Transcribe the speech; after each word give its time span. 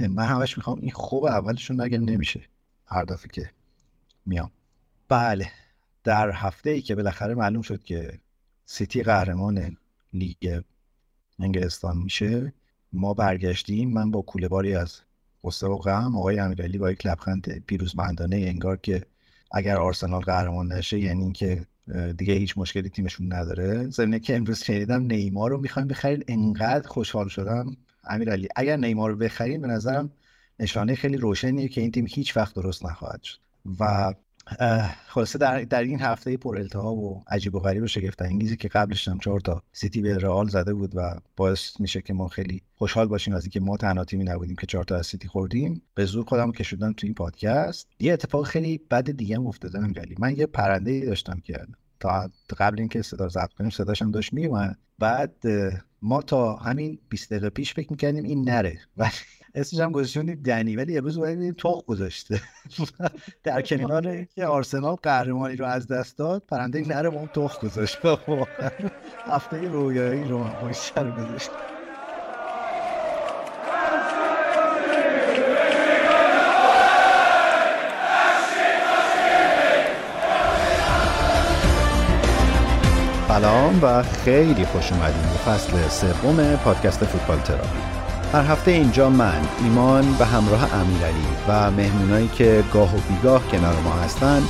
من 0.00 0.24
همش 0.24 0.58
می‌خوام 0.58 0.80
این 0.80 0.90
خوب 0.90 1.24
اولشون 1.24 1.80
نگه 1.80 1.98
نمیشه؟ 1.98 2.40
هر 2.86 3.04
دفعه 3.04 3.28
که 3.32 3.50
میام. 4.26 4.50
بله 5.08 5.50
در 6.04 6.30
هفته 6.30 6.70
ای 6.70 6.82
که 6.82 6.94
بالاخره 6.94 7.34
معلوم 7.34 7.62
شد 7.62 7.82
که 7.82 8.18
سیتی 8.66 9.02
قهرمان 9.02 9.76
لیگ 10.12 10.60
انگلستان 11.38 11.96
میشه 11.96 12.52
ما 12.92 13.14
برگشتیم. 13.14 13.92
من 13.92 14.10
با 14.10 14.22
کوله 14.22 14.48
باری 14.48 14.74
از 14.74 15.00
قصه 15.44 15.66
و 15.66 15.76
غم 15.76 16.16
آقای 16.16 16.38
امیرعلی 16.38 16.78
با 16.78 16.90
یک 16.90 17.06
لبخند 17.06 17.64
پیروزمندانه 17.66 18.36
انگار 18.36 18.76
که 18.76 19.02
اگر 19.52 19.76
آرسنال 19.76 20.20
قهرمان 20.20 20.72
نشه 20.72 20.98
یعنی 20.98 21.22
اینکه 21.22 21.66
دیگه 22.16 22.34
هیچ 22.34 22.58
مشکلی 22.58 22.88
تیمشون 22.88 23.32
نداره. 23.32 23.90
ضمن 23.90 24.18
که 24.18 24.36
امروز 24.36 24.62
شنیدم 24.62 25.02
نیمار 25.02 25.50
رو 25.50 25.60
می‌خوایم 25.60 25.88
بخرید. 25.88 26.24
انقدر 26.28 26.88
خوشحال 26.88 27.28
شدم. 27.28 27.76
امیرعلی 28.10 28.48
اگر 28.56 28.76
نیمار 28.76 29.10
رو 29.10 29.16
بخریم 29.16 29.60
به 29.60 29.68
نظرم 29.68 30.10
نشانه 30.60 30.94
خیلی 30.94 31.16
روشنیه 31.16 31.68
که 31.68 31.80
این 31.80 31.90
تیم 31.90 32.06
هیچ 32.08 32.36
وقت 32.36 32.54
درست 32.54 32.86
نخواهد 32.86 33.22
شد. 33.22 33.38
و 33.80 34.14
خلاصه 35.06 35.38
در, 35.38 35.62
در 35.62 35.82
این 35.82 36.00
هفته 36.00 36.36
پر 36.36 36.58
التهاب 36.58 36.98
و 36.98 37.22
عجیب 37.28 37.54
و 37.54 37.60
غریب 37.60 37.82
و 37.82 37.86
شگفت 37.86 38.22
انگیزی 38.22 38.56
که 38.56 38.68
قبلش 38.68 39.08
هم 39.08 39.18
چهار 39.18 39.40
تا 39.40 39.62
سیتی 39.72 40.02
به 40.02 40.18
رئال 40.18 40.48
زده 40.48 40.74
بود 40.74 40.92
و 40.94 41.20
باعث 41.36 41.80
میشه 41.80 42.02
که 42.02 42.14
ما 42.14 42.28
خیلی 42.28 42.62
خوشحال 42.74 43.06
باشیم 43.06 43.34
از 43.34 43.44
اینکه 43.44 43.60
ما 43.60 43.76
تنها 43.76 44.04
تیمی 44.04 44.24
نبودیم 44.24 44.56
که 44.56 44.66
چهار 44.66 44.84
تا 44.84 44.96
از 44.96 45.06
سیتی 45.06 45.28
خوردیم. 45.28 45.82
به 45.94 46.04
زور 46.04 46.24
خودم 46.24 46.52
کشوندم 46.52 46.92
تو 46.92 47.06
این 47.06 47.14
پادکست. 47.14 47.88
یه 48.00 48.12
اتفاق 48.12 48.46
خیلی 48.46 48.80
بد 48.90 49.10
دیگه 49.10 49.36
هم 49.36 49.46
افتاده 49.46 49.78
امیرعلی. 49.78 50.14
من 50.18 50.36
یه 50.36 50.46
پرنده 50.46 51.06
داشتم 51.06 51.40
که 51.40 51.66
تا 52.00 52.30
قبل 52.58 52.78
اینکه 52.78 53.02
صدا 53.02 53.28
ضبط 53.28 53.52
کنیم 53.52 53.70
صداش 53.70 54.02
هم 54.02 54.10
داشت 54.10 54.32
میومد 54.32 54.78
بعد 54.98 55.34
ما 56.06 56.22
تا 56.22 56.56
همین 56.56 56.98
20 57.08 57.30
دقیقه 57.30 57.50
پیش 57.50 57.74
فکر 57.74 57.90
می‌کردیم 57.90 58.24
این 58.24 58.48
نره. 58.48 58.78
و 58.96 59.10
اسمش 59.54 59.80
هم 59.80 59.92
گذاشتیم 59.92 60.34
دنی. 60.34 60.76
ولی 60.76 60.98
امروز 60.98 61.18
اومدیم 61.18 61.54
توق 61.58 61.86
گذاشته. 61.86 62.40
در 63.44 63.62
کنار 63.62 64.24
که 64.24 64.46
آرسنال 64.46 64.96
قهرمانی 65.02 65.56
رو 65.56 65.66
از 65.66 65.86
دست 65.86 66.18
داد 66.18 66.42
پرنده 66.48 66.88
نره 66.88 67.10
ما 67.10 67.26
توق 67.26 67.60
گذاشت. 67.60 67.98
هفته 69.32 69.68
رویایی 69.68 70.24
رو 70.24 70.38
ما 70.38 70.72
سر 70.72 71.10
گذاشت. 71.10 71.50
سلام 83.28 83.78
و 83.82 84.02
خیلی 84.02 84.64
خوش 84.64 84.92
اومدیم 84.92 85.22
به 85.22 85.28
فصل 85.28 85.88
سوم 85.88 86.56
پادکست 86.56 87.04
فوتبال 87.04 87.38
تراپی. 87.38 87.78
هر 88.32 88.42
هفته 88.42 88.70
اینجا 88.70 89.10
من 89.10 89.40
ایمان 89.62 90.12
به 90.12 90.26
همراه 90.26 90.74
امیرعلی 90.74 91.26
و 91.48 91.70
مهمونایی 91.70 92.28
که 92.28 92.64
گاه 92.72 92.96
و 92.96 93.00
بیگاه 93.08 93.48
کنار 93.48 93.74
ما 93.80 93.92
هستن 93.92 94.42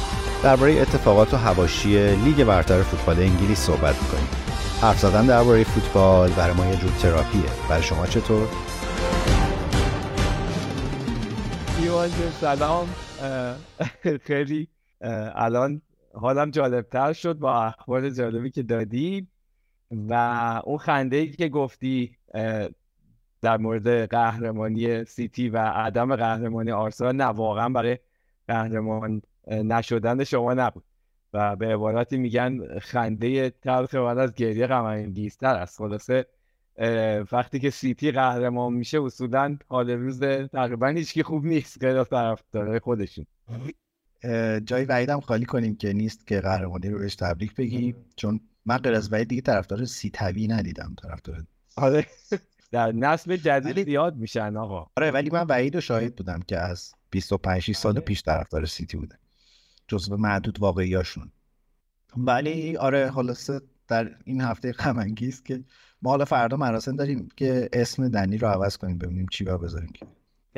درباره 0.43 0.81
اتفاقات 0.81 1.35
و 1.35 1.37
هواشی 1.37 2.17
لیگ 2.17 2.45
برتر 2.45 2.83
فوتبال 2.83 3.19
انگلیس 3.19 3.59
صحبت 3.59 4.03
می‌کنیم. 4.03 4.29
حرف 4.83 4.99
زدن 4.99 5.27
درباره 5.27 5.65
فوتبال 5.65 6.31
برای 6.31 6.55
ما 6.55 6.67
یه 6.67 6.77
جور 6.77 6.91
تراپیه. 7.03 7.43
برای 7.69 7.83
شما 7.83 8.07
چطور؟ 8.07 8.49
سلام. 12.41 12.89
خیلی 14.27 14.69
الان 15.35 15.83
حالم 16.17 16.51
جالبتر 16.51 17.13
شد 17.13 17.39
با 17.39 17.65
اخبار 17.65 18.11
جالبی 18.11 18.51
که 18.51 18.63
دادی 18.63 19.29
و 19.91 20.15
اون 20.65 20.79
خنده 20.79 21.17
ای 21.17 21.31
که 21.31 21.49
گفتی 21.49 22.17
در 23.43 23.57
مورد 23.59 24.11
قهرمانی 24.11 25.05
سیتی 25.05 25.49
و 25.49 25.59
عدم 25.59 26.17
قهرمانی 26.17 26.71
آرسنال 26.71 27.17
نه 27.17 27.25
واقعا 27.25 27.69
برای 27.69 27.99
قهرمان 28.49 29.23
نشدن 29.47 30.25
شما 30.25 30.55
نبود 30.55 30.85
و 31.33 31.57
به 31.57 31.67
عبارتی 31.75 32.17
میگن 32.17 32.79
خنده 32.79 33.51
تلخ 33.51 33.95
بعد 33.95 34.19
از 34.19 34.35
گریه 34.35 34.67
غم 34.67 34.85
است. 35.43 35.79
خلاصه 35.79 36.27
وقتی 37.33 37.59
که 37.59 37.71
سیتی 37.71 38.13
قهرمان 38.13 38.73
میشه 38.73 39.03
اصولا 39.03 39.59
حال 39.69 39.91
روز 39.91 40.21
تقریبا 40.53 40.87
هیچکی 40.87 41.23
خوب 41.23 41.45
نیست 41.45 41.85
غیر 41.85 41.97
از 41.97 42.09
طرفدارای 42.09 42.79
خودشون. 42.79 43.27
جای 44.65 44.85
وحیدم 44.85 45.21
خالی 45.21 45.45
کنیم 45.45 45.77
که 45.77 45.93
نیست 45.93 46.27
که 46.27 46.41
قهرمانی 46.41 46.89
رو 46.89 46.99
بهش 46.99 47.15
تبریک 47.15 47.55
بگیم. 47.55 47.97
چون 48.17 48.41
من 48.67 48.77
غیر 48.77 48.95
از 48.95 49.13
وحید 49.13 49.29
دیگه 49.29 49.43
طرفدار 49.43 49.85
سیتوی 49.85 50.49
ندیدم 50.49 50.95
طرفدار 51.03 51.45
آره. 51.77 52.07
در 52.73 52.93
نسل 52.93 53.37
جدید 53.37 53.85
زیاد 53.85 54.17
میشن 54.17 54.57
آقا. 54.57 54.87
آره 54.97 55.11
ولی 55.11 55.31
من 55.31 55.47
وحید 55.49 55.75
رو 55.75 55.81
شاهد 55.81 56.17
بودم 56.17 56.41
که 56.41 56.59
از 56.59 56.95
25 57.11 57.73
سال 57.73 57.93
آره. 57.93 58.01
پیش 58.01 58.23
طرفدار 58.23 58.67
سیتی 58.67 58.97
بوده. 58.97 59.19
جزو 59.89 60.17
معدود 60.17 60.61
واقعیاشون. 60.61 61.33
ولی 62.17 62.77
آره. 62.77 63.11
خلاصه 63.11 63.61
در 63.89 64.11
این 64.25 64.41
هفته 64.41 64.73
غم 64.73 65.15
که 65.15 65.65
ما 66.03 66.11
حالا 66.11 66.25
فردا 66.25 66.57
مراسم 66.57 66.97
داریم 66.97 67.29
که 67.37 67.69
اسم 67.73 68.09
دنی 68.09 68.39
رو 68.39 68.49
عوض 68.49 68.77
کنیم 68.77 68.99
ببینیم 68.99 69.27
چی 69.31 69.45
بذاریم 69.45 69.91
که. 69.95 70.07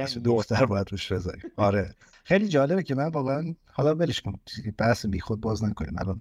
دختر 0.06 0.66
باید 0.66 0.90
روش 0.90 1.12
بذاریم. 1.12 1.42
آره. 1.56 1.94
خیلی 2.24 2.48
جالبه 2.48 2.82
که 2.82 2.94
من 2.94 3.08
واقعا 3.08 3.54
حالا 3.72 3.94
ولش 3.94 4.20
کن. 4.20 4.32
بحث 4.78 5.06
بی 5.06 5.20
خود 5.20 5.40
باز 5.40 5.64
نکنیم 5.64 5.98
الان. 5.98 6.20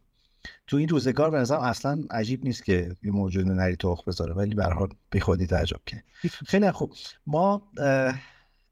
تو 0.67 0.77
این 0.77 0.89
روزگار 0.89 1.31
به 1.31 1.37
نظرم 1.37 1.61
اصلا 1.61 2.03
عجیب 2.11 2.45
نیست 2.45 2.63
که 2.63 2.95
یه 3.03 3.11
موجود 3.11 3.47
نری 3.47 3.75
توخ 3.75 4.03
بذاره 4.03 4.33
ولی 4.33 4.55
به 4.55 4.65
حال 4.65 4.89
بی 5.11 5.19
خودی 5.19 5.47
تعجب 5.47 5.79
که 5.85 6.03
خیلی 6.51 6.71
خوب. 6.71 6.93
ما 7.27 7.71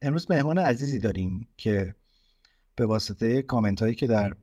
امروز 0.01 0.31
مهمان 0.31 0.57
عزیزی 0.57 0.99
داریم 0.99 1.47
که 1.57 1.95
به 2.75 2.85
واسطه 2.85 3.41
کامنت 3.41 3.81
هایی 3.81 3.95
که 3.95 4.07
در 4.07 4.35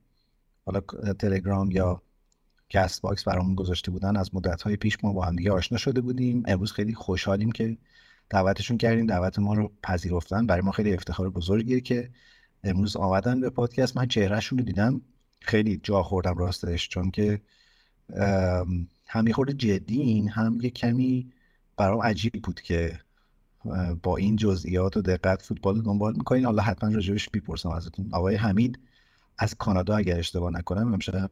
حالا 0.64 0.80
تلگرام 1.18 1.70
یا 1.70 2.02
Castbox 2.70 3.24
برامون 3.24 3.54
گذاشته 3.54 3.90
بودن 3.90 4.16
از 4.16 4.34
مدت 4.34 4.62
های 4.62 4.76
پیش 4.76 4.98
ما 5.02 5.12
با 5.12 5.24
هم 5.24 5.36
دیگه 5.36 5.52
آشنا 5.52 5.78
شده 5.78 6.00
بودیم. 6.00 6.42
امروز 6.46 6.72
خیلی 6.72 6.94
خوشحالیم 6.94 7.52
که 7.52 7.76
دعوتشون 8.32 8.78
کردیم. 8.78 9.06
دعوت 9.06 9.38
ما 9.38 9.54
رو 9.54 9.72
پذیرفتن. 9.82 10.46
برای 10.46 10.62
ما 10.62 10.70
خیلی 10.70 10.94
افتخار 10.94 11.30
بزرگیه 11.30 11.80
که 11.80 12.10
امروز 12.64 12.96
آمدن 12.96 13.40
به 13.40 13.50
پادکست. 13.50 13.96
من 13.96 14.06
چهرهشون 14.06 14.58
رو 14.58 14.64
دیدم. 14.64 15.00
خیلی 15.40 15.80
جا 15.82 16.02
خوردم 16.02 16.38
راستش 16.38 16.88
چون 16.88 17.10
که 17.10 17.40
هم 19.06 19.32
خورده 19.32 19.52
جدین 19.52 20.28
هم 20.28 20.58
یه 20.62 20.70
کمی 20.70 21.32
برام 21.76 22.02
عجیب 22.02 22.32
بود 22.42 22.60
که 22.60 23.00
با 24.02 24.16
این 24.16 24.36
جزئیات 24.36 24.96
و 24.96 25.02
دقت 25.02 25.42
فوتبال 25.42 25.76
رو 25.76 25.82
دنبال 25.82 26.12
می‌کنین. 26.16 26.44
حالا 26.44 26.62
حتما 26.62 26.90
راجبش 26.90 27.28
بپرسم 27.30 27.68
ازتون. 27.68 28.08
آقای 28.12 28.36
حمید 28.36 28.78
از 29.38 29.54
کانادا 29.54 29.96
اگر 29.96 30.18
اشتباه 30.18 30.52
نکنم 30.52 30.92
امشب 30.92 31.30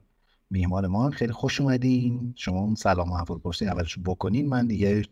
میهمان 0.50 0.87
ما 0.87 1.11
خیلی 1.11 1.33
خوش 1.33 1.61
اومدین. 1.61 2.34
شما 2.37 2.61
اون 2.61 2.75
سلام 2.75 3.11
و 3.11 3.15
احوال 3.15 3.41
اولش 3.61 3.99
بکنین 4.05 4.49
من 4.49 4.66
دیگه 4.66 5.03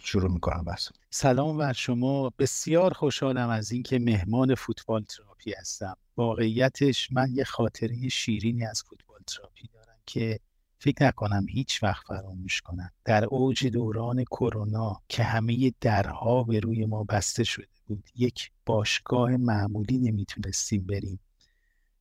شروع 0.00 0.30
می‌کنم 0.30 0.64
بس 0.64 0.88
سلام 1.10 1.58
بر 1.58 1.72
شما. 1.72 2.30
بسیار 2.38 2.92
خوشحالم 2.92 3.48
از 3.48 3.72
اینکه 3.72 3.98
مهمان 3.98 4.54
فوتبال 4.54 5.02
تراپی 5.02 5.54
هستم. 5.58 5.96
واقعیتش 6.16 7.12
من 7.12 7.28
یه 7.32 7.44
خاطره 7.44 8.08
شیرینی 8.08 8.66
از 8.66 8.82
فوتبال 8.82 9.20
تراپی 9.26 9.68
دارم 9.74 9.98
که 10.06 10.40
فکر 10.78 11.06
نکنم 11.06 11.46
هیچ 11.48 11.82
وقت 11.82 12.06
فراموش 12.06 12.60
کنم. 12.60 12.90
در 13.04 13.24
اوج 13.24 13.66
دوران 13.66 14.24
کرونا 14.24 15.00
که 15.08 15.22
همه 15.22 15.72
درها 15.80 16.42
به 16.42 16.60
روی 16.60 16.86
ما 16.86 17.04
بسته 17.04 17.44
شده 17.44 17.66
بود 17.86 18.04
یک 18.16 18.50
باشگاه 18.66 19.36
معمولی 19.36 19.98
نمی‌تونستیم 19.98 20.86
بریم. 20.86 21.20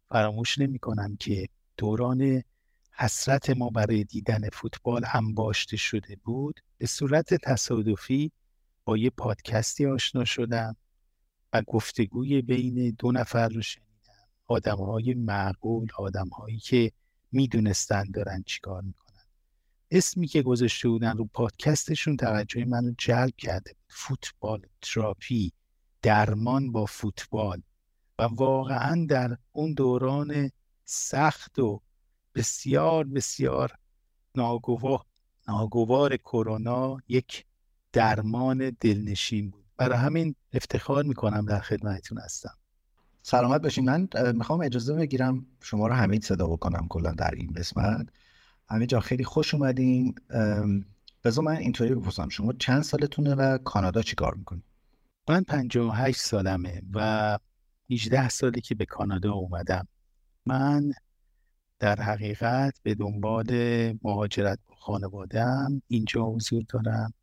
فراموش 0.09 0.59
نمی 0.59 0.79
کنم 0.79 1.15
که 1.19 1.47
دوران 1.77 2.43
حسرت 3.01 3.49
ما 3.49 3.69
برای 3.69 4.03
دیدن 4.03 4.49
فوتبال 4.49 5.05
هم 5.05 5.33
باشته 5.33 5.77
شده 5.77 6.15
بود 6.23 6.59
به 6.77 6.87
صورت 6.87 7.33
تصادفی 7.33 8.31
با 8.85 8.97
یه 8.97 9.09
پادکستی 9.09 9.85
آشنا 9.85 10.25
شدم 10.25 10.75
و 11.53 11.61
گفتگوی 11.61 12.41
بین 12.41 12.95
دو 12.99 13.11
نفر 13.11 13.49
رو 13.49 13.61
شنیدم. 13.61 14.27
آدم 14.47 14.75
های 14.75 15.13
معقول 15.13 15.87
آدم 15.97 16.27
هایی 16.27 16.59
که 16.59 16.91
می‌دونستن 17.31 18.03
دارن 18.13 18.43
چیکار 18.45 18.81
می‌کنن. 18.81 19.25
اسمی 19.91 20.27
که 20.27 20.41
گذاشته 20.41 20.89
بودن 20.89 21.17
رو 21.17 21.25
پادکستشون 21.33 22.17
توجه 22.17 22.65
منو 22.65 22.93
جلب 22.97 23.35
کرده 23.37 23.75
فوتبال 23.87 24.61
تراپی 24.81 25.51
درمان 26.01 26.71
با 26.71 26.85
فوتبال. 26.85 27.61
و 28.19 28.23
واقعا 28.23 29.05
در 29.09 29.37
اون 29.51 29.73
دوران 29.73 30.51
سخت 30.85 31.59
و 31.59 31.81
بسیار 32.35 33.03
بسیار 33.03 33.71
ناگوار 34.35 35.05
ناگوار 35.47 36.17
کرونا 36.17 36.97
یک 37.07 37.45
درمان 37.93 38.77
دلنشین 38.79 39.49
بود. 39.49 39.65
برای 39.77 39.97
همین 39.97 40.35
افتخار 40.53 41.03
می‌کنم 41.03 41.45
در 41.45 41.59
خدمتتون 41.59 42.17
هستم. 42.17 42.57
سلامت 43.21 43.61
باشین. 43.61 43.85
من 43.85 44.07
می‌خوام 44.35 44.61
اجازه 44.61 44.93
بگیرم 44.93 45.45
شما 45.61 45.87
رو 45.87 45.93
حمید 45.93 46.23
صدا 46.23 46.47
بکنم 46.47 46.87
کلا 46.89 47.11
در 47.11 47.31
این 47.31 47.53
قسمت. 47.53 48.07
حمید 48.69 48.89
جا 48.89 48.99
خیلی 48.99 49.23
خوش 49.23 49.53
اومدین. 49.53 50.15
بذار 51.23 51.45
من 51.45 51.57
اینطوری 51.57 51.95
بپرسم. 51.95 52.29
شما 52.29 52.53
چند 52.53 52.83
سالتونه 52.83 53.35
و 53.35 53.57
کانادا 53.57 54.01
چی 54.01 54.15
کار 54.15 54.35
می‌کنید؟ 54.35 54.63
من 55.29 55.43
58 55.43 56.19
سالمه 56.19 56.81
و 56.93 57.37
18 57.91 58.29
سالی 58.29 58.61
که 58.61 58.75
به 58.75 58.85
کانادا 58.85 59.33
اومدم. 59.33 59.87
من 60.45 60.93
در 61.81 62.01
حقیقت 62.01 62.79
به 62.83 62.95
دنبال 62.95 63.47
مهاجرت 64.03 64.59
با 64.67 64.75
خانوادم 64.75 65.81
اینجا 65.87 66.23
حضور 66.25 66.63
دارم. 66.69 67.13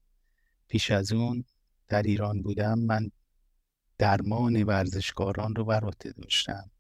پیش 0.69 0.91
از 0.91 1.13
اون 1.13 1.45
در 1.89 2.03
ایران 2.03 2.43
بودم. 2.43 2.79
من 2.79 3.11
درمان 3.99 4.63
ورزشکاران 4.63 5.55
رو 5.55 5.65
بر 5.65 5.81
داشتم. 6.17 6.71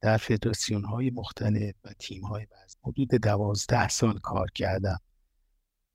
در 0.00 0.16
فدراسیون 0.16 0.84
های 0.84 1.10
مختلف 1.10 1.74
و 1.84 1.92
تیم 1.98 2.24
های 2.24 2.46
حدود 2.84 3.08
دوازده 3.08 3.88
سال 3.88 4.18
کار 4.18 4.50
کردم. 4.54 5.00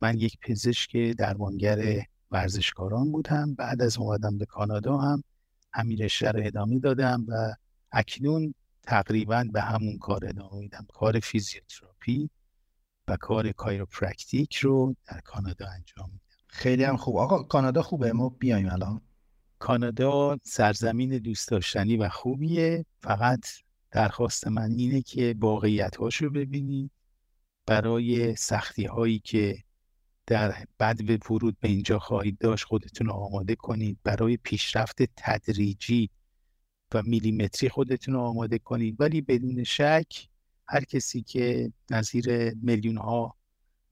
من 0.01 0.17
یک 0.17 0.37
پزشک 0.41 0.97
درمانگر 0.97 2.05
ورزشکاران 2.31 3.11
بودم. 3.11 3.55
بعد 3.55 3.81
از 3.81 3.97
اومدم 3.97 4.37
به 4.37 4.45
کانادا 4.45 4.97
هم 4.97 5.23
همین 5.73 5.97
رشته 5.97 6.31
رو 6.31 6.39
ادامه 6.45 6.79
دادم 6.79 7.25
و 7.27 7.53
اکنون 7.91 8.53
تقریبا 8.83 9.45
به 9.53 9.61
همون 9.61 9.97
کار 9.97 10.25
ادامه 10.25 10.59
میدم. 10.59 10.87
کار 10.93 11.19
فیزیوتراپی 11.19 12.29
و 13.07 13.17
کار 13.17 13.51
کایروپرکتیک 13.51 14.55
رو 14.55 14.95
در 15.05 15.19
کانادا 15.19 15.67
انجام 15.67 16.09
میدم. 16.09 16.23
خیلی 16.47 16.83
هم 16.83 16.97
خوب. 16.97 17.17
آقا 17.17 17.43
کانادا 17.43 17.81
خوبه؟ 17.81 18.13
ما 18.13 18.29
بیایم 18.29 18.69
الان. 18.69 19.01
کانادا 19.59 20.37
سرزمین 20.43 21.17
دوست 21.17 21.49
داشتنی 21.49 21.97
و 21.97 22.09
خوبیه. 22.09 22.85
فقط 23.01 23.45
درخواست 23.91 24.47
من 24.47 24.71
اینه 24.71 25.01
که 25.01 25.35
واقعیت 25.39 25.95
رو 25.95 26.29
ببینید 26.29 26.91
برای 27.65 28.35
سختی 28.35 28.85
هایی 28.85 29.19
که 29.19 29.63
در 30.25 30.65
بعد 30.77 31.05
به 31.05 31.19
ورود 31.29 31.57
به 31.59 31.67
اینجا 31.67 31.99
خواهید 31.99 32.37
داشت 32.37 32.65
خودتون 32.65 33.09
آماده 33.09 33.55
کنید. 33.55 33.99
برای 34.03 34.37
پیشرفت 34.37 34.97
تدریجی 35.17 36.09
و 36.95 37.01
میلیمتری 37.05 37.69
خودتون 37.69 38.13
رو 38.13 38.19
آماده 38.19 38.59
کنید. 38.59 38.95
ولی 38.99 39.21
بدون 39.21 39.63
شک 39.63 40.27
هر 40.67 40.83
کسی 40.83 41.21
که 41.21 41.71
نظیر 41.91 42.53
میلیون 42.53 42.97
ها 42.97 43.35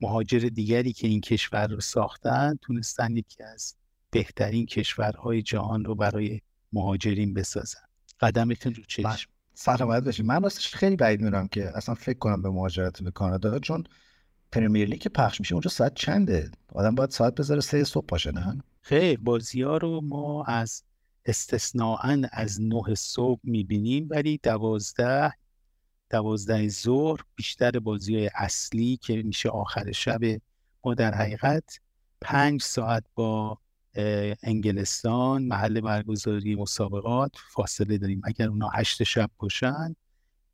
مهاجر 0.00 0.38
دیگری 0.38 0.92
که 0.92 1.08
این 1.08 1.20
کشور 1.20 1.66
رو 1.66 1.80
ساختن 1.80 2.58
تونستن 2.62 3.16
یکی 3.16 3.42
از 3.42 3.74
بهترین 4.10 4.66
کشورهای 4.66 5.42
جهان 5.42 5.84
رو 5.84 5.94
برای 5.94 6.40
مهاجرین 6.72 7.34
بسازن. 7.34 7.80
قدمتون 8.20 8.74
رو 8.74 8.82
چشم. 8.88 9.30
سلامت 9.54 10.04
باشید 10.04 10.26
من 10.26 10.42
راستش 10.42 10.74
خیلی 10.74 10.96
بعید 10.96 11.20
میرم 11.20 11.48
که 11.48 11.76
اصلا 11.76 11.94
فکر 11.94 12.18
کنم 12.18 12.42
به 12.42 12.50
مهاجرت 12.50 13.02
به 13.02 13.10
کانادا 13.10 13.58
چون 13.58 13.84
پرمیر 14.52 14.88
لیگ 14.88 15.00
که 15.00 15.08
پخش 15.08 15.40
میشه 15.40 15.54
اونجا 15.54 15.70
ساعت 15.70 15.94
چنده؟ 15.94 16.50
آدم 16.72 16.94
باید 16.94 17.10
ساعت 17.10 17.34
بذاره 17.34 17.60
سه 17.60 17.84
صبح 17.84 18.06
باشه 18.08 18.32
نه؟ 18.32 18.62
خیلی 18.80 19.16
بازی 19.16 19.62
ها 19.62 19.76
رو 19.76 20.00
ما 20.00 20.44
از 20.44 20.82
استثناعا 21.26 22.22
از 22.32 22.60
نه 22.60 22.94
صبح 22.94 23.40
می‌بینیم 23.44 24.06
ولی 24.10 24.40
دوازده 24.42 25.32
دوازده 26.10 26.68
ظهر 26.68 27.20
بیشتر 27.36 27.70
بازی 27.70 28.16
های 28.16 28.30
اصلی 28.34 28.96
که 28.96 29.22
میشه 29.22 29.48
آخر 29.48 29.92
شب 29.92 30.20
ما 30.84 30.94
در 30.94 31.14
حقیقت 31.14 31.80
پنج 32.20 32.62
ساعت 32.62 33.04
با 33.14 33.58
انگلستان 34.42 35.42
محل 35.42 35.80
برگزاری 35.80 36.54
مسابقات 36.54 37.32
فاصله 37.50 37.98
داریم. 37.98 38.20
اگر 38.24 38.48
اونا 38.48 38.68
هشت 38.68 39.02
شب 39.02 39.30
باشن 39.38 39.96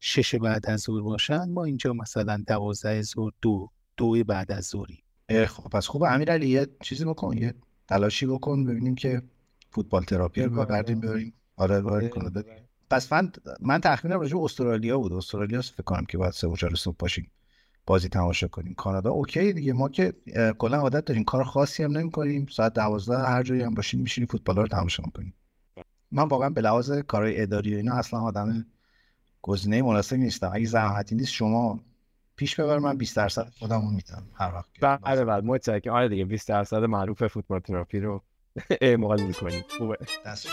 شش 0.00 0.34
بعد 0.34 0.66
از 0.66 0.80
ظهر 0.80 1.02
باشن 1.02 1.50
ما 1.50 1.64
اینجا 1.64 1.92
مثلا 1.92 2.44
دوازده 2.46 3.02
ظهر 3.02 3.32
دو 3.42 3.70
دو 3.96 4.24
بعد 4.24 4.52
از 4.52 4.64
ظهری 4.64 5.02
خب 5.46 5.68
پس 5.68 5.86
خوب 5.86 6.02
امیر 6.02 6.42
یه 6.42 6.66
چیزی 6.82 7.04
بکن 7.04 7.38
یه 7.38 7.54
تلاشی 7.88 8.26
بکن 8.26 8.64
ببینیم 8.64 8.94
که 8.94 9.22
فوتبال 9.70 10.02
تراپی 10.02 10.42
رو 10.42 10.64
بردیم 10.64 11.00
بریم. 11.00 11.32
آره 11.56 11.80
وارد 11.80 12.10
کنه 12.10 12.44
پس 12.90 13.12
من 13.12 13.32
من 13.60 13.80
تخمینم 13.80 14.20
راجع 14.20 14.38
استرالیا 14.38 14.98
بود. 14.98 15.12
استرالیا 15.12 15.60
فکر 15.62 15.82
کنم 15.82 16.04
که 16.04 16.18
باید 16.18 16.32
سه 16.32 16.48
و 16.48 16.56
چهار 16.56 16.74
صبح 16.74 16.96
باشیم 16.98 17.30
بازی 17.86 18.08
تماشا 18.08 18.48
کنیم. 18.48 18.74
کانادا 18.74 19.10
اوکی 19.10 19.52
دیگه. 19.52 19.72
ما 19.72 19.88
که 19.88 20.14
کلا 20.58 20.78
عادت 20.78 21.04
داریم. 21.04 21.24
کار 21.24 21.44
خاصی 21.44 21.82
هم 21.82 21.98
نمی‌کنیم. 21.98 22.46
ساعت 22.50 22.74
12 22.74 23.18
هر 23.18 23.42
جایی 23.42 23.62
هم 23.62 23.74
باشیم 23.74 24.00
میشینیم 24.00 24.28
فوتبال 24.28 24.56
رو 24.56 24.66
تماشا 24.66 25.02
می‌کنیم. 25.06 25.34
من 26.12 26.28
واقعا 26.28 26.50
به 26.50 26.60
لحاظ 26.60 26.92
کارهای 26.92 27.42
اداری 27.42 27.74
و 27.74 27.76
اینا 27.76 27.94
اصلا 27.94 28.20
آدم 28.20 28.66
گزینه 29.42 29.82
مناسبی 29.82 30.18
نیستم. 30.18 30.50
اگه 30.54 30.66
زحمتی 30.66 31.14
نیست 31.14 31.32
شما 31.32 31.80
پیش 32.36 32.60
ببر 32.60 32.78
من 32.78 32.96
20 32.96 33.16
درصد 33.16 33.48
خودمون 33.58 33.94
میدم 33.94 34.22
هر 34.34 34.54
وقت 34.54 34.68
بله 34.80 35.24
بله. 35.24 35.40
متشکرم. 35.40 35.94
آره 35.94 36.08
دیگه 36.08 36.24
20 36.24 36.48
درصد 36.48 36.84
معروف 36.84 37.26
فوتبال 37.26 37.60
تراپی 37.60 38.00
رو 38.00 38.22
اعمال 38.80 39.20
می‌کنیم 39.20 39.64
خوبه 39.78 39.98
دست 40.26 40.48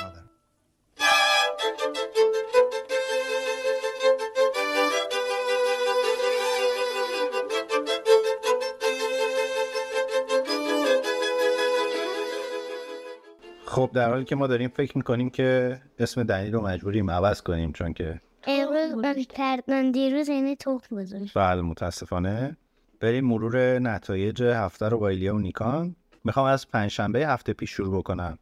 خب 13.65 13.89
در 13.94 14.09
حالی 14.09 14.25
که 14.25 14.36
ما 14.36 14.48
داریم 14.48 14.69
فکر 14.69 14.98
می‌کنیم 14.98 15.30
که 15.30 15.80
اسم 16.00 16.24
دنی 16.24 16.50
رو 16.50 16.62
مجبوریم 16.62 17.12
عوض 17.12 17.41
کنیم 17.41 17.71
چون 17.71 17.94
که 17.94 18.21
امروز 18.48 19.27
کردن 19.27 19.91
دیروز 19.91 20.30
یعنی 20.30 20.56
تخم 20.56 20.95
گذاشت. 20.95 21.38
بله 21.38 21.62
متاسفانه. 21.62 22.57
بریم 23.00 23.25
مرور 23.25 23.80
نتایج 23.80 24.44
هفته 24.44 24.89
رو 24.89 24.98
با 24.98 25.07
ایلیا 25.07 25.36
و 25.36 25.39
نیکان. 25.39 25.95
می‌خوام 26.25 26.45
از 26.45 26.68
پنجشنبه 26.68 27.27
هفته 27.27 27.54
پیش 27.54 27.72
شروع 27.72 27.98
بکنم 28.00 28.38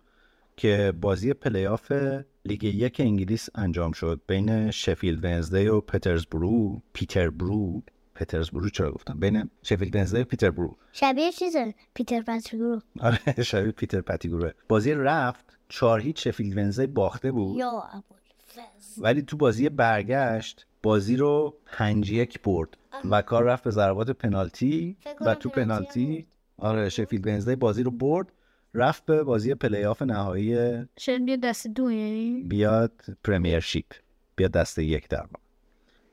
که 0.58 0.94
بازی 1.02 1.34
پلی 1.34 1.66
آف 1.66 1.92
لیگ 2.46 2.64
یک 2.64 3.00
انگلیس 3.00 3.50
انجام 3.56 3.92
شد. 3.92 4.22
بین 4.28 4.72
شفیلد 4.72 5.24
ونزدی 5.24 5.68
و 5.68 5.82
پترزبرو 5.82 6.82
پیتر 6.94 7.30
برو. 7.30 7.82
پترزبرو 8.16 8.70
چرا 8.70 8.92
گفتم؟ 8.92 9.20
بین 9.20 9.50
شفیلد 9.64 9.96
ونزدی 9.96 10.22
و 10.22 10.24
پیتر 10.24 10.52
برو. 10.52 10.78
شبیه 10.92 11.32
چیزه؟ 11.32 11.74
پیتر 11.94 12.22
پتیگرو 12.22 12.82
آره 13.00 13.20
شبیه 13.44 13.72
پیتر 13.72 14.02
پتیگرو 14.02 14.50
بازی 14.70 14.94
رفت 14.94 15.58
چهار 15.70 16.00
هیچ 16.00 16.24
شفیلد 16.24 16.58
ونزدی 16.58 16.88
باخته 16.88 17.32
بود. 17.32 17.58
یا 17.58 17.84
ولی 18.98 19.22
تو 19.22 19.38
بازی 19.38 19.70
برگشت 19.70 20.66
بازی 20.84 21.16
رو 21.16 21.58
پنج 21.66 22.12
یک 22.12 22.42
برد 22.42 22.78
و 23.10 23.22
کار 23.22 23.44
رفت 23.44 23.64
به 23.64 23.72
ضربات 23.72 24.10
پنالتی 24.10 24.98
و 25.22 25.36
تو 25.36 25.50
پنالتی 25.50 26.28
آره 26.58 26.90
شفیلد 26.90 27.28
ونزدی 27.28 27.56
بازی 27.56 27.84
رو 27.84 27.92
برد 27.92 28.28
رفت 28.74 29.06
به 29.06 29.24
بازی 29.24 29.56
پلی 29.56 29.84
آف 29.84 30.02
نهایی 30.02 30.58
شاید 31.00 31.26
بیاد 31.26 31.40
دست 31.40 31.68
دو 31.68 31.92
یعنی؟ 31.92 32.44
بیاد 32.44 32.92
پرمیرشیپ 33.24 33.86
بیاد 34.36 34.52
دست 34.52 34.80
یک 34.80 35.10
در 35.10 35.26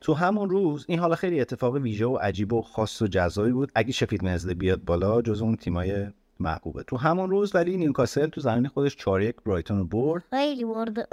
تو 0.01 0.13
همون 0.13 0.49
روز 0.49 0.85
این 0.87 0.99
حالا 0.99 1.15
خیلی 1.15 1.41
اتفاق 1.41 1.75
ویژه 1.75 2.05
و 2.05 2.15
عجیب 2.15 2.53
و 2.53 2.61
خاص 2.61 3.01
و 3.01 3.07
جزایی 3.07 3.53
بود. 3.53 3.71
اگه 3.75 3.91
شفید 3.91 4.25
مزده 4.25 4.53
بیاد 4.53 4.83
بالا 4.83 5.21
جز 5.21 5.41
اون 5.41 5.55
تیمای 5.55 6.07
محبوبه. 6.39 6.83
تو 6.83 6.97
همون 6.97 7.29
روز 7.29 7.55
ولی 7.55 7.77
نیوکاسل 7.77 8.27
تو 8.27 8.41
زمین 8.41 8.67
خودش 8.67 8.95
4 8.95 9.21
یک 9.21 9.35
برایتون 9.35 9.77
رو 9.77 9.85
برد. 9.85 10.23
خیلی 10.29 10.65
برد. 10.65 11.07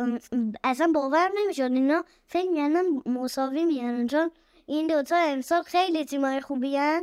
اصلا 0.64 0.93
باور 0.95 1.31
نمی‌شد. 1.45 1.62
اینا 1.62 2.05
فکر 2.26 2.49
می‌کنن 2.50 3.12
مساوی 3.12 3.64
میانن 3.64 4.07
چون 4.07 4.31
این 4.67 4.87
دوتا 4.87 5.17
امسال 5.17 5.62
خیلی 5.62 6.05
تیمای 6.05 6.41
خوبی 6.41 6.76
هن 6.76 7.03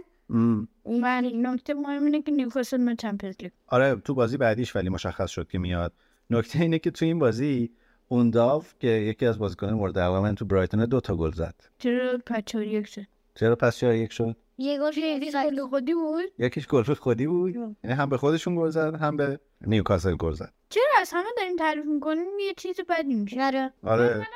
ولی 0.85 1.37
نکته 1.37 1.73
مهم 1.73 2.05
اینه 2.05 2.21
که 2.21 2.31
نیوکاسل 2.31 2.85
به 2.85 2.95
چمپیونز 2.95 3.35
لیگ. 3.41 3.51
آره 3.67 3.95
تو 3.95 4.13
بازی 4.13 4.37
بعدیش 4.37 4.75
ولی 4.75 4.89
مشخص 4.89 5.29
شد 5.29 5.47
که 5.47 5.57
میاد. 5.59 5.93
نکته 6.29 6.61
اینه 6.61 6.79
که 6.79 6.91
تو 6.91 7.05
این 7.05 7.19
بازی 7.19 7.71
اونداف 8.07 8.73
که 8.79 8.87
یکی 8.87 9.25
از 9.25 9.39
بازیکنان 9.39 9.73
مورد 9.73 9.99
علاقه 9.99 10.19
من 10.19 10.35
تو 10.35 10.45
برایتون 10.45 10.85
دو 10.85 10.99
تا 10.99 11.15
گل 11.15 11.31
زد. 11.31 11.55
چرا 11.77 12.17
پس 12.25 12.55
یک 12.55 12.87
شد؟ 12.87 13.05
چرا 13.35 13.55
پس 13.55 13.77
چرا 13.77 13.95
یک 13.95 14.13
شد؟ 14.13 14.35
یه 14.57 14.79
گل 14.79 14.91
گل 15.31 15.67
خودی 15.67 15.93
بود؟ 15.93 16.23
یکیش 16.39 16.67
گل 16.67 16.83
خودی 16.83 17.27
بود. 17.27 17.55
یعنی 17.55 17.95
هم 17.95 18.09
به 18.09 18.17
خودشون 18.17 18.55
گل 18.55 18.69
زد 18.69 18.95
هم 18.95 19.17
به 19.17 19.39
نیوکاسل 19.67 20.15
گل 20.15 20.31
زد. 20.31 20.53
چرا 20.69 20.83
از 21.01 21.11
همه 21.13 21.29
داریم 21.37 21.55
تعریف 21.55 21.85
می‌کنیم؟ 21.85 22.25
یه 22.39 22.53
چیز 22.57 22.75
بدی 22.89 23.13
میشه. 23.15 23.41
آره. 23.41 23.73
آره. 23.83 24.27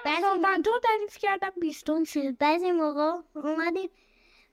من 0.41 0.61
تو 0.61 0.71
تعریف 0.83 1.17
کردم 1.17 1.51
بیستون 1.61 2.03
شد. 2.03 2.37
بعضی 2.39 2.71
موقع 2.71 3.11
اومدیم 3.35 3.89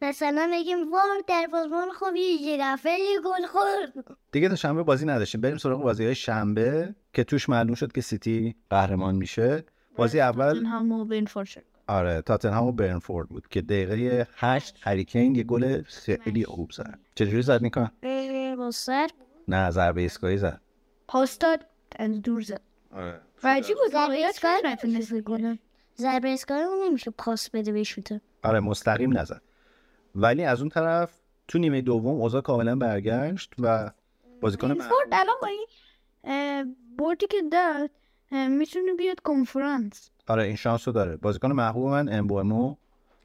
مثلا 0.02 0.50
بگیم 0.52 0.92
وار 0.92 1.02
در 1.28 1.46
بازمان 1.52 1.90
خوبی 1.90 2.38
جرافه 2.38 2.90
یه 2.90 3.20
گل 3.20 3.46
خورد. 3.46 4.16
دیگه 4.32 4.48
تا 4.48 4.56
شنبه 4.56 4.82
بازی 4.82 5.06
نداشتیم. 5.06 5.40
بریم 5.40 5.56
سراغ 5.56 5.82
بازی 5.82 6.04
های 6.04 6.14
شنبه 6.14 6.94
که 7.12 7.24
توش 7.24 7.48
معلوم 7.48 7.74
شد 7.74 7.92
که 7.92 8.00
سیتی 8.00 8.56
قهرمان 8.70 9.14
میشه. 9.14 9.64
بازی 9.96 10.20
اول 10.20 10.66
آره 11.88 12.22
تاتنهام 12.22 12.66
و 12.66 12.72
برنفورد 12.72 13.28
بود 13.28 13.48
که 13.48 13.62
دقیقه 13.62 14.28
هشت 14.36 14.78
هریکین 14.80 15.34
یه 15.34 15.42
گل 15.42 15.82
خیلی 15.82 16.44
خوب 16.44 16.70
زد. 16.72 16.98
چجوری 17.14 17.42
زد 17.42 17.62
میکن؟ 17.62 17.90
با 18.58 18.70
سر 18.70 19.08
نه 19.48 19.70
ضربه 19.70 20.00
ایستگاهی 20.00 20.38
زد. 20.38 20.60
پاس 21.08 21.38
داد 21.38 21.66
دور 22.22 22.40
زد. 22.42 22.60
آره 22.92 23.20
عجیب 23.44 23.76
بود 23.76 23.92
ضربه 25.98 26.28
ایستگاهی 26.28 26.62
اون 26.62 26.88
نمیشه 26.88 27.10
پاس 27.10 27.50
بده 27.50 27.72
به 27.72 27.84
آره 28.42 28.60
مستقیم 28.60 29.18
نزد. 29.18 29.42
ولی 30.16 30.44
از 30.44 30.60
اون 30.60 30.68
طرف 30.68 31.10
تو 31.48 31.58
نیمه 31.58 31.80
دوم 31.80 32.14
اوضاع 32.20 32.40
کاملا 32.40 32.76
برگشت 32.76 33.52
و 33.58 33.90
بازیکن 34.40 34.74
فورد 34.74 35.08
الان 35.12 35.36
با 35.42 35.48
این 35.48 35.66
بردی 36.98 37.26
که 37.26 37.42
داد 37.52 37.90
می‌تونه 38.30 38.94
بیاد 38.98 39.20
کنفرانس. 39.20 40.10
آره 40.28 40.42
این 40.42 40.56
شانس 40.56 40.88
رو 40.88 40.94
داره. 40.94 41.16
بازیکن 41.16 41.52
محبوب 41.52 41.88
من 41.88 42.08
امبومو 42.18 42.74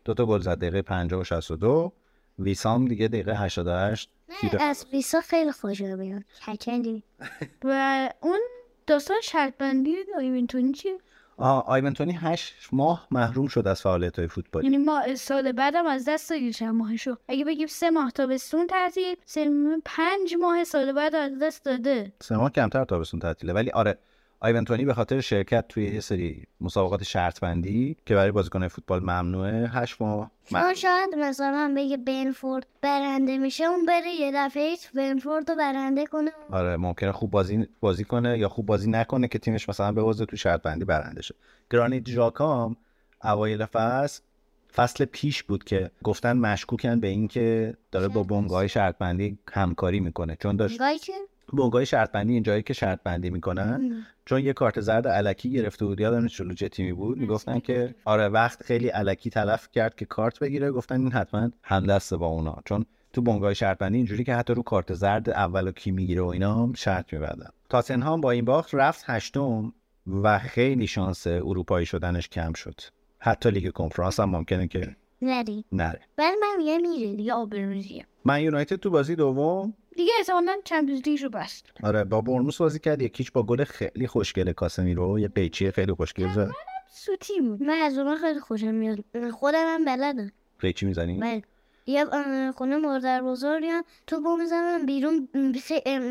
دو 0.05 0.13
تا 0.13 0.25
گل 0.25 0.39
زد 0.39 0.57
دقیقه 0.57 0.81
50 0.81 1.21
و 1.21 1.23
62 1.23 1.91
ویسام 2.39 2.85
دیگه 2.85 3.07
دقیقه 3.07 3.35
88 3.35 4.09
تیر 4.41 4.57
از 4.59 4.85
بیسا 4.91 5.21
خیلی 5.21 5.51
خوشم 5.51 5.99
میاد. 5.99 6.23
و 7.63 8.09
اون 8.21 8.39
داستان 8.87 9.17
شرط 9.23 9.57
بندی 9.57 9.95
ایونتونی 10.19 10.71
چیه؟ 10.71 10.97
آیونتونی 11.49 12.13
8 12.13 12.53
ماه 12.71 13.07
محروم 13.11 13.47
شد 13.47 13.67
از 13.67 13.81
فعالیت 13.81 14.19
های 14.19 14.27
فوتبالی 14.27 14.65
یعنی 14.67 14.77
ما 14.77 15.15
سال 15.15 15.51
بعدم 15.51 15.85
از 15.85 16.05
دست 16.07 16.29
دادیم 16.29 16.51
چند 16.51 16.75
ماهشو 16.75 17.17
اگه 17.27 17.45
بگیم 17.45 17.67
سه 17.67 17.89
ماه 17.89 18.11
تابستون 18.11 18.67
تعطیل 18.67 19.15
سه 19.25 19.49
پنج 19.85 20.35
ماه 20.41 20.63
سال 20.63 20.91
بعد 20.91 21.15
از 21.15 21.39
دست 21.41 21.65
داده. 21.65 22.13
سه 22.21 22.37
ماه 22.37 22.51
کمتر 22.51 22.85
تابستون 22.85 23.19
تعطیله. 23.19 23.53
ولی 23.53 23.71
آره 23.71 23.97
آیونتونی 24.43 24.85
به 24.85 24.93
خاطر 24.93 25.21
شرکت 25.21 25.65
توی 25.67 25.85
یه 25.93 25.99
سری 25.99 26.43
مسابقات 26.61 27.03
شرط 27.03 27.39
بندی 27.39 27.97
که 28.05 28.15
برای 28.15 28.31
بازیکن 28.31 28.67
فوتبال 28.67 28.99
ممنوعه 28.99 29.67
8 29.67 30.01
ماه. 30.01 30.31
چون 30.49 30.73
شاید 30.73 31.15
مثلا 31.17 31.73
بگه 31.77 31.97
بنفورد 31.97 32.67
برنده 32.81 33.37
میشه 33.37 33.63
اون 33.63 33.85
بره 33.85 34.11
یه 34.19 34.31
دفعه 34.35 34.63
ایت 34.63 34.89
بنفورد 34.95 35.49
رو 35.49 35.55
برنده 35.55 36.05
کنه. 36.05 36.31
آره 36.51 36.77
ممکنه 36.77 37.11
خوب 37.11 37.31
بازی 37.31 37.67
بازی 37.79 38.03
کنه 38.03 38.37
یا 38.37 38.49
خوب 38.49 38.65
بازی 38.65 38.89
نکنه 38.89 39.27
که 39.27 39.39
تیمش 39.39 39.69
مثلا 39.69 39.91
به 39.91 40.25
تو 40.25 40.37
شرط 40.37 40.61
بندی 40.61 40.85
برنده 40.85 41.21
شه. 41.21 41.35
گرانیت 41.71 42.09
ژاکام 42.09 42.75
اوایل 43.23 43.65
فصل 43.65 44.21
فصل 44.75 45.05
پیش 45.05 45.43
بود 45.43 45.63
که 45.63 45.91
گفتن 46.03 46.37
مشکوکن 46.37 46.99
به 46.99 47.07
اینکه 47.07 47.77
داره 47.91 48.07
با 48.07 48.23
بونگای 48.23 48.69
شرط 48.69 48.97
بندی 48.97 49.37
همکاری 49.51 49.99
می‌کنه. 49.99 50.37
چون 50.39 50.55
داشت 50.55 50.81
بونگای 51.55 51.85
شرط 51.85 52.11
بندی 52.11 52.33
اینجایی 52.33 52.63
که 52.63 52.73
شرط 52.73 52.99
بندی 53.03 53.29
می‌کنن 53.29 54.05
چون 54.25 54.41
یه 54.43 54.53
کارت 54.53 54.81
زرد 54.81 55.07
علکی 55.07 55.51
گرفته 55.51 55.85
بود 55.85 55.99
یادم 55.99 56.21
نیست 56.21 56.35
جلو 56.35 56.53
تیمی 56.53 56.93
بود 56.93 57.17
می‌گفتن 57.17 57.59
که 57.59 57.95
آره 58.05 58.27
وقت 58.27 58.63
خیلی 58.63 58.87
علکی 58.87 59.29
تلف 59.29 59.71
کرد 59.71 59.95
که 59.95 60.05
کارت 60.05 60.39
بگیره 60.39 60.71
گفتن 60.71 61.01
این 61.01 61.11
حتما 61.11 61.49
همدسته 61.63 62.17
با 62.17 62.27
اونا. 62.27 62.57
چون 62.65 62.85
تو 63.13 63.21
بونگای 63.21 63.55
شرط 63.55 63.77
بندی 63.77 63.97
اینجوری 63.97 64.23
که 64.23 64.35
حتی 64.35 64.53
رو 64.53 64.63
کارت 64.63 64.93
زرد 64.93 65.29
اول 65.29 65.67
و 65.67 65.71
کی 65.71 65.91
می‌گیره 65.91 66.21
و 66.21 66.25
اینا 66.25 66.53
هم 66.53 66.73
شرط 66.73 67.13
میبندن. 67.13 67.49
تاتنهام 67.69 68.21
با 68.21 68.31
این 68.31 68.45
باخت 68.45 68.75
رفت 68.75 69.03
هشتم 69.07 69.73
و 70.07 70.39
خیلی 70.39 70.87
شانس 70.87 71.27
اروپایی 71.27 71.85
شدنش 71.85 72.29
کم 72.29 72.53
شد. 72.53 72.81
حتی 73.19 73.51
لیگ 73.51 73.71
کنفرانس 73.71 74.19
هم 74.19 74.29
ممکنه 74.29 74.67
که 74.67 74.95
نری. 75.21 75.65
نره 75.71 76.01
ولی 76.17 76.35
من 76.41 76.55
میگه 76.57 76.77
میره 76.77 77.15
دیگه 77.15 77.33
آبروزیه 77.33 78.05
من 78.25 78.41
یونایتد 78.41 78.75
تو 78.75 78.89
بازی 78.89 79.15
دوم؟ 79.15 79.73
دیگه 79.95 80.11
احتمالا 80.19 80.57
چمپیونز 80.63 81.01
لیگ 81.07 81.23
رو 81.23 81.29
بست. 81.29 81.65
آره 81.83 82.03
با 82.03 82.21
برنوس 82.21 82.57
بازی 82.57 82.79
کرد. 82.79 83.01
یکیچ 83.01 83.31
با 83.31 83.43
گل 83.43 83.63
خیلی 83.63 84.07
خوشگل 84.07 84.51
کاسمیرو 84.51 85.19
یه 85.19 85.27
قیچی 85.27 85.71
خیلی 85.71 85.93
خوشگل 85.93 86.33
زد. 86.33 86.51
سوتی 86.89 87.41
بود. 87.41 87.63
من 87.63 87.73
از 87.73 87.97
اون 87.97 88.17
خیلی 88.17 88.39
خوشم 88.39 88.73
میاد. 88.73 88.99
خودم 89.31 89.65
هم 89.65 89.85
بلدم. 89.85 90.31
قیچی 90.59 90.85
می‌زنی؟ 90.85 91.17
من 91.17 91.41
یه 91.85 92.05
خونه 92.51 92.77
مادر 92.77 93.21
بزرگی 93.21 93.67
هم 93.67 93.83
تو 94.07 94.21
با 94.21 94.35
می‌زنم 94.35 94.85
بیرون 94.85 95.27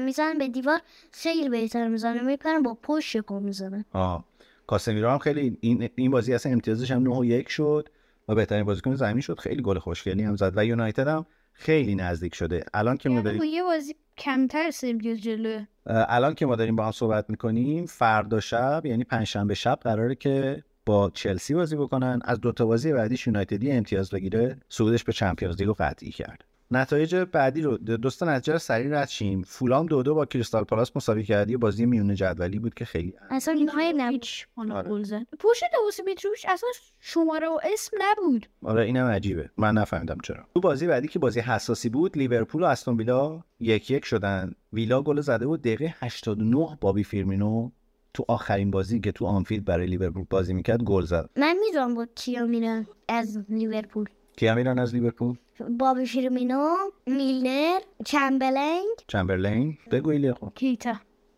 می‌زنم 0.04 0.38
به 0.38 0.48
دیوار 0.48 0.80
خیلی 1.12 1.48
بهتر 1.48 1.88
می‌زنم 1.88 2.26
میپرم 2.26 2.62
با 2.62 2.78
پشت 2.82 3.20
کن 3.20 3.42
می‌زنم 3.42 3.84
آه. 3.92 4.24
کاسمیرو 4.66 5.10
هم 5.10 5.18
خیلی 5.18 5.58
این 5.60 5.90
این 5.94 6.10
بازی 6.10 6.34
اصلا 6.34 6.52
امتیازش 6.52 6.90
هم 6.90 7.02
9 7.02 7.10
و 7.10 7.24
1 7.24 7.48
شد. 7.48 7.88
و 8.30 8.34
بهترین 8.34 8.64
بازیکن 8.64 8.94
زمین 8.94 9.20
شد. 9.20 9.38
خیلی 9.38 9.62
گل 9.62 9.78
خوشگلی 9.78 10.22
هم 10.22 10.36
زد 10.36 10.52
و 10.56 10.64
یونایتد 10.64 11.08
هم 11.08 11.26
خیلی 11.52 11.94
نزدیک 11.94 12.34
شده. 12.34 12.64
الان 12.74 12.96
که 12.96 13.08
ما 13.08 13.14
یعنی 13.14 13.24
داریم 13.24 13.42
یه 13.44 13.62
بازی 13.62 13.94
کمتر 14.18 14.70
جلوه 14.70 15.66
اه، 15.86 16.06
الان 16.08 16.34
که 16.34 16.46
ما 16.46 16.56
داریم 16.56 16.76
با 16.76 16.84
هم 16.84 16.92
صحبت 16.92 17.30
می‌کنیم 17.30 17.86
فردا 17.86 18.40
شب 18.40 18.82
یعنی 18.84 19.04
پنجشنبه 19.04 19.54
شب 19.54 19.78
قراره 19.82 20.14
که 20.14 20.64
با 20.86 21.10
چلسی 21.10 21.54
بازی 21.54 21.76
بکنن. 21.76 22.20
از 22.24 22.40
دو 22.40 22.52
تا 22.52 22.66
بازی 22.66 22.92
بعدیش 22.92 23.26
یونایتدی 23.26 23.72
امتیاز 23.72 24.10
بگیره 24.10 24.56
صعودش 24.68 25.04
به 25.04 25.12
چمپیونز 25.12 25.56
لیگ 25.56 25.66
رو 25.66 25.74
قطعی 25.78 26.10
کرد 26.10 26.44
نتایج 26.72 27.16
بعدی 27.16 27.62
رو 27.62 27.76
دوستان 27.76 28.28
نتیجه 28.28 28.52
رو 28.52 28.58
سریع 28.58 29.00
رد 29.00 29.08
شیم. 29.08 29.42
فولام 29.42 29.86
دو 29.86 30.02
دو 30.02 30.14
با 30.14 30.26
کریستال 30.26 30.64
پالاس 30.64 30.96
مساوی 30.96 31.24
کرد. 31.24 31.50
یه 31.50 31.56
بازی 31.56 31.86
میونه 31.86 32.14
جدولی 32.14 32.58
بود 32.58 32.74
که 32.74 32.84
خیلی 32.84 33.14
اصلا 33.30 33.54
اینهای 33.54 34.20
حالا 34.56 34.74
آره. 34.74 35.26
پشت 35.38 35.64
میتروش 36.06 36.46
اصلا 36.48 36.68
شماره 37.00 37.48
و 37.48 37.58
اسم 37.72 37.96
نبود. 38.00 38.46
آره 38.64 38.84
اینم 38.84 39.06
عجیبه. 39.06 39.50
من 39.56 39.74
نفهمیدم 39.74 40.18
چرا. 40.24 40.44
تو 40.54 40.60
بازی 40.60 40.86
بعدی 40.86 41.08
که 41.08 41.18
بازی 41.18 41.40
حساسی 41.40 41.88
بود 41.88 42.18
لیورپول 42.18 42.62
و 42.62 42.66
استون 42.66 42.96
ویلا 42.96 43.42
یک 43.60 43.90
یک 43.90 44.04
شدن. 44.04 44.54
ویلا 44.72 45.02
گل 45.02 45.20
زده 45.20 45.46
بود 45.46 45.60
دقیقه 45.60 45.94
89 46.00 46.78
بابی 46.80 47.04
فیرمینو 47.04 47.70
تو 48.14 48.24
آخرین 48.28 48.70
بازی 48.70 49.00
که 49.00 49.12
تو 49.12 49.26
آنفیلد 49.26 49.64
برای 49.64 49.86
لیورپول 49.86 50.24
بازی 50.30 50.54
می‌کرد 50.54 50.82
گل 50.82 51.04
زد. 51.04 51.30
من 51.36 51.56
می‌دونم 51.66 51.94
با 51.94 52.06
کیا 52.14 52.46
میرن 52.46 52.86
از 53.08 53.38
لیورپول. 53.48 54.08
کیا 54.40 54.54
میرن 54.54 54.78
از 54.78 54.94
لیورپول 54.94 55.36
بابی 55.78 56.06
فیرمینو 56.06 56.74
میلنر 57.06 57.80
چمبلنگ 58.04 58.84
چمبرلین 59.06 59.78
بگو 59.90 60.10
ایلیا 60.10 60.34
خب 60.34 60.52
کیتا 60.54 60.94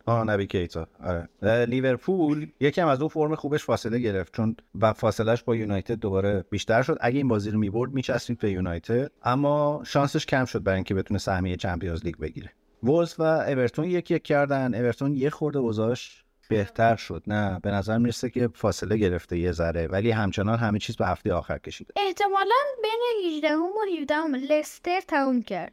آه 0.06 0.24
نبی 0.24 0.46
کیتا 0.46 0.86
آره 1.04 1.28
لیورپول 1.64 2.46
یکم 2.60 2.86
از 2.86 3.00
اون 3.00 3.08
فرم 3.08 3.34
خوبش 3.34 3.64
فاصله 3.64 3.98
گرفت 3.98 4.36
چون 4.36 4.56
و 4.80 4.92
فاصلهش 4.92 5.42
با 5.42 5.56
یونایتد 5.56 5.94
دوباره 5.94 6.44
بیشتر 6.50 6.82
شد 6.82 6.98
اگه 7.00 7.16
این 7.16 7.28
بازی 7.28 7.50
رو 7.50 7.58
می‌برد 7.58 7.92
میچسبید 7.92 8.38
به 8.38 8.50
یونایتد 8.50 9.10
اما 9.22 9.82
شانسش 9.86 10.26
کم 10.26 10.44
شد 10.44 10.62
برای 10.62 10.76
اینکه 10.76 10.94
بتونه 10.94 11.18
سهمیه 11.18 11.56
چمپیونز 11.56 12.04
لیگ 12.04 12.16
بگیره 12.16 12.50
وولز 12.82 13.14
و 13.18 13.22
اورتون 13.22 13.84
یک 13.84 14.10
یک 14.10 14.22
کردن 14.22 14.74
اورتون 14.74 15.14
یه 15.14 15.30
خورده 15.30 15.58
اوضاعش 15.58 16.21
بهتر 16.52 16.96
شد. 16.96 17.22
نه 17.26 17.60
به 17.62 17.70
نظر 17.70 17.98
می‌رسه 17.98 18.30
که 18.30 18.48
فاصله 18.54 18.96
گرفته 18.96 19.38
یه 19.38 19.52
ذره 19.52 19.86
ولی 19.86 20.10
همچنان 20.10 20.58
همه 20.58 20.78
چیز 20.78 20.96
به 20.96 21.06
هفته 21.06 21.32
آخر 21.32 21.58
کشیده. 21.58 21.94
احتمالا 21.96 22.54
بین 22.82 23.34
18 23.36 23.54
و 23.54 23.68
17 24.00 24.54
لستر 24.54 25.00
تموم 25.08 25.42
کرد. 25.42 25.72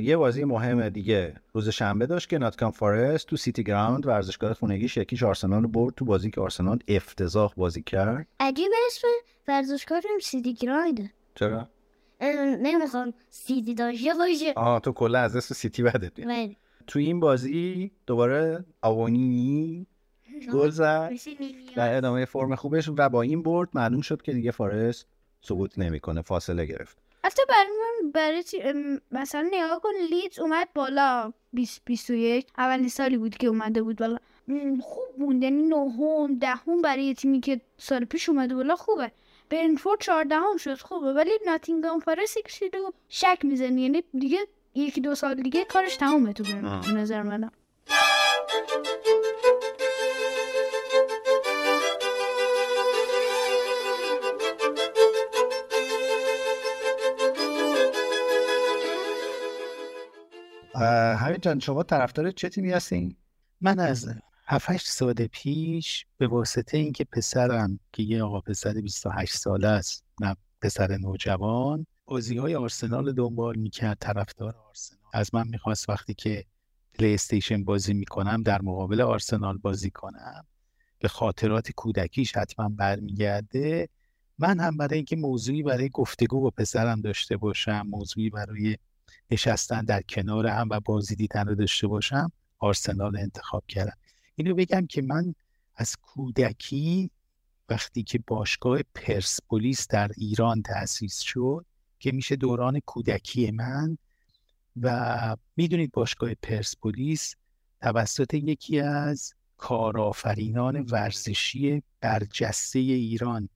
یه 0.00 0.16
بازی 0.16 0.44
مهم 0.44 0.88
دیگه. 0.88 1.34
روز 1.52 1.68
شنبه 1.68 2.06
داشت 2.06 2.28
که 2.28 2.38
ناتکام 2.38 2.70
فارست 2.70 3.26
تو 3.26 3.36
سیتی 3.36 3.64
گراوند 3.64 4.06
ورزشگاه 4.06 4.54
خونگیش 4.54 4.96
یکیش 4.96 5.22
آرسنال 5.22 5.62
رو 5.62 5.68
برد 5.68 5.94
تو 5.94 6.04
بازی 6.04 6.30
که 6.30 6.40
آرسنال 6.40 6.78
افتضاح 6.88 7.52
بازی 7.56 7.82
کرد. 7.82 8.26
عجیب 8.40 8.70
اسم 8.86 9.08
ورزشکارم 9.48 10.18
سیدی 10.22 10.54
گرایده 10.54 11.10
چرا؟ 11.34 11.68
نمی‌خوام 12.62 13.14
سیدی 13.30 13.74
داشته 13.74 14.14
باشه 14.14 14.52
آه 14.56 14.80
تو 14.80 14.92
کلا 14.92 15.18
از 15.18 15.36
اسم 15.36 15.54
سیتی 15.54 15.82
بدت 15.82 16.12
تو 16.86 16.98
این 16.98 17.20
بازی 17.20 17.90
دوباره 18.06 18.64
آوانی 18.82 19.86
گل 20.52 20.70
زد. 20.70 21.12
در 21.76 21.96
ادامه 21.96 22.24
فرم 22.24 22.54
خوبش 22.54 22.88
و 22.88 23.08
با 23.08 23.22
این 23.22 23.42
برد 23.42 23.68
معلوم 23.74 24.00
شد 24.00 24.22
که 24.22 24.32
دیگه 24.32 24.50
فارست 24.50 25.06
سقوط 25.40 25.78
نمی‌کنه 25.78 26.22
فاصله 26.22 26.66
گرفت. 26.66 26.98
حتی 27.24 27.42
برای 27.48 27.68
من 27.68 28.10
برای 28.10 28.44
مثلا 29.10 29.48
نگاه 29.52 29.80
کن 29.80 29.90
لیدز 30.10 30.38
اومد 30.38 30.68
بالا. 30.74 31.32
20 31.52 31.82
21 31.84 32.46
اولین 32.58 32.88
سالی 32.88 33.16
بود 33.16 33.36
که 33.36 33.46
اومده 33.46 33.82
بود 33.82 33.98
بالا. 33.98 34.18
خوب 34.80 35.16
بود. 35.18 35.42
یعنی 35.42 35.62
نهم 35.62 36.38
دهم 36.38 36.82
برای 36.82 37.14
تیمی 37.14 37.40
که 37.40 37.60
سال 37.78 38.04
پیش 38.04 38.28
اومده 38.28 38.54
بالا 38.54 38.76
خوبه. 38.76 39.12
برنفورد 39.50 40.00
چهاردهم 40.00 40.56
شد 40.56 40.78
خوبه. 40.78 41.12
ولی 41.12 41.30
ناتینگهام 41.46 42.00
فارست 42.00 42.38
شک 43.08 43.38
می‌زنی. 43.42 43.82
یعنی 43.82 44.02
دیگه 44.18 44.38
یکی 44.74 45.00
دو 45.00 45.14
سال 45.14 45.42
دیگه 45.42 45.64
کارش 45.64 45.96
تمومه 45.96 46.32
تو 46.32 46.42
به 46.42 46.92
نظر 46.92 47.22
منم 47.22 47.50
همین 61.16 61.38
جان 61.42 61.58
شما 61.58 61.82
طرفدار 61.82 62.30
چه 62.30 62.48
تیمی 62.48 62.72
هستین 62.72 63.16
من 63.60 63.78
از 63.78 64.14
7 64.46 64.70
8 64.70 64.86
سال 64.86 65.14
پیش 65.14 66.06
به 66.18 66.26
واسطه 66.26 66.78
اینکه 66.78 67.04
پسرم 67.04 67.80
که 67.92 68.02
یه 68.02 68.22
آقا 68.22 68.40
پسر 68.40 68.72
28 68.72 69.34
ساله 69.34 69.68
است 69.68 70.04
نه 70.20 70.36
پسر 70.62 70.96
نوجوان 70.96 71.86
بازی 72.12 72.38
های 72.38 72.54
آرسنال 72.54 73.12
دنبال 73.12 73.56
می‌کرد 73.56 73.96
طرفدار 74.00 74.56
آرسنال. 74.68 75.00
از 75.14 75.34
من 75.34 75.48
می‌خواست 75.48 75.88
وقتی 75.88 76.14
که 76.14 76.44
پلی 76.94 77.14
استیشن 77.14 77.64
بازی 77.64 77.94
می‌کنم 77.94 78.42
در 78.42 78.62
مقابل 78.62 79.00
آرسنال 79.00 79.58
بازی 79.58 79.90
کنم. 79.90 80.46
به 80.98 81.08
خاطرات 81.08 81.70
کودکیش 81.70 82.36
حتما 82.36 82.68
برمیگرده. 82.68 83.88
من 84.38 84.60
هم 84.60 84.76
برای 84.76 84.96
اینکه 84.96 85.16
موضوعی 85.16 85.62
برای 85.62 85.88
گفتگو 85.88 86.40
با 86.40 86.50
پسرم 86.50 87.00
داشته 87.00 87.36
باشم 87.36 87.86
موضوعی 87.90 88.30
برای 88.30 88.76
نشستن 89.30 89.84
در 89.84 90.02
کنار 90.02 90.46
هم 90.46 90.68
و 90.70 90.80
بازی 90.80 91.16
دیدن 91.16 91.46
رو 91.46 91.54
داشته 91.54 91.86
باشم 91.86 92.32
آرسنال 92.58 93.16
انتخاب 93.16 93.64
کردم. 93.68 93.96
اینو 94.34 94.54
بگم 94.54 94.86
که 94.86 95.02
من 95.02 95.34
از 95.76 95.96
کودکی 96.02 97.10
وقتی 97.68 98.02
که 98.02 98.20
باشگاه 98.26 98.78
پرسپولیس 98.94 99.88
در 99.88 100.10
ایران 100.16 100.62
تأسیس 100.62 101.18
شد 101.20 101.66
که 102.02 102.12
میشه 102.12 102.36
دوران 102.36 102.80
کودکی 102.80 103.50
من. 103.50 103.98
و 104.80 105.36
می‌دونید 105.56 105.92
باشگاه 105.92 106.34
پرسپولیس 106.34 107.34
توسط 107.80 108.34
یکی 108.34 108.80
از 108.80 109.34
کارآفرینان 109.56 110.86
ورزشی 110.90 111.82
برجسته 112.00 112.78
ایران 112.78 113.48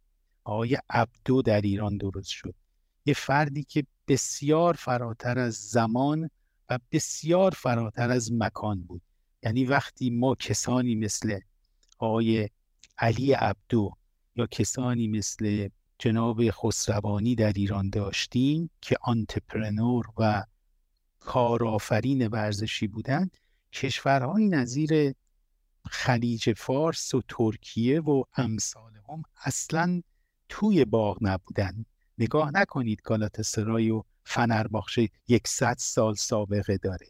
آقای 0.44 0.78
عبدو 0.90 1.42
در 1.42 1.60
ایران 1.60 1.96
درست 1.96 2.28
شد. 2.28 2.54
یه 3.06 3.14
فردی 3.14 3.62
که 3.64 3.86
بسیار 4.08 4.74
فراتر 4.74 5.38
از 5.38 5.54
زمان 5.54 6.30
و 6.70 6.78
بسیار 6.92 7.50
فراتر 7.50 8.10
از 8.10 8.32
مکان 8.32 8.82
بود. 8.82 9.02
یعنی 9.42 9.64
وقتی 9.64 10.10
ما 10.10 10.34
کسانی 10.34 10.94
مثل 10.94 11.40
آقای 11.98 12.48
علی 12.98 13.32
عبدو 13.32 13.92
یا 14.36 14.46
کسانی 14.46 15.08
مثل 15.08 15.68
جناب 15.98 16.50
خسروانی 16.50 17.34
در 17.34 17.52
ایران 17.52 17.90
داشتیم 17.90 18.70
که 18.80 18.96
آنترپرنور 19.02 20.06
و 20.16 20.44
کارآفرین 21.20 22.26
ورزشی 22.26 22.86
بودند. 22.86 23.36
کشورهای 23.72 24.48
نظیر 24.48 25.14
خلیج 25.90 26.52
فارس 26.52 27.14
و 27.14 27.22
ترکیه 27.28 28.00
و 28.00 28.22
امثال 28.36 28.92
هم 29.08 29.22
اصلا 29.44 30.02
توی 30.48 30.84
باغ 30.84 31.18
نبودن 31.20 31.84
نگاه 32.18 32.50
نکنید 32.54 33.02
گالات 33.02 33.42
سرای 33.42 33.90
و 33.90 34.02
فنرباخشه 34.24 35.08
یکصد 35.28 35.76
سال 35.78 36.14
سابقه 36.14 36.76
داره. 36.76 37.06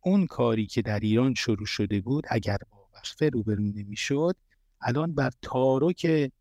اون 0.00 0.26
کاری 0.26 0.66
که 0.66 0.82
در 0.82 1.00
ایران 1.00 1.34
شروع 1.34 1.66
شده 1.66 2.00
بود 2.00 2.24
اگر 2.28 2.58
با 2.70 2.88
وقفه 2.94 3.28
روبرو 3.28 3.62
نمی‌شد 3.62 4.36
الان 4.80 5.14
بر 5.14 5.30
تارو 5.42 5.92
که 5.92 6.32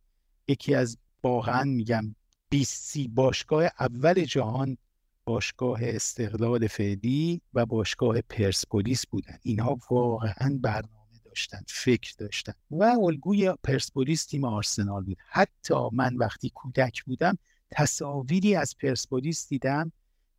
یکی 0.48 0.76
از 0.76 0.98
واقعا 1.26 1.64
میگم 1.64 2.16
20 2.50 2.98
باشگاه 3.10 3.64
اول 3.80 4.24
جهان 4.24 4.78
باشگاه 5.26 5.80
استقلال 5.82 6.68
فعلی 6.68 7.42
و 7.54 7.66
باشگاه 7.66 8.22
پرسپولیس 8.22 9.06
بودن. 9.06 9.38
اینها 9.42 9.80
واقعا 9.90 10.60
برنامه 10.62 11.20
داشتن 11.26 11.62
فکر 11.68 12.14
داشتن 12.18 12.54
و 12.72 12.84
الگوی 12.84 13.54
پرسپولیس 13.64 14.26
تیم 14.26 14.44
آرسنال 14.44 15.04
بود. 15.04 15.18
حتی 15.28 15.74
من 15.92 16.16
وقتی 16.16 16.50
کودک 16.50 17.04
بودم 17.04 17.38
تصاویری 17.72 18.56
از 18.56 18.76
پرسپولیس 18.78 19.48
دیدم 19.48 19.92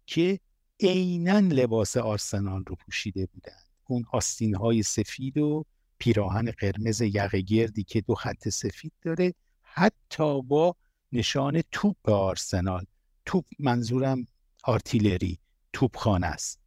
که 0.06 0.40
عینا 0.80 1.38
لباس 1.38 1.96
آرسنال 1.96 2.64
رو 2.66 2.76
پوشیده 2.76 3.26
بودن. 3.26 3.58
اون 3.86 4.04
آستین 4.12 4.54
های 4.54 4.82
سفید 4.82 5.38
و 5.38 5.64
پیراهن 5.98 6.50
قرمز 6.50 7.00
یقه 7.00 7.40
گردی 7.40 7.84
که 7.84 8.00
دو 8.00 8.14
خط 8.14 8.48
سفید 8.48 8.92
داره 9.02 9.34
حتی 9.76 10.42
با 10.42 10.76
نشان 11.12 11.62
توپ 11.72 12.08
آرسنال. 12.08 12.84
توپ 13.24 13.44
منظورم 13.58 14.26
آرتیلری 14.64 15.38
توپخانه 15.72 16.26
است. 16.26 16.60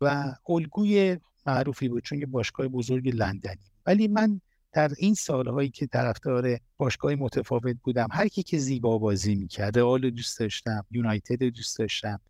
و 0.00 0.34
الگوی 0.48 1.18
معروفی 1.46 1.88
بود 1.88 2.02
چون 2.02 2.18
یه 2.18 2.26
باشگاه 2.26 2.68
بزرگ 2.68 3.08
لندنی. 3.16 3.70
ولی 3.86 4.08
من 4.08 4.40
در 4.72 4.92
این 4.98 5.14
سالهایی 5.14 5.70
که 5.70 5.86
طرفدار 5.86 6.58
باشگاه 6.76 7.14
متفاوت 7.14 7.76
بودم 7.82 8.08
هر 8.10 8.28
کی 8.28 8.42
که 8.42 8.58
زیبا 8.58 8.98
بازی 8.98 9.34
می‌کرد 9.34 9.78
رئال 9.78 10.10
دوست 10.10 10.38
داشتم 10.38 10.84
یونایتد 10.90 11.42
دوست 11.42 11.78
داشتم 11.78 12.20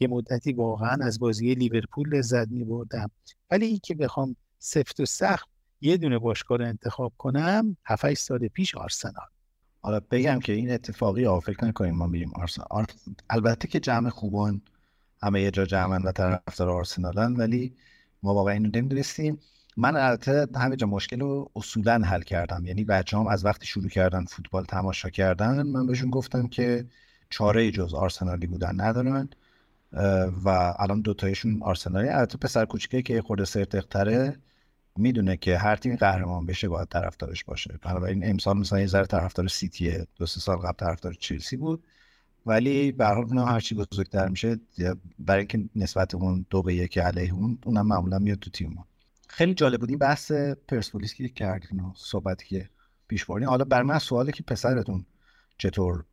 یه 0.00 0.08
مدتی 0.08 0.52
واقعا 0.52 0.96
از 1.04 1.18
بازی 1.18 1.54
لیورپول 1.54 2.14
لذت 2.14 2.48
میبردم. 2.48 3.10
ولی 3.50 3.66
این 3.66 3.80
که 3.82 3.94
بخوام 3.94 4.36
سفت 4.58 5.00
و 5.00 5.06
سخت 5.06 5.48
یه 5.80 5.96
دونه 5.96 6.18
باشگاه 6.18 6.58
رو 6.58 6.64
انتخاب 6.64 7.12
کنم 7.18 7.76
7 7.84 8.14
سال 8.14 8.48
پیش 8.48 8.74
آرسنال. 8.74 9.26
حالا 9.86 10.00
بگم 10.10 10.38
که 10.38 10.52
این 10.52 10.70
اتفاقی 10.70 11.24
ها 11.24 11.40
فکر 11.40 11.64
نکنیم 11.64 11.94
ما 11.94 12.06
میریم 12.06 12.32
آرسنال. 12.34 12.84
البته 13.30 13.68
که 13.68 13.80
جمع 13.80 14.10
خوبان 14.10 14.62
همه 15.22 15.42
یه 15.42 15.50
جا 15.50 15.64
جمعن 15.64 16.02
و 16.02 16.12
طرفدار 16.12 16.70
آرسنالن 16.70 17.36
ولی 17.36 17.74
ما 18.22 18.34
واقعا 18.34 18.54
اینو 18.54 18.70
نمی‌دونستیم. 18.74 19.38
من 19.76 19.96
البته 19.96 20.46
همه 20.56 20.76
جا 20.76 20.86
مشکل 20.86 21.20
رو 21.20 21.50
اصولا 21.56 22.02
حل 22.04 22.22
کردم. 22.22 22.66
یعنی 22.66 22.84
بچه 22.84 23.16
هم 23.16 23.26
از 23.26 23.44
وقتی 23.44 23.66
شروع 23.66 23.88
کردن 23.88 24.24
فوتبال 24.24 24.64
تماشا 24.64 25.08
کردن 25.10 25.62
من 25.62 25.86
بهشون 25.86 26.10
گفتم 26.10 26.48
که 26.48 26.86
چاره 27.30 27.70
جز 27.70 27.94
آرسنالی 27.94 28.46
بودن 28.46 28.80
ندارن 28.80 29.28
و 30.44 30.74
الان 30.78 31.00
دوتایشون 31.00 31.62
آرسنالی. 31.62 32.08
البته 32.08 32.38
پسر 32.38 32.64
کوچیکه 32.64 33.02
که 33.02 33.22
خورده 33.22 33.44
سرتقتره 33.44 34.36
می‌دونه 34.98 35.36
که 35.36 35.58
هر 35.58 35.76
تیمی 35.76 35.96
قهرمان 35.96 36.46
بشه 36.46 36.68
باید 36.68 36.88
طرفدارش 36.88 37.44
باشه. 37.44 37.78
بنابراین 37.82 38.30
امسال 38.30 38.58
مثلا 38.58 38.80
یه 38.80 38.86
ذره 38.86 39.06
طرفدار 39.06 39.48
سیتیه 39.48 40.06
دو 40.16 40.26
سه 40.26 40.40
سال 40.40 40.56
قبل 40.56 40.72
طرفدار 40.72 41.12
چلسی 41.12 41.56
بود. 41.56 41.84
ولی 42.46 42.92
به 42.92 43.06
هر 43.06 43.14
حال 43.14 43.38
هرچی 43.38 43.74
بزرگتر 43.74 44.28
میشه 44.28 44.60
برای 45.18 45.38
اینکه 45.38 45.64
نسبت 45.76 46.14
اون 46.14 46.46
دو 46.50 46.62
به 46.62 46.74
یک 46.74 46.98
علیه 46.98 47.34
اون 47.34 47.58
اونم 47.64 47.86
معمولا 47.86 48.18
میاد 48.18 48.38
تو 48.38 48.50
تیم 48.50 48.84
خیلی 49.28 49.54
جالب 49.54 49.80
بود 49.80 49.88
این 49.88 49.98
بحث 49.98 50.32
پرسپولیس 50.68 51.14
که 51.14 51.28
کردین 51.28 51.80
و 51.80 51.92
صحبتی 51.96 52.46
که 52.46 52.68
پیش 53.08 53.24
بردین. 53.24 53.48
حالا 53.48 53.64
بر 53.64 53.82
من 53.82 53.98
سواله 53.98 54.32
که 54.32 54.42
پسرتون 54.42 55.06
چطور 55.58 56.04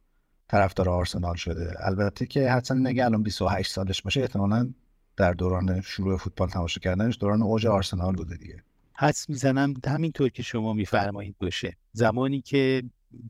طرفدار 0.48 0.90
آرسنال 0.90 1.36
شده؟ 1.36 1.74
البته 1.80 2.26
که 2.26 2.52
حتما 2.52 2.78
نگه 2.78 3.06
الان 3.06 3.24
28 3.24 3.72
سالش 3.72 4.02
باشه 4.02 4.22
احتمالاً 4.22 4.74
در 5.18 5.34
دوران 5.34 5.82
شروع 5.82 6.18
فوتبال 6.18 6.50
تماشا 6.50 6.80
کردنش 6.80 7.18
دوران 7.20 7.42
اوج 7.42 7.66
آرسنال 7.66 8.16
بوده 8.16 8.36
دیگه. 8.36 8.64
حدس 8.96 9.30
می‌زنم 9.30 9.74
همینطور 9.86 10.30
که 10.30 10.44
شما 10.44 10.74
میفرمایید 10.74 11.36
باشه. 11.40 11.78
زمانی 11.92 12.42
که 12.42 12.84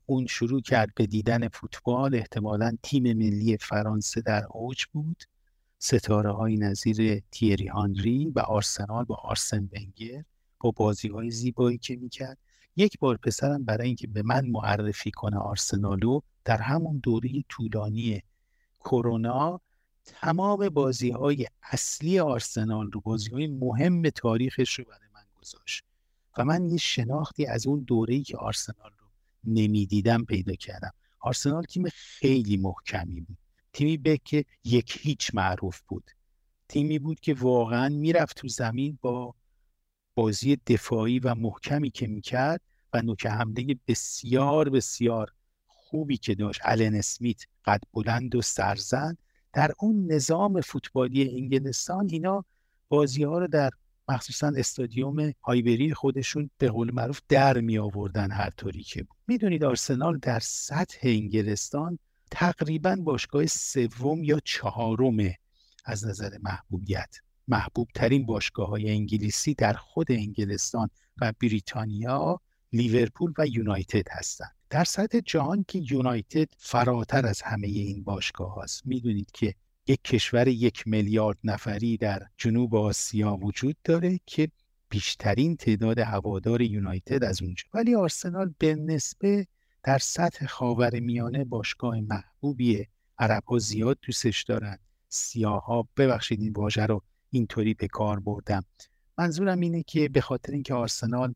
اون 0.06 0.26
شروع 0.26 0.62
کرد 0.62 0.90
به 0.96 1.06
دیدن 1.06 1.48
فوتبال 1.48 2.16
احتمالا 2.16 2.78
تیم 2.84 3.04
ملی 3.04 3.58
فرانسه 3.58 4.22
در 4.22 4.46
اوج 4.50 4.86
بود. 4.86 5.24
ستاره 5.80 6.32
های 6.32 6.58
نظیر 6.58 7.22
تیری 7.32 7.68
هانری 7.68 8.32
و 8.36 8.40
آرسنال 8.40 9.04
با 9.04 9.16
آرسن 9.16 9.70
ونگر 9.74 10.24
با 10.60 10.72
بازی 10.72 11.08
های 11.08 11.32
زیبایی 11.32 11.78
که 11.78 11.96
می‌کرد. 11.96 12.38
یک 12.76 13.00
بار 13.00 13.18
پسرم 13.18 13.66
برای 13.66 13.88
اینکه 13.88 14.08
به 14.08 14.24
من 14.24 14.46
معرفی 14.46 15.12
کنه 15.12 15.38
آرسنالو 15.38 16.20
در 16.46 16.58
همون 16.58 17.00
دوره 17.04 17.30
طولانی 17.50 18.22
کرونا 18.80 19.62
تمام 20.06 20.70
بازی 20.70 21.10
های 21.12 21.48
اصلی 21.72 22.20
آرسنال 22.20 22.92
رو 22.92 23.02
بازی 23.02 23.30
های 23.30 23.48
مهم 23.48 24.10
تاریخش 24.10 24.80
رو 24.80 24.86
گذاشت. 25.44 25.84
و 26.38 26.46
من 26.46 26.70
یه 26.70 26.78
شناختی 26.78 27.46
از 27.46 27.68
اون 27.68 27.80
دوره‌ای 27.80 28.24
که 28.24 28.38
آرسنال 28.38 28.92
رو 29.00 29.08
نمی‌دیدم 29.44 30.26
پیدا 30.26 30.54
کردم. 30.54 30.94
آرسنال 31.20 31.64
تیم 31.64 31.90
خیلی 31.94 32.58
محکمی 32.58 33.22
بود. 33.22 33.38
تیمی 33.74 33.98
به 33.98 34.18
که 34.18 34.46
یک 34.64 34.98
هیچ 35.02 35.32
معروف 35.34 35.82
بود. 35.82 36.12
تیمی 36.70 37.00
بود 37.00 37.20
که 37.20 37.34
واقعا 37.34 37.90
می‌رفت 37.90 38.38
تو 38.38 38.48
زمین 38.48 39.00
با 39.02 39.36
بازی 40.16 40.56
دفاعی 40.56 41.20
و 41.20 41.36
محکمی 41.36 41.90
که 41.90 42.08
می‌کرد 42.08 42.62
و 42.94 43.02
نوک 43.02 43.26
حمله 43.26 43.76
بسیار 43.88 44.70
بسیار 44.70 45.34
خوبی 45.68 46.18
که 46.18 46.36
داشت. 46.36 46.62
الن 46.64 46.96
اسمیت 46.96 47.42
قد 47.66 47.82
بلند 47.94 48.36
و 48.36 48.42
سرزن. 48.42 49.18
در 49.54 49.72
اون 49.80 50.12
نظام 50.12 50.62
فوتبالی 50.62 51.30
انگلستان 51.30 52.10
اینا 52.10 52.46
بازی 52.90 53.24
ها 53.24 53.38
رو 53.38 53.48
در 53.48 53.72
مخصوصا 54.08 54.54
استادیوم 54.58 55.34
هایبری 55.44 55.94
خودشون 55.94 56.50
به 56.58 56.70
قول 56.70 56.92
معروف 56.94 57.22
در 57.30 57.60
می 57.60 57.78
آوردن 57.78 58.32
هر 58.32 58.50
طوری 58.50 58.84
که 58.84 59.04
بود. 59.04 59.18
می‌دونید 59.28 59.64
آرسنال 59.64 60.18
در 60.18 60.40
سطح 60.40 61.00
انگلستان 61.04 62.00
تقریبا 62.32 62.96
باشگاه 62.96 63.46
سوم 63.46 64.24
یا 64.24 64.40
چهارم 64.44 65.18
از 65.86 66.08
نظر 66.08 66.38
محبوبیت. 66.44 67.16
محبوب 67.48 67.88
ترین 67.96 68.26
باشگاه 68.26 68.70
های 68.70 68.90
انگلیسی 68.90 69.54
در 69.54 69.74
خود 69.74 70.12
انگلستان 70.12 70.90
و 71.22 71.34
بریتانیا 71.42 72.42
لیورپول 72.74 73.34
و 73.38 73.48
یونایتد 73.48 74.08
هستند. 74.12 74.56
در 74.70 74.84
سطح 74.84 75.20
جهان 75.20 75.66
که 75.68 75.84
یونایتد 75.92 76.48
فراتر 76.58 77.26
از 77.26 77.42
همه 77.42 77.68
این 77.68 78.04
باشگاه 78.04 78.64
هست 78.64 78.82
می‌دونید 78.86 79.32
که 79.32 79.56
یک 79.88 80.02
کشور 80.04 80.48
یک 80.48 80.88
میلیارد 80.88 81.38
نفری 81.44 81.98
در 81.98 82.24
جنوب 82.38 82.76
آسیا 82.76 83.36
وجود 83.36 83.76
داره 83.84 84.20
که 84.26 84.50
بیشترین 84.90 85.56
تعداد 85.56 86.00
هوادار 86.00 86.62
یونایتد 86.62 87.24
از 87.24 87.42
اونجا. 87.42 87.64
ولی 87.74 87.96
آرسنال 87.96 88.54
به 88.58 88.76
نسبه 88.76 89.48
در 89.84 89.98
سطح 89.98 90.46
خاور 90.46 91.00
میانه 91.00 91.44
باشگاه 91.44 92.00
محبوبیه 92.02 92.88
عرب 93.20 93.44
ها 93.44 93.60
زیاد 93.60 93.98
دوستش 94.02 94.44
دارن. 94.44 94.78
سیاه 95.10 95.66
ها 95.66 95.88
ببخشید 95.98 96.42
این 96.42 96.54
واژه 96.54 96.86
رو 96.86 97.04
اینطوری 97.30 97.74
به 97.74 97.88
کار 97.88 98.20
بردم. 98.20 98.66
منظورم 99.18 99.60
اینه 99.60 99.84
که 99.84 100.10
به 100.10 100.22
خاطر 100.22 100.54
اینکه 100.54 100.74
آرسنال 100.74 101.34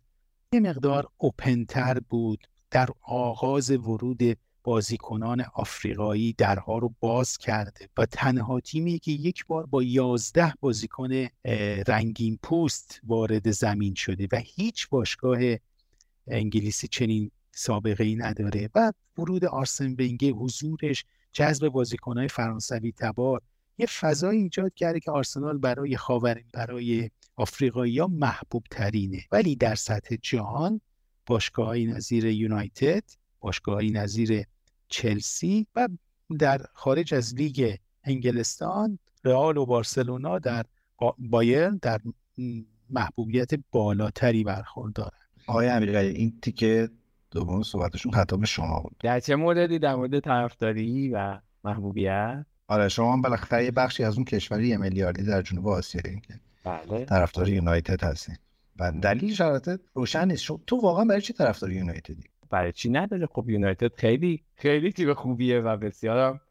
یه 0.53 0.59
مقدار 0.59 1.07
اوپنتر 1.17 1.99
بود 1.99 2.47
در 2.71 2.89
آغاز 3.01 3.71
ورود 3.71 4.37
بازیکنان 4.67 5.45
آفریقایی 5.53 6.33
درها 6.33 6.77
رو 6.77 6.93
باز 6.99 7.37
کرده 7.37 7.89
و 7.97 8.05
تنها 8.05 8.59
تیمی 8.59 8.99
که 8.99 9.11
یک 9.11 9.45
بار 9.45 9.65
با 9.65 9.83
یازده 9.83 10.53
بازیکن 10.59 11.09
رنگین 11.87 12.39
پوست 12.43 13.01
وارد 13.03 13.51
زمین 13.51 13.93
شده 13.95 14.27
و 14.31 14.41
هیچ 14.45 14.89
باشگاه 14.89 15.39
انگلیسی 16.27 16.87
چنین 16.87 17.31
سابقه 17.51 18.03
ای 18.03 18.15
نداره 18.15 18.69
و 18.75 18.93
ورود 19.17 19.45
آرسن 19.45 19.91
ونگر 19.91 20.31
حضورش 20.31 21.05
جذب 21.31 21.67
بازیکنهای 21.67 22.27
فرانسوی 22.27 22.91
تبار 22.91 23.41
یه 23.77 23.85
فضای 23.85 24.37
ایجاد 24.37 24.73
کرده 24.73 24.99
که 24.99 25.11
آرسنال 25.11 25.57
برای 25.57 25.97
خاور 25.97 26.43
برای 26.53 27.09
آفریقایی 27.35 27.99
ها 27.99 28.07
محبوب 28.07 28.63
ترینه 28.71 29.25
ولی 29.31 29.55
در 29.55 29.75
سطح 29.75 30.15
جهان 30.21 30.81
باشگاهی 31.25 31.85
نظیر 31.85 32.25
یونایتد 32.25 33.03
باشگاهی 33.39 33.91
نظیر 33.91 34.45
چلسی 34.89 35.67
و 35.75 35.87
در 36.39 36.61
خارج 36.73 37.13
از 37.13 37.35
لیگ 37.35 37.75
انگلستان 38.03 38.99
رئال 39.23 39.57
و 39.57 39.65
بارسلونا 39.65 40.39
در 40.39 40.65
بایرن 41.17 41.79
در 41.81 41.99
محبوبیت 42.89 43.51
بالاتری 43.71 44.43
برخوردارن 44.43 45.17
آقای 45.47 45.67
امیرعلی 45.67 46.07
این 46.07 46.39
تیکه 46.41 46.89
دوم 47.31 47.63
صحبتشون 47.63 48.11
خطاب 48.11 48.45
شما 48.45 48.79
بود. 48.79 48.95
در 48.99 49.19
چه 49.19 49.35
موردی؟ 49.35 49.79
در 49.79 49.95
مورد 49.95 50.19
طرفداری 50.19 51.09
و 51.09 51.39
محبوبیت؟ 51.63 52.45
آره 52.67 52.89
شما 52.89 53.13
هم 53.13 53.21
بالاخره 53.21 53.65
یه 53.65 53.71
بخشی 53.71 54.03
از 54.03 54.15
اون 54.15 54.25
کشوری 54.25 54.67
یه 54.67 54.77
میلیاردی 54.77 55.23
در 55.23 55.41
جنوب 55.41 55.67
آسیا 55.67 56.01
که 56.01 56.39
بله. 56.63 57.05
طرفدار 57.05 57.49
یونایتد 57.49 58.03
هستین. 58.03 58.35
و 58.79 58.91
دلیل 58.91 59.33
شرایط 59.33 59.69
روشن 59.93 60.27
نیست. 60.27 60.43
شما 60.43 60.59
تو 60.67 60.75
واقعا 60.75 61.05
برای 61.05 61.21
چی 61.21 61.33
طرفدار 61.33 61.71
یونایتدی؟ 61.71 62.23
برای 62.49 62.71
چی 62.71 62.89
نداره؟ 62.89 63.25
خب 63.25 63.49
یونایتد 63.49 63.93
خیلی 63.93 64.43
خیلی 64.55 64.91
تیم 64.91 65.13
خوبیه 65.13 65.59
و 65.59 65.77
بسیارم 65.77 66.41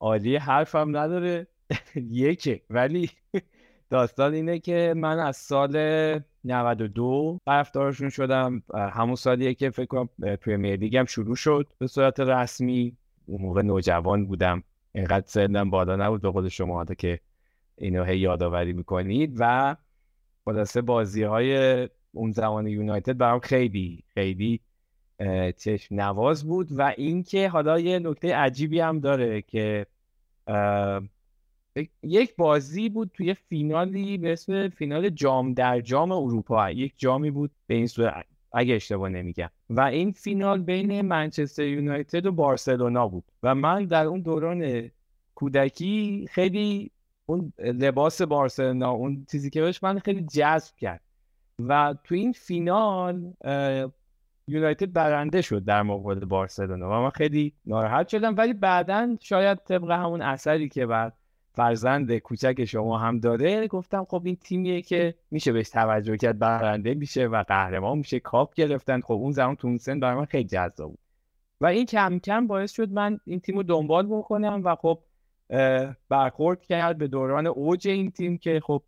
عالی 0.00 0.36
حرفم 0.36 0.96
نداره. 0.96 1.46
یکه. 1.94 2.62
ولی 2.70 3.10
داستان 3.90 4.34
اینه 4.34 4.58
که 4.58 4.94
من 4.96 5.18
از 5.18 5.36
سال 5.36 5.76
92 6.44 7.38
طرفدارشون 7.46 8.08
شدم. 8.08 8.62
همون 8.74 9.14
سالیه 9.14 9.54
که 9.54 9.70
فکر 9.70 9.86
کنم 9.86 10.08
پرمیر 10.36 10.76
لیگ 10.76 11.04
شروع 11.04 11.36
شد 11.36 11.66
به 11.78 11.86
صورت 11.86 12.20
رسمی. 12.20 12.96
اون 13.26 13.42
موقع 13.42 13.62
نوجوان 13.62 14.26
بودم. 14.26 14.62
اینقدر 14.92 15.26
سنم 15.26 15.70
بالا 15.70 15.96
نبود 15.96 16.22
به 16.22 16.32
خود 16.32 16.48
شما 16.48 16.84
که 16.84 17.20
اینو 17.76 18.04
هی 18.04 18.18
یادآوری 18.18 18.72
می‌کنید. 18.72 19.36
و 19.38 19.76
خلاصه 20.44 20.82
بازی 20.82 21.22
های 21.22 21.88
اون 22.12 22.30
زمان 22.30 22.66
یونایتد 22.66 23.16
برام 23.16 23.40
خیلی 23.40 24.04
خیلی 24.14 24.60
چشم 25.56 25.94
نواز 25.94 26.44
بود 26.44 26.68
و 26.70 26.94
اینکه 26.96 27.48
حالا 27.48 27.80
یه 27.80 27.98
نکته 27.98 28.34
عجیبی 28.34 28.80
هم 28.80 29.00
داره 29.00 29.42
که 29.42 29.86
یک 32.02 32.36
بازی 32.36 32.88
بود 32.88 33.10
توی 33.14 33.34
فینالی 33.34 34.18
به 34.18 34.32
اسم 34.32 34.68
فینال 34.68 35.08
جام 35.08 35.54
در 35.54 35.80
جام 35.80 36.12
اروپا. 36.12 36.70
یک 36.70 36.94
جامی 36.96 37.30
بود 37.30 37.50
به 37.66 37.74
این 37.74 37.86
صورت 37.86 38.26
اگه 38.52 38.74
اشتباه 38.74 39.08
نمیگم. 39.08 39.50
و 39.70 39.80
این 39.80 40.12
فینال 40.12 40.62
بین 40.62 41.00
منچستر 41.00 41.64
یونایتد 41.64 42.26
و 42.26 42.32
بارسلونا 42.32 43.08
بود. 43.08 43.24
و 43.42 43.54
من 43.54 43.84
در 43.84 44.06
اون 44.06 44.20
دوران 44.20 44.90
کودکی 45.34 46.26
خیلی 46.30 46.90
اون 47.26 47.52
لباس 47.58 48.22
بارسلونا 48.22 48.90
اون 48.90 49.26
چیزی 49.30 49.50
که 49.50 49.60
بهش 49.60 49.82
من 49.82 49.98
خیلی 49.98 50.26
جذب 50.32 50.76
کرد. 50.76 51.00
و 51.58 51.94
تو 52.04 52.14
این 52.14 52.32
فینال 52.32 53.32
یونایتد 54.46 54.92
برنده 54.92 55.42
شد 55.42 55.64
در 55.64 55.82
مقابل 55.82 56.24
بارسلونا 56.24 56.88
و 56.88 57.02
من 57.02 57.10
خیلی 57.10 57.54
ناراحت 57.66 58.08
شدم. 58.08 58.36
ولی 58.36 58.52
بعدا 58.52 59.16
شاید 59.20 59.58
طبق 59.58 59.90
همون 59.90 60.22
اثری 60.22 60.68
که 60.68 60.86
بعد 60.86 61.12
فرزند 61.52 62.18
کوچک 62.18 62.64
شما 62.64 62.98
هم 62.98 63.20
داره 63.20 63.68
گفتم 63.68 64.04
خب 64.04 64.22
این 64.24 64.36
تیمیه 64.36 64.82
که 64.82 65.14
میشه 65.30 65.52
بهش 65.52 65.68
توجه 65.68 66.16
کرد 66.16 66.38
برنده 66.38 66.94
میشه 66.94 67.26
و 67.26 67.42
قهرمان 67.42 67.98
میشه. 67.98 68.20
کاپ 68.20 68.54
گرفتن. 68.54 69.00
خب 69.00 69.12
اون 69.12 69.32
زمان 69.32 69.56
تو 69.56 69.78
سن 69.78 70.00
برای 70.00 70.16
من 70.16 70.24
خیلی 70.24 70.48
جذاب 70.48 70.90
بود. 70.90 70.98
و 71.60 71.66
این 71.66 71.86
کم 71.86 72.18
کم 72.18 72.46
باعث 72.46 72.72
شد 72.72 72.92
من 72.92 73.18
این 73.26 73.40
تیم 73.40 73.56
رو 73.56 73.62
دنبال 73.62 74.06
بکنم 74.06 74.60
و 74.64 74.74
خب 74.74 74.98
برخورد 76.08 76.62
کرد 76.62 76.98
به 76.98 77.08
دوران 77.08 77.46
اوج 77.46 77.88
این 77.88 78.10
تیم 78.10 78.38
که 78.38 78.60
خب 78.60 78.82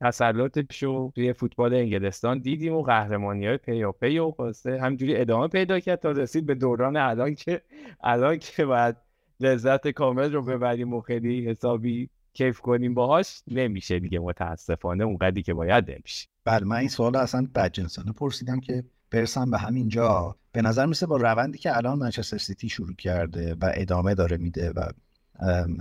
تسلطش 0.00 0.82
رو 0.82 1.12
توی 1.14 1.32
فوتبال 1.32 1.74
انگلستان 1.74 2.38
دیدیم 2.38 2.74
و 2.74 2.82
قهرمانی 2.82 3.46
های 3.46 3.56
پی 3.56 3.65
در 3.65 3.73
پی 3.73 3.82
و 3.82 3.92
همینجوری 3.92 5.16
ادامه 5.16 5.48
پیدا 5.48 5.80
کرد 5.80 5.98
تا 5.98 6.10
رسید 6.10 6.46
به 6.46 6.54
دوران 6.54 6.96
الان 6.96 7.34
که 7.34 7.62
الان 8.04 8.38
که 8.38 8.64
باید 8.64 8.96
لذت 9.40 9.88
کامل 9.88 10.32
رو 10.32 10.42
ببریم 10.42 10.94
و 10.94 11.00
خیلی 11.00 11.46
حسابی 11.46 12.10
کیف 12.32 12.60
کنیم 12.60 12.94
باهاش 12.94 13.42
نمیشه 13.48 13.98
دیگه 13.98 14.18
متاسفانه 14.18 15.04
اونقدری 15.04 15.42
که 15.42 15.54
باید 15.54 15.90
نمیشه. 15.90 16.28
بله 16.44 16.64
من 16.64 16.76
این 16.76 16.88
سوال 16.88 17.16
اصلا 17.16 17.48
بدجنسانه 17.54 18.12
پرسیدم 18.12 18.60
که 18.60 18.84
برسم 19.10 19.50
به 19.50 19.58
همین 19.58 19.88
جا 19.88 20.36
به 20.52 20.62
نظر 20.62 20.86
میسه 20.86 21.06
با 21.06 21.16
روندی 21.16 21.58
که 21.58 21.76
الان 21.76 21.98
منچستر 21.98 22.38
سیتی 22.38 22.68
شروع 22.68 22.94
کرده 22.94 23.54
و 23.60 23.72
ادامه 23.74 24.14
داره 24.14 24.36
میده 24.36 24.70
و 24.70 24.88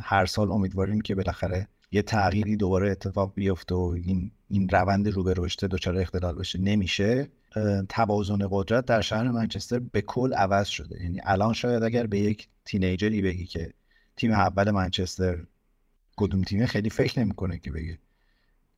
هر 0.01 0.25
سال 0.25 0.51
امیدواریم 0.51 1.01
که 1.01 1.15
بالاخره 1.15 1.67
یه 1.91 2.01
تغییری 2.01 2.55
دوباره 2.55 2.91
اتفاق 2.91 3.33
بیفته 3.35 3.75
و 3.75 3.95
این 4.05 4.31
این 4.49 4.69
روند 4.69 5.07
رو 5.07 5.23
به 5.23 5.33
رشد 5.37 5.65
دچار 5.65 5.97
اختلال 5.97 6.35
بشه. 6.35 6.59
نمیشه. 6.59 7.27
توازن 7.89 8.47
قدرت 8.51 8.85
در 8.85 9.01
شهر 9.01 9.31
منچستر 9.31 9.79
به 9.79 10.01
کل 10.01 10.33
عوض 10.33 10.67
شده. 10.67 11.03
یعنی 11.03 11.21
الان 11.23 11.53
شاید 11.53 11.83
اگر 11.83 12.07
به 12.07 12.19
یک 12.19 12.47
تینیجری 12.65 13.21
بگی 13.21 13.45
که 13.45 13.73
تیم 14.15 14.31
اول 14.31 14.71
منچستر 14.71 15.43
کدوم 16.17 16.41
تیمه 16.41 16.65
خیلی 16.65 16.89
فکر 16.89 17.19
نمی‌کنه 17.19 17.57
که 17.57 17.71
بگه 17.71 17.97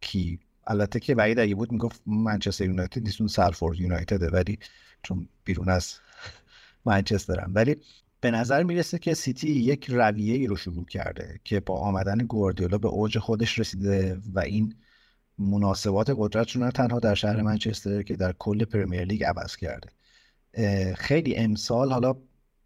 کی. 0.02 0.40
البته 0.68 1.00
که 1.00 1.16
بعید 1.16 1.40
اگه 1.40 1.56
بود 1.56 1.72
می‌گفت 1.72 2.02
منچستر 2.06 2.66
یونایتد 2.66 3.04
نیست 3.04 3.22
اون 3.22 3.28
سالفورد 3.28 3.80
یونایتده 3.80 4.30
ولی 4.30 4.60
چون 5.04 5.28
بیرون 5.44 5.70
از 5.70 5.94
منچسترم. 6.86 7.52
ولی 7.56 7.82
به 8.22 8.32
نظر 8.32 8.64
می‌رسه 8.64 9.00
که 9.00 9.14
سیتی 9.14 9.50
یک 9.50 9.90
رویه 9.90 10.36
ای 10.36 10.48
رو 10.48 10.56
شروع 10.56 10.86
کرده 10.86 11.40
که 11.44 11.60
با 11.60 11.80
آمدن 11.80 12.18
گواردیولا 12.18 12.78
به 12.78 12.88
اوج 12.88 13.18
خودش 13.18 13.60
رسیده 13.60 14.22
و 14.34 14.40
این 14.40 14.76
مناسبات 15.38 16.14
قدرتشون 16.18 16.64
نه 16.64 16.72
تنها 16.72 17.00
در 17.00 17.16
شهر 17.16 17.42
منچستر 17.42 18.04
که 18.04 18.16
در 18.16 18.34
کل 18.40 18.66
پرمیر 18.66 19.04
لیگ 19.04 19.24
عوض 19.24 19.56
کرده. 19.56 19.90
خیلی 20.96 21.36
امسال 21.36 21.92
حالا 21.92 22.16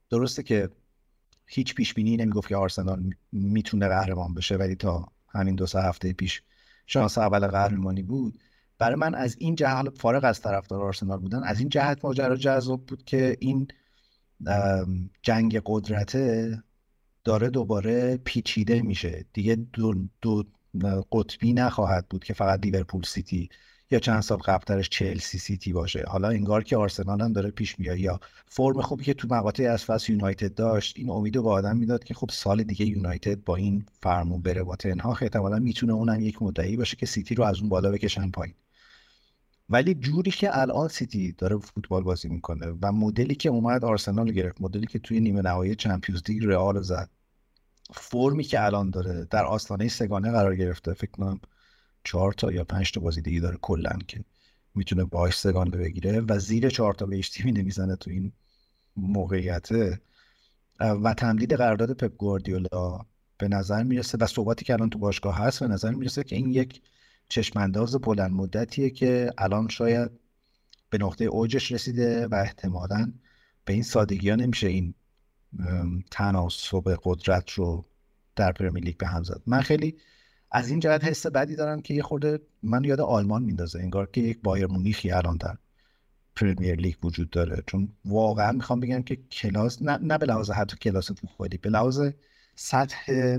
درسته 0.09 0.43
که 0.43 0.69
هیچ 1.47 1.75
پیش 1.75 1.93
بینی 1.93 2.17
نمی‌گفت 2.17 2.47
که 2.47 2.55
آرسنال 2.55 3.13
می‌تونه 3.31 3.87
قهرمان 3.87 4.33
بشه 4.33 4.55
ولی 4.55 4.75
تا 4.75 5.07
همین 5.29 5.55
دو 5.55 5.65
سه 5.65 5.81
هفته 5.81 6.13
پیش 6.13 6.41
شانس 6.85 7.17
اول 7.17 7.47
قهرمانی 7.47 8.03
بود. 8.03 8.39
برای 8.77 8.95
من 8.95 9.15
از 9.15 9.35
این 9.39 9.55
جهت 9.55 9.97
فارغ 9.97 10.23
از 10.23 10.41
طرفدار 10.41 10.81
آرسنال 10.81 11.19
بودن 11.19 11.43
از 11.43 11.59
این 11.59 11.69
جهت 11.69 12.05
ماجرا 12.05 12.35
جذاب 12.35 12.85
بود 12.85 13.03
که 13.03 13.37
این 13.39 13.67
جنگ 15.21 15.61
قدرته 15.65 16.63
داره 17.23 17.49
دوباره 17.49 18.17
پیچیده 18.17 18.81
میشه. 18.81 19.25
دیگه 19.33 19.55
دو, 19.55 19.93
دو 20.21 20.43
قطبی 21.11 21.53
نخواهد 21.53 22.07
بود 22.09 22.23
که 22.23 22.33
فقط 22.33 22.65
لیورپول 22.65 23.03
سیتی 23.03 23.49
یا 23.91 23.99
چند 23.99 24.21
سال 24.21 24.37
قبلترش 24.37 24.89
چلسی 24.89 25.37
سیتی 25.37 25.73
باشه. 25.73 26.03
حالا 26.07 26.29
انگار 26.29 26.63
که 26.63 26.77
آرسنال 26.77 27.21
هم 27.21 27.33
داره 27.33 27.51
پیش 27.51 27.79
میاد. 27.79 27.97
یا 27.97 28.19
فرم 28.47 28.81
خوبی 28.81 29.03
که 29.03 29.13
تو 29.13 29.27
مقاطع 29.31 29.63
از 29.63 29.85
فصل 29.85 30.11
یونایتد 30.11 30.53
داشت 30.53 30.97
این 30.97 31.09
امید 31.09 31.33
به 31.33 31.49
آدم 31.49 31.77
می‌داد 31.77 32.03
که 32.03 32.13
خب 32.13 32.29
سال 32.31 32.63
دیگه 32.63 32.85
یونایتد 32.85 33.43
با 33.43 33.55
این 33.55 33.85
فرمون 33.99 34.41
بره 34.41 34.63
با 34.63 34.75
تنها 34.75 35.17
احتمالا 35.21 35.59
می‌تونه 35.59 35.93
اونم 35.93 36.21
یک 36.21 36.41
مدعی 36.41 36.77
باشه 36.77 36.97
که 36.97 37.05
سیتی 37.05 37.35
رو 37.35 37.43
از 37.43 37.59
اون 37.59 37.69
بالا 37.69 37.91
بکشن 37.91 38.31
پایین. 38.31 38.55
ولی 39.71 39.93
جوری 39.95 40.31
که 40.31 40.59
الان 40.59 40.87
سیتی 40.87 41.31
داره 41.31 41.57
فوتبال 41.57 42.03
بازی 42.03 42.29
می‌کنه 42.29 42.67
و 42.81 42.91
مدلی 42.91 43.35
که 43.35 43.49
اومد 43.49 43.85
آرسنال 43.85 44.31
گرفت 44.31 44.61
مدلی 44.61 44.87
که 44.87 44.99
توی 44.99 45.19
نیمه 45.19 45.41
نهایی 45.41 45.75
چمپیونز 45.75 46.21
لیگ 46.29 46.45
رئال 46.45 46.81
زد 46.81 47.09
فرمی 47.93 48.43
که 48.43 48.65
الان 48.65 48.89
داره 48.89 49.27
در 49.31 49.45
آستانه 49.45 49.87
سگانه 49.87 50.31
قرار 50.31 50.55
گرفته 50.55 50.93
فکر 50.93 51.11
کنم 51.11 51.39
چهار 52.03 52.33
تا 52.33 52.51
یا 52.51 52.63
پنج 52.63 52.91
تا 52.91 53.01
بازی 53.01 53.21
دیگه 53.21 53.39
داره 53.39 53.57
کلا 53.61 53.97
که 54.07 54.23
می‌تونه 54.75 55.03
باش 55.03 55.39
سگانه 55.39 55.77
بگیره 55.77 56.19
و 56.19 56.39
زیر 56.39 56.69
چهار 56.69 56.93
تا 56.93 57.05
بهش 57.05 57.29
تیمی 57.29 57.51
نمی‌زنه 57.51 57.95
تو 57.95 58.11
این 58.11 58.31
موقعیت. 58.97 59.69
و 60.79 61.13
تمدید 61.13 61.53
قرارداد 61.53 61.93
پپ 61.93 62.17
گواردیولا 62.17 62.99
به 63.37 63.47
نظر 63.47 63.83
می‌رسه 63.83 64.17
و 64.21 64.27
صحبتی 64.27 64.65
که 64.65 64.73
الان 64.73 64.89
تو 64.89 64.99
باشگاه 64.99 65.37
هست 65.37 65.59
به 65.59 65.67
نظر 65.67 65.91
می‌رسه 65.91 66.23
که 66.23 66.35
این 66.35 66.51
یک 66.51 66.81
چشمانداز 67.31 67.95
بلند 67.95 68.31
مدتیه 68.31 68.89
که 68.89 69.33
الان 69.37 69.67
شاید 69.67 70.11
به 70.89 70.97
نقطه 70.97 71.25
اوجش 71.25 71.71
رسیده 71.71 72.27
و 72.27 72.35
احتمالا 72.35 73.13
به 73.65 73.73
این 73.73 73.83
سادگی 73.83 74.29
ها 74.29 74.35
نمیشه 74.35 74.67
این 74.67 74.93
تناسب 76.11 76.99
قدرت 77.03 77.49
رو 77.49 77.85
در 78.35 78.51
پرمیر 78.51 78.83
لیگ 78.83 78.97
به 78.97 79.07
هم 79.07 79.23
زد. 79.23 79.41
من 79.47 79.61
خیلی 79.61 79.97
از 80.51 80.69
این 80.69 80.79
جهت 80.79 81.03
حس 81.03 81.25
بدی 81.25 81.55
دارم 81.55 81.81
که 81.81 81.93
یه 81.93 82.03
خورده 82.03 82.39
من 82.63 82.83
یاد 82.83 83.01
آلمان 83.01 83.43
میندازه 83.43 83.79
انگار 83.79 84.09
که 84.11 84.21
یک 84.21 84.41
بایر 84.43 84.67
مونیخی 84.67 85.11
الان 85.11 85.37
در 85.37 85.57
پرمیر 86.35 86.75
لیگ 86.75 87.05
وجود 87.05 87.29
داره. 87.29 87.63
چون 87.67 87.93
واقعا 88.05 88.51
می‌خوام 88.51 88.79
بگم 88.79 89.01
که 89.01 89.15
کلاس 89.15 89.81
نه, 89.81 89.97
نه 89.97 90.17
به 90.17 90.25
لحاظ 90.25 90.49
حتی 90.49 90.77
کلاس 90.77 91.11
فوتبالی 91.11 91.57
به 91.57 91.69
لحاظ 91.69 92.01
سطح 92.55 93.37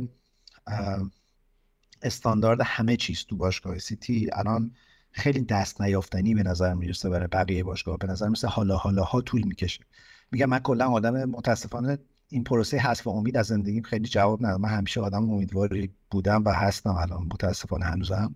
استاندارد 2.02 2.60
همه 2.64 2.96
چیز 2.96 3.24
تو 3.24 3.36
باشگاه 3.36 3.78
سیتی 3.78 4.28
الان 4.32 4.70
خیلی 5.12 5.40
دست 5.40 5.80
نیافتنی 5.80 6.34
به 6.34 6.42
نظر 6.42 6.74
می‌رسه 6.74 7.08
برای 7.08 7.26
بقیه 7.26 7.64
باشگاه. 7.64 7.98
به 7.98 8.06
نظر 8.06 8.26
می‌رسه 8.26 8.48
حالا 8.48 8.76
حالا 8.76 9.02
ها 9.02 9.20
طول 9.20 9.42
می‌کشه. 9.42 9.84
میگم 10.32 10.46
من 10.46 10.58
کلا 10.58 10.90
آدم 10.90 11.24
متاسفانه 11.24 11.98
این 12.28 12.44
پروسه 12.44 12.78
حذف 12.78 13.08
امید 13.08 13.36
از 13.36 13.46
زندگیم 13.46 13.82
خیلی 13.82 14.08
جواب 14.08 14.46
ندادم 14.46 14.60
من 14.60 14.68
همیشه 14.68 15.00
آدم 15.00 15.30
امیدواری 15.30 15.94
بودم 16.10 16.44
و 16.44 16.50
هستم 16.50 16.94
الان 16.94 17.22
متاسفانه 17.22 17.84
هنوزم. 17.84 18.34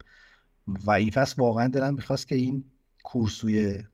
و 0.84 0.90
این 0.90 1.10
فصل 1.10 1.34
واقعا 1.38 1.68
دلم 1.68 1.94
می‌خواست 1.94 2.28
که 2.28 2.34
این 2.34 2.64
کورسوی 3.02 3.84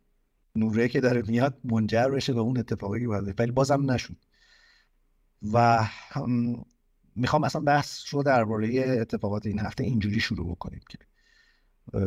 نوره 0.56 0.88
که 0.88 1.00
داره 1.00 1.22
میاد 1.22 1.58
منجر 1.64 2.08
بشه 2.08 2.32
به 2.32 2.40
اون 2.40 2.58
اتفاقی 2.58 3.00
که 3.00 3.08
ولی 3.08 3.52
بازم 3.52 3.90
نشد. 3.90 4.16
و 5.52 5.86
می‌خوام 7.16 7.44
اصلا 7.44 7.62
بحث 7.62 8.14
رو 8.14 8.22
درباره 8.22 8.80
اتفاقات 9.00 9.46
این 9.46 9.58
هفته 9.58 9.84
اینجوری 9.84 10.20
شروع 10.20 10.50
بکنیم 10.50 10.80
که 10.88 10.98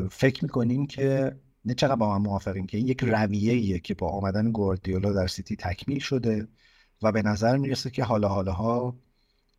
فکر 0.10 0.44
می‌کنیم 0.44 0.88
که 0.88 1.36
نه 1.66 1.74
چقدر 1.74 1.96
با 1.96 2.18
من 2.20 2.26
موافقیم 2.26 2.68
که 2.68 2.78
این 2.78 2.88
یک 2.88 3.04
رویه 3.04 3.80
که 3.80 3.94
با 3.94 4.10
آمدن 4.10 4.52
گواردیولا 4.52 5.14
در 5.14 5.28
سیتی 5.28 5.56
تکمیل 5.56 6.00
شده 6.00 6.48
و 7.02 7.12
به 7.12 7.22
نظر 7.22 7.58
می‌رسه 7.58 7.90
که 7.90 8.04
حالا 8.04 8.28
حالا 8.28 8.52
ها 8.52 8.96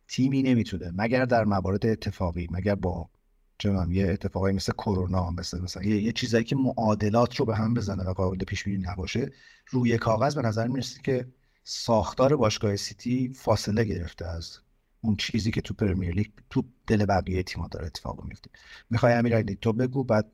تیمی 0.07 0.43
نمی‌تونه 0.43 0.91
مگر 0.95 1.25
در 1.25 1.45
موارد 1.45 1.85
اتفاقی 1.85 2.47
مگر 2.51 2.75
با 2.75 3.09
چنان 3.57 3.91
یه 3.91 4.07
اتفاقی 4.07 4.51
مثل 4.51 4.73
کرونا 4.73 5.31
مثل 5.31 5.61
مثلا 5.61 5.83
یه, 5.83 6.01
یه 6.01 6.11
چیزایی 6.11 6.43
که 6.43 6.55
معادلات 6.55 7.35
رو 7.35 7.45
به 7.45 7.55
هم 7.55 7.73
بزنه 7.73 8.03
و 8.03 8.13
قابل 8.13 8.37
پیش 8.37 8.63
بینی 8.63 8.83
نباشه 8.83 9.31
روی 9.69 9.97
کاغذ 9.97 10.35
به 10.35 10.41
نظر 10.41 10.67
می‌رسه 10.67 11.01
که 11.03 11.27
ساختار 11.63 12.35
باشگاه 12.35 12.75
سیتی 12.75 13.33
فاصله 13.33 13.83
گرفته 13.83 14.25
از 14.25 14.59
اون 15.01 15.15
چیزی 15.15 15.51
که 15.51 15.61
تو 15.61 15.73
پرمیر 15.73 16.15
لیگ 16.15 16.27
تو 16.49 16.63
دل 16.87 17.05
بقیه 17.05 17.43
تیم‌ها 17.43 17.67
داره 17.67 17.85
اتفاق 17.85 18.23
میفته. 18.23 18.49
می‌خوای 18.89 19.13
امیرعلی 19.13 19.55
تو 19.55 19.73
بگو 19.73 20.03
بعد 20.03 20.25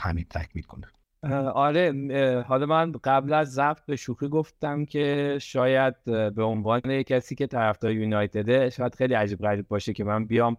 حمید 0.00 0.28
تکمیل 0.28 0.64
کنه. 0.64 0.86
آره 1.54 1.92
حالا 2.48 2.66
من 2.66 2.92
قبل 3.04 3.32
از 3.32 3.52
ضبط 3.52 3.86
به 3.86 3.96
شوخی 3.96 4.28
گفتم 4.28 4.84
که 4.84 5.38
شاید 5.40 6.04
به 6.04 6.42
عنوان 6.42 7.02
کسی 7.02 7.34
که 7.34 7.46
طرفدار 7.46 7.92
یونایتده 7.92 8.70
شاید 8.70 8.94
خیلی 8.94 9.14
عجیب 9.14 9.38
غریب 9.38 9.68
باشه 9.68 9.92
که 9.92 10.04
من 10.04 10.24
بیام 10.24 10.56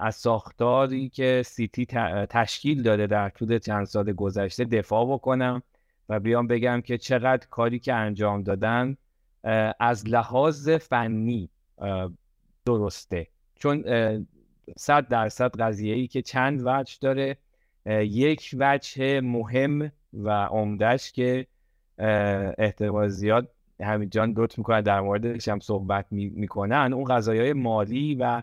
از 0.00 0.14
ساختاری 0.14 1.08
که 1.08 1.42
سیتی 1.46 1.86
تشکیل 2.30 2.82
داده 2.82 3.06
در 3.06 3.28
طول 3.28 3.58
چند 3.58 3.84
سال 3.84 4.12
گذشته 4.12 4.64
دفاع 4.64 5.12
بکنم 5.12 5.62
و 6.08 6.20
بیام 6.20 6.46
بگم 6.46 6.80
که 6.80 6.98
چقدر 6.98 7.46
کاری 7.50 7.78
که 7.78 7.94
انجام 7.94 8.42
دادن 8.42 8.96
از 9.80 10.08
لحاظ 10.08 10.68
فنی 10.70 11.50
درسته. 12.68 13.26
چون 13.54 13.84
صد 14.76 15.08
درصد 15.08 15.60
قضیه 15.60 15.94
ای 15.94 16.06
که 16.06 16.22
چند 16.22 16.62
وجه 16.64 16.96
داره. 17.00 17.36
یک 17.86 18.50
وجه 18.58 19.20
مهم 19.20 19.92
و 20.12 20.30
عمدهش 20.30 21.12
که 21.12 21.46
احتمال 22.58 23.08
زیاد 23.08 23.50
همین 23.80 24.10
جان 24.10 24.32
دوت 24.32 24.58
می‌کنن 24.58 24.80
در 24.80 25.00
موردش 25.00 25.48
هم 25.48 25.60
صحبت 25.60 26.06
می‌کنن. 26.10 26.92
اون 26.92 27.04
قضایی 27.04 27.40
های 27.40 27.52
مالی 27.52 28.14
و 28.14 28.42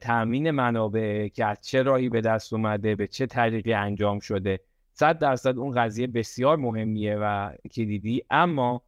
تامین 0.00 0.50
منابع 0.50 1.28
که 1.28 1.44
از 1.44 1.60
چه 1.60 1.82
راهی 1.82 2.08
به 2.08 2.20
دست 2.20 2.52
اومده 2.52 2.94
به 2.94 3.06
چه 3.06 3.26
طریقی 3.26 3.72
انجام 3.72 4.20
شده. 4.20 4.60
صد 4.92 5.18
درصد 5.18 5.58
اون 5.58 5.74
قضیه 5.74 6.06
بسیار 6.06 6.56
مهمیه 6.56 7.16
و 7.16 7.52
کلیدی. 7.72 8.22
اما 8.30 8.82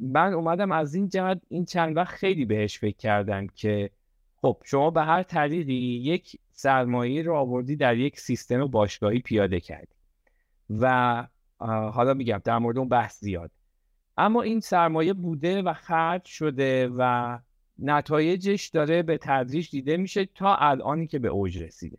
من 0.00 0.34
اومدم 0.34 0.72
از 0.72 0.94
این 0.94 1.08
جهت 1.08 1.40
این 1.48 1.64
چند 1.64 1.96
وقت 1.96 2.14
خیلی 2.14 2.44
بهش 2.44 2.78
فکر 2.78 2.96
کردم 2.96 3.46
که 3.46 3.90
خب 4.36 4.56
شما 4.64 4.90
به 4.90 5.02
هر 5.02 5.22
طریقی 5.22 5.74
یک 5.74 6.36
سرمایه 6.52 7.22
رو 7.22 7.34
آوردی 7.34 7.76
در 7.76 7.96
یک 7.96 8.20
سیستم 8.20 8.66
باشگاهی 8.66 9.18
پیاده 9.18 9.60
کردی 9.60 9.94
و 10.70 11.26
حالا 11.92 12.14
میگم 12.14 12.40
در 12.44 12.58
مورد 12.58 12.78
اون 12.78 12.88
بحث 12.88 13.20
زیاد. 13.20 13.50
اما 14.16 14.42
این 14.42 14.60
سرمایه 14.60 15.12
بوده 15.12 15.62
و 15.62 15.72
خرج 15.72 16.24
شده 16.24 16.88
و 16.96 17.38
نتایجش 17.78 18.68
داره 18.68 19.02
به 19.02 19.18
تدریج 19.18 19.70
دیده 19.70 19.96
میشه 19.96 20.24
تا 20.24 20.56
الانی 20.56 21.06
که 21.06 21.18
به 21.18 21.28
اوج 21.28 21.62
رسیده. 21.62 21.98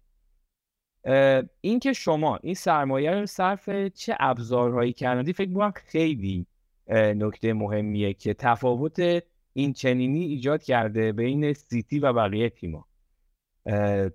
اینکه 1.61 1.93
شما 1.93 2.37
این 2.37 2.53
سرمایه 2.53 3.11
رو 3.11 3.25
صرف 3.25 3.69
چه 3.87 4.15
ابزارهایی 4.19 4.93
کردی 4.93 5.33
فکر 5.33 5.49
می‌کنم 5.49 5.73
خیلی 5.75 6.45
نکته 6.89 7.53
مهمیه 7.53 8.13
که 8.13 8.33
تفاوت 8.33 9.23
این 9.53 9.73
چنینی 9.73 10.23
ایجاد 10.23 10.63
کرده 10.63 11.11
بین 11.11 11.53
سیتی 11.53 11.99
و 11.99 12.13
بقیه 12.13 12.49
تیما 12.49 12.87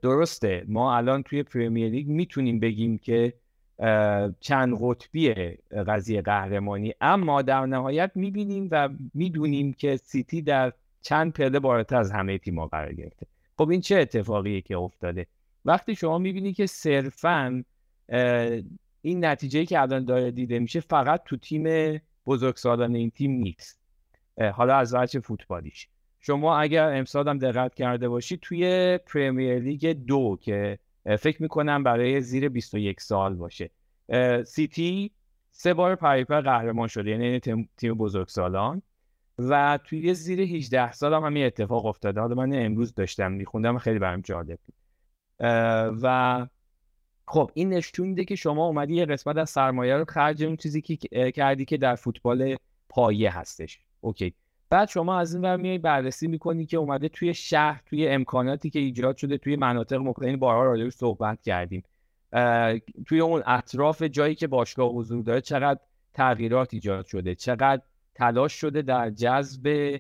درسته 0.03 0.65
ما 0.69 0.97
الان 0.97 1.23
توی 1.23 1.43
پریمیر 1.43 1.91
لیگ 1.91 2.09
می‌تونیم 2.09 2.61
بگیم 2.61 2.99
که 2.99 3.35
چند 4.41 4.79
قطبی 4.81 5.35
قضیه 5.87 6.23
قهرمانی 6.23 6.95
اما 7.01 7.43
در 7.43 7.67
نهایت 7.67 8.11
می‌بینیم 8.15 8.69
و 8.71 8.89
می‌دونیم 9.15 9.73
که 9.73 9.97
سیتی 9.97 10.43
در 10.43 10.73
چند 11.03 11.33
پله 11.33 11.61
بالاتر 11.61 11.97
از 11.97 12.11
همه 12.11 12.39
تیما 12.39 12.67
قرار 12.67 12.93
گرفته. 12.93 13.27
خب 13.59 13.69
این 13.71 13.81
چه 13.81 13.97
اتفاقیه 13.97 14.61
که 14.61 14.77
افتاده؟ 14.77 15.27
وقتی 15.65 15.95
شما 15.95 16.19
می‌بینی 16.19 16.53
که 16.53 16.67
صرفا 16.67 17.65
این 19.03 19.25
نتیجه 19.25 19.67
که 19.67 19.81
الان 19.81 20.05
داره 20.05 20.31
دیده 20.31 20.59
میشه 20.59 20.81
فقط 20.81 21.23
تو 21.25 21.37
تیم 21.37 21.65
بزرگسالان 22.29 22.95
این 22.95 23.11
تیم 23.11 23.31
نیست. 23.31 23.81
حالا 24.55 24.77
از 24.77 24.95
وجه 24.95 25.21
فوتبالیش. 25.21 25.89
شما 26.21 26.59
اگر 26.59 26.93
امسال 26.93 27.29
هم 27.29 27.39
دقت 27.39 27.75
کرده 27.75 28.09
باشید 28.09 28.41
توی 28.41 28.99
پریمیر 29.07 29.59
لیگ 29.59 29.93
دو 29.93 30.39
که 30.41 30.79
فکر 31.19 31.43
می‌کنم 31.43 31.83
برای 31.83 32.21
زیر 32.21 32.49
21 32.49 33.01
سال 33.01 33.35
باشه. 33.35 33.71
سیتی 34.47 35.11
سه 35.51 35.75
بار 35.75 35.95
پریپر 35.95 36.41
قهرمان 36.41 36.89
شده 36.89 37.11
یعنی 37.11 37.41
تیم 37.77 37.95
بزرگسالان. 37.95 38.83
و 39.39 39.79
توی 39.85 40.15
زیر 40.15 40.41
18 40.41 40.93
سال 40.93 41.15
هم 41.15 41.25
همین 41.25 41.47
اتفاق 41.47 41.87
افتاده. 41.87 42.21
حالا 42.21 42.35
من 42.35 42.65
امروز 42.65 42.95
داشتم 42.95 43.33
میخوندم 43.33 43.79
خیلی 43.79 43.99
برام 43.99 44.21
جالب 44.21 44.59
بود. 44.67 44.75
و 46.03 46.47
خب 47.31 47.51
این 47.55 47.69
نشون 47.69 48.09
میده 48.09 48.25
که 48.25 48.37
شما 48.37 48.67
اومدی 48.67 48.95
یه 48.95 49.07
قسمت 49.07 49.37
از 49.37 49.51
سرمایه 49.51 49.97
رو 49.97 50.05
خرج 50.05 50.45
اون 50.45 50.57
چیزی 50.57 50.83
که 50.83 50.97
کردی 51.31 51.65
که 51.65 51.77
در 51.77 51.95
فوتبال 51.95 52.57
پایه 52.89 53.39
هستش. 53.39 53.79
اوکی. 54.01 54.35
بعد 54.71 54.89
شما 54.89 55.19
از 55.19 55.35
این 55.35 55.45
ور 55.45 55.57
میای 55.57 55.79
بررسی 55.79 56.29
می‌کنی 56.29 56.67
که 56.67 56.77
اومده 56.77 57.09
توی 57.09 57.35
شهر 57.35 57.83
توی 57.87 58.09
امکاناتی 58.09 58.71
که 58.71 58.79
ایجاد 58.79 59.17
شده 59.17 59.39
توی 59.39 59.57
مناطق 59.57 59.97
مختلف 59.97 60.39
بارها 60.39 60.65
راجعش 60.65 60.93
صحبت 60.93 61.43
کردیم. 61.43 61.83
توی 63.07 63.21
اون 63.21 63.43
اطراف 63.47 64.03
جایی 64.03 64.35
که 64.35 64.47
باشگاه 64.47 64.93
حضور 64.93 65.23
داره 65.23 65.41
چقدر 65.41 65.81
تغییرات 66.15 66.75
ایجاد 66.75 67.07
شده 67.07 67.35
چقدر 67.35 67.83
تلاش 68.15 68.53
شده 68.53 68.83
در 68.83 69.11
جذب 69.11 69.99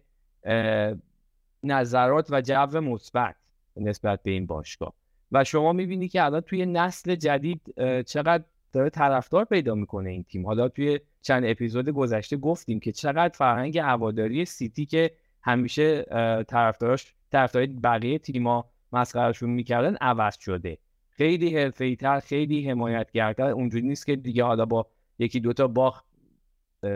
نظرات 1.62 2.26
و 2.30 2.40
جو 2.40 2.80
مثبت 2.80 3.36
نسبت 3.76 4.22
به 4.22 4.30
این 4.30 4.46
باشگاه. 4.46 4.92
و 5.32 5.44
شما 5.44 5.72
می‌بینی 5.72 6.08
که 6.08 6.24
الان 6.24 6.40
توی 6.40 6.66
نسل 6.66 7.14
جدید 7.14 7.74
چقدر 8.06 8.44
داره 8.72 8.90
طرفدار 8.90 9.44
پیدا 9.44 9.74
می‌کنه 9.74 10.10
این 10.10 10.22
تیم. 10.22 10.46
حالا 10.46 10.68
توی 10.68 11.00
چند 11.22 11.44
اپیزود 11.44 11.88
گذشته 11.88 12.36
گفتیم 12.36 12.80
که 12.80 12.92
چقدر 12.92 13.34
فرهنگ 13.34 13.78
هواداری 13.78 14.44
سیتی 14.44 14.86
که 14.86 15.10
همیشه 15.42 16.02
طرفداراش 16.48 17.14
طرفدار 17.32 17.66
بقیه 17.66 18.18
تیما 18.18 18.70
مسخرهشون 18.92 19.50
می‌کردن 19.50 19.96
عوض 20.00 20.38
شده. 20.40 20.78
خیلی 21.10 21.56
حرفه‌ای‌تر 21.56 22.20
خیلی 22.20 22.70
حمایتگرتر. 22.70 23.48
اونجوری 23.50 23.86
نیست 23.86 24.06
که 24.06 24.16
دیگه 24.16 24.44
حالا 24.44 24.66
با 24.66 24.86
یکی 25.18 25.40
دوتا 25.40 25.68
باخ 25.68 26.02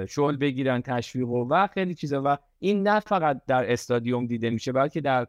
شغل 0.08 0.36
بگیرن 0.36 0.82
تشویق 0.82 1.28
و 1.28 1.66
خیلی 1.66 1.94
چیزا. 1.94 2.22
و 2.24 2.38
این 2.58 2.88
نه 2.88 3.00
فقط 3.00 3.40
در 3.46 3.72
استادیوم 3.72 4.26
دیده 4.26 4.50
میشه 4.50 4.72
بلکه 4.72 5.00
در 5.00 5.26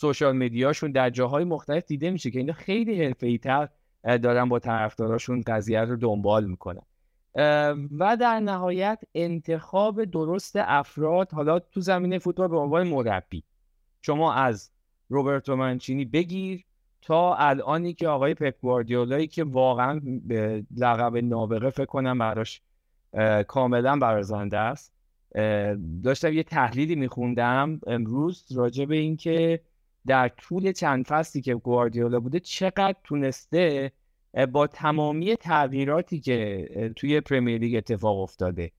سوشال 0.00 0.36
مدیاشون 0.36 0.92
در 0.92 1.10
جاهای 1.10 1.44
مختلف 1.44 1.86
دیده 1.86 2.10
میشه 2.10 2.30
که 2.30 2.38
اینا 2.38 2.52
خیلی 2.52 3.04
حرفه‌ای 3.04 3.38
تر 3.38 3.68
دارن 4.04 4.48
با 4.48 4.58
طرفداراشون 4.58 5.42
قضیه 5.46 5.80
رو 5.80 5.96
دنبال 5.96 6.44
می‌کنن. 6.44 6.82
و 7.98 8.16
در 8.20 8.40
نهایت 8.40 9.02
انتخاب 9.14 10.04
درست 10.04 10.56
افراد 10.56 11.32
حالا 11.32 11.58
تو 11.58 11.80
زمینه 11.80 12.18
فوتبال 12.18 12.48
به 12.48 12.56
عنوان 12.56 12.88
مربی. 12.88 13.42
شما 14.02 14.32
از 14.32 14.70
روبرتو 15.08 15.56
منچینی 15.56 16.04
بگیر 16.04 16.64
تا 17.02 17.34
الانی 17.34 17.94
که 17.94 18.08
آقای 18.08 18.34
پپ 18.34 18.60
گواردیولایی 18.60 19.26
که 19.26 19.44
واقعا 19.44 20.00
به 20.26 20.64
لقب 20.76 21.16
نابغه 21.16 21.70
فکر 21.70 21.84
کنم 21.84 22.18
براش 22.18 22.62
کاملا 23.46 23.96
برازنده 23.96 24.58
است. 24.58 24.92
داشتم 26.02 26.32
یه 26.32 26.42
تحلیلی 26.42 26.94
میخوندم 26.94 27.80
امروز 27.86 28.44
راجع 28.54 28.84
به 28.84 28.96
اینکه 28.96 29.60
در 30.06 30.28
طول 30.28 30.72
چند 30.72 31.06
فصلی 31.06 31.42
که 31.42 31.54
گواردیولا 31.54 32.20
بوده 32.20 32.40
چقدر 32.40 32.96
تونسته 33.04 33.92
با 34.52 34.66
تمامی 34.66 35.36
تغییراتی 35.36 36.20
که 36.20 36.68
توی 36.96 37.20
پرمیر 37.20 37.60
لیگ 37.60 37.76
اتفاق 37.76 38.18
افتاده 38.18 38.72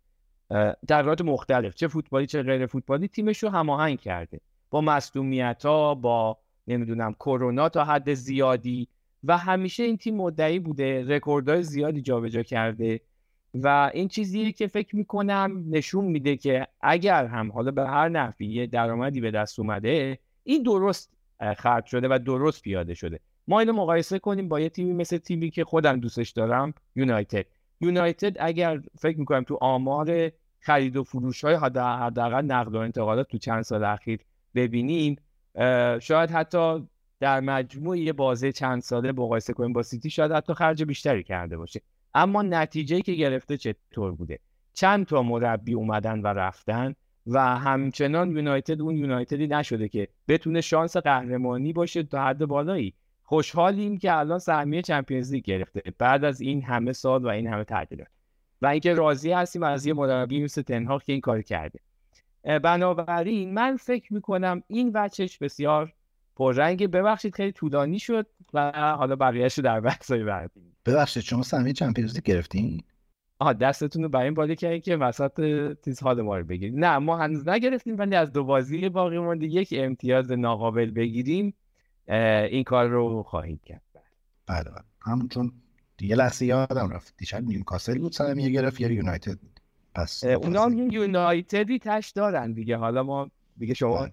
تغییرات 0.88 1.22
مختلف 1.22 1.76
چه 1.76 1.88
فوتبالی 1.88 2.28
چه 2.28 2.44
غیر 2.44 2.66
فوتبالی 2.66 3.08
تیمش 3.08 3.44
رو 3.44 3.50
هماهنگ 3.50 4.00
کرده. 4.00 4.40
با 4.70 4.82
مصدومیت 4.82 5.66
ها 5.66 5.96
با 5.96 6.38
نمی‌دونم 6.68 7.14
کرونا 7.14 7.70
تا 7.70 7.86
حد 7.86 8.14
زیادی 8.14 8.88
و 9.24 9.38
همیشه 9.38 9.84
این 9.84 9.98
تیم 9.98 10.16
مدعی 10.16 10.60
بوده 10.60 11.08
رکوردهای 11.08 11.64
زیادی 11.64 12.02
جابجا 12.02 12.44
کرده 12.44 13.02
و 13.54 13.92
این 13.94 14.08
چیزیه 14.08 14.52
که 14.52 14.68
فکر 14.68 14.96
می‌کنم 14.96 15.64
نشون 15.70 16.06
میده 16.06 16.38
که 16.38 16.68
اگر 16.82 17.26
هم 17.26 17.52
حالا 17.52 17.72
به 17.72 17.88
هر 17.88 18.10
نحوی 18.10 18.68
درآمدی 18.68 19.22
به 19.22 19.32
دست 19.32 19.60
اومده 19.60 20.20
این 20.50 20.64
درست 20.64 21.12
خرج 21.58 21.86
شده 21.86 22.08
و 22.08 22.20
درست 22.20 22.62
پیاده 22.62 22.94
شده. 22.94 23.20
ما 23.48 23.60
اینو 23.60 23.74
مقایسه 23.74 24.20
کنیم 24.20 24.48
با 24.50 24.60
یه 24.60 24.70
تیمی 24.70 24.94
مثل 24.94 25.18
تیمی 25.18 25.50
که 25.50 25.64
خودم 25.64 26.00
دوستش 26.00 26.30
دارم 26.30 26.74
یونایتد. 26.96 27.46
یونایتد 27.82 28.36
اگر 28.40 28.82
فکر 29.00 29.20
می‌کنم 29.20 29.44
تو 29.44 29.58
آمار 29.62 30.32
خرید 30.60 30.98
و 30.98 31.04
فروش 31.04 31.44
های 31.44 31.56
حداقل 31.56 32.42
نقل 32.42 32.76
و 32.76 32.80
انتقالات 32.80 33.28
تو 33.28 33.38
چند 33.38 33.62
سال 33.62 33.84
اخیر 33.84 34.20
ببینیم 34.56 35.16
شاید 36.02 36.32
حتی 36.32 36.88
در 37.20 37.40
مجموع 37.40 38.00
یه 38.00 38.14
بازه 38.14 38.52
چند 38.52 38.82
ساله 38.82 39.12
مقایسه 39.12 39.54
کنیم 39.54 39.74
با 39.74 39.84
سیتی 39.84 40.10
شاید 40.10 40.32
حتی 40.32 40.54
خرج 40.54 40.84
بیشتری 40.84 41.24
کرده 41.24 41.58
باشه. 41.58 41.82
اما 42.14 42.42
نتیجه 42.42 43.02
که 43.02 43.14
گرفته 43.14 43.58
چطور 43.58 44.12
بوده؟ 44.12 44.40
چند 44.74 45.06
تا 45.06 45.24
مربی 45.24 45.74
اومدن 45.74 46.22
و 46.22 46.28
رفتن؟ 46.28 46.96
و 47.28 47.40
همچنان 47.40 48.32
یونایتد 48.32 48.82
اون 48.82 48.96
یونایتدی 48.96 49.48
نشده 49.48 49.90
که 49.90 50.08
بتونه 50.28 50.62
شانس 50.62 50.98
قهرمانی 50.98 51.74
باشه 51.74 52.04
تا 52.04 52.26
حد 52.26 52.46
بالایی. 52.46 52.94
خوشحالیم 53.24 53.98
که 53.98 54.18
الان 54.18 54.40
سهمیه 54.40 54.82
چمپیونز 54.82 55.34
لیگ 55.34 55.44
گرفته. 55.44 55.82
بعد 55.98 56.24
از 56.24 56.42
این 56.42 56.64
همه 56.64 56.94
سال 56.94 57.26
و 57.26 57.28
این 57.28 57.48
همه 57.48 57.64
تعطیلات 57.64 58.08
و 58.62 58.68
اینکه 58.68 58.94
راضی 58.94 59.32
هستیم 59.32 59.64
از 59.64 59.86
یه 59.86 59.94
مربی 59.94 60.44
مثل 60.44 60.62
تنهاق 60.62 61.04
که 61.04 61.12
این 61.12 61.22
کار 61.22 61.42
کرده. 61.42 61.80
بنابراین 62.44 63.54
من 63.54 63.78
فکر 63.78 64.14
می‌کنم 64.14 64.64
این 64.68 64.92
وچش 64.94 65.38
بسیار 65.38 65.94
پررنگ 66.36 66.92
ببخشید 66.92 67.36
خیلی 67.36 67.52
طولانی 67.52 68.00
شد 68.00 68.28
و 68.54 68.72
حالا 68.98 69.16
بقیهش 69.16 69.58
رو 69.58 69.64
در 69.64 69.80
بحثای 69.80 70.24
بعد 70.24 70.52
ببخشید 70.86 71.24
شما 71.24 71.44
سهمیه 71.44 71.74
چمپیونز 71.74 72.16
لیگ 72.16 72.24
گرفتین؟ 72.24 72.84
آها 73.42 73.54
دستتون 73.54 74.04
رو 74.04 74.10
برای 74.10 74.26
این 74.26 74.34
بالی 74.34 74.56
کردین 74.56 74.82
که 74.82 74.98
وسط 74.98 75.42
تیز 75.74 76.04
حال 76.04 76.22
ما 76.22 76.38
رو 76.38 76.44
بگیرید 76.44 76.76
نه 76.76 76.98
ما 76.98 77.18
هنوز 77.18 77.48
نگرفتیم 77.48 77.98
ولی 77.98 78.16
از 78.16 78.34
دو 78.34 78.44
بازی 78.44 78.90
باقی 78.90 79.20
مونده. 79.20 79.46
یک 79.46 79.74
امتیاز 79.78 80.32
ناقابل 80.32 80.92
بگیریم. 80.92 81.54
این 82.08 82.64
کار 82.64 82.88
رو 82.88 83.24
خواهیم 83.24 83.60
کرد. 83.66 83.82
بله 84.48 84.64
بله. 84.64 84.84
همون 85.02 85.28
چون 85.28 85.52
یه 86.02 86.16
لحظه 86.16 86.46
یادم 86.46 86.90
رفت. 86.90 87.14
دیشب 87.18 87.44
نیوکاسل 87.44 88.00
بود 88.00 88.12
سهمیه 88.12 88.50
گرفت 88.50 88.82
یا 88.82 88.92
یونایتد. 88.92 89.40
پس 89.96 90.24
اونا 90.24 90.64
هم 90.64 90.92
یونایتدی 90.92 91.80
تش 91.80 92.10
دارن 92.10 92.52
دیگه. 92.54 92.78
حالا 92.78 93.04
ما 93.04 93.32
دیگه 93.58 93.74
شما 93.74 94.02
بله. 94.02 94.12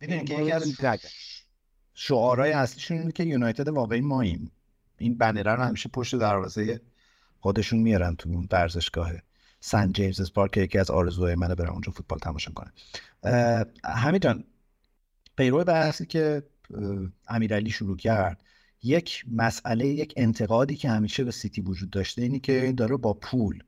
ببینید 0.00 0.28
که 0.28 0.42
یکی 0.42 0.52
از 0.52 1.04
شعارهای 1.94 2.52
اصلیشون 2.52 2.98
اینه 2.98 3.12
که 3.12 3.24
یونایتد 3.24 3.68
واقعی 3.68 4.00
ماییم. 4.00 4.50
این 4.98 5.18
بنره 5.18 5.54
رو 5.54 5.62
همیشه 5.62 5.88
پشت 5.88 6.16
دروازه 6.16 6.80
خودشون 7.40 7.78
میارن 7.78 8.16
تو 8.16 8.44
ورزشگاه 8.50 9.12
سن 9.60 9.92
جیمز 9.92 10.32
پارک 10.32 10.56
یکی 10.56 10.78
از 10.78 10.90
آرزوهای 10.90 11.34
منه 11.34 11.54
برم 11.54 11.72
اونجا 11.72 11.92
فوتبال 11.92 12.18
تماشا 12.18 12.52
کنم. 12.52 12.72
همین 13.84 14.20
جان 14.20 14.44
پیرو 15.36 15.64
بحثی 15.64 16.06
که 16.06 16.42
امیرعلی 17.28 17.70
شروع 17.70 17.96
کرد 17.96 18.42
یک 18.82 19.24
مسئله 19.32 19.86
یک 19.86 20.14
انتقادی 20.16 20.76
که 20.76 20.88
همیشه 20.90 21.24
به 21.24 21.30
سیتی 21.30 21.60
وجود 21.60 21.90
داشته 21.90 22.22
اینی 22.22 22.40
که 22.40 22.74
داره 22.76 22.96
با 22.96 23.14
پول 23.14 23.62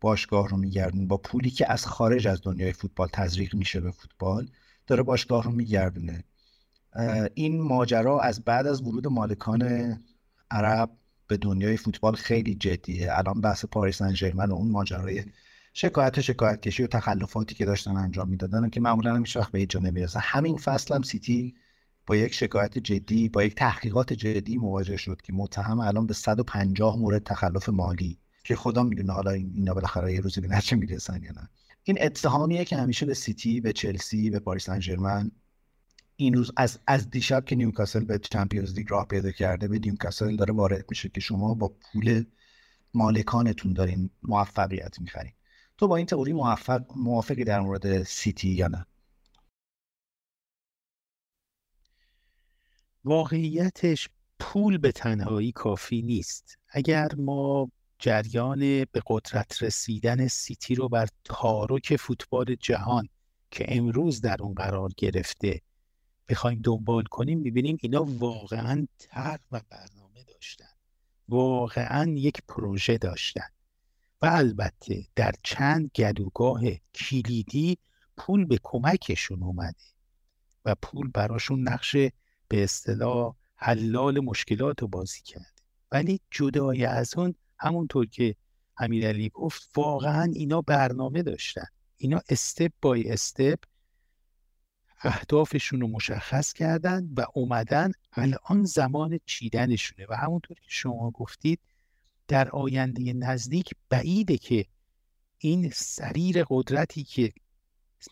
باشگاه 0.00 0.48
رو 0.48 0.56
میگردون 0.56 1.08
با 1.08 1.16
پولی 1.16 1.50
که 1.50 1.72
از 1.72 1.86
خارج 1.86 2.26
از 2.26 2.40
دنیای 2.42 2.72
فوتبال 2.72 3.08
تزریق 3.12 3.54
میشه 3.54 3.80
به 3.80 3.90
فوتبال 3.90 4.48
داره 4.86 5.02
باشگاه 5.02 5.44
رو 5.44 5.50
میگردونه. 5.50 6.24
این 7.34 7.62
ماجرا 7.62 8.20
از 8.20 8.44
بعد 8.44 8.66
از 8.66 8.82
ورود 8.82 9.06
مالکان 9.06 9.62
عرب 10.50 10.90
به 11.34 11.38
دنیای 11.38 11.76
فوتبال 11.76 12.14
خیلی 12.14 12.54
جدیه. 12.54 13.18
الان 13.18 13.40
بحث 13.40 13.64
پاریس 13.64 14.02
سن 14.02 14.32
و 14.34 14.52
اون 14.52 14.70
ماجرای 14.70 15.24
شکایت 15.72 16.20
شکایت 16.20 16.60
کشی 16.60 16.82
و 16.82 16.86
تخلفاتی 16.86 17.54
که 17.54 17.64
داشتن 17.64 17.96
انجام 17.96 18.28
می‌دادن 18.28 18.70
که 18.70 18.80
معمولا 18.80 19.16
هیچ 19.16 19.36
وقت 19.36 19.52
به 19.52 19.58
هیچ 19.58 19.70
جا 19.70 19.80
نمی‌رسه. 19.80 20.18
همین 20.18 20.56
فصل 20.56 20.94
هم 20.94 21.02
سیتی 21.02 21.54
با 22.06 22.16
یک 22.16 22.34
شکایت 22.34 22.78
جدی 22.78 23.28
با 23.28 23.44
یک 23.44 23.54
تحقیقات 23.54 24.12
جدی 24.12 24.56
مواجه 24.56 24.96
شد 24.96 25.22
که 25.22 25.32
متهم 25.32 25.80
الان 25.80 26.06
به 26.06 26.14
150 26.14 26.98
مورد 26.98 27.22
تخلف 27.24 27.68
مالی 27.68 28.18
که 28.44 28.56
خدا 28.56 28.82
می‌دونه 28.82 29.12
حالا 29.12 29.30
اینا 29.30 29.74
بالاخره 29.74 30.12
یه 30.12 30.20
روزی 30.20 30.40
به 30.40 30.48
نتیجه 30.48 30.76
می‌رسن 30.76 31.22
یا 31.22 31.32
نه. 31.32 31.48
این 31.84 31.98
اتهامیه 32.00 32.64
که 32.64 32.76
همیشه 32.76 33.06
به 33.06 33.14
سیتی 33.14 33.60
به 33.60 33.72
چلسی 33.72 34.30
به 34.30 34.38
پاریس 34.38 34.64
سن 34.64 34.80
این 36.16 36.34
روزا 36.34 36.52
از 36.56 37.10
دیشب 37.10 37.44
که 37.44 37.56
نیوکاسل 37.56 38.04
به 38.04 38.18
چمپیونز 38.18 38.74
لیگ 38.74 38.90
راه 38.90 39.06
پیدا 39.06 39.30
کرده 39.30 39.68
به 39.68 39.78
نیوکاسل 39.78 40.36
داره 40.36 40.52
وارد 40.54 40.84
میشه 40.90 41.08
که 41.08 41.20
شما 41.20 41.54
با 41.54 41.68
پول 41.68 42.24
مالکانتون 42.94 43.72
دارین 43.72 44.10
موفقیت 44.22 45.00
می‌خرین. 45.00 45.32
تو 45.78 45.88
با 45.88 45.96
این 45.96 46.06
تئوری 46.06 46.32
موفق 46.32 46.84
موافقی 46.96 47.44
در 47.44 47.60
مورد 47.60 48.02
سیتی 48.02 48.48
یا 48.48 48.68
نه؟ 48.68 48.86
واقعیتش 53.04 54.08
پول 54.38 54.78
به 54.78 54.92
تنهایی 54.92 55.52
کافی 55.52 56.02
نیست. 56.02 56.58
اگر 56.68 57.14
ما 57.14 57.70
جریان 57.98 58.60
به 58.60 59.02
قدرت 59.06 59.62
رسیدن 59.62 60.28
سیتی 60.28 60.74
رو 60.74 60.88
بر 60.88 61.08
تارک 61.24 61.96
فوتبال 61.96 62.54
جهان 62.54 63.08
که 63.50 63.64
امروز 63.68 64.20
در 64.20 64.36
اون 64.42 64.54
قرار 64.54 64.90
گرفته 64.96 65.60
بخوایم 66.28 66.60
دنبال 66.64 67.04
کنیم 67.04 67.38
می‌بینیم 67.38 67.78
اینا 67.80 68.04
واقعا 68.04 68.86
تر 68.98 69.38
و 69.52 69.60
برنامه 69.70 70.24
داشتن. 70.28 70.74
واقعا 71.28 72.10
یک 72.10 72.42
پروژه 72.48 72.98
داشتن. 72.98 73.48
و 74.22 74.26
البته 74.26 75.06
در 75.16 75.34
چند 75.42 75.90
گدوگاه 75.96 76.60
کلیدی 76.94 77.78
پول 78.16 78.44
به 78.44 78.58
کمکشون 78.62 79.42
اومده 79.42 79.84
و 80.64 80.74
پول 80.82 81.10
براشون 81.10 81.68
نقش 81.68 81.96
به 82.48 82.64
اصطلاح 82.64 83.34
حلال 83.56 84.20
مشکلات 84.20 84.82
رو 84.82 84.88
بازی 84.88 85.20
کرده. 85.24 85.46
ولی 85.92 86.20
جدای 86.30 86.84
از 86.84 87.16
اون 87.16 87.34
همونطور 87.58 88.06
که 88.06 88.36
امیرعلی 88.76 89.28
گفت 89.28 89.70
واقعا 89.76 90.32
اینا 90.34 90.60
برنامه 90.60 91.22
داشتن. 91.22 91.66
اینا 91.96 92.20
استپ 92.28 92.72
بای 92.82 93.10
استپ 93.10 93.58
اهدافشون 95.04 95.80
رو 95.80 95.88
مشخص 95.88 96.52
کردن 96.52 97.10
و 97.16 97.26
اومدن 97.34 97.92
الان 98.12 98.64
زمان 98.64 99.20
چیدنشونه. 99.26 100.06
و 100.08 100.16
همونطور 100.16 100.56
که 100.56 100.68
شما 100.68 101.10
گفتید 101.10 101.60
در 102.28 102.48
آینده 102.48 103.12
نزدیک 103.12 103.74
بعیده 103.88 104.38
که 104.38 104.66
این 105.38 105.70
سریر 105.74 106.44
قدرتی 106.48 107.04
که 107.04 107.32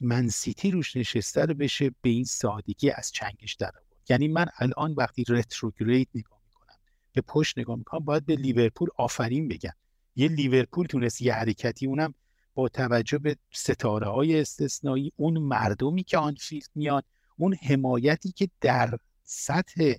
منسیتی 0.01 0.71
روش 0.71 0.97
نشسته 0.97 1.45
رو 1.45 1.55
بشه 1.55 1.91
به 2.03 2.11
این 2.11 2.25
سادگی 2.25 2.91
از 2.91 3.13
چنگش 3.13 3.55
در 3.55 3.71
یعنی 4.09 4.29
من 4.29 4.47
الان 4.59 4.95
وقتی 4.95 5.25
رتروگرید 5.29 6.09
نگاه 6.15 6.41
می‌کنم 6.47 6.77
به 7.13 7.21
پشت 7.21 7.59
نگاه 7.59 7.77
می‌کنم 7.77 8.05
باید 8.05 8.27
به 8.27 8.37
لیورپول 8.37 8.89
آفرین 8.97 9.49
بگم. 9.49 9.73
یه 10.17 10.29
لیورپول 10.29 10.87
تونست 10.87 11.23
یه 11.23 11.35
حرکتی 11.35 11.87
اونم 11.87 12.15
با 12.55 12.69
توجه 12.69 13.19
به 13.19 13.37
ستاره 13.53 14.09
های 14.09 14.41
استثنایی 14.41 15.13
اون 15.17 15.39
مردمی 15.39 16.05
که 16.05 16.19
آنفیلد 16.19 16.69
میان 16.75 17.03
اون 17.37 17.55
حمایتی 17.55 18.33
که 18.33 18.49
در 18.61 18.99
سطح 19.23 19.95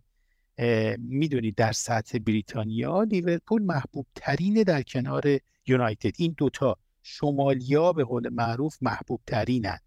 می‌دونید 0.97 1.55
در 1.55 1.71
سطح 1.71 2.17
بریتانیا 2.17 3.03
لیورپول 3.03 3.63
محبوب 3.63 4.07
ترینه 4.15 4.63
در 4.63 4.81
کنار 4.81 5.23
یونایتد. 5.67 6.11
این 6.17 6.35
دوتا 6.37 6.77
شمالیا 7.03 7.93
به 7.93 8.03
قول 8.03 8.29
معروف 8.29 8.77
محبوب 8.81 9.21
ترینن 9.27 9.79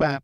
و 0.00 0.20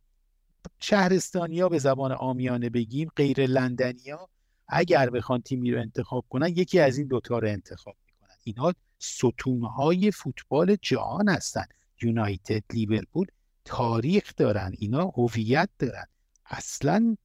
شهرستانیا 0.78 1.68
به 1.68 1.78
زبان 1.78 2.12
آمیانه 2.12 2.70
بگیم 2.70 3.10
غیر 3.16 3.46
لندنیا 3.46 4.28
اگر 4.68 5.10
بخوان 5.10 5.40
تیمی 5.40 5.72
رو 5.72 5.80
انتخاب 5.80 6.24
کنن 6.28 6.48
یکی 6.48 6.80
از 6.80 6.98
این 6.98 7.06
دوتا 7.06 7.38
رو 7.38 7.48
انتخاب 7.48 7.96
می‌کنن. 8.06 8.36
اینها 8.44 8.74
ستونهای 8.98 10.10
فوتبال 10.10 10.76
جهان 10.82 11.28
هستن. 11.28 11.64
یونایتد 12.02 12.62
لیورپول 12.72 13.26
تاریخ 13.64 14.32
دارن 14.36 14.72
اینا 14.78 15.04
هویت 15.04 15.68
دارن. 15.78 16.06
اصلا 16.46 17.16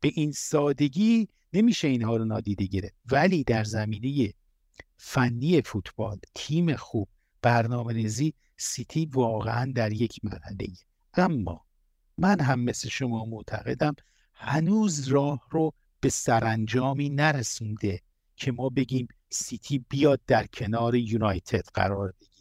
به 0.00 0.10
این 0.14 0.32
سادگی 0.32 1.28
نمیشه 1.52 1.88
اینها 1.88 2.16
رو 2.16 2.24
نادیده 2.24 2.66
گرفت. 2.66 2.94
ولی 3.10 3.44
در 3.44 3.64
زمینه 3.64 4.32
فنی 4.96 5.62
فوتبال 5.62 6.18
تیم 6.34 6.76
خوب 6.76 7.08
برنامه 7.42 7.92
ریزی 7.92 8.34
سیتی 8.56 9.06
واقعا 9.06 9.72
در 9.74 9.92
یک 9.92 10.20
مرحله. 10.22 10.66
اما 11.14 11.64
من 12.18 12.40
هم 12.40 12.60
مثل 12.60 12.88
شما 12.88 13.24
معتقدم 13.24 13.94
هنوز 14.34 15.08
راه 15.08 15.40
رو 15.50 15.72
به 16.00 16.08
سرانجامی 16.08 17.08
نرسونده 17.08 18.00
که 18.36 18.52
ما 18.52 18.68
بگیم 18.68 19.08
سیتی 19.30 19.78
بیاد 19.78 20.20
در 20.26 20.46
کنار 20.46 20.94
یونایتد 20.94 21.64
قرار 21.74 22.14
بگیره. 22.20 22.31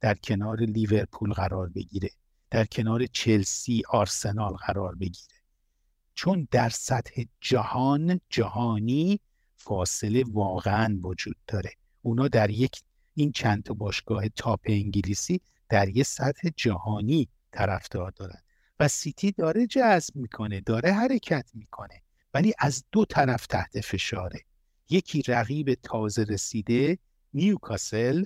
در 0.00 0.14
کنار 0.14 0.60
لیورپول 0.60 1.32
قرار 1.32 1.68
بگیره. 1.68 2.10
در 2.50 2.64
کنار 2.64 3.06
چلسی 3.06 3.82
آرسنال 3.88 4.52
قرار 4.52 4.94
بگیره. 4.94 5.34
چون 6.14 6.48
در 6.50 6.68
سطح 6.68 7.22
جهان 7.40 8.20
جهانی 8.28 9.20
فاصله 9.56 10.24
واقعا 10.32 11.00
وجود 11.02 11.36
داره. 11.46 11.70
اونا 12.02 12.28
در 12.28 12.50
یک 12.50 12.82
این 13.14 13.32
چند 13.32 13.62
تا 13.62 13.74
باشگاه 13.74 14.28
top 14.28 14.60
انگلیسی 14.64 15.40
در 15.68 15.88
یک 15.88 16.02
سطح 16.02 16.48
جهانی 16.56 17.28
طرفدار 17.52 18.10
دارن. 18.10 18.40
و 18.80 18.88
سیتی 18.88 19.32
داره 19.32 19.66
جذب 19.66 20.16
می‌کنه 20.16 20.60
داره 20.60 20.92
حرکت 20.92 21.50
می‌کنه 21.54 22.02
ولی 22.34 22.54
از 22.58 22.84
دو 22.92 23.04
طرف 23.04 23.46
تحت 23.46 23.80
فشاره. 23.80 24.40
یکی 24.90 25.22
رقیب 25.22 25.74
تازه 25.74 26.22
رسیده 26.22 26.98
نیوکاسل 27.34 28.24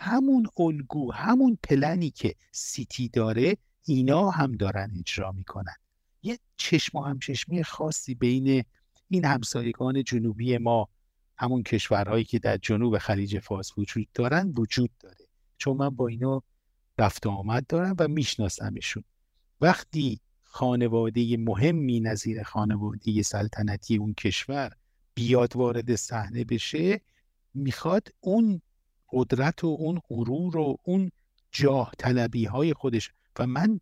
همون 0.00 0.46
الگو 0.58 1.12
همون 1.12 1.58
پلنی 1.62 2.10
که 2.10 2.34
سیتی 2.52 3.08
داره 3.08 3.56
اینا 3.84 4.30
هم 4.30 4.52
دارن 4.52 4.92
اجرا 4.98 5.32
می‌کنن. 5.32 5.74
یه 6.22 6.38
چشم 6.56 6.98
و 6.98 7.02
همچشمی 7.02 7.64
خاصی 7.64 8.14
بین 8.14 8.64
این 9.08 9.24
همسایگان 9.24 10.04
جنوبی 10.04 10.58
ما 10.58 10.88
همون 11.38 11.62
کشورهایی 11.62 12.24
که 12.24 12.38
در 12.38 12.56
جنوب 12.56 12.98
خلیج 12.98 13.38
فارس 13.38 13.78
وجود 13.78 14.08
دارن 14.14 14.52
وجود 14.56 14.90
داره. 15.00 15.26
چون 15.58 15.76
من 15.76 15.88
با 15.88 16.08
اینا 16.08 16.42
رفت 16.98 17.26
آمد 17.26 17.66
دارم 17.66 17.96
و 17.98 18.08
میشناسمشون. 18.08 19.04
وقتی 19.60 20.20
خانواده 20.42 21.36
مهمی 21.36 22.00
نظیر 22.00 22.42
خانواده 22.42 23.22
سلطنتی 23.22 23.96
اون 23.96 24.14
کشور 24.14 24.72
بیاد 25.14 25.56
وارد 25.56 25.94
صحنه 25.94 26.44
بشه 26.44 27.00
می‌خواد 27.54 28.08
اون 28.20 28.62
قدرت 29.12 29.64
و 29.64 29.66
اون 29.66 30.00
غرور 30.08 30.56
و 30.56 30.76
اون 30.84 31.10
جاه 31.52 31.92
طلبی 31.98 32.44
های 32.44 32.74
خودش. 32.74 33.10
و 33.38 33.46
من 33.46 33.80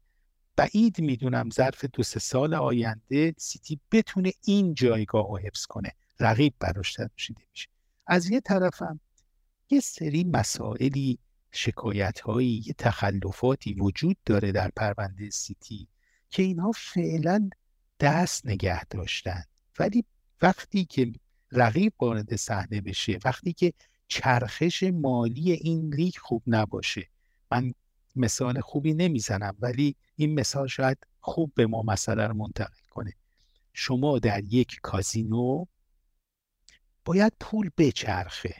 بعید 0.57 1.01
می‌دونم 1.01 1.51
ظرف 1.51 1.85
دو 1.85 2.03
سه 2.03 2.21
سال 2.21 2.55
آینده 2.55 3.35
سیتی 3.39 3.81
بتونه 3.93 4.33
این 4.45 4.75
جایگاه 4.75 5.29
رو 5.29 5.39
حفظ 5.39 5.67
کنه. 5.67 5.93
رقیب 6.21 6.55
براش 6.61 6.93
ترشیده 6.93 7.43
میشه. 7.51 7.69
از 8.07 8.31
یه 8.31 8.41
طرفم 8.41 9.01
یه 9.71 9.81
سری 9.81 10.25
مسائلی 10.25 11.19
شکایت 11.51 12.21
هایی 12.21 12.63
یه 12.67 12.75
تخلفاتی 12.79 13.75
وجود 13.75 14.17
داره 14.25 14.53
در 14.53 14.71
پرونده 14.77 15.31
سیتی 15.31 15.89
که 16.31 16.43
اینها 16.43 16.73
فعلا 16.73 17.51
دست 18.01 18.47
نگه 18.47 18.85
داشتن. 18.85 19.43
ولی 19.79 20.05
وقتی 20.43 20.85
که 20.85 21.13
رقیب 21.53 21.93
وارد 22.01 22.37
صحنه 22.37 22.81
بشه 22.81 23.19
وقتی 23.25 23.53
که 23.53 23.73
چرخش 24.09 24.83
مالی 24.83 25.53
این 25.53 25.95
لیگ 25.95 26.15
خوب 26.19 26.43
نباشه. 26.47 27.09
من 27.51 27.75
مثال 28.17 28.61
خوبی 28.61 28.95
نمی‌زنم 28.95 29.57
ولی 29.61 29.97
این 30.17 30.35
مثال 30.35 30.67
شاید 30.67 30.99
خوب 31.21 31.53
به 31.55 31.67
ما 31.67 31.83
مسئله 31.83 32.27
رو 32.27 32.35
منتقل 32.35 32.85
کنه. 32.91 33.13
شما 33.73 34.19
در 34.19 34.45
یک 34.45 34.79
کازینو 34.83 35.65
باید 37.05 37.33
پول 37.41 37.71
بچرخه. 37.79 38.55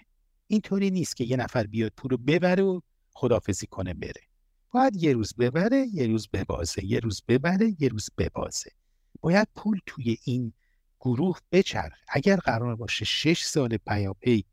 اینطوری 0.47 0.91
نیست 0.91 1.17
که 1.17 1.25
یه 1.25 1.37
نفر 1.37 1.67
بیاد 1.67 1.93
پول 1.97 2.11
رو 2.11 2.17
ببره 2.17 2.63
و 2.63 2.81
خدافزی 3.13 3.67
کنه 3.67 3.95
بره. 3.95 4.23
باید 4.71 4.97
یه 4.97 5.13
روز 5.13 5.35
ببره 5.35 5.87
یه 5.93 6.07
روز 6.07 6.29
ببازه 6.29 6.85
یه 6.85 6.99
روز 6.99 7.23
ببره 7.29 7.77
یه 7.79 7.89
روز 7.89 8.09
ببازه. 8.19 8.71
باید 9.21 9.49
پول 9.55 9.81
توی 9.87 10.19
این 10.25 10.53
گروه 11.01 11.39
بچرخه. 11.53 12.05
اگر 12.09 12.37
قرار 12.37 12.77
باشه 12.77 13.05
شش 13.05 13.43
سال 13.43 13.77
پیاپی 13.77 14.45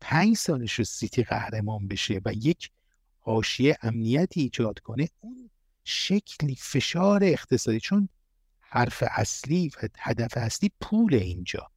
پنج 0.00 0.36
سالش 0.36 0.72
رو 0.72 0.84
سیتی 0.84 1.22
قهرمان 1.22 1.88
بشه 1.88 2.20
و 2.24 2.32
یک 2.32 2.70
حاشیه 3.20 3.78
امنیتی 3.82 4.40
ایجاد 4.40 4.78
کنه 4.78 5.08
اون 5.20 5.50
شکلی 5.84 6.54
فشار 6.54 7.24
اقتصادی 7.24 7.80
چون 7.80 8.08
حرف 8.60 9.04
اصلی 9.06 9.68
و 9.68 9.88
هدف 9.98 10.32
اصلی 10.36 10.70
پول 10.80 11.14
اینجا. 11.14 11.70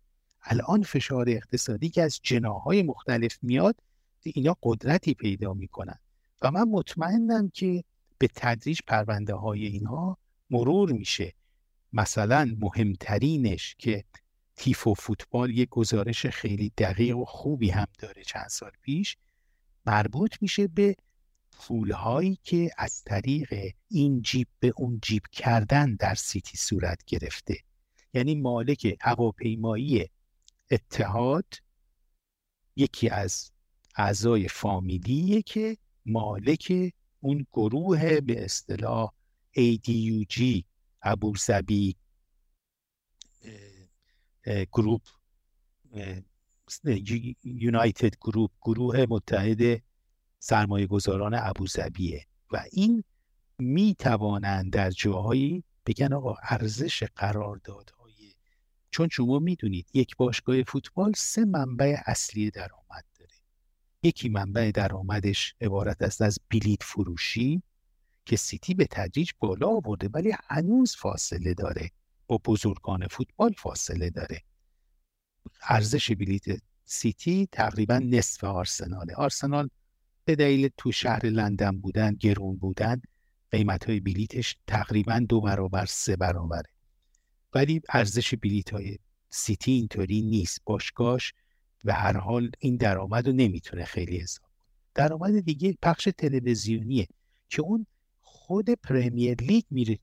الان 0.43 0.83
فشار 0.83 1.29
اقتصادی 1.29 1.89
که 1.89 2.01
از 2.01 2.19
جناهای 2.23 2.83
مختلف 2.83 3.37
میاد 3.41 3.75
اینا 4.23 4.57
قدرتی 4.63 5.13
پیدا 5.13 5.53
می‌کنن. 5.53 5.99
و 6.41 6.51
من 6.51 6.63
مطمئنم 6.63 7.49
که 7.49 7.83
به 8.17 8.27
تدریج 8.35 8.79
پرونده 8.87 9.33
های 9.33 9.65
اینها 9.65 10.17
مرور 10.49 10.91
میشه. 10.91 11.33
مثلا 11.93 12.55
مهمترینش 12.59 13.75
که 13.79 14.03
تیفو 14.61 14.93
فوتبال 14.93 15.57
یک 15.57 15.69
گزارش 15.69 16.25
خیلی 16.25 16.71
دقیق 16.77 17.17
و 17.17 17.25
خوبی 17.25 17.69
هم 17.69 17.87
داره 17.99 18.23
چند 18.23 18.47
سال 18.49 18.71
پیش. 18.81 19.17
مربوط 19.85 20.35
میشه 20.41 20.67
به 20.67 20.95
پولهایی 21.51 22.39
که 22.43 22.71
از 22.77 23.03
طریق 23.03 23.73
این 23.87 24.21
جیب 24.21 24.47
به 24.59 24.73
اون 24.77 24.99
جیب 25.01 25.23
کردن 25.31 25.95
در 25.95 26.15
سیتی 26.15 26.57
صورت 26.57 27.05
گرفته. 27.07 27.57
یعنی 28.13 28.35
مالک 28.35 28.97
هواپیمایی 29.01 30.05
اتحاد 30.71 31.53
یکی 32.75 33.09
از 33.09 33.51
اعضای 33.95 34.47
فامیلیه 34.47 35.41
که 35.41 35.77
مالک 36.05 36.93
اون 37.19 37.45
گروه 37.51 38.21
به 38.21 38.45
اصطلاح 38.45 39.11
ADUG 39.57 40.63
ابوظبی 41.01 41.95
گروپ 44.45 45.01
یونایتد 47.43 48.15
گروپ 48.15 48.51
گروه 48.61 49.05
متحد 49.09 49.81
سرمایه 50.39 50.87
گذاران 50.87 51.33
ابوظبیه. 51.33 52.25
و 52.51 52.63
این 52.71 53.03
می 53.59 53.95
توانند 53.99 54.73
در 54.73 54.89
جاهایی 54.91 55.63
بگن 55.85 56.13
آقا 56.13 56.35
ارزش 56.43 57.03
قراردادهای 57.03 58.33
چون 58.91 59.09
شما 59.09 59.39
می‌دونید 59.39 59.87
یک 59.93 60.15
باشگاه 60.15 60.63
فوتبال 60.63 61.11
سه 61.15 61.45
منبع 61.45 61.97
اصلی 62.05 62.51
درآمد 62.51 63.05
داره. 63.19 63.31
یکی 64.03 64.29
منبع 64.29 64.71
درآمدش 64.71 65.55
عبارت 65.61 66.01
است 66.01 66.21
از 66.21 66.39
بلیت 66.51 66.83
فروشی 66.83 67.63
که 68.25 68.35
سیتی 68.35 68.73
به 68.73 68.87
تدریج 68.91 69.31
بالا 69.39 69.67
آورده 69.67 70.09
ولی 70.13 70.33
هنوز 70.49 70.95
فاصله 70.95 71.53
داره. 71.53 71.91
با 72.31 72.39
بزرگان 72.45 73.07
فوتبال 73.07 73.53
فاصله 73.57 74.09
داره. 74.09 74.41
ارزش 75.63 76.11
بلیت 76.11 76.43
سیتی 76.85 77.47
تقریبا 77.51 77.97
نصف 77.97 78.43
آرسناله. 78.43 79.15
آرسنال 79.15 79.69
به 80.25 80.35
دلیل 80.35 80.69
تو 80.77 80.91
شهر 80.91 81.25
لندن 81.25 81.71
بودن 81.71 82.13
گرون 82.13 82.57
بودن 82.57 83.01
قیمت 83.51 83.89
های 83.89 83.99
بلیتش 83.99 84.55
تقریبا 84.67 85.19
دو 85.29 85.41
برابر 85.41 85.85
سه 85.85 86.15
برابره 86.15 86.69
ولی 87.53 87.81
ارزش 87.89 88.35
بلیت 88.35 88.73
های 88.73 88.97
سیتی 89.29 89.71
اینطوری 89.71 90.21
نیست. 90.21 90.61
باشگاش 90.65 91.33
و 91.85 91.93
هر 91.93 92.17
حال 92.17 92.51
این 92.59 92.77
درآمد 92.77 93.27
رو 93.27 93.33
نمی‌تونه 93.33 93.85
خیلی 93.85 94.17
حساب 94.17 94.49
درآمد 94.95 95.39
دیگه 95.39 95.77
پخش 95.81 96.09
تلویزیونیه 96.17 97.07
که 97.49 97.61
اون 97.61 97.85
خود 98.21 98.69
پرمیر 98.69 99.41
لیگ 99.41 99.63
میره 99.69 99.99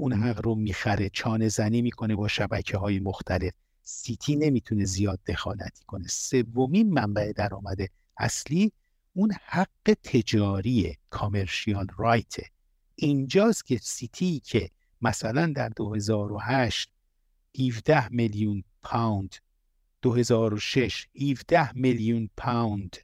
اون 0.00 0.12
حق 0.12 0.44
رو 0.44 0.54
می‌خره 0.54 1.08
چانه 1.08 1.48
زنی 1.48 1.82
می‌کنه 1.82 2.16
با 2.16 2.28
شبکه 2.28 2.78
های 2.78 3.00
مختلف. 3.00 3.52
سیتی 3.82 4.36
نمی‌تونه 4.36 4.84
زیاد 4.84 5.20
دخالتی 5.26 5.84
کنه. 5.86 6.08
سومین 6.08 6.92
منبع 6.92 7.32
درآمد 7.32 7.78
اصلی 8.18 8.72
اون 9.12 9.32
حق 9.44 9.94
تجاری 10.02 10.96
commercial 11.10 11.86
right. 11.96 12.34
اینجاست 12.94 13.66
که 13.66 13.78
سیتی 13.82 14.40
که 14.40 14.70
مثلا 15.02 15.52
در 15.56 15.68
2008 15.68 16.90
17 17.60 18.08
میلیون 18.08 18.64
پوند 18.82 19.36
2006 20.02 21.06
17 21.30 21.72
میلیون 21.72 22.30
پوند 22.36 22.96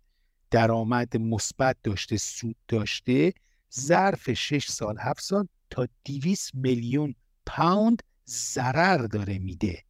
درآمد 0.50 1.16
مثبت 1.16 1.76
داشته 1.82 2.16
سود 2.16 2.56
داشته 2.68 3.32
ظرف 3.74 4.32
6 4.32 4.70
سال 4.70 4.98
7 4.98 5.20
سال 5.20 5.48
تا 5.70 5.88
200 6.04 6.54
میلیون 6.54 7.14
پوند 7.46 8.02
ضرر 8.28 9.06
داره 9.06 9.38
میده. 9.38 9.82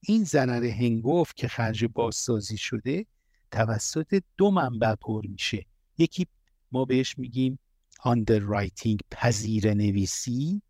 این 0.00 0.24
ضرر 0.24 0.64
هنگفت 0.64 1.36
که 1.36 1.48
خرج 1.48 1.84
بازسازی 1.84 2.56
شده 2.56 3.06
توسط 3.50 4.22
دو 4.36 4.50
منبع 4.50 4.94
پر 4.94 5.26
میشه. 5.26 5.66
یکی 5.98 6.26
ما 6.72 6.84
بهش 6.84 7.18
میگیم 7.18 7.58
underwriting 8.00 8.96
پذیر 9.10 9.74
نویسی 9.74 10.62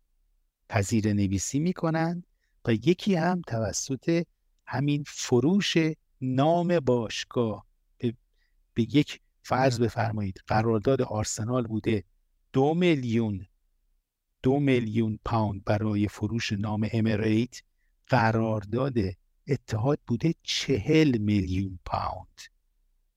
پذیر 0.69 1.13
نویسی 1.13 1.59
می‌کنن 1.59 2.23
و 2.65 2.73
یکی 2.73 3.15
هم 3.15 3.41
توسط 3.47 4.23
همین 4.65 5.03
فروش 5.07 5.77
نام 6.21 6.79
باشگاه. 6.79 7.65
به, 7.97 8.13
به 8.73 8.83
یک 8.95 9.19
فرض 9.41 9.79
بفرمایید 9.79 10.41
قرارداد 10.47 11.01
آرسنال 11.01 11.67
بوده. 11.67 12.03
دو 12.53 12.73
میلیون 12.73 13.45
دو 14.43 14.59
میلیون 14.59 15.19
پوند 15.25 15.63
برای 15.63 16.07
فروش 16.07 16.53
نام 16.53 16.87
امریت 16.93 17.61
قرارداد 18.07 18.97
اتحاد 19.47 19.99
بوده 20.07 20.33
چهل 20.43 21.17
میلیون 21.17 21.79
پوند. 21.85 22.41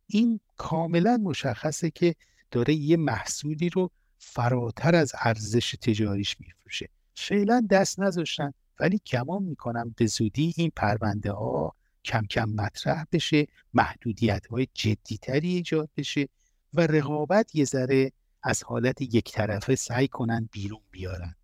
این 0.06 0.40
کاملا 0.56 1.16
مشخصه 1.16 1.90
که 1.90 2.14
داره 2.50 2.74
یه 2.74 2.96
محصولی 2.96 3.68
رو 3.68 3.90
فراتر 4.18 4.94
از 4.94 5.12
ارزش 5.20 5.74
تجاریش 5.82 6.40
میفروشه. 6.40 6.88
فعلا 7.14 7.66
دست 7.70 8.00
نذاشتن 8.00 8.52
ولی 8.80 9.00
گمان 9.12 9.42
می‌کنم 9.42 9.94
به 9.96 10.06
زودی 10.06 10.54
این 10.56 10.72
پرونده 10.76 11.32
ها 11.32 11.74
کم 12.04 12.22
کم 12.26 12.48
مطرح 12.48 13.04
بشه 13.12 13.46
محدودیت 13.74 14.46
های 14.46 14.68
جدیتری 14.74 15.48
ایجاد 15.48 15.90
بشه 15.96 16.28
و 16.74 16.80
رقابت 16.80 17.54
یه 17.54 17.64
ذره 17.64 18.12
از 18.43 18.62
حالت 18.64 19.03
یک 19.03 19.32
طرفه 19.32 19.74
سعی 19.74 20.09
کنن 20.09 20.49
بیرون 20.53 20.80
بیارن. 20.91 21.34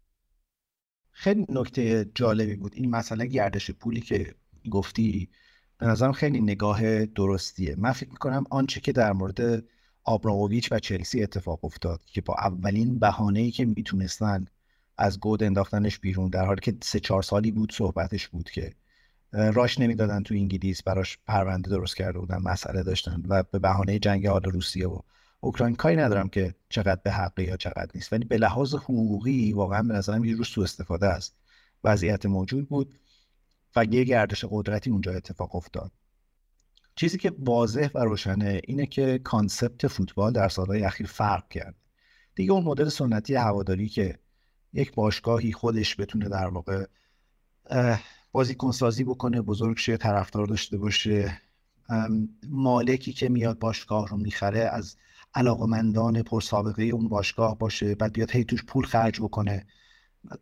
خیلی 1.11 1.47
نکته 1.49 2.11
جالبی 2.14 2.57
بود. 2.57 2.72
این 2.74 2.90
مسئله 2.90 3.26
گردش 3.26 3.70
پولی 3.70 4.01
که 4.01 4.34
گفتی 4.70 5.28
به 5.78 5.86
نظرم 5.86 6.12
خیلی 6.12 6.40
نگاه 6.40 7.07
درستیه. 7.07 7.74
من 7.78 7.92
فکر 7.92 8.11
می‌کنم 8.11 8.44
آنچه 8.51 8.80
که 8.80 8.92
در 8.92 9.12
مورد 9.12 9.64
آبراموویچ 10.05 10.72
و 10.72 10.78
چلسی 10.78 11.22
اتفاق 11.22 11.64
افتاد 11.64 12.05
که 12.05 12.20
با 12.20 12.34
اولین 12.34 12.99
بهانه 12.99 13.51
که 13.51 13.64
می‌تونستن 13.64 14.47
از 14.99 15.20
گود 15.20 15.42
انداختنش 15.42 15.99
بیرون 15.99 16.28
در 16.28 16.47
حالی 16.47 16.61
که 16.61 16.76
سه 16.82 17.01
چهار 17.01 17.22
سالی 17.22 17.51
بود 17.51 17.72
صحبتش 17.72 18.28
بود 18.28 18.51
که 18.51 18.74
راش 19.32 19.80
نمی‌دادن 19.80 20.22
تو 20.22 20.34
انگلیس 20.34 20.82
براش 20.82 21.18
پرونده 21.26 21.70
درست 21.70 21.97
کرده 21.97 22.18
بودن 22.18 22.38
مسئله 22.38 22.82
داشتن 22.82 23.22
و 23.28 23.42
به 23.42 23.59
بهانه 23.59 23.99
جنگ 23.99 24.26
حال 24.26 24.42
روسیه 24.42 24.88
و 24.88 25.01
اوکراین 25.41 25.74
کاری 25.74 25.97
ندارم 25.97 26.28
که 26.28 26.55
چقدر 26.68 27.01
به 27.05 27.12
حقی 27.12 27.45
یا 27.45 27.57
چقدر 27.57 27.91
نیست. 27.95 28.12
ولی 28.12 28.24
به 28.24 28.37
لحاظ 28.37 28.74
حقوقی 28.74 29.53
واقعا 29.53 29.82
به 29.82 29.95
نظرم 29.95 30.24
یه 30.24 30.37
روز 30.37 30.49
سوء 30.49 30.64
استفاده 30.64 31.07
است. 31.07 31.37
وضعیت 31.84 32.26
موجود 32.26 32.68
بود 32.68 32.95
و 33.76 33.84
یه 33.84 34.05
گردش 34.05 34.45
قدرتی 34.51 34.91
اونجا 34.91 35.12
اتفاق 35.12 35.55
افتاد. 35.57 35.93
چیزی 36.95 37.18
که 37.18 37.32
واضح 37.39 37.89
و 37.95 37.99
روشنه 37.99 38.61
اینه 38.64 38.87
که 38.87 39.18
کانسپت 39.24 39.87
فوتبال 39.87 40.32
در 40.32 40.49
سالهای 40.49 40.84
اخیر 40.84 41.07
فرق 41.07 41.49
کرد. 41.49 41.74
دیگه 42.34 42.53
اون 42.53 42.64
مدل 42.64 42.89
سنتی 42.89 43.34
هواداری 43.34 43.89
که 43.89 44.18
یک 44.72 44.95
باشگاهی 44.95 45.53
خودش 45.53 46.01
بتونه 46.01 46.28
در 46.28 46.47
واقع 46.47 46.87
بازیکن 48.32 48.70
سازی 48.70 49.05
بکنه 49.05 49.43
بزرگ 49.43 49.76
شه 49.76 49.97
طرفدار 49.97 50.47
داشته 50.47 50.78
باشه 50.78 51.41
مالکی 52.49 53.12
که 53.12 53.28
میاد 53.28 53.59
باشگاه 53.59 54.09
رو 54.09 54.16
می‌خره 54.16 54.61
از 54.61 54.97
علاقمندان 55.37 56.22
پرسابقه 56.22 56.82
اون 56.82 57.09
باشگاه 57.09 57.59
باشه 57.59 57.95
بعد 57.95 58.12
بیاد 58.12 58.30
هی 58.30 58.45
توش 58.45 58.64
پول 58.64 58.84
خرج 58.84 59.20
بکنه. 59.20 59.66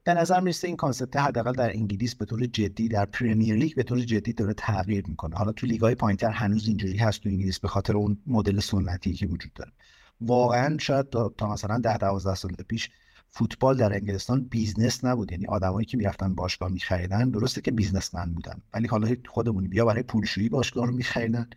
به 0.05 0.15
نظر 0.15 0.41
می‌رسه 0.41 0.69
این 0.69 0.77
concept 0.77 1.17
حداقل 1.17 1.53
در 1.53 1.71
انگلیس 1.71 2.15
به 2.15 2.25
طور 2.25 2.47
جدی 2.47 2.89
در 2.89 3.05
پرمیر 3.05 3.55
لیگ 3.55 3.75
به 3.75 3.83
طور 3.83 4.01
جدی 4.01 4.33
داره 4.33 4.55
تغییر 4.55 5.05
می‌کنه. 5.09 5.37
حالا 5.37 5.53
تو 5.53 5.67
لیگ 5.67 5.81
های 5.81 5.95
پایینتر 5.95 6.31
هنوز 6.31 6.69
اینجوری 6.69 6.97
هست 6.97 7.21
تو 7.21 7.29
انگلیس 7.29 7.61
به 7.61 7.69
خاطر 7.69 7.97
اون 7.97 8.19
مدل 8.27 8.61
سنتی 8.61 9.13
که 9.13 9.27
وجود 9.27 9.53
داره. 9.53 9.73
واقعا 10.21 10.79
شاید 10.79 11.07
تا 11.39 11.53
مثلا 11.53 11.79
ده 11.79 11.99
12 11.99 12.35
سال 12.35 12.53
پیش 12.69 12.91
فوتبال 13.29 13.77
در 13.77 13.93
انگلستان 13.93 14.45
business 14.45 15.05
نبود. 15.05 15.33
یعنی 15.33 15.47
آدمایی 15.47 15.87
که 15.87 15.97
می‌رفتن 15.97 16.35
باشگاه 16.35 16.69
میخریدن 16.69 17.31
درسته 17.31 17.61
که 17.61 17.71
businessman 17.71 18.35
بودن 18.35 18.63
ولی 18.75 18.87
حالا 18.87 19.17
خودمونیم 19.29 19.69
یا 19.69 19.85
برای 19.85 20.03
پولشویی 20.03 20.49
باشگاه 20.49 20.87
رو 20.87 20.93
میخریدن. 20.93 21.51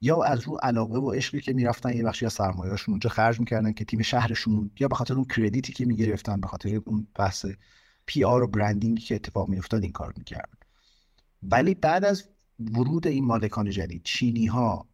یا 0.00 0.22
از 0.22 0.40
رو 0.40 0.56
علاقه 0.56 0.98
و 0.98 1.10
عشقی 1.10 1.40
که 1.40 1.52
می‌رفتن 1.52 1.96
یه 1.96 2.02
بخشی 2.02 2.26
از 2.26 2.32
سرمایه‌شون 2.32 2.92
اونجا 2.92 3.10
خرج 3.10 3.40
می‌کردن 3.40 3.72
که 3.72 3.84
تیم 3.84 4.02
شهرشون 4.02 4.70
یا 4.80 4.88
به 4.88 4.94
خاطر 4.94 5.14
اون 5.14 5.24
credit 5.24 5.65
ی 5.65 5.72
که 5.72 5.84
می‌گرفتن 5.84 6.40
به 6.40 6.46
خاطر 6.46 6.80
اون 6.84 7.06
بحث 7.14 7.46
پی 8.06 8.24
آر 8.24 8.42
و 8.42 8.46
برندینگی 8.46 9.02
که 9.02 9.14
اتفاق 9.14 9.48
میافتاد 9.48 9.82
این 9.82 9.92
کار 9.92 10.14
می‌کردن. 10.16 10.58
ولی 11.42 11.74
بعد 11.74 12.04
از 12.04 12.24
ورود 12.60 13.06
این 13.06 13.24
مالکان 13.24 13.70
جدید 13.70 14.02
چینی 14.04 14.46
ها 14.46 14.88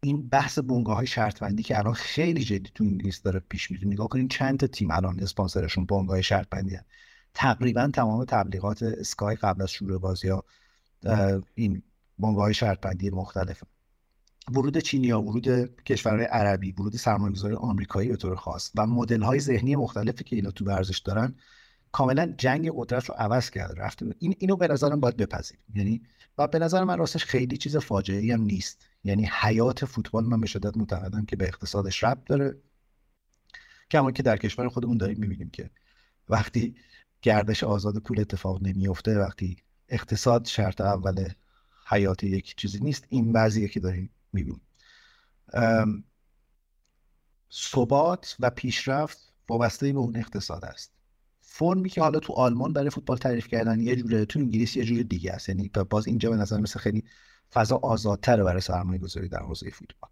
این 0.00 0.28
بحث 0.28 0.58
بنگاه 0.58 0.96
های 0.96 1.06
شرط 1.06 1.56
که 1.60 1.78
الان 1.78 1.92
خیلی 1.92 2.44
جدی 2.44 2.70
تو 2.74 2.84
انگلیس 2.84 3.22
داره 3.22 3.40
پیش 3.48 3.70
میره 3.70 3.86
نگاه 3.86 4.08
کنین 4.08 4.28
چند 4.28 4.58
تا 4.58 4.66
تیم 4.66 4.90
الان 4.90 5.20
اسپانسرشون 5.20 5.86
بنگاه 5.86 6.22
شرط 6.22 6.48
بندی 6.48 6.78
تقریبا 7.34 7.90
تمام 7.94 8.24
تبلیغات 8.24 8.82
اسکای 8.82 9.36
قبل 9.36 9.62
از 9.62 9.70
شروع 9.70 9.98
بازی 9.98 10.28
ها 10.28 10.44
این 11.54 11.82
بنگاه 12.18 12.44
های 12.44 12.54
شرط 12.54 12.80
بندی 12.80 13.10
مختلف 13.10 13.62
ورود 14.52 14.78
چینی 14.78 15.10
ها 15.10 15.22
ورود 15.22 15.48
کشورهای 15.84 16.24
عربی 16.24 16.72
ورود 16.72 16.96
سرمایه‌گذاری 16.96 17.54
آمریکایی 17.54 18.08
به 18.08 18.16
طور 18.16 18.36
خاص 18.36 18.70
و 18.74 18.86
مدل 18.86 19.22
های 19.22 19.40
ذهنی 19.40 19.76
مختلفی 19.76 20.24
که 20.24 20.36
اینا 20.36 20.50
تو 20.50 20.64
ورزش 20.64 20.98
دارن 20.98 21.34
کاملا 21.92 22.34
جنگ 22.38 22.70
قدرت 22.76 23.04
رو 23.04 23.14
عوض 23.14 23.50
کرده. 23.50 23.74
رفته 23.82 24.06
این 24.18 24.34
اینو 24.38 24.56
به 24.56 24.68
نظرم 24.68 25.00
باید 25.00 25.16
بپذیریم. 25.16 25.64
یعنی 25.74 26.02
و 26.38 26.48
به 26.48 26.58
نظر 26.58 26.84
من 26.84 26.98
راستش 26.98 27.24
خیلی 27.24 27.56
چیز 27.56 27.76
فاجعه 27.76 28.34
هم 28.34 28.42
نیست. 28.42 28.88
یعنی 29.04 29.30
حیات 29.40 29.84
فوتبال 29.84 30.24
من 30.24 30.40
به 30.40 30.46
شدت 30.46 30.76
معتقدم 30.76 31.24
که 31.24 31.36
به 31.36 31.44
اقتصادش 31.44 32.04
ربط 32.04 32.24
داره. 32.26 32.56
کما 33.90 34.10
که 34.10 34.22
در 34.22 34.36
کشور 34.36 34.68
خودمون 34.68 34.96
داریم 34.96 35.18
می‌بینیم 35.20 35.50
که 35.50 35.70
وقتی 36.28 36.74
گردش 37.22 37.64
آزاد 37.64 37.98
پول 37.98 38.20
اتفاق 38.20 38.62
نمیفته 38.62 39.18
وقتی 39.18 39.56
اقتصاد 39.88 40.46
شرط 40.46 40.80
اول 40.80 41.28
حیات 41.86 42.24
یک 42.24 42.56
چیزی 42.56 42.80
نیست 42.80 43.06
این 43.08 43.32
بعضیه 43.32 43.68
که 43.68 43.80
داریم 43.80 44.10
می‌بینیم 44.32 44.60
ثبات 47.52 48.36
و 48.40 48.50
پیشرفت 48.50 49.32
وابسته 49.48 49.92
به 49.92 49.98
اون 49.98 50.16
اقتصاد 50.16 50.64
است. 50.64 50.92
فرمی 51.40 51.88
که 51.88 52.00
حالا 52.00 52.18
تو 52.18 52.32
آلمان 52.32 52.72
برای 52.72 52.90
فوتبال 52.90 53.16
تعریف 53.16 53.48
کردن 53.48 53.80
یه 53.80 53.96
جوره 53.96 54.24
تو 54.24 54.38
انگلیس 54.38 54.76
یه 54.76 54.84
جور 54.84 55.02
دیگه 55.02 55.32
است. 55.32 55.48
یعنی 55.48 55.70
باز 55.90 56.06
اینجا 56.06 56.30
به 56.30 56.36
نظر 56.36 56.60
مثل 56.60 56.78
خیلی 56.78 57.04
فضا 57.52 57.76
آزادتره 57.76 58.44
برای 58.44 58.60
سرمایه 58.60 58.98
گذاری 58.98 59.28
در 59.28 59.42
حوزه 59.42 59.70
فوتبال. 59.70 60.10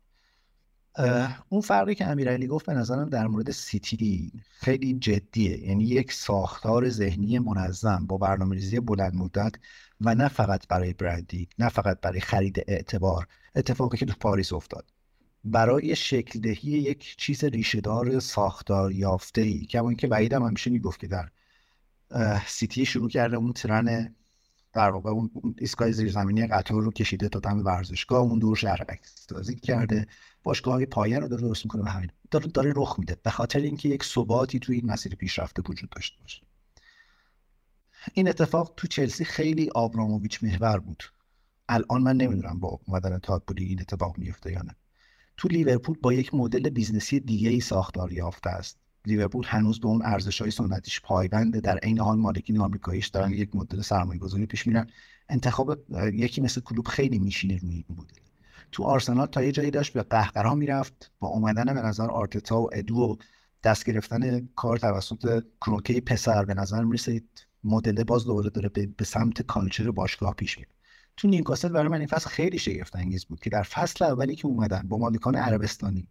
اون 1.49 1.61
فرقی 1.61 1.95
که 1.95 2.07
امیرعلی 2.07 2.47
گفت 2.47 2.67
به 2.67 2.75
نظرم 2.75 3.09
در 3.09 3.27
مورد 3.27 3.51
سیتی 3.51 4.33
خیلی 4.51 4.95
جدیه. 4.95 5.59
یعنی 5.59 5.85
یک 5.85 6.13
ساختار 6.13 6.89
ذهنی 6.89 7.39
منظم 7.39 8.07
با 8.07 8.19
برنامه 8.19 8.55
ریزی 8.55 8.81
بلند 8.81 9.15
مدت 9.15 9.53
و 10.01 10.15
نه 10.15 10.29
فقط 10.29 10.69
برای 10.69 10.93
برندی 10.93 11.49
نه 11.59 11.69
فقط 11.69 12.01
برای 12.01 12.21
خرید 12.21 12.65
اعتبار 12.69 13.27
اتفاقی 13.55 13.99
که 13.99 14.07
تو 14.07 14.15
پاریس 14.21 14.53
افتاد. 14.53 14.91
برای 15.45 15.97
شکل 15.97 16.41
دهی 16.41 16.71
یک 16.71 17.17
چیز 17.17 17.45
ریشهدار 17.45 18.21
ساختار 18.21 18.93
یافته 18.93 19.41
ای 19.41 19.67
که 19.67 19.79
اون 19.79 19.95
که 19.97 20.09
وحید 20.09 20.33
هم 20.33 20.43
همیشه 20.43 20.71
می‌گفت 20.71 21.01
که 21.01 21.07
در 21.07 21.29
سیتی 22.47 22.87
شروع 22.87 23.09
کرده 23.09 23.37
اون 23.37 23.53
ترن 23.53 24.15
در 24.73 24.91
واقع 24.91 25.11
اون 25.11 25.31
ایستگاه 25.59 25.93
زیرزمینی 25.93 26.47
قطار 26.47 26.83
رو 26.83 26.91
کشیده 26.91 27.29
تا 27.29 27.39
دم 27.39 27.65
ورزشگاه 27.65 28.21
اون 28.21 28.39
دور 28.39 28.57
شهر 28.57 28.99
سازی 29.05 29.57
کرده. 29.57 30.07
باشگاه 30.43 30.85
پایه 30.85 31.19
رو 31.19 31.29
داره 31.29 31.43
درست 31.43 31.65
می‌کنه 31.65 31.83
و 31.83 31.89
همین. 31.89 32.11
داره, 32.31 32.47
داره 32.47 32.73
رخ 32.77 32.99
میده. 32.99 33.17
به 33.23 33.31
خاطر 33.31 33.59
اینکه 33.59 33.89
یک 33.89 34.05
ثباتی 34.05 34.59
توی 34.59 34.77
این 34.77 34.87
مسیر 34.87 35.15
پیشرفته 35.15 35.63
وجود 35.69 35.91
داشته 35.91 36.17
باشه. 36.23 36.43
این 38.13 38.29
اتفاق 38.29 38.73
تو 38.77 38.87
چلسی 38.87 39.25
خیلی 39.25 39.71
آبراموویچ 39.75 40.45
محور 40.45 40.79
بود. 40.79 41.03
الان 41.69 42.03
من 42.03 42.17
نمی‌دونم 42.17 42.61
با 42.61 42.81
اومدن 42.87 43.19
تاد 43.19 43.34
بولی 43.34 43.65
این 43.65 43.81
اتفاق 43.81 44.19
میفته 44.19 44.53
یا 44.53 44.63
نه. 44.63 44.77
تو 45.37 45.49
لیورپول 45.49 45.97
با 46.03 46.13
یک 46.13 46.35
مدل 46.35 46.71
business 46.71 47.15
ی 47.15 47.21
دیگه 47.21 47.51
ای 47.51 47.61
ساختار 47.61 48.13
یافته 48.13 48.51
است. 48.51 48.79
لیورپول 49.07 49.45
هنوز 49.47 49.81
به 49.81 49.87
اون 49.87 50.03
ارزش 50.05 50.41
های 50.41 50.51
سنتیش 50.51 51.01
پایبنده. 51.01 51.61
در 51.61 51.79
عین 51.79 51.99
حال 51.99 52.19
مالکین 52.19 52.61
آمریکاییش 52.61 53.07
دارن 53.07 53.33
یک 53.33 53.57
مدل 53.57 53.81
سرمایه 53.81 54.21
گذاری 54.21 54.47
پیش 54.47 54.67
میرن. 54.67 54.87
انتخاب 55.29 55.79
یکی 56.13 56.41
مثل 56.41 56.61
کلوب 56.61 56.89
خیلی 56.89 57.19
میشینه 57.19 57.57
روی 57.57 57.75
این 57.75 57.85
مدل. 57.99 58.21
تو 58.73 58.83
آرسنال 58.83 59.27
تا 59.27 59.43
یه 59.43 59.53
جایی 59.53 59.71
داشت 59.71 59.93
به 59.93 60.03
قهقرا 60.03 60.55
می‌رفت. 60.55 61.11
با 61.19 61.29
اومدن 61.29 61.75
به 61.75 61.83
نظر 61.83 62.11
آرتتا 62.11 62.61
و 62.61 62.71
ادو 62.73 62.97
و 62.97 63.17
دست 63.65 63.85
گرفتن 63.85 64.49
کار 64.57 64.77
توسط 64.77 65.45
کرونکه 65.61 66.01
پسر 66.01 66.45
به 66.45 66.55
نظر 66.55 66.85
می‌رسه 66.85 67.23
مدل 67.65 68.05
باز 68.05 68.25
دوباره 68.25 68.51
داره 68.51 68.69
به, 68.69 69.05
سمت 69.05 69.43
culture 69.43 69.91
باشگاه 69.91 70.35
پیش 70.35 70.59
میره 70.59 70.71
تو 71.17 71.29
نیوکاسل 71.29 71.69
برای 71.69 71.89
من 71.89 71.99
این 71.99 72.07
فصل 72.07 72.31
خیلی 72.31 72.59
شگفت 72.59 72.97
انگیز 72.97 73.25
بود 73.25 73.41
که 73.41 73.51
در 73.51 73.63
فصل 73.63 74.05
اولی 74.05 74.37
که 74.37 74.47
اومدن 74.47 74.83
با 74.89 74.99
مالکان 74.99 75.37
عربستانی 75.37 76.09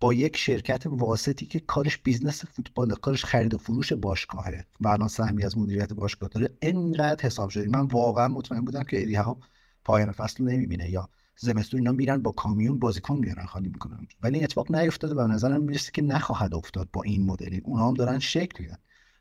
با 0.00 0.14
یک 0.14 0.36
شرکت 0.36 0.82
واسطی 0.86 1.46
که 1.46 1.60
کارش 1.60 1.98
بیزنس 1.98 2.44
فوتبال 2.44 2.94
کارش 2.94 3.24
خرید 3.24 3.54
و 3.54 3.58
فروش 3.58 3.92
باشگاهه 3.92 4.66
و 4.80 4.88
الان 4.88 5.08
سهمی 5.08 5.44
از 5.44 5.58
مدیریت 5.58 5.92
باشگاه 5.92 6.28
داره 6.28 6.50
انقدر 6.62 7.26
حساب 7.26 7.50
شده. 7.50 7.68
من 7.68 7.80
واقعا 7.80 8.28
مطمئن 8.28 8.60
بودم 8.60 8.82
که 8.82 8.98
ادی 8.98 9.14
هاو 9.14 9.40
پایان 9.84 10.12
فصل 10.12 10.44
نمی‌بینه 10.44 10.90
یا 10.90 11.08
زمستون 11.36 11.80
اینا 11.80 11.92
میرن 11.92 12.22
با 12.22 12.30
کامیون 12.30 12.78
بازیکن 12.78 13.18
میارن 13.18 13.44
خالی 13.44 13.68
می‌کنن. 13.68 14.06
ولی 14.22 14.34
این 14.34 14.44
اتفاق 14.44 14.76
نیفتاده 14.76 15.14
و 15.14 15.26
به 15.26 15.34
نظرم 15.34 15.62
می‌رسه 15.62 15.90
که 15.92 16.02
نخواهد 16.02 16.54
افتاد 16.54 16.88
با 16.92 17.02
این 17.02 17.26
مدلی. 17.26 17.60
اونها 17.64 17.88
هم 17.88 17.94
دارن 17.94 18.18
شکل 18.18 18.64
میدن. 18.64 18.78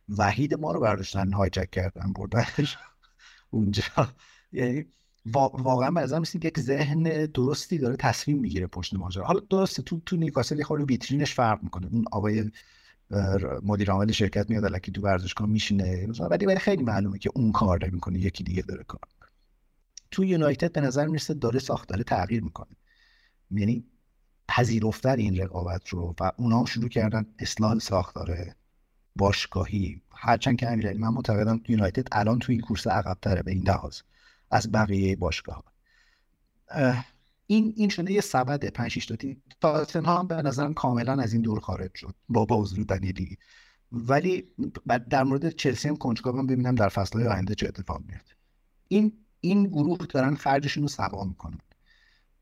وحید 0.10 0.54
ما 0.54 0.72
رو 0.72 0.80
برداشتن 0.80 1.34
هایجک 1.34 1.70
کردن 1.70 2.14
بردنش. 2.14 2.78
اونجا. 3.50 3.84
یعنی 4.52 4.86
واقعا 5.26 5.92
به 5.92 6.02
نظر 6.02 6.24
یک 6.44 6.60
ذهن 6.60 7.26
درستی 7.26 7.78
داره 7.78 7.96
تصمیم 7.96 8.40
می‌گیره 8.40 8.68
پشت 8.68 8.94
ماجرا. 8.94 9.26
حالا 9.26 9.40
درسته 9.50 9.84
تو 9.84 10.02
تو 10.06 10.16
نیوکاسل 10.16 10.58
یه 10.58 10.64
خورده 10.64 10.86
ویترینش 10.86 11.34
فرق 11.34 11.64
می‌کنه. 11.64 11.88
اون 11.92 12.06
آقای 12.12 12.52
مدیر 13.64 13.92
عامل 13.92 14.12
شرکت 14.12 14.50
میاد 14.50 14.66
الکی 14.66 14.92
تو 14.92 15.02
ورزشگاه 15.02 15.48
میشینه. 15.48 16.08
ولی 16.20 16.46
ولی 16.46 16.60
خیلی 16.60 16.84
معلومه 16.84 17.20
که 17.20 17.32
اون 17.36 17.52
کار 17.52 17.90
می‌کنه 17.90 18.20
یکی 18.20 18.44
دیگه 18.44 18.62
داره 18.62 18.84
کار. 18.84 19.02
تو 20.12 20.26
یونایتد 20.26 20.72
به 20.72 20.82
نظر 20.82 21.08
می‌رسه 21.08 21.34
داره 21.34 21.60
ساختاره 21.60 22.04
تغییر 22.04 22.44
می‌کنه. 22.44 22.76
یعنی 23.52 23.86
پذیرفتن 24.48 25.20
این 25.20 25.38
رقابت 25.38 25.90
رو 25.90 26.16
و 26.20 26.32
اونا 26.38 26.66
شروع 26.66 26.90
کردن 26.90 27.26
اصلاح 27.40 27.80
ساختاره. 27.80 28.56
باشگاهی. 29.16 30.02
هرچند 30.16 30.58
که 30.58 30.72
امیرعلی 30.72 30.98
من 30.98 31.08
معتقدم 31.08 31.62
یونایتد 31.68 32.08
الان 32.12 32.40
تو 32.40 32.52
این 32.52 32.62
کورس 32.62 32.88
عقبتره 32.88 33.44
به 33.44 33.52
این 33.52 33.64
لحاظ 33.68 34.00
از 34.52 34.72
بقیه 34.72 35.16
باشگاه 35.16 35.64
این 37.48 37.74
این 37.76 37.90
شده 37.90 38.14
یه 38.14 38.22
سبد 38.22 38.66
5 38.66 38.92
6 38.92 39.06
تا 39.06 39.18
تاتنهام 39.62 40.28
به 40.28 40.36
نظرم 40.36 40.74
کاملا 40.74 41.22
از 41.22 41.34
این 41.34 41.42
دور 41.42 41.60
خارج 41.60 41.96
شد 41.96 42.16
با 42.30 42.46
با 42.46 42.62
حضور 42.62 42.86
دنیلی. 42.86 43.38
ولی 43.92 44.48
در 45.10 45.24
مورد 45.24 45.50
چلسی 45.50 45.88
هم 45.88 45.96
کنجکاوم 45.96 46.48
ببینم 46.48 46.76
در 46.76 46.90
فصل 46.90 47.28
آینده 47.28 47.56
چه 47.56 47.68
اتفاق 47.68 48.02
میفته 48.08 48.34
این 48.88 49.14
این 49.42 49.64
گروه 49.64 49.98
دارن 49.98 50.36
خرجشون 50.36 50.84
رو 50.84 50.90
سوا 50.90 51.24
می‌کنن. 51.24 51.60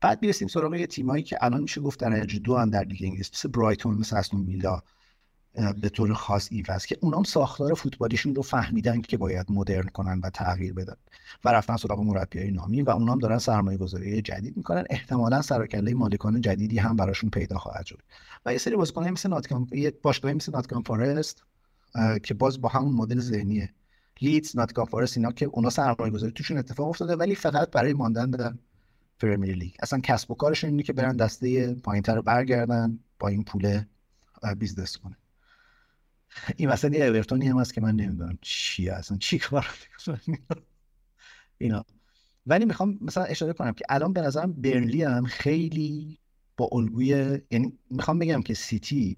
بعد 0.00 0.22
می‌رسیم 0.22 0.48
سراغ 0.48 0.74
یه 0.74 0.86
تیمایی 0.86 1.22
که 1.22 1.44
الان 1.44 1.62
میشه 1.62 1.80
گفت 1.80 2.00
درجه 2.00 2.38
دو 2.38 2.56
هم 2.56 2.70
در 2.70 2.84
لیگ 2.84 3.04
انگلیس 3.04 3.30
مثل 3.34 3.48
برایتون 3.48 3.94
مثل 3.94 4.16
استون 4.16 4.46
ویلا. 4.46 4.82
به 5.54 5.88
طور 5.88 6.14
خاص 6.14 6.48
ولوز 6.50 6.86
که 6.86 6.98
اونام 7.00 7.22
ساختار 7.22 7.74
فوتبالیشون 7.74 8.34
رو 8.34 8.42
فهمیدن 8.42 9.00
که 9.00 9.16
باید 9.16 9.46
مدرن 9.48 9.88
کنن 9.88 10.20
و 10.24 10.30
تغییر 10.30 10.72
بدن 10.72 10.96
و 11.44 11.48
رفتن 11.48 11.76
سراغ 11.76 12.00
مربیای 12.00 12.50
نامی 12.50 12.82
و 12.82 12.90
اونام 12.90 13.18
دارن 13.18 13.38
سرمایه 13.38 13.78
گذاری 13.78 14.22
جدید 14.22 14.56
می‌کنن. 14.56 14.84
احتمالا 14.90 15.42
سروکله 15.42 15.94
مالکان 15.94 16.40
جدیدی 16.40 16.78
هم 16.78 16.96
براشون 16.96 17.30
پیدا 17.30 17.58
خواهد 17.58 17.86
شد. 17.86 18.02
و 18.46 18.52
یه 18.52 18.58
سری 18.58 18.76
بازیکن 18.76 19.08
مثل 19.08 19.28
ناتینگهام 19.28 19.66
باشگاهی 20.02 20.34
مثل 20.34 20.52
ناتینگهام 20.52 20.82
فارست 20.82 21.42
که 22.22 22.34
باز 22.34 22.60
با 22.60 22.68
همون 22.68 22.94
مدل 22.94 23.20
ذهنیه. 23.20 23.74
لیدز 24.20 24.56
ناتینگهام 24.56 24.84
فارست 24.84 25.16
اینا 25.16 25.32
که 25.32 25.46
اونا 25.46 25.70
سرمایه 25.70 26.12
گذاری 26.12 26.32
توشون 26.32 26.58
اتفاق 26.58 26.88
افتاده 26.88 27.16
ولی 27.16 27.34
فقط 27.34 27.70
برای 27.70 27.92
ماندن 27.92 28.30
در 28.30 28.54
پرمیر 29.20 29.56
لیگ. 29.56 29.72
اصلا 29.82 30.00
کسب 30.00 30.30
و 30.30 30.34
کارشون 30.34 30.70
اینه 30.70 30.82
که 30.82 30.92
برن 30.92 31.16
دسته 31.16 31.74
پایینتر 31.74 32.20
برگردن 32.20 32.98
با 33.18 33.28
این 33.28 33.44
پول 33.44 33.82
بیزنس 34.58 34.96
کنه 34.96 35.16
این 36.56 36.68
وسط 36.68 36.94
یه 36.94 37.04
اورتونی 37.04 37.48
هم 37.48 37.58
هست 37.58 37.74
که 37.74 37.80
من 37.80 37.96
نمی‌دونم 37.96 38.38
چی 38.40 38.88
اصلا 38.88 39.16
چی 39.16 39.38
کار 39.38 39.66
اینا. 41.58 41.84
ولی 42.46 42.64
می‌خوام 42.64 42.98
مثلا 43.00 43.24
اشاره 43.24 43.52
کنم 43.52 43.72
که 43.72 43.84
الان 43.88 44.12
به 44.12 44.20
نظرم 44.20 44.52
برنلی 44.52 45.02
هم 45.02 45.24
خیلی 45.24 46.18
با 46.56 46.68
الگوی 46.72 47.40
یعنی 47.50 47.78
می‌خوام 47.90 48.18
بگم 48.18 48.42
که 48.42 48.54
سیتی 48.54 49.16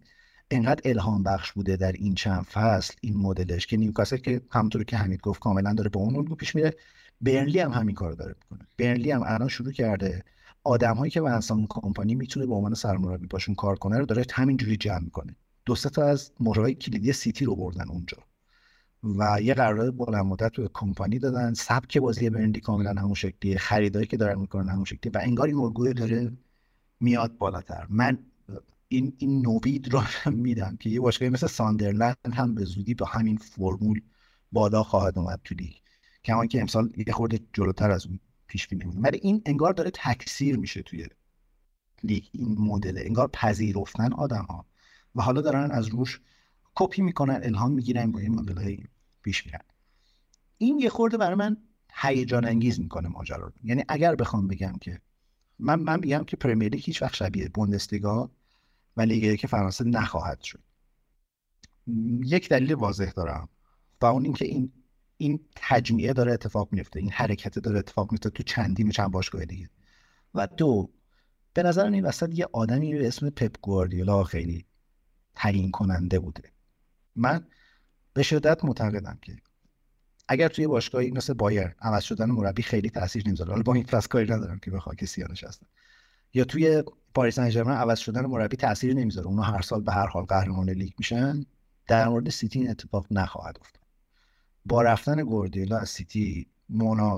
انقدر 0.51 0.81
الهام 0.85 1.23
بخش 1.23 1.53
بوده 1.53 1.77
در 1.77 1.93
این 1.93 2.15
چند 2.15 2.43
فصل 2.43 2.95
این 3.01 3.17
مدلش 3.17 3.67
که 3.67 3.77
نیوکاسل 3.77 4.17
که 4.17 4.41
همونطور 4.51 4.85
که 4.85 4.97
حمید 4.97 5.21
گفت 5.21 5.41
کاملا 5.41 5.75
داره 5.75 5.91
با 5.91 6.01
اون 6.01 6.17
الگو 6.17 6.35
پیش 6.35 6.55
میره 6.55 6.75
برنلی 7.21 7.61
هم 7.61 7.73
همین 7.73 7.95
کار 7.95 8.13
داره 8.13 8.35
می‌کنه. 8.43 8.69
برنلی 8.79 9.11
هم 9.11 9.23
الان 9.27 9.49
شروع 9.49 9.73
کرده. 9.73 10.25
آدم 10.65 10.95
هایی 10.95 11.11
که 11.11 11.21
ونسان 11.21 11.67
کمپانی 11.69 12.15
می‌تونه 12.15 12.47
به 12.47 12.55
عنوان 12.55 12.75
سرمربی 12.75 13.27
باشون 13.27 13.55
کار 13.55 13.77
کنه 13.77 13.99
رو 13.99 14.07
داره 14.07 14.25
همینجوری 14.33 14.77
جمع 14.77 15.05
می‌کنه. 15.05 15.37
دو 15.65 15.75
تا 15.75 16.05
از 16.05 16.33
مهرهای 16.41 16.75
کلیدی 16.75 17.13
سیتی 17.13 17.45
رو 17.45 17.57
بردن 17.57 17.89
اونجا. 17.89 18.19
و 19.05 19.41
یه 19.43 19.55
قرارداد 19.55 19.97
بلند 19.97 20.25
مدت 20.25 20.53
به 20.53 20.71
کمپانی 20.73 21.19
دادن. 21.19 21.55
سبک 21.55 21.99
بازی 21.99 22.31
برندی 22.31 22.61
کاملا 22.61 23.01
همون 23.01 23.15
شکلیه. 23.15 23.59
خریدایی 23.59 24.07
که 24.07 24.17
دارن 24.17 24.39
می‌کنن 24.39 24.69
همون 24.69 24.85
شکلیه. 24.85 25.13
و 25.15 25.19
انگار 25.23 25.47
این 25.47 25.57
الگوی 25.57 25.95
داره 25.95 26.33
میاد 27.01 27.39
بالاتر. 27.39 27.87
من 27.89 28.19
این 28.89 29.13
این 29.19 29.47
نوید 29.47 29.93
رو 29.93 30.03
میدم 30.31 30.77
که 30.77 30.91
یه 30.91 31.01
باشگاهی 31.01 31.31
مثل 31.31 31.47
ساندرلند 31.47 32.17
هم 32.33 32.55
به 32.55 32.65
زودی 32.65 32.95
با 32.95 33.07
همین 33.07 33.37
فرمول 33.37 34.01
بالا 34.53 34.83
خواهد 34.83 35.19
اومد 35.19 35.41
تو 35.45 35.55
لیگ. 35.55 35.75
کما 36.25 36.47
که 36.47 36.61
امسال 36.61 36.93
یه 37.07 37.13
خورده 37.13 37.41
جلوتر 37.53 37.91
از 37.91 38.07
اون 38.07 38.21
پیش 38.47 38.69
بینی 38.69 38.85
ولی 38.85 39.19
این 39.23 39.43
انگار 39.47 39.73
داره 39.73 39.91
تکثیر 39.95 40.57
میشه 40.57 40.83
توی 40.83 41.07
لیگ. 42.03 42.25
این 42.33 42.59
مدل 42.59 43.03
انگار 43.05 43.29
پذیرفتن 43.33 44.13
آدم 44.13 44.45
ها 44.49 44.67
و 45.15 45.23
حالا 45.23 45.41
دارن 45.41 45.71
از 45.71 45.87
روش 45.87 46.21
کپی 46.75 47.03
می‌کنن 47.03 47.41
الهام 47.43 47.73
می‌گیرن 47.73 48.13
با 48.13 48.19
این 48.19 48.35
مدل 48.35 48.77
پیش 49.23 49.47
میرن. 49.47 49.61
این 50.59 50.79
یه 50.79 50.89
خورده 50.89 51.17
برای 51.17 51.35
من 51.35 51.57
هیجان 51.95 52.45
انگیز 52.45 52.81
می‌کنه 52.81 53.09
ماجرا 53.09 53.47
رو. 53.47 53.53
یعنی 53.65 53.85
اگر 53.89 54.15
بخوام 54.15 54.49
بگم 54.49 54.73
که 54.81 55.01
من 55.59 55.81
من 55.81 56.01
میگم 56.01 56.25
که 56.25 56.37
پرمیر 56.37 56.73
لیگ 56.73 56.83
هیچ 56.85 57.03
وقت 57.03 57.15
شبیه 57.15 57.49
بوندسلیگا 57.49 58.31
و 58.97 59.01
لیگ 59.01 59.39
یک 59.39 59.47
فرانسه 59.47 59.85
نخواهد 59.85 60.41
شد. 60.41 60.63
یک 62.25 62.49
دلیل 62.49 62.75
واضح 62.75 63.11
دارم 63.11 63.49
و 64.01 64.07
اون 64.07 64.25
اینکه 64.25 64.45
این 64.45 64.73
این 65.17 65.41
تجمیعه 65.57 66.13
داره 66.13 66.33
اتفاق 66.33 66.69
میفته 66.73 67.01
این 67.01 67.11
حرکت 67.11 67.59
داره 67.59 67.79
اتفاق 67.79 68.13
میفته 68.13 68.31
تو 68.31 68.43
چندین 68.43 68.91
چند 68.91 69.11
باشگاه 69.11 69.45
دیگه. 69.45 69.71
و 70.35 70.47
دو 70.47 70.91
به 71.55 71.63
نظر 71.63 71.87
این 71.87 72.05
وسط 72.05 72.39
یه 72.39 72.47
آدمی 72.53 72.95
به 72.95 73.07
اسم 73.07 73.31
پپ 73.31 73.57
گواردیولا 73.61 74.25
خیلی 74.25 74.67
تعیین 75.35 75.70
کننده 75.70 76.18
بوده. 76.18 76.43
من 77.16 77.47
به 78.12 78.22
شدت 78.22 78.64
معتقدم 78.64 79.18
که 79.22 79.37
اگر 80.28 80.49
توی 80.49 80.66
باشگاهی 80.66 81.11
مثل 81.11 81.33
بایر 81.33 81.74
عوض 81.80 82.03
شدن 82.03 82.30
مربی 82.30 82.62
خیلی 82.62 82.91
تاثیر 82.91 83.28
نمی‌ذاره. 83.28 83.51
حالا 83.51 83.62
با 83.62 83.74
این 83.74 83.85
فصل 83.85 84.09
کاری 84.09 84.33
ندارم 84.33 84.59
که 84.59 84.70
به 84.70 84.80
خاک 84.80 85.05
سیانش 85.05 85.45
هستن 85.45 85.66
یا 86.35 86.45
توی 86.45 86.83
پاریس 87.14 87.35
سن 87.35 87.70
عوض 87.70 87.99
شدن 87.99 88.26
مربی 88.26 88.57
تاثیر 88.57 88.95
نمی‌ذاره. 88.95 89.26
اونا 89.26 89.43
هر 89.43 89.62
سال 89.62 89.83
به 89.83 89.93
هر 89.93 90.07
حال 90.07 90.24
قهرمان 90.24 90.70
لیگ 90.70 90.93
میشن. 90.99 91.45
در 91.87 92.09
مورد 92.09 92.28
سیتی 92.30 92.59
این 92.59 92.70
اتفاق 92.70 93.07
نخواهد 93.11 93.59
افتاد. 93.61 93.83
با 94.66 94.83
رفتن 94.83 95.22
گوردیولا 95.22 95.78
از 95.78 95.89
سیتی 95.89 96.47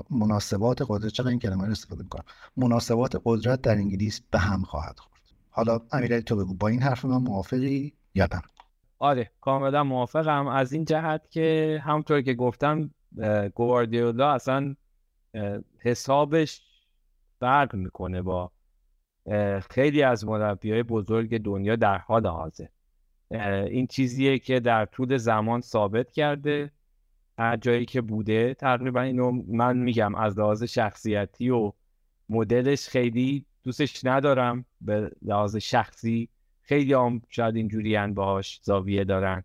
مناسبات 0.09 0.85
قدرت 0.87 1.11
چقدر 1.11 1.29
این 1.29 1.39
کلمه 1.39 1.65
رو 1.65 1.71
استفاده 1.71 2.03
می‌کنم؟ 2.03 2.23
مناسبات 2.57 3.21
قدرت 3.25 3.61
در 3.61 3.75
انگلیس 3.75 4.21
به 4.31 4.39
هم 4.39 4.63
خواهد 4.63 4.99
خورد. 4.99 5.21
حالا 5.49 5.81
امیرعلی 5.91 6.23
تو 6.23 6.35
بگو. 6.35 6.53
با 6.53 6.67
این 6.67 6.81
حرف 6.81 7.05
من 7.05 7.17
موافقی؟ 7.17 7.93
یا 8.15 8.27
نه 8.33 8.41
آره 8.99 9.31
کاملا 9.41 9.83
موافقم. 9.83 10.47
از 10.47 10.73
این 10.73 10.85
جهت 10.85 11.31
که 11.31 11.79
همونطور 11.85 12.21
که 12.21 12.33
گفتم 12.33 12.91
گواردیولا 13.55 14.33
اصلا 14.33 14.75
حسابش 15.79 16.61
فرق 17.39 17.75
می‌کنه 17.75 18.21
با 18.21 18.51
خیلی 19.69 20.03
از 20.03 20.25
مربی 20.25 20.83
بزرگ 20.83 21.37
دنیا 21.37 21.75
در 21.75 21.97
حال 21.97 22.27
حاضر. 22.27 22.67
این 23.65 23.87
چیزیه 23.87 24.39
که 24.39 24.59
در 24.59 24.85
طول 24.85 25.17
زمان 25.17 25.61
ثابت 25.61 26.11
کرده. 26.11 26.71
هر 27.37 27.57
جایی 27.57 27.85
که 27.85 28.01
بوده 28.01 28.53
تقریبا 28.53 29.01
اینو 29.01 29.31
من 29.47 29.77
میگم 29.77 30.15
از 30.15 30.39
لحاظ 30.39 30.63
شخصیتی 30.63 31.49
و 31.49 31.73
مدلش 32.29 32.87
خیلی 32.87 33.45
دوستش 33.63 34.05
ندارم. 34.05 34.65
به 34.81 35.11
لحاظ 35.21 35.55
شخصی 35.55 36.29
خیلی 36.65 36.93
هم 36.93 37.21
شاید 37.29 37.55
اینجوری 37.55 38.07
باهاش 38.07 38.59
زاویه 38.63 39.03
دارن. 39.03 39.43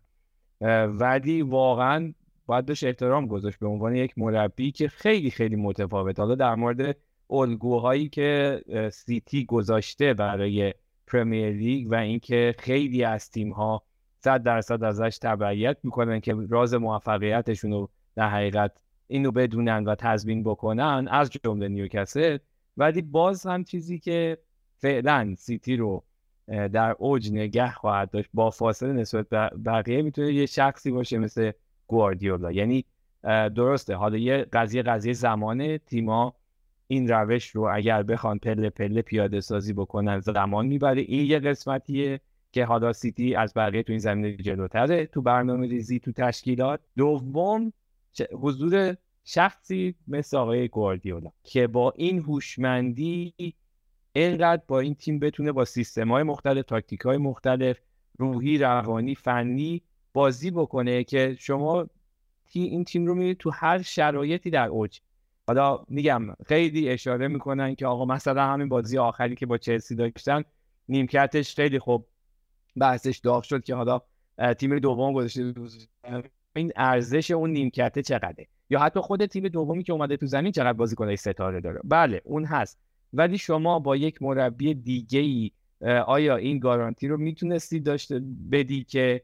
ولی 0.87 1.41
واقعا 1.41 2.13
باید 2.45 2.65
بهش 2.65 2.83
احترام 2.83 3.27
گذاشت 3.27 3.59
به 3.59 3.67
عنوان 3.67 3.95
یک 3.95 4.17
مربی 4.17 4.71
که 4.71 4.87
خیلی 4.87 5.31
خیلی 5.31 5.55
متفاوت. 5.55 6.19
حالا 6.19 6.35
در 6.35 6.55
مورد 6.55 6.97
الگوهایی 7.29 8.09
که 8.09 8.61
سیتی 8.93 9.45
گذاشته 9.45 10.13
برای 10.13 10.73
پرمیر 11.07 11.49
لیگ 11.49 11.91
و 11.91 11.95
اینکه 11.95 12.55
خیلی 12.59 13.03
از 13.03 13.31
تیم 13.31 13.51
ها 13.51 13.83
صد 14.19 14.43
درصد 14.43 14.83
ازش 14.83 15.17
تبعیت 15.21 15.77
می‌کنن 15.83 16.19
که 16.19 16.35
راز 16.49 16.73
موفقیتشون 16.73 17.71
رو 17.71 17.89
در 18.15 18.29
حقیقت 18.29 18.83
اینو 19.07 19.31
بدونن 19.31 19.83
و 19.83 19.95
تضمین 19.95 20.43
بکنن 20.43 21.07
از 21.11 21.31
جمله 21.43 21.67
نیوکاسل. 21.67 22.37
ولی 22.77 23.01
باز 23.01 23.45
هم 23.45 23.63
چیزی 23.63 23.99
که 23.99 24.37
فعلا 24.77 25.35
سیتی 25.37 25.75
رو 25.75 26.03
در 26.51 26.95
اوج 26.99 27.31
نگه 27.31 27.71
خواهد 27.71 28.11
داشت 28.11 28.29
با 28.33 28.49
فاصله 28.49 28.93
نسبت 28.93 29.29
به 29.29 29.49
بقیه 29.65 30.01
می‌تونه 30.01 30.33
یه 30.33 30.45
شخصی 30.45 30.91
باشه 30.91 31.17
مثل 31.17 31.51
گواردیولا. 31.87 32.51
یعنی 32.51 32.85
درسته 33.55 33.95
حالا 33.95 34.17
یه 34.17 34.45
قضیه 34.53 34.81
قضیه 34.81 35.13
زمانه 35.13 35.77
تیما 35.77 36.35
این 36.87 37.07
روش 37.07 37.47
رو 37.47 37.69
اگر 37.73 38.03
بخوان 38.03 38.39
پله 38.39 38.69
پله 38.69 39.01
پیاده 39.01 39.41
سازی 39.41 39.73
بکنن 39.73 40.19
زمان 40.19 40.65
می‌بره. 40.65 41.01
این 41.01 41.25
یه 41.25 41.39
قسمتیه 41.39 42.19
که 42.51 42.65
حالا 42.65 42.93
سیتی 42.93 43.35
از 43.35 43.53
بقیه 43.55 43.83
تو 43.83 43.91
این 43.93 43.99
زمینه 43.99 44.37
جلوتره. 44.37 45.05
تو 45.05 45.21
برنامه 45.21 45.67
ریزی 45.67 45.99
تو 45.99 46.11
تشکیلات. 46.11 46.79
دوم 46.97 47.73
حضور 48.31 48.97
شخصی 49.23 49.95
مثل 50.07 50.37
آقای 50.37 50.67
گواردیولا 50.67 51.31
که 51.43 51.67
با 51.67 51.93
این 51.95 52.19
هوشمندی 52.19 53.33
اینقدر 54.13 54.61
با 54.67 54.79
این 54.79 54.95
تیم 54.95 55.19
بتونه 55.19 55.51
با 55.51 55.65
سیستم 55.65 56.11
های 56.11 56.23
مختلف 56.23 56.65
تاکتیک 56.65 56.99
های 56.99 57.17
مختلف 57.17 57.79
روحی 58.17 58.57
روانی 58.57 59.15
فنی 59.15 59.81
بازی 60.13 60.51
بکنه 60.51 61.03
که 61.03 61.35
شما 61.39 61.87
این 62.53 62.83
تیم 62.83 63.05
رو 63.05 63.13
می‌بینید 63.13 63.37
تو 63.37 63.49
هر 63.49 63.81
شرایطی 63.81 64.49
در 64.49 64.67
اوج. 64.67 64.99
حالا 65.47 65.85
میگم 65.87 66.27
خیلی 66.45 66.89
اشاره 66.89 67.27
می‌کنن 67.27 67.75
که 67.75 67.85
آقا 67.87 68.05
مثلا 68.05 68.43
همین 68.43 68.69
بازی 68.69 68.97
آخری 68.97 69.35
که 69.35 69.45
با 69.45 69.57
چلسی 69.57 69.95
داشتن 69.95 70.43
نیمکتش 70.89 71.55
خیلی 71.55 71.79
خوب 71.79 72.07
بحثش 72.77 73.17
داغ 73.17 73.43
شد 73.43 73.63
که 73.63 73.75
حالا 73.75 74.01
تیم 74.57 74.79
دوم 74.79 75.13
گذاشته 75.13 75.53
این 76.55 76.71
ارزش 76.75 77.31
اون 77.31 77.49
نیمکته 77.49 78.01
چقدره؟ 78.01 78.47
یا 78.69 78.79
حتی 78.79 78.99
خود 78.99 79.25
تیم 79.25 79.47
دومی 79.47 79.83
که 79.83 79.93
اومده 79.93 80.17
تو 80.17 80.25
زمین 80.25 80.51
چقدر 80.51 80.73
بازیکنای 80.73 81.15
ستاره 81.15 81.61
داره؟ 81.61 81.79
بله 81.83 82.21
اون 82.23 82.45
هست. 82.45 82.79
ولی 83.13 83.37
شما 83.37 83.79
با 83.79 83.95
یک 83.95 84.21
مربی 84.21 84.73
دیگه 84.73 85.19
ای 85.19 85.51
آیا 86.05 86.35
این 86.35 86.59
گارانتی 86.59 87.07
رو 87.07 87.17
می‌تونستی 87.17 87.79
داشته 87.79 88.21
بدی 88.51 88.83
که 88.83 89.21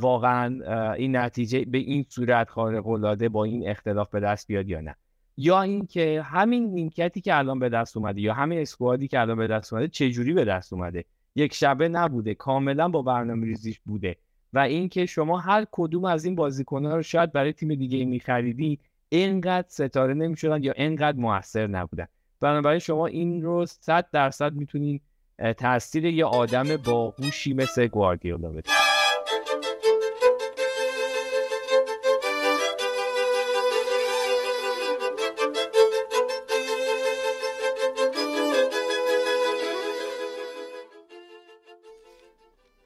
واقعا 0.00 0.94
این 0.94 1.16
نتیجه 1.16 1.64
به 1.64 1.78
این 1.78 2.06
صورت 2.08 2.50
خارق 2.50 2.86
العاده 2.86 3.28
با 3.28 3.44
این 3.44 3.68
اختلاف 3.68 4.10
به 4.10 4.20
دست 4.20 4.46
بیاد 4.46 4.68
یا 4.68 4.80
نه؟ 4.80 4.96
یا 5.36 5.62
اینکه 5.62 6.22
همین 6.22 6.74
نیمکتی 6.74 7.20
که 7.20 7.36
الان 7.36 7.58
به 7.58 7.68
دست 7.68 7.96
اومده 7.96 8.20
یا 8.20 8.34
همین 8.34 8.58
اسکوادی 8.58 9.08
که 9.08 9.20
الان 9.20 9.36
به 9.36 9.46
دست 9.46 9.72
اومده 9.72 9.88
چه 9.88 10.10
جوری 10.10 10.32
به 10.32 10.44
دست 10.44 10.72
اومده؟ 10.72 11.04
یک 11.36 11.54
شبه 11.54 11.88
نبوده 11.88 12.34
کاملا 12.34 12.88
با 12.88 13.02
برنامه 13.02 13.46
ریزیش 13.46 13.80
بوده 13.80 14.16
و 14.52 14.58
اینکه 14.58 15.06
شما 15.06 15.38
هر 15.38 15.66
کدوم 15.72 16.04
از 16.04 16.24
این 16.24 16.34
بازیکن‌ها 16.34 16.96
رو 16.96 17.02
شاید 17.02 17.32
برای 17.32 17.52
تیم 17.52 17.74
دیگه 17.74 18.04
میخریدی 18.04 18.78
اینقدر 19.08 19.66
ستاره 19.68 20.14
نمی‌شدن 20.14 20.62
یا 20.62 20.72
اینقدر 20.72 21.18
موثر 21.18 21.66
نبودن. 21.66 22.06
بنابراین 22.40 22.78
شما 22.78 23.06
این 23.06 23.42
رو 23.42 23.66
صد 23.66 24.06
درصد 24.12 24.52
می‌تونین 24.52 25.00
تاثیر 25.56 26.04
یه 26.04 26.24
آدم 26.24 26.76
باهوشی 26.76 27.54
مثل 27.54 27.86
گواردیولا 27.86 28.48
بده 28.48 28.70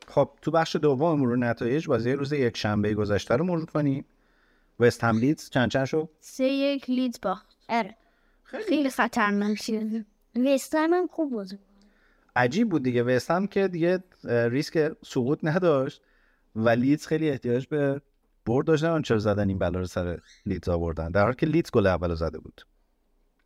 خب 0.09 0.30
تو 0.42 0.50
بخش 0.50 0.76
دوم 0.76 1.20
مرور 1.20 1.38
نتایج 1.38 1.86
بازی 1.86 2.12
روز 2.12 2.32
یک 2.32 2.57
شنبه 2.57 2.94
گذشته 2.94 3.36
رو 3.36 3.44
مرور 3.44 3.66
کنیم. 3.66 4.05
وست 4.80 5.05
هم 5.05 5.18
لیدز 5.18 5.50
چند 5.50 5.70
چند 5.70 5.84
شد؟ 5.84 6.09
سه 6.20 6.44
یک 6.44 6.90
لیدز 6.90 7.18
باخت 7.22 7.46
آره. 7.68 7.96
خیلی 8.68 8.90
خطرناک 8.90 9.62
شد 9.62 10.05
وستهم 10.47 10.95
هم 10.94 11.07
خوب 11.07 11.32
بازی 11.32 11.57
کرد. 11.57 11.66
عجیب 12.36 12.68
بود 12.68 12.82
دیگه. 12.82 13.03
وست 13.03 13.30
هم 13.30 13.46
که 13.46 13.68
دیگه 13.68 14.05
ریسک 14.24 14.92
سقوط 15.05 15.38
نداشت 15.42 16.03
و 16.57 16.68
لیدز 16.68 17.07
خیلی 17.07 17.30
احتیاج 17.30 17.66
به 17.66 18.00
برد 18.46 18.66
داشت 18.66 18.84
نمی‌دونم 18.84 19.03
چرا 19.03 19.18
زدن 19.18 19.48
این 19.48 19.59
بلا 19.59 19.78
رو 19.78 19.86
سر 19.86 20.18
لیدز 20.46 20.68
آوردن. 20.68 21.11
در 21.11 21.22
حالی 21.22 21.36
که 21.36 21.46
لیدز 21.46 21.70
گل 21.70 21.86
اول 21.86 22.14
زده 22.14 22.38
بود. 22.38 22.66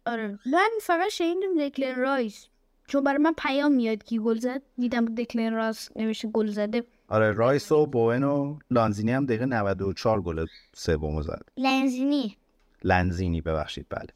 آره. 0.07 0.39
من 0.53 0.69
فقط 0.83 1.09
شنیدم 1.09 1.69
دکلن 1.69 1.95
رایس. 1.95 2.47
چون 2.87 3.05
برای 3.05 3.19
من 3.19 3.35
پیام 3.39 3.73
میاد 3.73 4.05
کی 4.05 4.19
گل 4.19 4.39
زد. 4.39 4.63
دیدم 4.79 5.05
دکلن 5.05 5.53
رایس 5.55 5.89
نوشته 5.97 6.29
گل 6.29 6.47
زده. 6.47 6.85
آره 7.09 7.33
رایس 7.33 7.73
و 7.73 7.87
بوئن 7.87 8.25
و 8.25 8.59
لانزینی 8.71 9.13
هم 9.13 9.27
دقیقه 9.27 9.47
94 9.47 10.23
گل 10.23 10.47
سومو 10.75 11.23
زد. 11.23 11.43
لنزینی 11.57 12.37
لنزینی 12.85 13.41
ببخشید. 13.41 13.87
بله. 13.91 14.07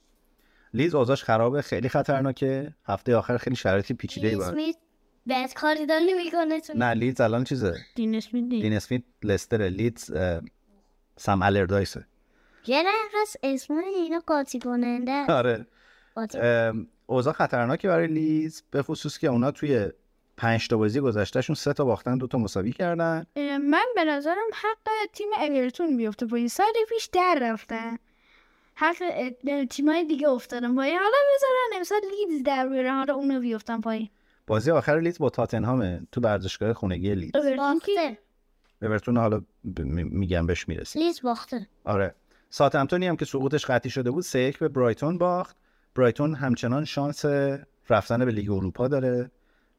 لیدز 0.75 0.95
اوضاعش 0.95 1.25
خرابه 1.25 1.63
خیلی 1.63 1.89
خطرناکه. 1.89 2.75
هفته 2.87 3.17
آخر 3.17 3.37
خیلی 3.37 3.57
شرایطی 3.57 3.95
پیچیده 3.95 4.29
ای 4.29 4.35
بود 4.35 4.45
اسمیت 4.45 4.77
بد 5.29 5.55
کاری 5.55 5.87
داره 5.87 6.05
نمی‌کنه 6.05 6.61
تو. 6.61 6.73
نه 6.77 6.91
لیدز 6.91 7.21
الان 7.21 7.45
چیزه؟ 7.45 7.77
دین 7.95 8.15
اسمیت. 8.15 8.49
دین 8.49 8.73
اسمیت 8.73 9.03
لستر 9.23 9.69
لیدز 9.69 10.13
سم 11.17 11.43
آلاردایسه. 11.43 12.07
یه 12.67 12.85
هست 13.23 13.39
اسم 13.43 13.75
اینا 13.75 14.23
قاطی 14.27 14.59
کننده 14.59 15.33
آره. 15.33 15.67
اوضاع 17.07 17.33
خطرناکی 17.33 17.89
برای 17.89 18.07
لیدز 18.07 18.63
به 18.71 18.83
خصوص 18.83 19.19
که 19.19 19.27
اونا 19.27 19.51
توی 19.51 19.89
پنج 20.37 20.69
تا 20.69 20.77
بازی 20.77 21.01
گذشتهشون 21.01 21.57
سه 21.57 21.73
تا 21.73 21.85
باختن 21.85 22.19
دو 22.19 22.27
تا 22.27 22.39
مساوی 22.39 22.73
کردن. 22.73 23.27
من 23.71 23.85
به 23.95 24.05
نظرم 24.05 24.47
حق 24.53 24.89
تیم 25.13 25.29
اورتون 25.41 25.97
بیفته 25.97 26.27
پایین 26.27 26.49
سال 26.49 26.73
پیش 26.89 27.07
در 27.07 27.39
رفتن. 27.43 27.97
اه، 28.83 29.65
تیمای 29.65 30.05
دیگه 30.05 30.29
افتادن 30.29 30.75
پایین. 30.75 30.99
حالا 30.99 31.17
بذارن 31.37 31.77
امسال 31.77 32.01
لیدز 32.29 32.43
در 32.43 32.69
بیاره 32.69 32.93
حالا 32.93 33.15
اونو 33.15 33.41
بیفتن 33.41 33.81
پایین. 33.81 34.09
بازی 34.47 34.71
آخر 34.71 35.01
لیدز 35.01 35.19
با 35.19 35.31
تاتنهامه 35.31 36.01
تو 36.13 36.21
ورزشگاه 36.21 36.73
خونگی 36.73 37.15
لیدز. 37.15 37.37
اورتون 37.37 37.79
که 37.79 37.93
باخته. 37.97 38.19
اورتون 38.83 39.17
حالا 39.17 39.39
ب- 39.77 39.81
می- 39.81 40.05
میگم 40.05 40.47
بهش 40.47 40.69
می‌رسیم. 40.69 41.03
لیدز 41.03 41.23
باخته. 41.23 41.67
آره. 41.85 42.15
ساوتهمپتونی 42.51 43.07
هم 43.07 43.17
که 43.17 43.25
سقوطش 43.25 43.67
قطعی 43.67 43.91
شده 43.91 44.11
بود 44.11 44.23
سه 44.23 44.55
به 44.61 44.69
برایتون 44.69 45.19
باخت. 45.19 45.57
برایتون 45.95 46.35
همچنان 46.35 46.85
شانس 46.85 47.25
رفتن 47.89 48.25
به 48.25 48.31
لیگ 48.31 48.51
اروپا 48.51 48.89
داره. 48.89 49.31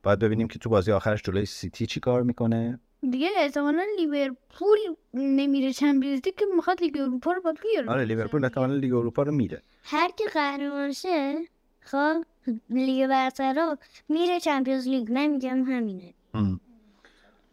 باید 0.04 0.20
ببینیم 0.20 0.48
که 0.48 0.60
تو 0.60 0.70
بازی 0.70 0.92
آخرش 0.92 1.22
جلوی 1.22 1.46
سیتی 1.46 1.86
چی 1.86 2.00
کار 2.00 2.24
می‌کنه. 2.24 2.80
دیگه 3.10 3.30
احتمالا 3.38 3.86
لیورپول 3.98 4.78
نمیره 5.14 5.74
چمپیونز 5.74 6.22
لیگ 6.26 6.36
که 6.36 6.46
می‌خواد 6.56 6.82
لیگ 6.82 6.98
اروپا 6.98 7.32
رو 7.32 7.42
با 7.42 7.54
بیاره 7.64 7.90
آره 7.90 8.06
لیورپول 8.06 8.44
احتمالاً 8.44 8.76
لیگ 8.76 8.94
اروپا 8.94 9.24
رو 9.24 9.32
میره 9.32 9.62
هر 9.84 10.10
کی 10.18 10.24
قهرمان 10.34 10.92
شه 10.92 11.36
خب 11.82 12.24
لیگ 12.70 13.08
برتر 13.08 13.78
میره 14.10 14.40
چمپیونز 14.40 14.88
لیگ 14.88 15.08
نمیگم 15.12 15.64
همینه 15.64 16.14
ام. 16.34 16.60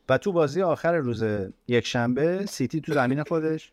و 0.08 0.18
تو 0.18 0.32
بازی 0.32 0.62
آخر 0.62 0.94
روز 0.96 1.24
یک 1.68 1.86
شنبه 1.86 2.46
سیتی 2.46 2.80
تو 2.80 2.92
زمین 2.94 3.22
خودش 3.22 3.72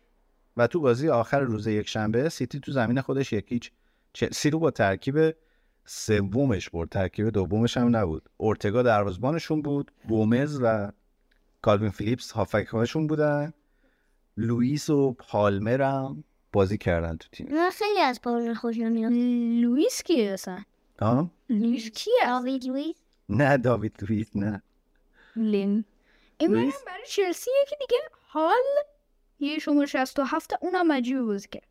و 0.56 0.66
تو 0.66 0.80
بازی 0.80 1.08
آخر 1.08 1.40
روز 1.40 1.66
یک 1.66 1.88
شنبه 1.88 2.28
سیتی 2.28 2.60
تو 2.60 2.72
زمین 2.72 3.00
خودش 3.00 3.32
یکیچ 3.32 3.70
چلسی 4.12 4.50
رو 4.50 4.58
با 4.58 4.70
ترکیب 4.70 5.34
سومش 5.84 6.70
برد 6.70 6.88
ترکیب 6.88 7.28
دومش 7.28 7.76
هم 7.76 7.96
نبود 7.96 8.22
اورتگا 8.36 8.82
دروازبانشون 8.82 9.62
بود 9.62 9.90
گومز 10.08 10.58
و 10.62 10.92
کالوین 11.62 11.90
فیلیپس 11.90 12.30
هافکهاشون 12.30 13.06
بودن. 13.06 13.52
لوئیس 14.36 14.90
و 14.90 15.12
پالمر 15.12 15.82
هم 15.82 16.24
بازی 16.52 16.78
کردن 16.78 17.16
تو 17.16 17.28
تیم. 17.32 17.48
من 17.54 17.70
خیلی 17.70 18.00
از 18.00 18.20
پارون 18.20 18.54
خوشم 18.54 18.92
میاد 18.92 19.12
لوئیس 19.62 20.02
کیه 20.02 20.30
اصلا؟ 20.32 20.58
آه؟ 21.00 21.30
لوئیس 21.50 21.90
کیه؟ 21.90 22.14
داوید 22.26 22.64
لوئیس؟ 22.64 22.96
نه 23.28 23.56
داوید 23.56 23.96
لوئیس 24.02 24.36
نه. 24.36 24.62
لین 25.36 25.84
این 26.38 26.52
برای 26.86 27.06
چلسی 27.08 27.50
که 27.68 27.76
دیگه. 27.80 28.00
حال 28.22 28.54
یه 29.40 29.58
شماره 29.58 29.86
67 29.86 30.52
اونم 30.60 30.92
عجیبه 30.92 31.22
بازی 31.22 31.48
کرد. 31.48 31.66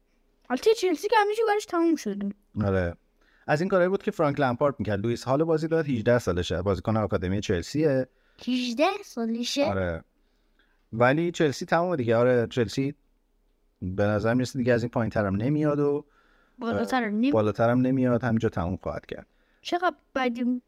البته 0.50 0.74
چلسی 0.74 1.08
که 1.08 1.16
همیشه 1.20 1.42
برش 1.48 1.66
تموم 1.66 1.96
شده 1.96 2.30
آره. 2.66 2.96
از 3.48 3.62
این 3.62 3.70
کارهایی 3.70 3.90
بود 3.90 4.04
که 4.04 4.12
فرانک 4.12 4.40
لمپارد 4.40 4.76
می‌کرد. 4.80 5.00
لوئیس 5.00 5.24
حال 5.24 5.44
بازی 5.44 5.68
داد 5.68 5.88
18 5.88 6.20
سالشه. 6.20 6.62
بازیکن 6.62 6.98
آکادمی 6.98 7.42
چلسیه. 7.42 8.08
18 8.48 8.86
سالشه. 9.06 9.66
آره. 9.66 10.04
ولی 10.94 11.32
چلسی 11.32 11.66
تمام 11.66 11.96
دیگه. 11.96 12.16
آره 12.16 12.48
چلسی 12.50 12.96
به 13.82 14.04
نظر 14.04 14.34
می‌رسه 14.34 14.60
دیگه 14.60 14.74
از 14.74 14.84
این 14.84 14.90
پایین 14.90 15.10
ترم 15.10 15.36
نمیاد 15.36 15.80
و 15.80 16.06
بالاتر 16.60 17.10
نیم 17.10 17.34
بالاتر 17.34 17.70
هم 17.70 17.82
نمیاد. 17.82 18.24
همینجا 18.24 18.50
تموم 18.50 18.78
خواهد 18.78 19.06
کرد. 19.06 19.28
چقدر 19.62 19.96
بدیم؟ 20.16 20.62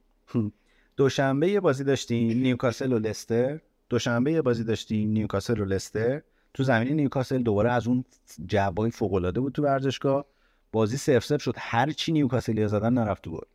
دوشنبه 0.97 1.49
یه 1.49 1.59
بازی 1.59 1.83
داشتیم 1.83 2.37
نیوکاسل 2.37 2.93
و 2.93 2.99
لستر. 2.99 3.59
دوشنبه 3.89 4.31
یه 4.31 4.41
بازی 4.41 4.63
داشتیم 4.63 5.09
نیوکاسل 5.09 5.59
و 5.59 5.65
لستر. 5.65 6.21
تو 6.53 6.63
زمین 6.63 6.93
نیوکاسل 6.93 7.37
دوباره 7.37 7.71
از 7.71 7.87
اون 7.87 8.05
جوای 8.45 8.91
فوق 8.91 9.13
العاده 9.13 9.39
بود 9.39 9.53
تو 9.53 9.63
ورزشگاه. 9.63 10.25
بازی 10.71 10.97
صفر 10.97 11.25
صفر 11.25 11.41
شد. 11.41 11.55
هر 11.57 11.91
چی 11.91 12.11
نیوکاسل 12.11 12.67
زدن 12.67 12.93
نرفت 12.93 13.23
تو 13.23 13.31
گل. 13.31 13.45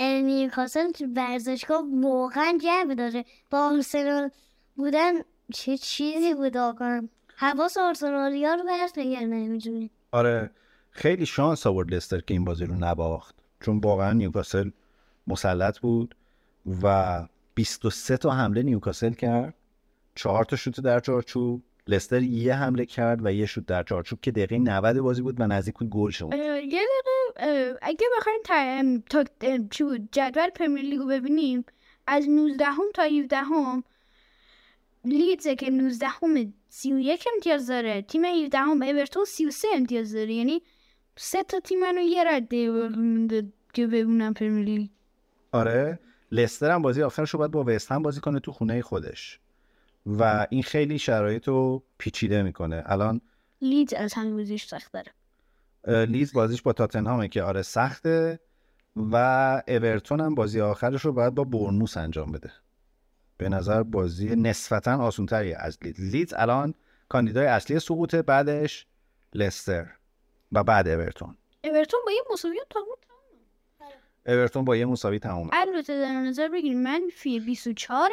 نیوکاسل 0.00 0.90
تو 0.90 1.04
ورزشگاه 1.16 1.84
واقعا 2.02 2.58
جو 2.62 2.94
داره. 2.94 3.24
با 3.50 3.58
آرسنال 3.58 4.30
بودن 4.76 5.12
چه 5.52 5.78
چیزی 5.78 6.34
بود 6.34 6.56
آقا؟ 6.56 7.00
حواس 7.36 7.76
آرسنالی 7.76 8.44
ها 8.44 8.54
رو 8.54 8.64
برس 8.64 8.92
بگرد 8.96 9.22
نمی‌دونی 9.22 9.90
آره 10.12 10.50
خیلی 10.90 11.26
شانس 11.26 11.66
آورد 11.66 11.94
لستر 11.94 12.20
که 12.20 12.34
این 12.34 12.44
بازی 12.44 12.64
رو 12.64 12.74
نباخت. 12.74 13.34
چون 13.60 13.78
واقعا 13.78 14.12
نیوکاسل 14.12 14.70
مسلط 15.26 15.78
بود 15.78 16.14
و 16.82 17.28
23 17.54 18.16
تا 18.16 18.30
حمله 18.30 18.62
نیوکاسل 18.62 19.12
کرد. 19.12 19.54
چهار 20.14 20.44
تا 20.44 20.56
شوت 20.56 20.80
در 20.80 21.00
چارچوب. 21.00 21.62
لستر 21.88 22.22
یه 22.22 22.54
حمله 22.54 22.86
کرد 22.86 23.26
و 23.26 23.32
یه 23.32 23.46
شوت 23.46 23.66
در 23.66 23.82
چارچوب 23.82 24.20
که 24.20 24.30
دقیقه 24.30 24.58
90 24.58 24.98
بازی 24.98 25.22
بود 25.22 25.40
و 25.40 25.46
نزدیک 25.46 25.74
بود 25.74 25.90
گل 25.90 26.10
شد. 26.10 26.30
یه 26.32 26.82
دقیقه 27.36 27.78
اگه 27.82 28.06
بخوایم 28.18 29.00
تا, 29.10 29.24
چی 29.70 29.84
بود؟ 29.84 30.08
جدول 30.12 30.50
پرمیر 30.50 30.84
لیگو 30.84 31.06
ببینیم 31.06 31.64
از 32.06 32.28
19 32.28 32.64
هم 32.64 32.84
تا 32.94 33.02
17 33.02 33.36
هم 33.36 33.84
لیدزه 35.04 35.54
که 35.54 35.70
19 35.70 36.06
هم 36.06 36.54
31 36.68 37.28
امتیاز 37.34 37.66
داره 37.66 38.02
تیم 38.02 38.24
17 38.24 38.58
هم 38.58 38.82
اورتون 38.82 39.24
33 39.24 39.68
امتیاز 39.74 40.12
داره. 40.12 40.32
یعنی 40.32 40.62
سه 41.16 41.42
تا 41.42 41.60
تیم 41.60 41.80
منو 41.80 42.00
یه 42.00 42.24
رده 42.24 42.92
که 43.72 43.86
ببینم 43.86 44.34
پرمیر 44.34 44.64
لیگ. 44.64 44.88
آره 45.52 45.98
لستر 46.32 46.70
هم 46.70 46.82
بازی 46.82 47.02
آخرش 47.02 47.30
رو 47.30 47.38
باید 47.38 47.50
با 47.50 47.64
وست 47.66 47.92
هم 47.92 48.02
بازی 48.02 48.20
کنه 48.20 48.40
تو 48.40 48.52
خونه 48.52 48.82
خودش. 48.82 49.40
و 50.06 50.46
این 50.50 50.62
خیلی 50.62 50.98
شرایط 50.98 51.48
رو 51.48 51.84
پیچیده 51.98 52.42
می‌کنه. 52.42 52.82
الان 52.86 53.20
لیدز 53.60 53.92
از 53.92 54.14
همین 54.14 54.36
بازیش 54.36 54.66
سخت 54.66 54.92
داره. 54.92 55.12
لیدز 56.06 56.32
بازیش 56.32 56.62
با 56.62 56.72
تاتنهامه 56.72 57.28
که 57.28 57.42
آره 57.42 57.62
سخته 57.62 58.40
و 58.96 59.16
اورتون 59.68 60.20
هم 60.20 60.34
بازی 60.34 60.60
آخرش 60.60 61.04
رو 61.04 61.12
باید 61.12 61.34
با 61.34 61.44
بورنموث 61.44 61.96
انجام 61.96 62.32
بده. 62.32 62.52
به 63.36 63.48
نظر 63.48 63.82
بازی 63.82 64.36
نسبتا 64.36 64.96
آسونتری 64.98 65.54
از 65.54 65.78
لیدز 65.82 66.00
لیدز 66.00 66.34
الان 66.36 66.74
کاندیدای 67.08 67.46
اصلی 67.46 67.78
سقوطه 67.78 68.22
بعدش 68.22 68.86
لستر 69.34 69.86
و 70.52 70.64
بعد 70.64 70.88
اورتون. 70.88 71.36
اورتون 71.64 72.00
با 72.06 72.12
یه 72.12 72.22
مساوی 72.32 72.60
تموم 72.70 72.86
اورتون 74.26 74.64
با 74.64 74.76
یه 74.76 74.86
مساوی 74.86 75.18
تمومه. 75.18 75.50
البته 75.52 76.00
در 76.00 76.20
نظر 76.20 76.48
بگیریم 76.48 76.82
منفی 76.82 77.40
24 77.40 78.10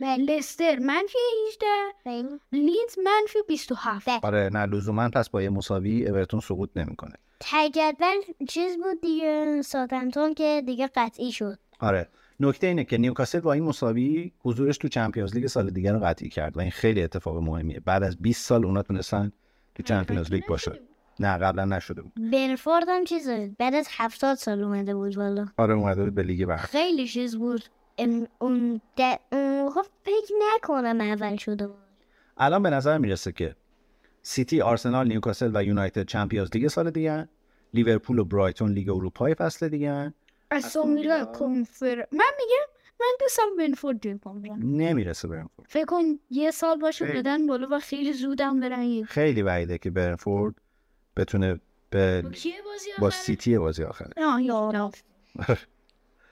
لستر 0.00 0.78
منفی 0.78 1.18
18 1.48 1.66
خیلی. 2.04 2.28
لیدز 2.52 2.98
منفی 2.98 3.38
27 3.48 4.08
آره 4.24 4.50
نه 4.52 4.66
لزوما 4.66 5.08
پس 5.08 5.30
با 5.30 5.42
یه 5.42 5.50
مساوی 5.50 6.06
اورتون 6.08 6.40
سقوط 6.40 6.70
نمی‌کنه. 6.76 7.14
ته 7.40 7.70
جدول 7.70 8.46
چیز 8.48 8.76
بود 8.76 9.00
دیگه 9.02 9.62
ساوتهمپتون 9.62 10.34
که 10.34 10.62
دیگه 10.66 10.86
قطعی 10.94 11.32
شد. 11.32 11.58
آره. 11.80 12.08
نکته 12.40 12.66
اینه 12.66 12.84
که 12.84 12.98
نیوکاسل 12.98 13.40
با 13.40 13.52
این 13.52 13.62
مساوی 13.64 14.32
حضورش 14.44 14.78
تو 14.78 14.88
چمپیونز 14.88 15.34
لیگ 15.34 15.46
سال 15.46 15.70
دیگر 15.70 15.92
رو 15.92 15.98
قطعی 16.00 16.28
کرد 16.28 16.56
و 16.56 16.60
این 16.60 16.70
خیلی 16.70 17.02
اتفاق 17.02 17.36
مهمیه. 17.36 17.80
بعد 17.80 18.02
از 18.02 18.16
20 18.16 18.46
سال 18.46 18.64
اونا 18.66 18.82
تونستن 18.82 19.32
تو 19.74 19.82
Champions 19.82 20.32
League 20.32 20.46
باشن. 20.46 20.72
نه 21.20 21.38
قبلا 21.38 21.64
نشده 21.64 22.02
بود. 22.02 22.12
برنتفورد 22.32 22.84
هم 22.88 23.04
چیز 23.04 23.28
بعد 23.58 23.74
از 23.74 23.88
هفتاد 23.90 24.36
سال 24.36 24.62
اومده 24.62 24.94
بود 24.94 25.16
والا 25.18 25.46
آره 25.56 25.74
اومده 25.74 26.04
بود 26.04 26.14
به 26.14 26.22
لیگ 26.22 26.44
برتر 26.44 26.62
خیلی 26.66 27.08
چیز 27.08 27.36
بود. 27.36 27.62
ام- 27.98 28.28
اون 28.38 28.80
د- 29.00 29.18
اون 29.32 29.47
موقع 29.68 29.82
فکر 30.04 30.34
نکنم 30.54 31.00
اول 31.00 31.36
شده 31.36 31.66
بود 31.66 31.76
الان 32.36 32.62
به 32.62 32.70
نظر 32.70 32.98
می‌رسه 32.98 33.32
که 33.32 33.56
سیتی 34.22 34.60
آرسنال 34.60 35.08
نیوکاسل 35.08 35.50
و 35.54 35.64
یونایتد 35.64 36.06
Champions 36.06 36.48
League 36.54 36.68
سال 36.68 36.90
دیگه 36.90 37.28
لیورپول 37.74 38.18
و 38.18 38.24
برایتون 38.24 38.72
لیگ 38.72 38.88
اروپای 38.90 39.34
فصل 39.34 39.68
دیگه 39.68 40.14
استون 40.50 40.94
ویلا 40.94 41.24
کنفر 41.24 41.96
من 42.12 42.30
میگم 42.38 42.78
من 43.00 43.06
دوستم 43.20 43.42
برنتفورد 43.58 44.02
جای 44.02 44.14
پام 44.14 44.42
برن. 44.42 44.62
نمی‌رسه 44.62 45.28
برنتفورد 45.28 45.68
فکر 45.68 45.84
کن 45.84 46.04
یه 46.30 46.50
سال 46.50 46.78
باشه 46.78 47.06
خیلی. 47.06 47.18
بدن 47.18 47.46
بالا 47.46 47.68
و 47.70 47.80
خیلی 47.80 48.12
زودم 48.12 48.60
برن 48.60 48.82
یه 48.82 49.04
خیلی 49.04 49.42
بعیده 49.42 49.78
که 49.78 49.90
برنفورد 49.90 50.54
بتونه 51.16 51.60
به 51.90 52.24
کیه 52.32 52.54
بازی 52.64 52.90
با؟ 52.98 53.10
سیتی 53.10 53.58
بازی 53.58 53.84
آخره. 53.84 54.12
آه 54.16 54.40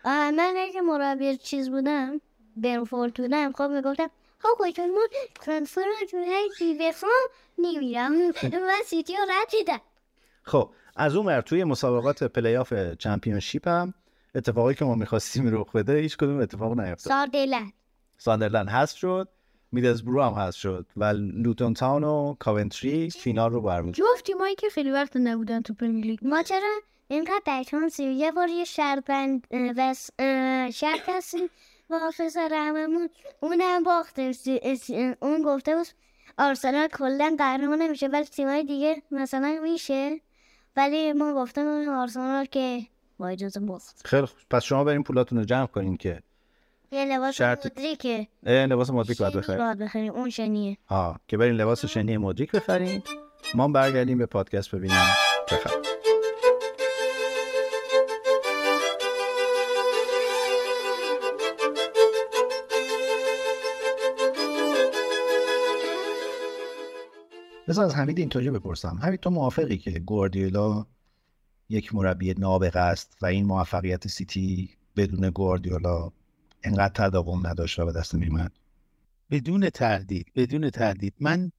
آه، 0.04 0.30
من 0.30 0.54
اگه 0.56 0.80
مربی 0.80 1.36
چیز 1.36 1.70
بودم 1.70 2.20
برفورد 2.56 3.14
بودم 3.14 3.52
خب 3.52 3.62
می‌گفتم 3.62 4.10
خب 4.38 4.48
کجا 4.58 4.86
ما 4.86 5.00
ترانسفر 5.40 5.82
هی 6.60 6.74
بفرام 6.80 7.12
نمیرم 7.58 8.12
من 8.42 8.82
سیتی 8.86 9.12
رو 9.16 9.22
رد 9.22 9.80
خب 10.42 10.70
از 10.96 11.16
اون 11.16 11.26
ور 11.26 11.40
توی 11.40 11.64
مسابقات 11.64 12.24
پلی 12.24 12.56
آف 12.56 12.72
چمپیونشیپ 12.98 13.68
هم 13.68 13.94
اتفاقی 14.34 14.74
که 14.74 14.84
ما 14.84 14.94
می‌خواستیم 14.94 15.54
رخ 15.54 15.72
بده 15.72 15.98
هیچ 15.98 16.16
کدوم 16.16 16.40
اتفاق 16.40 16.80
نیفتاد. 16.80 17.12
ساردلند 17.12 17.72
ساندرلند 18.18 18.68
حذف 18.68 18.96
شد 18.96 19.28
میدلزبرو 19.72 20.22
هم 20.22 20.32
حذف 20.32 20.56
شد 20.56 20.86
و 20.96 21.04
لوتون 21.14 21.74
تاون 21.74 22.04
و 22.04 22.34
کاونتری 22.38 23.10
فینال 23.10 23.52
رو 23.52 23.60
برمی‌دارن 23.60 24.14
جفت 24.14 24.26
تیمایی 24.26 24.54
که 24.54 24.68
خیلی 24.68 24.90
وقت 24.90 25.16
نبودن 25.16 25.62
تو 25.62 25.74
Premier 25.74 26.04
League. 26.04 26.18
ما 26.22 26.42
چرا 26.42 26.78
اینقدر 27.08 27.42
بدشانسی 27.46 28.04
یه 28.04 28.32
بار 28.32 28.48
یه 28.48 28.64
شرط 28.64 29.06
بندی 29.06 29.46
بستیم؟ 29.50 31.50
با 31.90 31.98
پسر 32.18 32.48
عممون 32.52 33.08
اونم 33.40 33.82
اس- 34.62 34.90
اون 35.20 35.42
گفته 35.42 35.76
بود 35.76 35.86
آرسنال 36.38 36.88
کلا 36.88 37.34
قهرمان 37.38 37.82
نمیشه 37.82 38.06
ولی 38.06 38.24
تیمای 38.24 38.64
دیگه 38.64 39.02
مثلا 39.10 39.58
میشه. 39.62 40.20
ولی 40.76 41.12
ما 41.12 41.34
گفتم 41.34 41.88
آرسنال 41.88 42.44
که 42.44 42.80
با 43.18 43.28
اجازه 43.28 43.60
باخت. 43.60 44.06
خیلی 44.06 44.26
خوب. 44.26 44.38
پس 44.50 44.62
شما 44.64 44.84
بریم 44.84 45.02
پولاتون 45.02 45.38
رو 45.38 45.44
جمع 45.44 45.66
کنین 45.66 45.96
که 45.96 46.22
یه 46.92 47.04
لباس 47.04 47.34
شرط- 47.34 47.66
مدریکه. 47.66 48.26
لباس 48.42 48.90
مدریک 48.90 49.18
باید 49.18 49.34
بخریم 49.36 49.58
باید 49.58 49.78
بخریم 49.78 50.12
اون 50.12 50.30
شنیه. 50.30 50.76
آه 50.88 51.20
که 51.28 51.36
بریم 51.36 51.54
لباس 51.54 51.86
شنی 51.86 52.16
مدریک 52.16 52.52
بخریم 52.52 53.02
ما 53.54 53.68
برگردیم 53.68 54.18
به 54.18 54.26
پادکست 54.26 54.74
ببینیم 54.74 54.96
بخریم 55.52 55.95
بذار 67.68 67.84
از 67.84 67.94
حمید 67.94 68.18
اینطوری 68.18 68.50
بپرسم. 68.50 68.98
حمید 69.02 69.20
تو 69.20 69.30
موافقی 69.30 69.78
که 69.78 69.90
گواردیولا 69.90 70.86
یک 71.68 71.94
مربی 71.94 72.34
نابغه 72.34 72.80
است 72.80 73.16
و 73.22 73.26
این 73.26 73.46
موفقیت 73.46 74.08
سیتی 74.08 74.70
بدون 74.96 75.30
گواردیولا 75.30 76.12
انقدر 76.62 76.92
تداوم 76.94 77.46
نداشت 77.46 77.78
و 77.78 77.86
به 77.86 77.92
دست 77.92 78.14
میمد 78.14 78.52
بدون 79.30 79.70
تردید 79.70 80.32
بدون 80.34 80.70
تردید. 80.70 81.14
من 81.20 81.52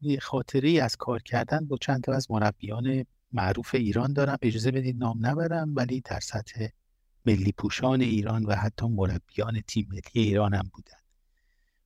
یه 0.00 0.18
خاطره 0.18 0.68
ای 0.68 0.80
از 0.80 0.96
کار 0.96 1.22
کردن 1.22 1.66
با 1.66 1.76
چند 1.76 2.02
تا 2.02 2.12
از 2.12 2.30
مربیان 2.30 3.04
معروف 3.32 3.74
ایران 3.74 4.12
دارم. 4.12 4.38
اجازه 4.42 4.70
بدید 4.70 4.98
نام 4.98 5.26
نبرم 5.26 5.72
ولی 5.76 6.00
در 6.00 6.20
سطح 6.20 6.68
ملی 7.26 7.52
پوشان 7.52 8.00
ایران 8.00 8.44
و 8.44 8.54
حتی 8.54 8.86
مربیان 8.86 9.60
تیم 9.66 9.88
ملی 9.90 10.02
ایران 10.12 10.54
هم 10.54 10.70
بودن. 10.72 10.98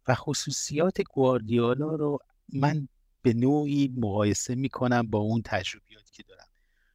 و 0.09 0.15
خصوصیات 0.15 1.03
گواردیولا 1.03 1.95
رو 1.95 2.19
من 2.53 2.89
به 3.23 3.33
نوعی 3.33 3.95
مقایسه 3.97 4.55
می‌کنم 4.55 5.07
با 5.07 5.19
اون 5.19 5.43
تجربیاتی 5.45 6.13
که 6.13 6.23
دارم. 6.23 6.47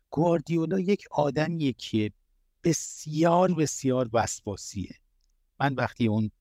گواردیولا 0.09 0.80
یک 0.80 1.05
آدمیه 1.11 1.73
که 1.73 2.11
بسیار 2.63 3.53
بسیار 3.53 4.09
وسواسیه. 4.13 4.95
من 5.59 5.73
وقتی 5.73 6.07
اون 6.07 6.32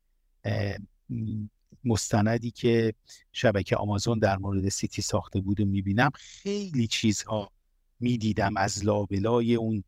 مستندی 1.85 2.51
که 2.51 2.95
شبکه 3.33 3.77
آمازون 3.77 4.19
در 4.19 4.37
مورد 4.37 4.69
سیتی 4.69 5.03
ساخته 5.03 5.41
بود 5.41 5.61
و 5.61 5.65
می‌بینم 5.65 6.11
خیلی 6.15 6.87
چیزها 6.87 7.51
می‌دیدم 8.01 8.57
از 8.57 8.85
لابلای 8.85 9.55
اون. 9.55 9.85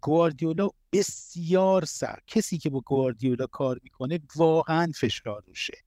گواردیولا 0.00 0.68
بسیار 0.92 1.84
سر 1.84 2.18
کسی 2.26 2.58
که 2.58 2.70
با 2.70 2.80
گواردیولا 2.80 3.46
کار 3.46 3.80
می‌کنه 3.82 4.20
واقعا 4.36 4.92
فشار 4.94 5.42
روشه. 5.46 5.78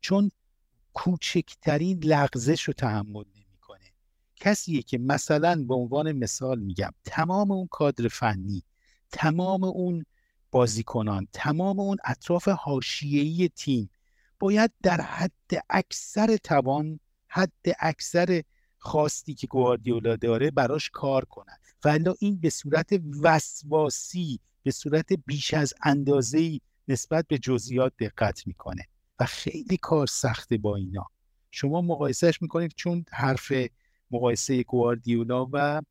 چون 0.00 0.30
کوچکترین 0.94 2.04
لغزش 2.04 2.62
رو 2.62 2.74
تحمل 2.74 3.24
نمی‌کنه. 3.36 3.90
کسیه 4.36 4.82
که 4.82 4.98
مثلا 4.98 5.64
به 5.68 5.74
عنوان 5.74 6.12
مثال 6.12 6.58
میگم 6.58 6.90
تمام 7.04 7.50
اون 7.50 7.68
کادر 7.70 8.08
فنی 8.08 8.62
تمام 9.12 9.64
اون 9.64 10.04
بازیکنان 10.50 11.28
تمام 11.32 11.80
اون 11.80 11.96
اطراف 12.04 12.48
حاشیه‌ای 12.48 13.50
تیم 13.56 13.90
باید 14.38 14.70
در 14.82 15.00
حد 15.00 15.32
اکثر 15.70 16.36
توان 16.36 17.00
حد 17.28 17.52
اکثر 17.80 18.42
خواستی 18.78 19.34
که 19.34 19.46
گواردیولا 19.46 20.16
داره 20.16 20.50
براش 20.50 20.90
کار 20.90 21.24
کنن. 21.24 21.56
ولی 21.84 22.10
این 22.18 22.40
به 22.40 22.50
صورت 22.50 23.00
وسواسی 23.22 24.40
به 24.62 24.70
صورت 24.70 25.12
بیش 25.26 25.54
از 25.54 25.74
اندازه‌ای 25.82 26.60
نسبت 26.88 27.26
به 27.28 27.38
جزئیات 27.38 27.92
دقت 27.98 28.46
می‌کنه. 28.46 28.88
خیلی 29.24 29.76
کار 29.76 30.06
سخته 30.06 30.58
با 30.58 30.76
اینا. 30.76 31.06
شما 31.50 31.80
مقایسهش 31.80 32.42
می‌کنید 32.42 32.72
چون 32.76 33.04
حرف 33.12 33.52
مقایسه 34.10 34.62
گواردیولا 34.62 35.48
و 35.52 35.82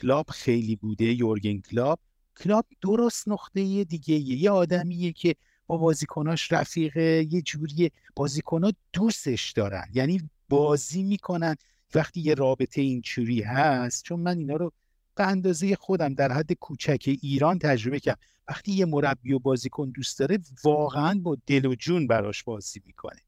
کلوپ 0.00 0.26
خیلی 0.30 0.76
بوده 0.76 1.04
یورگن 1.04 1.60
کلوپ. 1.60 1.98
کلوپ 2.36 2.66
درست 2.80 3.28
نقطه 3.28 3.84
دیگه 3.84 4.14
یه 4.14 4.50
آدمیه 4.50 5.12
که 5.12 5.36
با 5.66 5.76
بازیکناش 5.76 6.52
رفیقه 6.52 7.26
یه 7.30 7.42
جوری 7.42 7.90
بازیکنها 8.16 8.72
دوستش 8.92 9.52
دارن 9.52 9.84
یعنی 9.94 10.30
بازی 10.48 11.02
می‌کنن. 11.02 11.56
وقتی 11.94 12.20
یه 12.20 12.34
رابطه 12.34 12.80
اینجوری 12.80 13.42
هست 13.42 14.04
چون 14.04 14.20
من 14.20 14.38
اینا 14.38 14.56
رو 14.56 14.72
به 15.14 15.26
اندازه 15.26 15.76
خودم 15.76 16.14
در 16.14 16.32
حد 16.32 16.52
کوچک 16.52 17.18
ایران 17.22 17.58
تجربه 17.58 18.00
کردم. 18.00 18.18
وقتی 18.48 18.72
یه 18.72 18.84
مربی 18.84 19.32
و 19.32 19.38
بازیکن 19.38 19.90
دوست 19.90 20.18
داره 20.18 20.38
واقعا 20.64 21.20
با 21.22 21.36
دل 21.46 21.66
و 21.66 21.74
جون 21.74 22.06
براش 22.06 22.44
بازی 22.44 22.82
می‌کنه. 22.86 23.20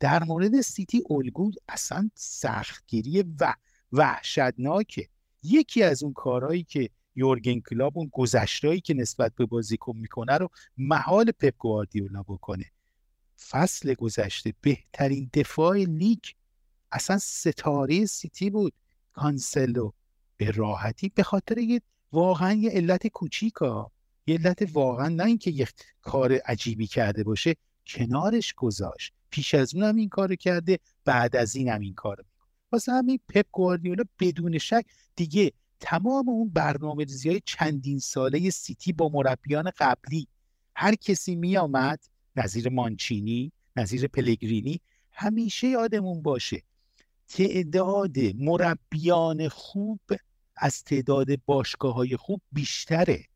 در 0.00 0.24
مورد 0.24 0.60
سیتی 0.60 1.02
الگو 1.10 1.50
اصلا 1.68 2.10
سختگیری 2.14 3.24
و 3.40 3.54
وحشتناکه. 3.92 5.08
یکی 5.42 5.82
از 5.82 6.02
اون 6.02 6.12
کارهایی 6.12 6.62
که 6.62 6.90
یورگن 7.16 7.60
کلوپ 7.60 7.98
اون 7.98 8.08
گذشتایی 8.12 8.80
که 8.80 8.94
نسبت 8.94 9.34
به 9.34 9.46
بازیکن 9.46 9.96
می‌کنه 9.96 10.38
رو 10.38 10.48
محال 10.76 11.30
پپ 11.30 11.54
گواردیولا 11.58 12.22
بکنه. 12.22 12.64
فصل 13.48 13.94
گذشته 13.94 14.54
بهترین 14.60 15.30
دفاع 15.34 15.76
لیگ 15.76 16.24
اصلا 16.92 17.18
ستاره 17.18 18.06
سیتی 18.06 18.50
بود. 18.50 18.72
کانسلو 19.12 19.90
به 20.36 20.50
راحتی 20.50 21.08
به 21.08 21.22
خاطر 21.22 21.58
یه 21.58 21.80
واقعا 22.12 22.52
یه 22.52 22.70
علت 22.70 23.06
کوچیکا 23.06 23.90
یه 24.28 24.34
علت 24.34 24.68
واقعا 24.72 25.08
نه 25.08 25.24
اینکه 25.24 25.50
یه 25.50 25.68
کار 26.02 26.32
عجیبی 26.32 26.86
کرده 26.86 27.24
باشه 27.24 27.54
کنارش 27.86 28.54
گذاشت. 28.54 29.12
پیش 29.30 29.54
از 29.54 29.74
اون 29.74 29.84
هم 29.84 29.96
این 29.96 30.08
کار 30.08 30.34
کرده 30.34 30.78
بعد 31.04 31.36
از 31.36 31.56
این 31.56 31.68
هم 31.68 31.80
این 31.80 31.94
کار 31.94 32.16
می‌کنه. 32.16 32.48
واسه 32.72 32.92
همین 32.92 33.20
پپ 33.28 33.46
گواردیولا 33.52 34.04
بدون 34.20 34.58
شک 34.58 34.84
دیگه 35.16 35.52
تمام 35.80 36.28
اون 36.28 36.48
برنامه 36.48 37.06
های 37.24 37.40
چندین 37.44 37.98
ساله 37.98 38.50
سیتی 38.50 38.92
با 38.92 39.08
مربیان 39.08 39.70
قبلی 39.78 40.28
هر 40.76 40.94
کسی 40.94 41.34
می 41.34 41.56
آمد 41.56 42.04
نظیر 42.36 42.68
مانچینی 42.68 43.52
نظیر 43.76 44.06
پلگرینی 44.06 44.80
همیشه 45.12 45.68
یادمون 45.68 46.22
باشه 46.22 46.62
تعداد 47.28 48.18
مربیان 48.34 49.48
خوب 49.48 50.00
از 50.56 50.84
تعداد 50.84 51.28
باشگاه 51.46 51.94
های 51.94 52.16
خوب 52.16 52.40
بیشتره. 52.52 53.27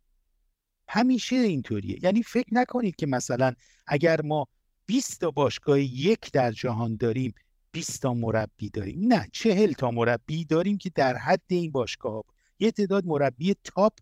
همیشه 0.95 1.36
اینطوریه. 1.36 1.99
یعنی 2.03 2.22
فکر 2.22 2.55
نکنید 2.55 2.97
که 2.97 3.07
مثلا 3.07 3.53
اگر 3.86 4.22
ما 4.22 4.49
20 4.86 5.20
تا 5.20 5.30
باشگاه 5.30 5.80
یک 5.80 6.32
در 6.32 6.53
جهان 6.53 6.97
داریم 6.97 7.34
20 7.72 8.03
تا 8.03 8.14
مربی 8.14 8.70
داریم. 8.70 9.01
نه 9.01 9.28
چهل 9.32 9.72
تا 9.72 9.90
مربی 9.90 10.45
داریم 10.45 10.78
که 10.78 10.90
در 10.95 11.16
حد 11.16 11.43
این 11.49 11.72
باشگاه 11.72 12.24
یه 12.59 12.70
تعداد 12.70 13.07
مربی 13.07 13.57
تاپ 13.64 13.93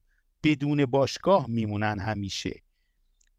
بدون 0.43 0.86
باشگاه 0.86 1.47
میمونن 1.49 1.99
همیشه. 1.99 2.62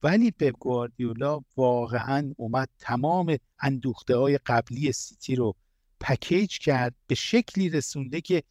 ولی 0.04 0.32
پپ 0.32 0.58
گواردیولا 0.60 1.42
واقعا 1.58 2.34
اومد 2.38 2.70
تمام 2.80 3.38
اندوخته 3.60 4.16
های 4.16 4.40
قبلی 4.46 4.92
سیتی 4.92 5.36
رو 5.36 5.56
پکیج 6.00 6.60
کرد 6.60 6.96
به 7.08 7.16
شکلی 7.16 7.70
رسونده 7.70 8.22
که 8.22 8.44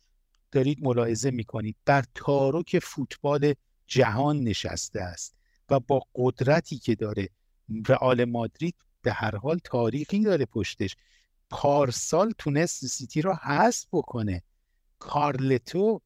دارید 0.53 0.79
ملاحظه 0.83 1.31
می‌کنید. 1.31 1.77
در 1.87 2.05
تاروک 2.15 2.79
فوتبال 2.79 3.55
جهان 3.91 4.41
نشسته 4.41 5.01
است 5.01 5.35
و 5.71 5.81
با 5.81 6.03
قدرتی 6.15 6.79
که 6.79 6.95
داره 6.95 7.29
رئال 7.87 8.25
مادرید 8.25 8.75
به 9.03 9.13
هر 9.13 9.37
حال 9.37 9.61
تاریخی 9.65 10.21
داره 10.21 10.45
پشتش. 10.45 10.97
پارسال 11.51 12.33
تونست 12.39 12.87
سیتی 12.87 13.23
رو 13.23 13.35
حذف 13.35 13.87
بکنه. 13.93 14.43
کارلتو 14.99 16.01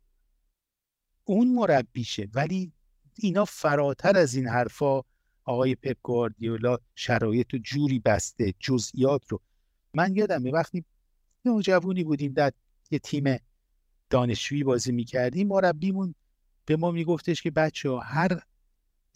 اون 1.24 1.54
مربیشه. 1.54 2.28
ولی 2.34 2.72
اینا 3.18 3.44
فراتر 3.44 4.16
از 4.18 4.34
این 4.34 4.48
حرفا 4.48 5.00
آقای 5.44 5.74
پپ 5.74 5.96
گواردیولا 6.02 6.78
شرایط 6.94 7.52
رو 7.52 7.58
جوری 7.58 7.98
بسته 7.98 8.54
جزئیات 8.58 9.22
رو. 9.28 9.40
من 9.94 10.16
یادمه 10.16 10.50
وقتی 10.50 10.84
نوجوانی 11.44 12.04
بودیم 12.04 12.32
در 12.32 12.52
یه 12.90 12.98
تیم 12.98 13.38
دانشجویی 14.10 14.64
بازی 14.64 14.92
می‌کردیم 14.92 15.48
مربیمون 15.48 16.14
به 16.66 16.76
ما 16.76 16.90
میگفتش 16.90 17.42
که 17.42 17.50
بچه 17.50 17.90
ها 17.90 18.00
هر 18.00 18.40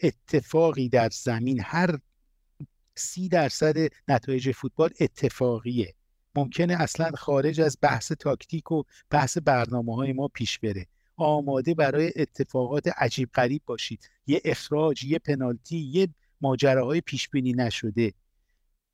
اتفاقی 0.03 0.89
در 0.89 1.09
زمین 1.13 1.61
هر 1.61 1.99
سی 2.95 3.29
درصد 3.29 3.77
نتایج 4.09 4.53
فوتبال 4.53 4.91
اتفاقیه. 5.01 5.95
ممکنه 6.35 6.83
اصلا 6.83 7.11
خارج 7.11 7.61
از 7.61 7.79
بحث 7.83 8.13
تاکتیک 8.13 8.73
و 8.73 8.83
بحث 9.11 9.39
برنامه 9.39 9.95
های 9.97 10.13
ما 10.13 10.29
پیش 10.29 10.59
بره. 10.59 10.87
آماده 11.17 11.75
برای 11.75 12.13
اتفاقات 12.17 12.89
عجیب 12.89 13.31
غریب 13.35 13.63
باشید. 13.67 14.11
یه 14.27 14.41
اخراج 14.45 15.05
یه 15.05 15.19
پنالتی 15.19 15.79
یه 15.79 16.09
ماجراهای 16.41 17.01
پیش 17.01 17.29
بینی 17.29 17.53
نشده. 17.53 18.13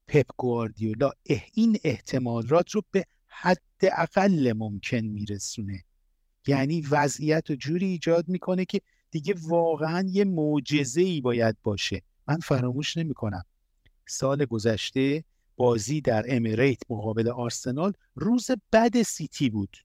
پپ 0.08 0.26
گواردیولا 0.36 1.10
این 1.52 1.78
احتمالات 1.84 2.70
رو 2.70 2.82
به 2.90 3.04
حد 3.26 3.60
اقل 3.82 4.52
ممکن 4.56 5.00
میرسونه. 5.00 5.84
یعنی 6.46 6.80
وضعیت 6.80 7.50
رو 7.50 7.56
جوری 7.56 7.86
ایجاد 7.86 8.28
می‌کنه 8.28 8.64
که 8.64 8.80
دیگه 9.10 9.34
واقعا 9.42 10.08
یه 10.08 10.24
معجزه 10.24 11.00
ای 11.00 11.20
باید 11.20 11.56
باشه. 11.62 12.02
من 12.28 12.36
فراموش 12.36 12.96
نمی‌کنم. 12.96 13.44
سال 14.06 14.44
گذشته 14.44 15.24
بازی 15.56 16.00
در 16.00 16.24
امیریت 16.28 16.82
مقابل 16.90 17.28
آرسنال 17.28 17.92
روز 18.14 18.50
بد 18.72 19.02
سیتی 19.02 19.50
بود. 19.50 19.76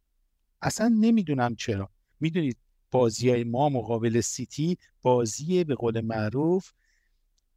اصلا 0.61 0.87
نمی‌دونم 0.87 1.55
چرا. 1.55 1.89
می‌دونید 2.19 2.57
بازی 2.91 3.29
های 3.29 3.43
ما 3.43 3.69
مقابل 3.69 4.21
سیتی 4.21 4.77
بازی 5.01 5.63
به 5.63 5.75
قول 5.75 6.01
معروف 6.01 6.71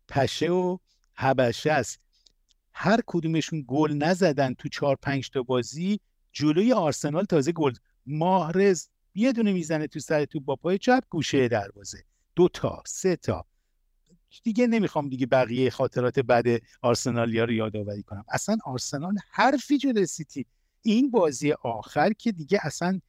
پشه 0.08 0.50
و 0.50 0.78
هبشه 1.16 1.72
است. 1.72 2.00
هر 2.72 3.00
کدومشون 3.06 3.64
گل 3.68 3.92
نزدن 3.92 4.54
تو 4.54 4.68
چهار 4.68 4.96
پنج 5.02 5.30
تا 5.30 5.42
بازی 5.42 6.00
جلوی 6.32 6.72
آرسنال 6.72 7.24
تازه 7.24 7.52
گل. 7.52 7.72
ماهرز 8.06 8.88
یه 9.14 9.32
دونه 9.32 9.52
می‌زنه 9.52 9.86
تو 9.86 10.00
سر 10.00 10.24
تو 10.24 10.40
با 10.40 10.56
پای 10.56 10.78
چپ 10.78 11.02
گوشه 11.10 11.48
دروازه. 11.48 12.04
دو 12.36 12.48
تا 12.48 12.82
سه 12.86 13.16
تا. 13.16 13.46
دیگه 14.42 14.66
نمی‌خوام 14.66 15.08
دیگه 15.08 15.26
بقیه 15.26 15.70
خاطرات 15.70 16.18
بد 16.18 16.60
آرسنالیا 16.82 17.44
رو 17.44 17.52
یادآوری 17.52 18.02
کنم. 18.02 18.24
اصلا 18.28 18.56
آرسنال 18.64 19.14
حرفی 19.30 19.78
جلوی 19.78 20.06
سیتی. 20.06 20.46
این 20.82 21.10
بازی 21.10 21.52
آخر 21.52 22.12
که 22.12 22.32
دیگه 22.32 22.58
اصلا 22.62 23.00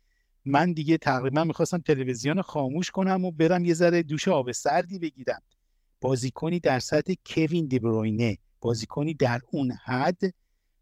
من 0.45 0.74
دیگه 0.74 0.97
تقریبا 0.97 1.43
می‌خواستم 1.43 1.78
تلویزیون 1.78 2.41
خاموش 2.41 2.91
کنم 2.91 3.26
و 3.26 3.32
برم 3.32 3.66
یه 3.66 3.74
ذره 3.74 4.04
دوش 4.04 4.28
آب 4.28 4.51
سردی 4.51 4.99
بگیرم. 4.99 5.41
بازیکنی 6.01 6.60
در 6.60 6.80
سطح 6.80 7.14
کوین 7.26 7.68
دیبروینه. 7.68 8.38
بازیکنی 8.62 9.14
در 9.14 9.41
اون 9.51 9.72
حد 9.72 10.22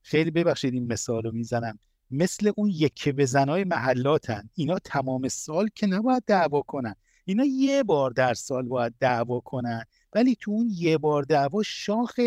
خیلی 0.01 0.31
ببخشید 0.31 0.73
این 0.73 0.87
مثال 0.87 1.23
رو 1.23 1.31
می‌زنم. 1.31 1.79
مثل 2.11 2.51
اون 2.55 2.69
یکه 2.69 3.11
بزنای 3.11 3.63
محلاتن. 3.63 4.49
اینا 4.53 4.79
تمام 4.79 5.27
سال 5.27 5.69
که 5.75 5.87
نباید 5.87 6.23
دعوا 6.27 6.61
کنن. 6.61 6.95
اینا 7.25 7.45
یه 7.45 7.83
بار 7.83 8.11
در 8.11 8.33
سال 8.33 8.67
باید 8.67 8.93
دعوا 8.99 9.39
کنن. 9.39 9.85
ولی 10.13 10.37
تو 10.39 10.51
اون 10.51 10.69
یه 10.73 10.97
بار 10.97 11.23
دعوا 11.23 11.63
شاخ 11.63 12.19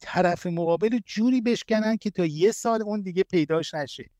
طرف 0.00 0.46
مقابل 0.46 0.98
جوری 1.06 1.40
بشکنن 1.40 1.96
که 1.96 2.10
تا 2.10 2.26
یه 2.26 2.52
سال 2.52 2.82
اون 2.82 3.00
دیگه 3.00 3.22
پیداش 3.22 3.74
نشه. 3.74 4.10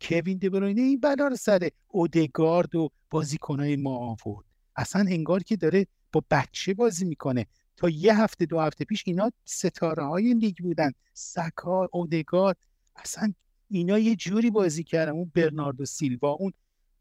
کوین 0.00 0.38
دبروینه 0.38 0.82
این 0.82 1.00
بلا 1.00 1.26
رو 1.28 1.36
سر 1.36 1.68
اودگارد 1.88 2.74
و 2.74 2.90
بازیکنهای 3.10 3.76
ما 3.76 3.96
آورد. 3.96 4.46
اصلا 4.76 5.04
انگار 5.08 5.42
که 5.42 5.56
داره 5.56 5.86
با 6.12 6.24
بچه 6.30 6.74
بازی 6.74 7.04
می‌کنه. 7.04 7.46
تا 7.76 7.88
یه 7.88 8.20
هفته 8.20 8.46
دو 8.46 8.60
هفته 8.60 8.84
پیش 8.84 9.02
اینا 9.06 9.30
ستاره 9.44 10.04
های 10.04 10.34
لیگ 10.34 10.56
بودن. 10.56 10.92
سکار 11.12 11.88
اودگارد. 11.92 12.56
اصلا 12.96 13.32
اینا 13.72 13.98
یه 13.98 14.16
جوری 14.16 14.50
بازی 14.50 14.84
کردن 14.84 15.12
اون 15.12 15.32
برناردو 15.34 15.84
سیلوا 15.84 16.30
اون 16.30 16.52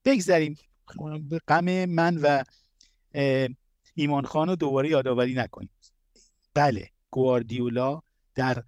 بگذاریم 0.05 0.55
غم 1.47 1.85
من 1.85 2.17
و 2.17 2.43
ایمان 3.95 4.25
خان 4.25 4.47
رو 4.47 4.55
دوباره 4.55 4.89
یادآوری 4.89 5.33
نکنیم. 5.33 5.69
بله 6.53 6.89
گواردیولا 7.11 8.01
در 8.35 8.63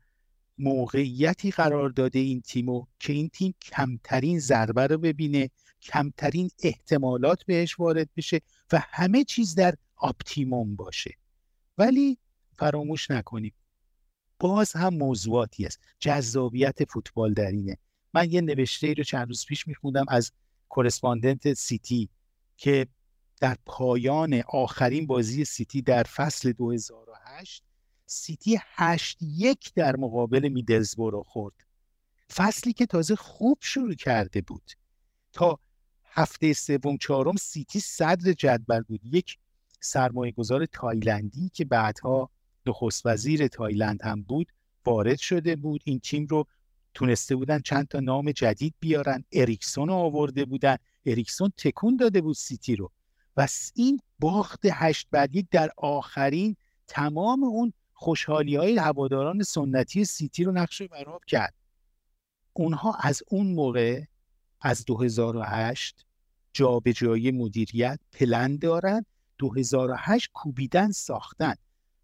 موقعیتی 0.58 1.52
قرار 1.52 1.90
داده 1.90 2.20
این 2.20 2.42
تیمو 2.42 2.86
که 3.00 3.14
این 3.14 3.30
تیم 3.30 3.56
کمترین 3.62 4.40
ضربه 4.40 4.88
رو 4.88 4.98
ببینه 4.98 5.50
کمترین 5.82 6.50
احتمالات 6.64 7.44
بهش 7.44 7.80
وارد 7.80 8.10
بشه 8.18 8.42
و 8.72 8.84
همه 8.84 9.24
چیز 9.24 9.56
در 9.56 9.76
آپتیموم 9.96 10.76
باشه. 10.76 11.18
ولی 11.78 12.18
فراموش 12.54 13.12
نکنیم 13.12 13.54
باز 14.40 14.74
هم 14.74 14.94
موضوعاتی 14.94 15.66
است. 15.66 15.80
جذابیت 16.00 16.92
فوتبال 16.92 17.34
در 17.34 17.52
اینه. 17.52 17.78
من 18.14 18.32
یه 18.32 18.42
نوشته 18.42 18.88
ای 18.88 18.94
رو 18.94 19.04
چند 19.04 19.28
روز 19.28 19.46
پیش 19.46 19.68
میخوندم 19.68 20.06
از 20.08 20.32
correspondent 20.70 21.54
سیتی 21.54 22.10
که 22.58 22.88
در 23.42 23.58
پایان 23.66 24.44
آخرین 24.48 25.08
بازی 25.08 25.46
سیتی 25.46 25.82
در 25.82 26.04
فصل 26.04 26.52
2008 26.52 27.64
سیتی 28.06 28.60
8 28.62 29.18
یک 29.22 29.74
در 29.76 29.96
مقابل 29.96 30.50
میدلزبورو 30.50 31.24
خورد. 31.24 31.56
فصلی 32.34 32.74
که 32.74 32.86
تازه 32.86 33.16
خوب 33.16 33.58
شروع 33.62 33.94
کرده 33.94 34.42
بود. 34.42 34.72
تا 35.34 35.60
هفته 36.06 36.54
سوم 36.54 36.98
چهارم 36.98 37.36
سیتی 37.36 37.80
صدر 37.80 38.34
جدول 38.34 38.82
بود. 38.82 39.02
یک 39.04 39.38
سرمایه 39.80 40.32
گذار 40.32 40.66
تایلندی 40.66 41.50
که 41.50 41.66
بعدها 41.66 42.30
نخست 42.66 43.06
وزیر 43.06 43.48
تایلند 43.48 44.02
هم 44.02 44.24
بود 44.24 44.48
وارد 44.86 45.20
شده 45.20 45.56
بود. 45.56 45.82
این 45.86 46.00
تیم 46.00 46.26
رو 46.26 46.46
تونسته 46.94 47.36
بودن 47.36 47.60
چند 47.60 47.88
تا 47.88 48.00
نام 48.00 48.32
جدید 48.32 48.74
بیارن. 48.80 49.24
اریکسون 49.32 49.88
رو 49.88 49.94
آورده 49.94 50.46
بودن. 50.46 50.78
اریکسون 51.06 51.52
تکون 51.58 51.98
داده 51.98 52.22
بود 52.22 52.36
سیتی 52.36 52.76
رو. 52.76 52.92
و 53.38 53.48
این 53.76 54.00
باخت 54.20 54.60
هشت 54.66 55.08
بر 55.12 55.26
یک 55.26 55.48
در 55.52 55.70
آخرین 55.78 56.56
تمام 56.88 57.44
اون 57.44 57.74
خوشحالی 57.94 58.56
های 58.56 58.78
هواداران 58.78 59.44
سنتی 59.44 60.06
سیتی 60.06 60.44
رو 60.44 60.52
نقش 60.52 60.82
بر 60.82 61.04
آب 61.04 61.26
کرد. 61.26 61.54
اونها 62.54 62.94
از 63.00 63.24
اون 63.28 63.48
موقع 63.48 64.02
از 64.62 64.86
2008 64.86 66.06
جابجایی 66.54 67.32
مدیریت 67.32 68.00
پلن 68.12 68.58
دارن. 68.58 69.06
2008 69.38 70.30
کوبیدن 70.34 70.92
ساختن. 70.92 71.56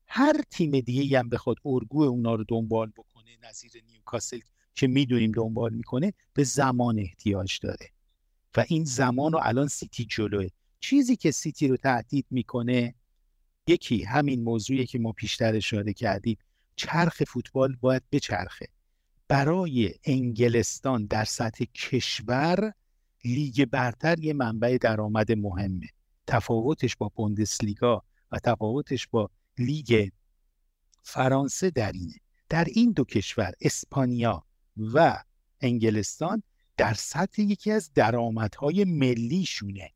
هر 0.08 0.42
تیم 0.50 0.80
دیگه 0.80 1.20
هم 1.20 1.30
بخواد 1.30 1.56
الگو 1.66 2.04
اونا 2.04 2.36
رو 2.36 2.44
دنبال 2.48 2.92
بکنه 2.98 3.38
نظیر 3.44 3.72
نیوکاسل 3.88 4.40
که 4.76 4.88
می‌دونیم 4.88 5.32
دنبال 5.32 5.74
می‌کنه 5.74 6.14
به 6.34 6.44
زمان 6.44 7.00
احتیاج 7.00 7.60
داره. 7.60 7.90
و 8.58 8.66
این 8.68 8.84
زمان 8.84 9.32
رو 9.32 9.40
الان 9.44 9.68
سیتی 9.68 10.06
جلوه. 10.06 10.48
چیزی 10.80 11.16
که 11.16 11.32
سیتی 11.32 11.68
رو 11.68 11.78
تهدید 11.78 12.26
می‌کنه 12.32 12.96
یکی 13.68 14.04
همین 14.04 14.44
موضوعی 14.44 14.86
که 14.86 15.00
ما 15.00 15.12
پیشتر 15.12 15.56
اشاره 15.56 15.94
کردیم 15.94 16.38
چرخ 16.76 17.24
فوتبال 17.24 17.76
باید 17.82 18.04
بچرخه. 18.12 18.68
برای 19.28 19.94
انگلستان 20.04 21.06
در 21.06 21.26
سطح 21.26 21.66
کشور 21.66 22.74
لیگ 23.26 23.66
برتر 23.66 24.20
یه 24.20 24.34
منبع 24.34 24.78
درآمد 24.82 25.32
مهمه. 25.32 25.88
تفاوتش 26.28 26.96
با 26.96 27.12
بوندسلیگا 27.16 28.04
و 28.32 28.40
تفاوتش 28.40 29.08
با 29.08 29.30
لیگ 29.58 30.10
فرانسه 31.04 31.70
در 31.70 31.92
اینه. 31.92 32.16
در 32.50 32.68
این 32.76 32.92
دو 32.92 33.04
کشور 33.04 33.54
اسپانیا 33.62 34.44
و 34.94 35.24
انگلستان 35.62 36.44
در 36.78 36.94
سطح 36.94 37.42
یکی 37.42 37.72
از 37.72 37.94
درآمدهای 37.94 38.86
ملیشونه. 38.86 39.92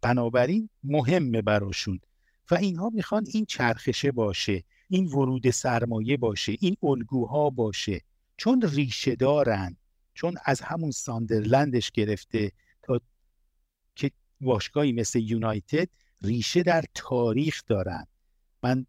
بنابراین 0.00 0.68
مهمه 0.84 1.42
براشون. 1.42 2.00
و 2.50 2.54
اینها 2.54 2.90
می‌خوان 2.90 3.24
این 3.32 3.44
چرخشه 3.44 4.12
باشه 4.12 4.64
این 4.88 5.06
ورود 5.06 5.50
سرمایه 5.50 6.16
باشه 6.16 6.56
این 6.60 6.76
الگوها 6.82 7.50
باشه. 7.50 8.00
چون 8.36 8.62
ریشه 8.62 9.16
دارن 9.16 9.76
چون 10.14 10.34
از 10.44 10.60
همون 10.60 10.90
ساندرلندش 10.90 11.90
گرفته 11.90 12.52
تا 12.82 13.00
که 13.94 14.10
باشگاهی 14.40 14.92
مثل 14.92 15.18
یونایتد 15.18 15.88
ریشه 16.22 16.62
در 16.62 16.84
تاریخ 16.94 17.62
دارن. 17.66 18.06
من 18.62 18.86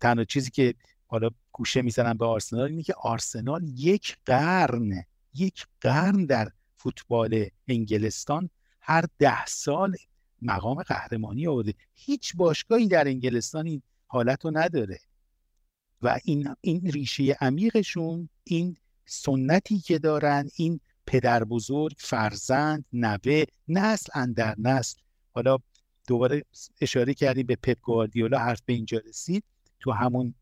تنها 0.00 0.24
چیزی 0.24 0.50
که 0.50 0.74
حالا 1.10 1.30
گوشه 1.52 1.82
می‌زنم 1.82 2.16
به 2.16 2.26
آرسنال 2.26 2.70
اینه 2.70 2.82
که 2.82 2.94
آرسنال 2.94 3.62
یک 3.64 4.16
قرن 4.24 5.04
یک 5.34 5.66
قرن 5.80 6.26
در 6.26 6.50
فوتبال 6.76 7.46
انگلستان 7.68 8.50
هر 8.80 9.04
ده 9.18 9.46
سال 9.46 9.96
مقام 10.42 10.82
قهرمانی 10.82 11.46
آورده. 11.46 11.74
هیچ 11.94 12.36
باشگاهی 12.36 12.88
در 12.88 13.08
انگلستان 13.08 13.66
این 13.66 13.82
حالت 14.06 14.44
رو 14.44 14.50
نداره. 14.54 14.98
و 16.02 16.18
این, 16.24 16.54
این 16.60 16.90
ریشه 16.90 17.36
عمیقشون 17.40 18.28
این 18.44 18.76
سنتی 19.06 19.78
که 19.78 19.98
دارن 19.98 20.48
این 20.56 20.80
پدر 21.06 21.44
بزرگ 21.44 21.96
فرزند 21.98 22.84
نوه 22.92 23.44
نسل 23.68 24.12
اندر 24.14 24.54
نسل. 24.58 24.98
حالا 25.32 25.58
دوباره 26.06 26.44
اشاره 26.80 27.14
کردیم 27.14 27.46
به 27.46 27.56
پپ 27.56 27.80
گواردیولا 27.80 28.38
حرف 28.38 28.60
به 28.66 28.72
اینجا 28.72 28.98
رسید. 29.08 29.44
تو 29.80 29.92
همون 29.92 30.34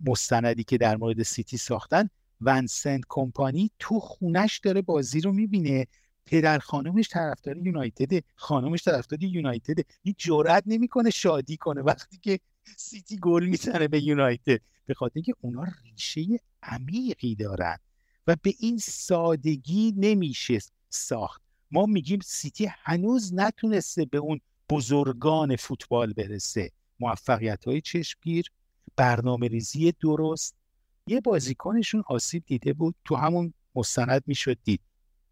مستندی 0.00 0.64
که 0.64 0.78
در 0.78 0.96
مورد 0.96 1.22
سیتی 1.22 1.56
ساختن 1.56 2.08
ونسنت 2.40 3.04
کمپانی 3.08 3.70
تو 3.78 4.00
خونش 4.00 4.58
داره 4.58 4.82
بازی 4.82 5.20
رو 5.20 5.32
می‌بینه. 5.32 5.86
پدر 6.26 6.58
خانومش 6.58 7.08
طرفدار 7.08 7.56
یونایتد 7.56 8.24
خانومش 8.34 8.84
طرفدار 8.84 9.22
یونایتد. 9.22 9.78
هیچ 10.02 10.16
جرئت 10.18 10.62
نمی‌کنه 10.66 11.10
شادی 11.10 11.56
کنه 11.56 11.80
وقتی 11.80 12.18
که 12.18 12.40
سیتی 12.76 13.16
گل 13.16 13.46
می‌زنه 13.46 13.88
به 13.88 14.02
یونایتد. 14.02 14.60
به 14.86 14.94
خاطر 14.94 15.12
اینکه 15.14 15.34
اونا 15.40 15.64
ریشه 15.84 16.40
عمیقی 16.62 17.34
دارن 17.34 17.78
و 18.26 18.36
به 18.42 18.54
این 18.58 18.78
سادگی 18.78 19.94
نمیشه 19.96 20.58
ساخت. 20.88 21.42
ما 21.70 21.86
میگیم 21.86 22.20
سیتی 22.24 22.68
هنوز 22.70 23.34
نتونسته 23.34 24.04
به 24.04 24.18
اون 24.18 24.40
بزرگان 24.70 25.56
فوتبال 25.56 26.12
برسه. 26.12 26.70
موفقیت 27.00 27.64
های 27.64 27.80
چشمگیر 27.80 28.50
برنامه 28.96 29.48
ریزی 29.48 29.92
درست. 29.92 30.56
یه 31.06 31.20
بازیکنشون 31.20 32.02
آسیب 32.06 32.44
دیده 32.46 32.72
بود 32.72 32.94
تو 33.04 33.16
همون 33.16 33.54
مستند 33.74 34.22
می‌شد 34.26 34.58
دید. 34.64 34.80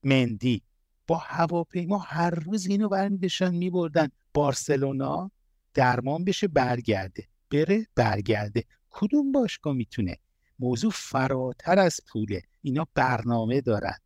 مندی. 0.03 0.63
با 1.07 1.17
هواپیما 1.17 1.99
هر 1.99 2.31
روز 2.31 2.67
اینو 2.67 2.89
برمیداشتن 2.89 3.55
میبردن 3.55 4.09
بارسلونا 4.35 5.31
درمان 5.75 6.25
بشه 6.25 6.49
برگرده. 6.49 7.29
بره 7.51 7.87
برگرده. 7.95 8.65
کدوم 8.91 9.33
باشگاه 9.33 9.75
می‌تونه؟ 9.75 10.17
موضوع 10.59 10.91
فراتر 10.91 11.79
از 11.79 12.01
پوله. 12.09 12.43
اینا 12.63 12.87
برنامه 12.95 13.61
دارن. 13.61 13.97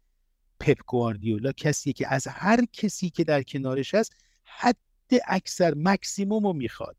پپ 0.61 0.77
گواردیولا 0.87 1.53
کسی 1.53 1.93
که 1.93 2.15
از 2.15 2.27
هر 2.27 2.65
کسی 2.73 3.11
که 3.11 3.25
در 3.25 3.43
کنارش 3.43 3.95
هست 3.95 4.13
حد 4.45 4.77
اکثر 5.29 5.75
مکسیموم 5.77 6.47
رو 6.47 6.53
می‌خواد. 6.53 6.97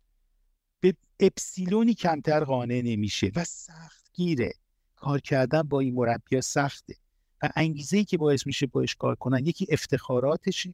اپسیلونی 1.19 1.93
کمتر 1.93 2.43
قانع 2.43 2.81
نمیشه 2.85 3.31
و 3.35 3.43
سخت 3.43 4.11
گیره 4.13 4.53
کار 4.95 5.19
کردن 5.19 5.61
با 5.61 5.79
این 5.79 5.93
مربیا 5.93 6.41
سخته 6.41 6.95
و 7.43 7.49
انگیزه 7.55 7.97
ای 7.97 8.05
که 8.05 8.17
باعث 8.17 8.47
میشه 8.47 8.67
باش 8.67 8.95
کار 8.95 9.15
کنن 9.15 9.45
یکی 9.45 9.67
افتخاراتشه 9.69 10.73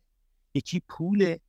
یکی 0.53 0.81
پوله 0.89 1.39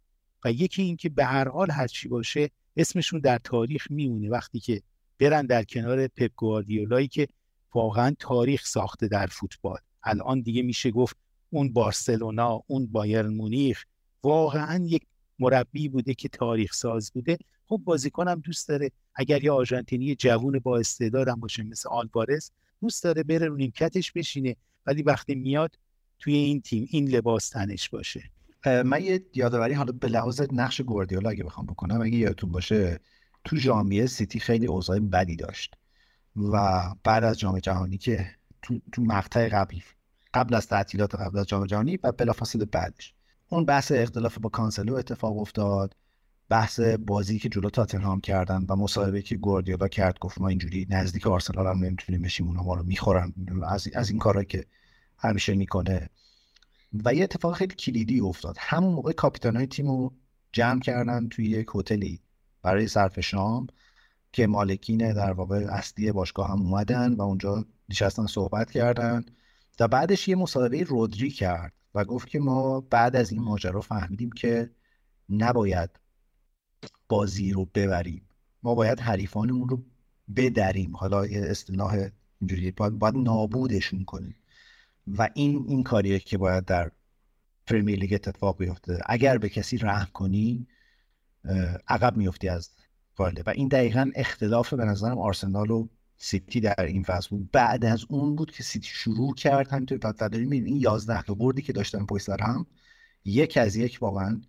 و 0.45 0.53
یکی 0.53 0.83
اینکه 0.83 1.09
به 1.09 1.25
هر 1.25 1.49
حال 1.49 1.71
هرچی 1.71 2.09
باشه 2.09 2.51
اسمشون 2.77 3.21
در 3.21 3.39
تاریخ 3.39 3.91
میمونه. 3.91 4.31
وقتی 4.31 4.61
که 4.61 4.83
برن 5.19 5.47
در 5.47 5.65
کنار 5.65 6.07
پپ 6.07 6.31
گواردیولایی 6.37 7.09
که 7.09 7.29
واقعا 7.75 8.15
تاریخ 8.19 8.67
ساخته 8.67 9.09
در 9.09 9.27
فوتبال. 9.27 9.79
الان 10.03 10.41
دیگه 10.41 10.63
میشه 10.63 10.91
گفت 10.91 11.17
اون 11.51 11.73
بارسلونا 11.73 12.63
اون 12.67 12.87
بایرن 12.87 13.35
مونیخ 13.35 13.85
واقعا 14.23 14.85
یک 14.85 15.07
مربی 15.39 15.89
بوده 15.89 16.15
که 16.15 16.29
تاریخ 16.29 16.73
ساز 16.73 17.13
بوده. 17.13 17.39
خب 17.73 17.81
بازیکنم 17.85 18.35
دوست 18.35 18.69
داره. 18.69 18.91
اگر 19.15 19.45
یه 19.45 19.53
آرژانتینی 19.53 20.15
جوون 20.15 20.59
با 20.59 20.79
استعدادم 20.79 21.41
باشه 21.41 21.63
مثل 21.63 21.89
آلوارز 21.89 22.51
دوست 22.81 23.05
داره 23.05 23.23
بره 23.23 23.47
رو 23.47 23.57
نیمکتش 23.57 24.13
بشینه. 24.13 24.57
ولی 24.87 25.03
وقتی 25.03 25.35
میاد 25.35 25.79
توی 26.19 26.35
این 26.35 26.61
تیم 26.61 26.87
این 26.91 27.09
لباس 27.09 27.49
تنش 27.49 27.89
باشه. 27.89 28.31
من 28.67 29.03
یه 29.03 29.27
یادآوری 29.35 29.75
حالا 29.75 29.93
به 29.93 30.09
لحاظ 30.09 30.43
نقش 30.53 30.81
گواردیولا 30.81 31.31
اگه 31.31 31.45
بخوام 31.45 31.67
بکنم 31.67 32.01
اگه 32.01 32.17
یادتون 32.17 32.51
باشه 32.51 33.01
تو 33.45 33.57
ژانویه 33.57 34.07
سیتی 34.07 34.41
خیلی 34.41 34.67
اوضاع 34.67 34.99
بدی 34.99 35.37
داشت. 35.37 35.75
و 36.37 36.83
بعد 37.05 37.25
از 37.25 37.39
جام 37.39 37.59
جهانی 37.59 37.99
که 37.99 38.27
تو, 38.63 38.81
تو 38.93 39.03
مقطع 39.03 39.49
قبل 39.49 39.77
قبل 40.35 40.55
از 40.55 40.67
تعطیلات 40.67 41.15
قبل 41.15 41.39
از 41.39 41.47
جام 41.47 41.67
جهانی 41.67 41.99
و 42.03 42.13
بلافاصله 42.13 42.65
بعدش. 42.65 43.15
اون 43.49 43.65
بحث 43.65 43.93
اختلاف 43.93 44.39
با 44.39 44.49
کانسلو 44.49 44.95
اتفاق 44.95 45.39
افتاد. 45.39 45.97
بحث 46.53 46.81
بازی 46.81 47.39
که 47.39 47.49
جلو 47.49 47.71
تاتنهام 47.71 48.21
کردن 48.21 48.67
و 48.69 48.77
مصاحبه 48.77 49.23
که 49.23 49.37
گواردیولا 49.37 49.89
کرد 49.89 50.19
گفت 50.19 50.41
ما 50.41 50.49
اینجوری 50.49 50.87
نزدیک 50.91 51.27
آرسنال 51.27 51.67
هم 51.67 51.85
نمی‌تونیم 51.85 52.23
بشیم 52.23 52.47
اونا 52.47 52.63
ما 52.63 52.75
رو 52.75 52.83
می‌خورن. 52.83 53.33
از, 53.67 53.89
از 53.95 54.11
این 54.11 54.19
کارا 54.19 54.45
که 54.45 54.67
همیشه 55.19 55.55
می‌کنه. 55.55 56.09
و 57.05 57.15
یه 57.15 57.25
اتفاق 57.25 57.55
خیلی 57.55 57.75
کلیدی 57.75 58.21
افتاد. 58.21 58.57
همون 58.59 58.95
موقع 58.95 59.13
کاپیتان 59.13 59.57
های 59.57 59.67
تیم 59.67 59.87
رو 59.87 60.13
جمع 60.53 60.81
کردن 60.81 61.29
توی 61.29 61.45
یک 61.45 61.67
هتلی 61.75 62.21
برای 62.63 62.89
صرف 62.89 63.21
شام 63.21 63.67
که 64.33 64.47
مالکین 64.47 65.13
در 65.13 65.33
واقع 65.33 65.57
اصلی 65.57 66.13
باشگاه 66.13 66.51
هم 66.51 66.63
اومدن 66.63 67.15
و 67.15 67.23
اونجا 67.23 67.65
نشستن 67.89 68.27
صحبت 68.27 68.71
کردن. 68.71 69.25
و 69.81 69.89
بعدش 69.89 70.29
یه 70.29 70.37
مصاحبه 70.37 70.83
رودری 70.83 71.31
کرد 71.31 71.73
و 71.95 72.05
گفت 72.05 72.29
که 72.29 72.39
ما 72.39 72.81
بعد 72.81 73.17
از 73.17 73.33
این 73.33 73.43
ماجرا 73.43 73.81
فهمیدیم 73.81 74.31
که 74.31 74.71
نباید 75.31 76.02
بازی 77.09 77.53
رو 77.53 77.65
ببریم. 77.75 78.23
ما 78.63 78.75
باید 78.75 79.01
حریفانمون 79.01 79.69
رو 79.69 79.83
بدریم. 80.37 80.97
حالا 80.97 81.23
اصطلاح 81.23 82.09
اینجوری 82.41 82.71
باید, 82.71 82.99
باید 82.99 83.17
نابودشون 83.17 84.05
کنیم. 84.05 84.37
و 85.07 85.29
این 85.35 85.65
این 85.69 85.83
کاریه 85.83 86.19
که 86.19 86.39
باید 86.39 86.65
در 86.65 86.91
پرمیر 87.67 87.99
لیگ 87.99 88.15
اتفاق 88.15 88.59
بیفته. 88.59 88.99
اگر 89.07 89.39
به 89.39 89.49
کسی 89.49 89.79
رحم 89.79 90.09
کنی 90.13 90.67
عقب 91.89 92.17
میفتی 92.17 92.49
از 92.49 92.71
قاله 93.17 93.43
و 93.47 93.51
این 93.51 93.69
دقیقا 93.69 94.11
اختلاف 94.15 94.75
به 94.75 94.85
نظرم 94.85 95.19
آرسنال 95.19 95.71
و 95.71 95.89
سیتی 96.17 96.61
در 96.61 96.85
این 96.85 97.03
فصل 97.03 97.29
بود. 97.31 97.51
بعد 97.51 97.85
از 97.85 98.05
اون 98.09 98.37
بود 98.37 98.51
که 98.51 98.63
سیتی 98.63 98.89
شروع 98.89 99.35
کرد 99.35 99.69
همینطور 99.69 99.99
تا 99.99 100.29
داریم 100.29 100.51
این 100.51 100.77
11 100.77 101.23
تا 101.23 101.35
بردی 101.35 101.63
که 101.63 101.73
داشتن 101.73 102.07
پشت 102.07 102.25
سر 102.25 102.43
هم 102.43 102.67
یک 103.25 103.57
از 103.57 103.77
یک 103.77 103.99
واقعا 104.01 104.41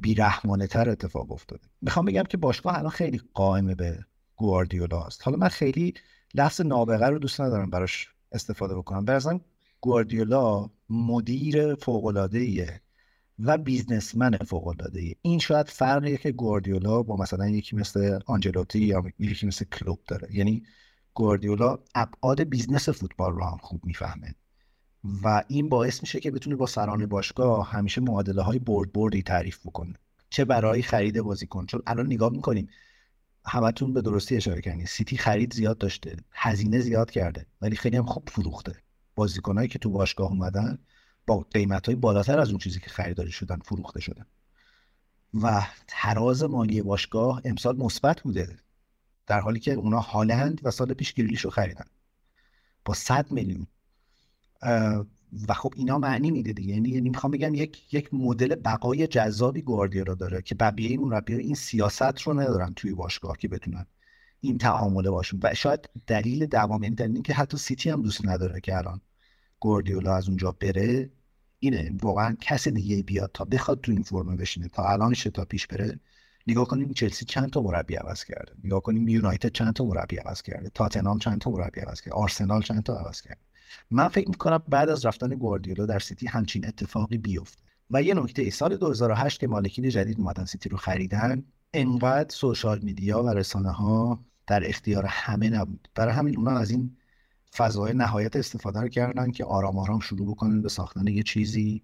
بیرحمانه 0.00 0.66
تر 0.66 0.90
اتفاق 0.90 1.32
افتاده. 1.32 1.62
می‌خوام 1.80 2.04
بگم 2.04 2.22
که 2.22 2.36
باشگاه 2.36 2.78
الان 2.78 2.90
خیلی 2.90 3.20
قائم 3.34 3.74
به 3.74 3.98
گواردیولا 4.36 5.02
است. 5.02 5.22
حالا 5.24 5.36
من 5.36 5.48
خیلی 5.48 5.94
لفظ 6.34 6.60
نابغه 6.60 7.06
رو 7.06 7.18
دوست 7.18 7.40
ندارم 7.40 7.70
براش 7.70 8.08
استفاده 8.32 8.74
بکنم. 8.74 9.04
به 9.04 9.40
گواردیولا 9.80 10.70
مدیر 10.90 11.74
فوق 11.74 12.04
العاده 12.04 12.80
و 13.38 13.58
businessman 13.58 14.36
فوق 14.36 14.66
العاده 14.66 15.14
این 15.22 15.38
شاید 15.38 15.68
فرقیه 15.68 16.16
که 16.16 16.32
گواردیولا 16.32 17.02
با 17.02 17.16
مثلا 17.16 17.48
یکی 17.48 17.76
مثل 17.76 18.18
آنجلوتی 18.26 18.78
یا 18.78 19.04
یکی 19.18 19.46
مثل 19.46 19.64
کلوب 19.64 20.00
داره. 20.06 20.28
یعنی 20.34 20.62
گواردیولا 21.14 21.78
ابعاد 21.94 22.42
business 22.42 22.88
فوتبال 22.88 23.32
رو 23.32 23.44
هم 23.44 23.58
خوب 23.62 23.84
می‌فهمه. 23.84 24.34
و 25.22 25.42
این 25.48 25.68
باعث 25.68 26.02
میشه 26.02 26.20
که 26.20 26.30
بتونه 26.30 26.56
با 26.56 26.66
سران 26.66 27.06
باشگاه 27.06 27.70
همیشه 27.70 28.00
معادله 28.00 28.42
های 28.42 28.58
برد 28.58 28.92
بردی 28.92 29.22
تعریف 29.22 29.66
بکنه. 29.66 29.94
چه 30.30 30.44
برای 30.44 30.82
خرید 30.82 31.20
بازیکن. 31.20 31.66
چون 31.66 31.82
الان 31.86 32.06
نگاه 32.06 32.32
می‌کنیم 32.32 32.68
همتون 33.46 33.92
به 33.92 34.02
درستی 34.02 34.36
اشاره 34.36 34.60
کردین. 34.60 34.86
سیتی 34.86 35.16
خرید 35.16 35.54
زیاد 35.54 35.78
داشته 35.78 36.16
هزینه 36.32 36.80
زیاد 36.80 37.10
کرده 37.10 37.46
ولی 37.60 37.76
خیلی 37.76 37.96
هم 37.96 38.06
خوب 38.06 38.28
فروخته. 38.28 38.74
بازیکنایی 39.14 39.68
که 39.68 39.78
تو 39.78 39.90
باشگاه 39.90 40.30
اومدن 40.30 40.78
با 41.26 41.46
قیمت 41.50 41.86
های 41.86 41.94
بالاتر 41.94 42.38
از 42.38 42.48
اون 42.48 42.58
چیزی 42.58 42.80
که 42.80 42.90
خریداری 42.90 43.32
شدن 43.32 43.56
فروخته 43.56 44.00
شدن 44.00 44.26
و 45.42 45.66
تراز 45.88 46.42
مالی 46.42 46.82
باشگاه 46.82 47.42
امسال 47.44 47.76
مثبت 47.76 48.20
بوده 48.20 48.56
در 49.26 49.40
حالی 49.40 49.60
که 49.60 49.72
اونا 49.72 50.00
هالند 50.00 50.60
و 50.64 50.70
سال 50.70 50.94
پیش 50.94 51.12
گریلیش 51.12 51.40
رو 51.40 51.50
خریدن. 51.50 51.86
با 52.84 52.94
100 52.94 53.32
میلیون. 53.32 53.66
و 55.48 55.54
خب 55.54 55.74
اینا 55.76 55.98
معنی 55.98 56.30
میده 56.30 56.52
دیگه. 56.52 56.74
یعنی 56.74 56.88
یعنی 56.88 57.08
می‌خوام 57.10 57.30
بگم 57.30 57.54
یک 57.54 57.94
یک 57.94 58.14
مدل 58.14 58.54
بقای 58.54 59.06
جذابی 59.06 59.62
گواردیولا 59.62 60.14
داره 60.14 60.42
که 60.42 60.54
بقیه 60.54 61.00
مربیان 61.00 61.40
این 61.40 61.54
سیاست 61.54 62.20
رو 62.20 62.40
ندارن 62.40 62.72
توی 62.76 62.94
باشگاه 62.94 63.36
که 63.36 63.48
بتونن 63.48 63.86
این 64.40 64.58
تعامله 64.58 65.10
باشون. 65.10 65.40
و 65.42 65.54
شاید 65.54 65.90
دلیل 66.06 66.46
دوام 66.46 66.82
این 66.82 66.94
دلیل 66.94 67.22
که 67.22 67.34
حتی 67.34 67.56
سیتی 67.56 67.90
هم 67.90 68.02
دوست 68.02 68.26
نداره 68.26 68.60
که 68.60 68.76
الان 68.76 69.00
گوردیولا 69.60 70.16
از 70.16 70.28
اونجا 70.28 70.52
بره 70.52 71.10
اینه. 71.58 71.92
واقعا 72.02 72.36
کس 72.40 72.68
دیگه 72.68 73.02
بیاد 73.02 73.30
تا 73.34 73.44
بخواد 73.44 73.80
تو 73.80 73.92
این 73.92 74.02
فرم 74.02 74.36
بشینه. 74.36 74.68
تا 74.68 74.88
الانش 74.88 75.22
تا 75.22 75.44
پیش 75.44 75.66
بره 75.66 76.00
نگاه 76.46 76.68
کنیم 76.68 76.92
چلسی 76.92 77.24
چند 77.24 77.50
تا 77.50 77.60
مربی 77.60 77.94
عوض 77.94 78.24
کرده. 78.24 78.52
نگاه 78.64 78.80
کنیم 78.80 79.08
یونایتد 79.08 79.52
چند 79.52 79.72
تا 79.72 79.84
مربی 79.84 80.16
عوض 80.16 80.42
کرده. 80.42 80.70
تاتنهام 80.74 81.18
چند 81.18 81.40
تا 81.40 81.50
مربی 81.50 81.80
عوض 81.80 82.00
کرده. 82.00 82.16
آرسنال 82.16 82.62
چند 82.62 82.82
تا 82.82 82.98
عوض 82.98 83.20
کرده. 83.20 83.40
من 83.90 84.08
فکر 84.08 84.28
می‌کنم 84.28 84.62
بعد 84.68 84.88
از 84.88 85.06
رفتن 85.06 85.28
گواردیولا 85.28 85.86
در 85.86 85.98
سیتی 85.98 86.26
همچین 86.26 86.66
اتفاقی 86.66 87.18
بیفته. 87.18 87.62
و 87.90 88.02
یه 88.02 88.14
نکته 88.14 88.42
ای 88.42 88.50
سال 88.50 88.76
2008 88.76 89.40
که 89.40 89.46
مالکین 89.46 89.88
جدید 89.88 90.18
اومدن 90.18 90.44
سیتی 90.44 90.68
رو 90.68 90.76
خریدن 90.76 91.44
انقدر 91.74 92.34
social 92.34 92.78
media 92.78 93.22
و 93.22 93.28
رسانه 93.28 93.70
ها 93.70 94.24
در 94.46 94.68
اختیار 94.68 95.06
همه 95.06 95.50
نبود. 95.50 95.88
برای 95.94 96.14
همین 96.14 96.36
اونا 96.36 96.58
از 96.58 96.70
این 96.70 96.96
فضای 97.56 97.92
نهایت 97.92 98.36
استفاده 98.36 98.80
رو 98.80 98.88
کردن 98.88 99.30
که 99.30 99.44
آرام 99.44 99.78
آرام 99.78 100.00
شروع 100.00 100.30
بکنن 100.30 100.62
به 100.62 100.68
ساختن 100.68 101.06
یه 101.06 101.22
چیزی 101.22 101.82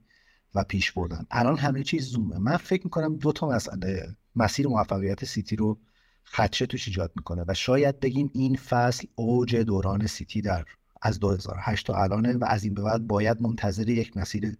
و 0.54 0.64
پیش 0.64 0.92
بردن. 0.92 1.26
الان 1.30 1.58
همه 1.58 1.82
چیز 1.82 2.06
زومه. 2.06 2.38
من 2.38 2.56
فکر 2.56 2.84
می‌کنم 2.84 3.16
دو 3.16 3.32
تا 3.32 3.48
مسئله 3.48 4.16
مسیر 4.36 4.68
موفقیت 4.68 5.24
سیتی 5.24 5.56
رو 5.56 5.78
خدشه 6.24 6.66
توش 6.66 6.88
ایجاد 6.88 7.12
می‌کنه 7.16 7.44
و 7.48 7.54
شاید 7.54 8.00
بگیم 8.00 8.30
این 8.34 8.56
فصل 8.56 9.06
اوج 9.14 9.56
دوران 9.56 10.06
سیتی 10.06 10.42
در 10.42 10.64
از 11.02 11.20
2008 11.20 11.86
تا 11.86 11.94
الانه 11.94 12.36
و 12.36 12.44
از 12.48 12.64
این 12.64 12.74
به 12.74 12.82
بعد 12.82 13.06
باید 13.06 13.42
منتظر 13.42 13.88
یک 13.88 14.16
مسیر 14.16 14.56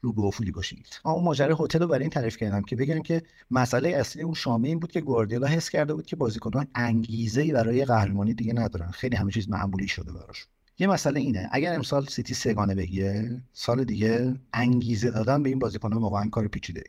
رو 0.00 0.12
به 0.12 0.22
افولی 0.22 0.50
باشیم. 0.50 0.82
اون 1.04 1.24
ماجرای 1.24 1.56
هتل 1.60 1.78
رو 1.78 1.86
برای 1.86 2.00
این 2.00 2.10
تعریف 2.10 2.36
کردم 2.36 2.62
که 2.62 2.76
بگم 2.76 3.02
که 3.02 3.22
مسئله 3.50 3.88
اصلی 3.88 4.22
اون 4.22 4.34
شامه 4.34 4.68
این 4.68 4.78
بود 4.78 4.92
که 4.92 5.00
گواردیولا 5.00 5.46
حس 5.46 5.70
کرده 5.70 5.94
بود 5.94 6.06
که 6.06 6.16
بازیکنان 6.16 6.66
انگیزه 6.74 7.42
ای 7.42 7.52
برای 7.52 7.84
قهرمانی 7.84 8.34
دیگه 8.34 8.52
ندارن. 8.52 8.90
خیلی 8.90 9.16
همه 9.16 9.30
چیز 9.30 9.50
معمولی 9.50 9.88
شده 9.88 10.12
براش. 10.12 10.46
یه 10.78 10.86
مسئله 10.86 11.20
اینه. 11.20 11.48
اگر 11.52 11.74
امسال 11.74 12.06
سیتی 12.06 12.34
سگانه 12.34 12.74
بگیره 12.74 13.42
سال 13.52 13.84
دیگه 13.84 14.34
انگیزه 14.52 15.10
دادن 15.10 15.42
به 15.42 15.48
این 15.48 15.58
بازیکنان 15.58 16.02
واقعا 16.02 16.28
کار 16.28 16.48
پیچیده 16.48 16.82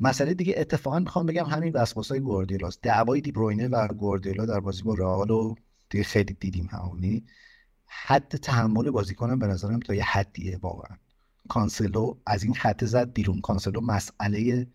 مسئله 0.00 0.34
دیگه 0.34 0.54
اتفاقا 0.56 0.98
می‌خوام 0.98 1.26
بگم 1.26 1.44
همین 1.44 1.72
وسواسای 1.72 2.20
گواردیولاست. 2.20 2.82
دعوای 2.82 3.20
دی 3.20 3.32
بروینه 3.32 3.68
و 3.68 3.88
گواردیولا 3.88 4.46
در 4.46 4.60
بازی 4.60 4.82
با 4.82 4.94
رئال 4.94 5.54
دیگه 5.90 6.04
خیلی 6.04 6.36
دیدیم 6.40 6.68
همونی 6.72 7.24
حد 7.92 8.28
تحمل 8.28 8.90
بازیکنم 8.90 9.38
به 9.38 9.46
نظرم 9.46 9.80
تا 9.80 9.94
یه 9.94 10.04
حدیه 10.04 10.58
واقعا. 10.62 10.96
کانسلو 11.48 12.14
از 12.26 12.44
این 12.44 12.54
خط 12.54 12.84
زد 12.84 13.12
بیرون. 13.12 13.40
کانسلو 13.40 13.80
مسئله 13.80 14.66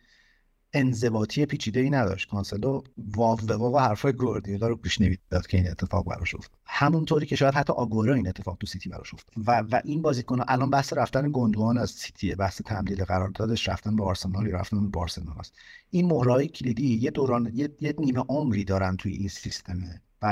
انضباطی 0.73 1.45
پیچیده 1.45 1.79
ای 1.79 1.89
نداشت. 1.89 2.29
کانسلو 2.29 2.81
واو 2.97 3.35
به 3.35 3.55
واو 3.55 3.79
حرفای 3.79 4.13
گواردیولا 4.13 4.67
رو 4.67 4.75
گوش 4.75 5.01
نمی‌داد 5.01 5.47
که 5.47 5.57
این 5.57 5.69
اتفاق 5.69 6.05
براش 6.05 6.35
افتاد. 6.35 6.59
همونطوری 6.65 7.25
که 7.25 7.35
شاید 7.35 7.53
حتی 7.53 7.73
آگوئرو 7.73 8.13
این 8.13 8.27
اتفاق 8.27 8.57
تو 8.59 8.67
سیتی 8.67 8.89
براش 8.89 9.13
افتاد. 9.13 9.35
و, 9.47 9.75
و 9.75 9.81
این 9.85 10.01
بازیکن 10.01 10.39
الان 10.47 10.69
بحث 10.69 10.93
رفتن 10.93 11.29
گوندوغان 11.33 11.77
از 11.77 11.91
سیتی 11.91 12.35
بحث 12.35 12.61
تمدید 12.61 13.01
قراردادش 13.01 13.69
رفتن 13.69 13.95
به 13.95 14.03
آرسنال 14.03 14.47
رفتن 14.47 14.81
به 14.81 14.87
بارسلونا 14.87 15.35
است. 15.39 15.53
این 15.89 16.05
مهره‌های 16.05 16.47
کلیدی 16.47 16.95
یه 16.95 17.11
دوران 17.11 17.51
یه, 17.53 17.69
یه 17.81 17.95
نیمه 17.99 18.23
عمری 18.29 18.63
دارن 18.63 18.97
توی 18.97 19.11
این 19.11 19.29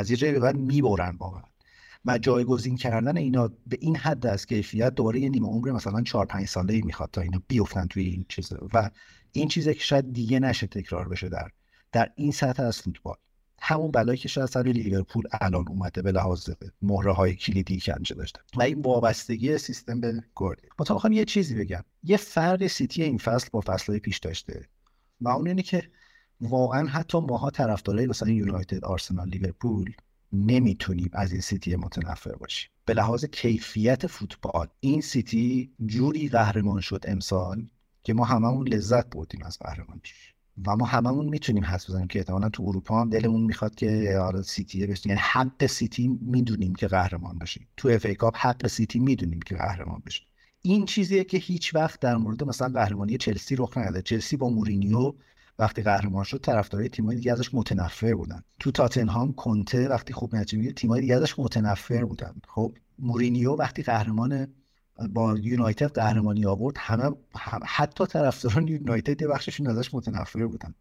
یه 0.09 0.15
جایی 0.15 0.33
به 0.33 0.39
بعد 0.39 0.55
می‌برن 0.55 1.15
واقعا. 1.19 1.41
و 2.05 2.17
جایگزین 2.17 2.75
کردن 2.75 3.17
اینا 3.17 3.47
به 3.67 3.77
این 3.81 3.95
حد 3.95 4.25
از 4.25 4.45
کیفیت 4.45 4.95
دوباره 4.95 5.19
یه 5.19 5.29
نیمه 5.29 5.47
عمر 5.47 5.71
مثلا 5.71 6.01
4 6.01 6.25
5 6.25 6.47
ساله 6.47 6.73
ای 6.73 6.81
می‌خواد 6.81 7.09
تا 7.11 7.21
اینا 7.21 7.41
بیفتن 7.47 7.87
توی 7.87 8.03
این 8.03 8.25
چیز. 8.29 8.53
و 8.73 8.89
این 9.31 9.47
چیزی 9.47 9.73
که 9.73 9.83
شاید 9.83 10.13
دیگه 10.13 10.39
نشه 10.39 10.67
تکرار 10.67 11.09
بشه 11.09 11.29
در 11.29 11.49
در 11.91 12.11
این 12.15 12.31
سطح 12.31 12.63
از 12.63 12.81
فوتبال. 12.81 13.15
همون 13.59 13.91
بلایی 13.91 14.17
که 14.17 14.27
شاید 14.27 14.47
سر 14.47 14.63
لیورپول 14.63 15.23
الان 15.41 15.65
اومده 15.67 16.01
به 16.01 16.11
لحاظ 16.11 16.49
مهره 16.81 17.13
های 17.13 17.35
کلیدی 17.35 17.77
که 17.77 17.95
انجا 17.95 18.15
داشته. 18.15 18.39
و 18.55 18.61
این 18.61 18.81
وابستگی 18.81 19.57
سیستم 19.57 20.01
به 20.01 20.23
گوردی. 20.35 20.67
مطابقا 20.79 21.09
یه 21.09 21.25
چیزی 21.25 21.55
بگم. 21.55 21.83
یه 22.03 22.17
فرد 22.17 22.67
سیتی 22.67 23.03
این 23.03 23.17
فصل 23.17 23.49
با 23.51 23.61
فصلهای 23.61 23.99
پیش 23.99 24.17
داشته. 24.17 24.67
و 25.21 25.29
اون 25.29 25.47
اینه 25.47 25.61
که 25.61 25.83
واقعا 26.41 26.87
حتی 26.87 27.19
ماها 27.19 27.49
طرفدارای 27.49 28.07
مثلا 28.07 28.29
یونایتد 28.29 28.85
آرسنال 28.85 29.29
لیورپول 29.29 29.93
نمی‌تونیم 30.33 31.09
از 31.13 31.31
این 31.31 31.41
سیتی 31.41 31.75
متنفر 31.75 32.35
باشیم. 32.35 32.69
به 32.85 32.93
لحاظ 32.93 33.25
کیفیت 33.25 34.07
فوتبال 34.07 34.67
این 34.79 35.01
سیتی 35.01 35.71
جوری 35.85 36.29
قهرمان 36.29 36.81
شد 36.81 37.03
امسال 37.07 37.67
که 38.03 38.13
ما 38.13 38.25
هممون 38.25 38.67
لذت 38.67 39.09
بردیم 39.09 39.43
از 39.43 39.59
قهرمانیش 39.59 40.33
و 40.67 40.75
ما 40.75 40.85
هممون 40.85 41.29
می‌تونیم 41.29 41.65
حس 41.65 41.89
بزنیم 41.89 42.07
که 42.07 42.19
احتمالا 42.19 42.49
تو 42.49 42.63
اروپا 42.63 43.01
هم 43.01 43.09
دلمون 43.09 43.41
می‌خواد 43.41 43.75
که 43.75 44.17
آره 44.21 44.41
سیتی 44.41 44.87
بشه 44.87 45.09
یعنی 45.09 45.21
حق 45.23 45.65
سیتی 45.65 46.07
می‌دونیم 46.21 46.75
که 46.75 46.87
قهرمان 46.87 47.37
بشیم 47.37 47.67
تو 47.77 47.89
FA 47.89 48.05
Cup 48.05 48.35
حق 48.37 48.67
سیتی 48.67 48.99
می‌دونیم 48.99 49.39
که 49.39 49.55
قهرمان 49.55 50.01
بشه. 50.05 50.23
این 50.61 50.85
چیزیه 50.85 51.23
که 51.23 51.37
هیچ 51.37 51.75
وقت 51.75 51.99
در 51.99 52.17
مورد 52.17 52.43
مثلا 52.43 52.69
قهرمانی 52.69 53.17
چلسی 53.17 53.55
رخ 53.55 53.77
نداده 53.77 54.01
چلسی 54.01 54.37
با 54.37 54.49
مورینیو 54.49 55.13
وقتی 55.59 55.81
قهرمان 55.81 56.23
شد 56.23 56.41
طرفدارای 56.41 56.89
تیمای 56.89 57.15
دیگه 57.15 57.31
ازش 57.31 57.53
متنفر 57.53 58.13
بودن. 58.13 58.43
تو 58.59 58.71
تاتنهام 58.71 59.33
کنته 59.33 59.87
وقتی 59.87 60.13
خوب 60.13 60.35
نتیجه 60.35 60.57
می‌گیره 60.57 60.73
تیمای 60.73 61.01
دیگه 61.01 61.15
ازش 61.15 61.39
متنفر 61.39 62.05
بودن. 62.05 62.33
خب 62.47 62.73
مورینیو 62.99 63.51
وقتی 63.51 63.83
قهرمان 63.83 64.47
با 65.09 65.37
یونایتد 65.37 65.91
قهرمانی 65.91 66.45
آورد 66.45 66.75
همه 66.79 67.11
حتی 67.65 68.05
طرفداران 68.05 68.67
یونایتد 68.67 69.21
یه 69.21 69.27
بخششون 69.27 69.67
ازش 69.67 69.93
متنفر 69.93 70.45
بودن. 70.47 70.75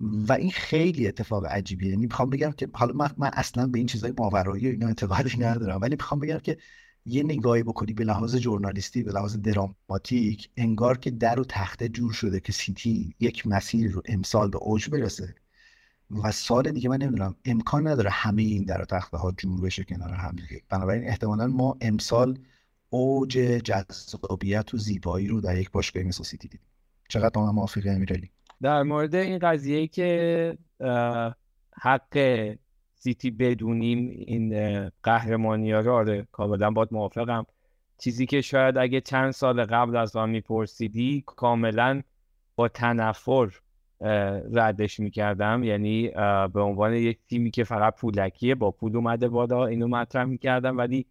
و 0.00 0.32
این 0.32 0.50
خیلی 0.50 1.08
اتفاق 1.08 1.46
عجیبیه. 1.46 1.90
یعنی 1.90 2.06
می‌خوام 2.06 2.30
بگم 2.30 2.52
که 2.52 2.68
حالا 2.72 2.94
من, 3.18 3.30
اصلا 3.32 3.66
به 3.66 3.78
این 3.78 3.86
چیزای 3.86 4.12
ماورایی 4.18 4.68
و 4.68 4.70
اینا 4.70 4.86
اعتقادی 4.86 5.38
ندارم 5.38 5.80
ولی 5.80 5.94
می‌خوام 5.94 6.20
بگم 6.20 6.38
که 6.38 6.58
یه 7.04 7.22
نگاهی 7.22 7.62
بکنی 7.62 7.92
به 7.92 8.04
لحاظ 8.04 8.36
ژورنالیستی 8.36 9.02
به 9.02 9.12
لحاظ 9.12 9.36
دراماتیک 9.36 10.50
انگار 10.56 10.98
که 10.98 11.10
در 11.10 11.40
و 11.40 11.44
تخته 11.44 11.88
جور 11.88 12.12
شده 12.12 12.40
که 12.40 12.52
سیتی 12.52 13.14
یک 13.20 13.46
مسیر 13.46 13.90
رو 13.90 14.02
امسال 14.06 14.50
به 14.50 14.58
اوج 14.58 14.90
برسه. 14.90 15.34
و 16.22 16.32
سال 16.32 16.70
دیگه 16.70 16.88
من 16.88 16.96
نمی‌دونم 16.96 17.36
امکان 17.44 17.86
نداره 17.86 18.10
همه 18.10 18.42
این 18.42 18.64
در 18.64 18.82
و 18.82 18.84
تخته 18.84 19.16
ها 19.16 19.32
جور 19.32 19.60
بشه 19.60 19.84
کنار 19.84 20.10
هم 20.10 20.36
دیگه. 20.36 20.62
بنابراین 20.68 21.08
احتمالا 21.08 21.46
ما 21.46 21.76
امسال 21.80 22.38
اوج 22.90 23.32
جذابیت 23.38 24.74
و 24.74 24.78
زیبایی 24.78 25.28
رو 25.28 25.40
در 25.40 25.58
یک 25.58 25.70
باشگاه 25.70 26.02
مثل 26.02 26.24
سیتی 26.24 26.48
دیدیم. 26.48 26.66
چقدر 27.08 27.40
ما 27.40 27.52
موافقی 27.52 27.88
امیرعلی؟ 27.88 28.30
در 28.62 28.82
مورد 28.82 29.14
این 29.14 29.38
قضیه 29.38 29.86
که 29.86 30.58
حق 31.72 32.56
سیتی 33.02 33.30
بدونیم 33.30 34.08
این 34.08 34.50
قهرمانی 35.02 35.72
ها 35.72 35.80
رو؟ 35.80 35.92
آره 35.92 36.26
کاملا 36.32 36.70
باید 36.70 36.88
موافقم. 36.92 37.46
چیزی 37.98 38.26
که 38.26 38.40
شاید 38.40 38.78
اگه 38.78 39.00
چند 39.00 39.30
سال 39.30 39.64
قبل 39.64 39.96
از 39.96 40.16
آن 40.16 40.30
میپرسیدی 40.30 41.24
کاملا 41.26 42.02
با 42.56 42.68
تنفر 42.68 43.48
ردش 44.52 45.00
می‌کردم. 45.00 45.64
یعنی 45.64 46.08
به 46.52 46.60
عنوان 46.60 46.94
یک 46.94 47.18
تیمی 47.28 47.50
که 47.50 47.64
فقط 47.64 47.96
پولکیه 48.00 48.54
با 48.54 48.70
پول 48.70 48.96
اومده 48.96 49.28
بالا 49.28 49.66
اینو 49.66 49.88
مطرح 49.88 50.24
می‌کردم. 50.24 50.78
ولی 50.78 51.06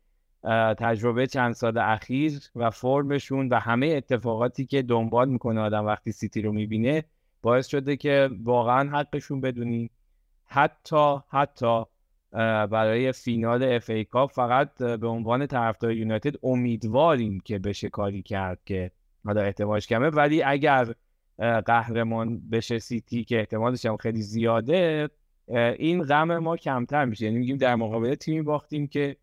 تجربه 0.77 1.27
چند 1.27 1.53
سال 1.53 1.77
اخیر 1.77 2.39
و 2.55 2.69
فرمشون 2.69 3.49
و 3.49 3.59
همه 3.59 3.87
اتفاقاتی 3.87 4.65
که 4.65 4.81
دنبال 4.81 5.29
می‌کنه 5.29 5.61
آدم 5.61 5.85
وقتی 5.85 6.11
سیتی 6.11 6.41
رو 6.41 6.51
می‌بینه 6.51 7.03
باعث 7.41 7.67
شده 7.67 7.97
که 7.97 8.29
واقعا 8.43 8.89
حقشون 8.89 9.41
بدونیم. 9.41 9.89
حتی 10.53 11.17
حتی 11.29 11.83
برای 12.71 13.11
فینال 13.11 13.63
اف 13.63 13.89
ای 13.89 14.05
کاپ 14.05 14.31
فقط 14.31 14.83
به 14.83 15.07
عنوان 15.07 15.47
طرفدار 15.47 15.91
یونایتد 15.91 16.35
امیدواریم 16.43 17.39
که 17.39 17.59
بشه 17.59 17.89
کاری 17.89 18.21
کرد 18.21 18.59
که 18.65 18.91
حالا 19.25 19.41
احتمالش 19.41 19.87
کمه. 19.87 20.09
ولی 20.09 20.43
اگر 20.43 20.87
قهرمان 21.65 22.49
بشه 22.49 22.79
سیتی 22.79 23.23
که 23.23 23.39
احتمالش 23.39 23.85
هم 23.85 23.97
خیلی 23.97 24.21
زیاده 24.21 25.09
این 25.77 26.03
غم 26.03 26.37
ما 26.37 26.57
کمتر 26.57 27.05
میشه. 27.05 27.25
یعنی 27.25 27.37
میگیم 27.37 27.57
در 27.57 27.75
مقابل 27.75 28.15
تیمی 28.15 28.41
باختیم 28.41 28.87
که 28.87 29.17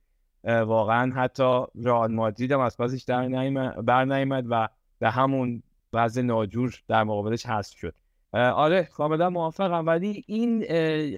واقعا 0.44 1.12
حتی 1.12 1.62
رئال 1.84 2.12
مادرید 2.12 2.52
هم 2.52 2.60
از 2.60 2.76
پسش 2.76 3.02
در 3.02 3.28
بر 3.82 4.44
و 4.48 4.68
به 4.98 5.10
همون 5.10 5.62
وضع 5.92 6.22
ناجور 6.22 6.82
در 6.88 7.05
مقابلش 7.05 7.46
هست 7.46 7.76
شد. 7.76 7.94
آره 8.32 8.84
کاملا 8.84 9.30
موافقم. 9.30 9.86
ولی 9.86 10.24
این 10.26 10.66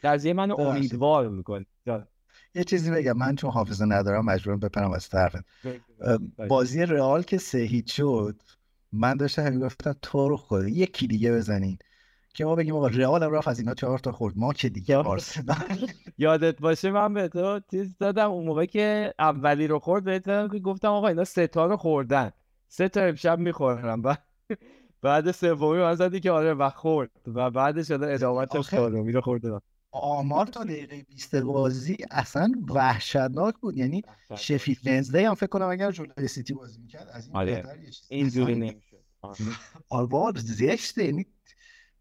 قضیه 0.03 0.33
منو 0.33 0.61
امیدوار 0.61 1.29
می‌کنه. 1.29 1.67
یه 2.55 2.65
چیزی 2.65 2.91
بگم 2.91 3.17
من 3.17 3.37
چون 3.37 3.51
حافظه 3.51 3.85
ندارم 3.85 4.25
مجبورم 4.25 4.59
بپرم 4.59 4.93
از 4.93 5.09
طرف. 5.09 5.37
بازی 6.49 6.83
رئال 6.83 7.23
که 7.23 7.39
سه 7.39 7.59
هیچ 7.59 7.97
شد 7.97 8.43
من 8.93 9.17
داشتم 9.17 9.43
همین 9.43 9.61
گفتم 9.61 9.95
تو 10.03 10.29
رو 10.29 10.37
خود 10.37 10.69
یکی 10.69 11.07
دیگه 11.07 11.33
بزنین. 11.33 11.79
که 12.35 12.45
ما 12.45 12.55
بگیم 12.55 12.77
آقا 12.77 12.87
رئال 12.87 13.23
هم 13.23 13.33
رفت 13.33 13.49
از 13.49 13.59
اینا 13.59 13.75
چهار 13.75 13.99
تا 13.99 14.13
خورد 14.13 14.35
ما 14.37 14.53
که 14.53 14.69
دیگه 14.69 14.97
آرسنال. 14.97 15.57
یادت 16.19 16.61
باشه 16.61 16.91
من 16.91 17.15
به 17.15 17.29
تو 17.29 17.61
چیز 17.71 17.97
دادم 17.99 18.31
اون 18.31 18.47
موقع 18.47 18.65
که 18.65 19.15
اولی 19.19 19.67
رو 19.67 19.79
خورد 19.79 20.05
بهتون 20.05 20.49
که 20.49 20.59
گفتم 20.59 20.89
آقا 20.89 21.09
اینا 21.09 21.25
سه 21.25 21.47
تا 21.47 21.67
رو 21.67 21.77
خوردن. 21.77 22.31
سه 22.69 22.89
تا 22.89 23.01
امشب 23.01 23.39
می‌خورم 23.39 24.03
بعد 25.03 25.31
سومی 25.31 25.79
من 25.79 25.95
زدی 25.95 26.21
که 26.21 26.31
آره 26.31 26.55
و 26.55 26.71
خورد 26.71 27.11
و 27.27 27.51
بعدش 27.51 27.89
شده 27.89 28.15
ادامت 28.15 28.61
چهارمی 28.61 29.13
رو 29.13 29.21
خورد. 29.21 29.43
آمار 29.93 30.47
تا 30.47 30.65
دقیقه 30.65 31.03
20 31.09 31.37
بازی 31.37 31.97
اصلا 32.11 32.53
وحشتناک 32.69 33.55
بود. 33.61 33.77
یعنی 33.77 34.03
شفیل 34.39 34.77
ونزدی 34.85 35.19
هم 35.19 35.35
فکر 35.35 35.47
کنم 35.47 35.69
اگر 35.69 35.91
جلوی 35.91 36.29
سیتی 36.29 36.55
بازی 36.55 36.81
می‌کرد 36.81 37.09
از 37.13 37.27
این 37.27 37.37
آره. 37.37 37.65
اینجوری 38.09 38.55
نمی‌شد. 38.55 39.05
آره 39.89 40.41
زشته. 40.41 41.05
یعنی 41.05 41.27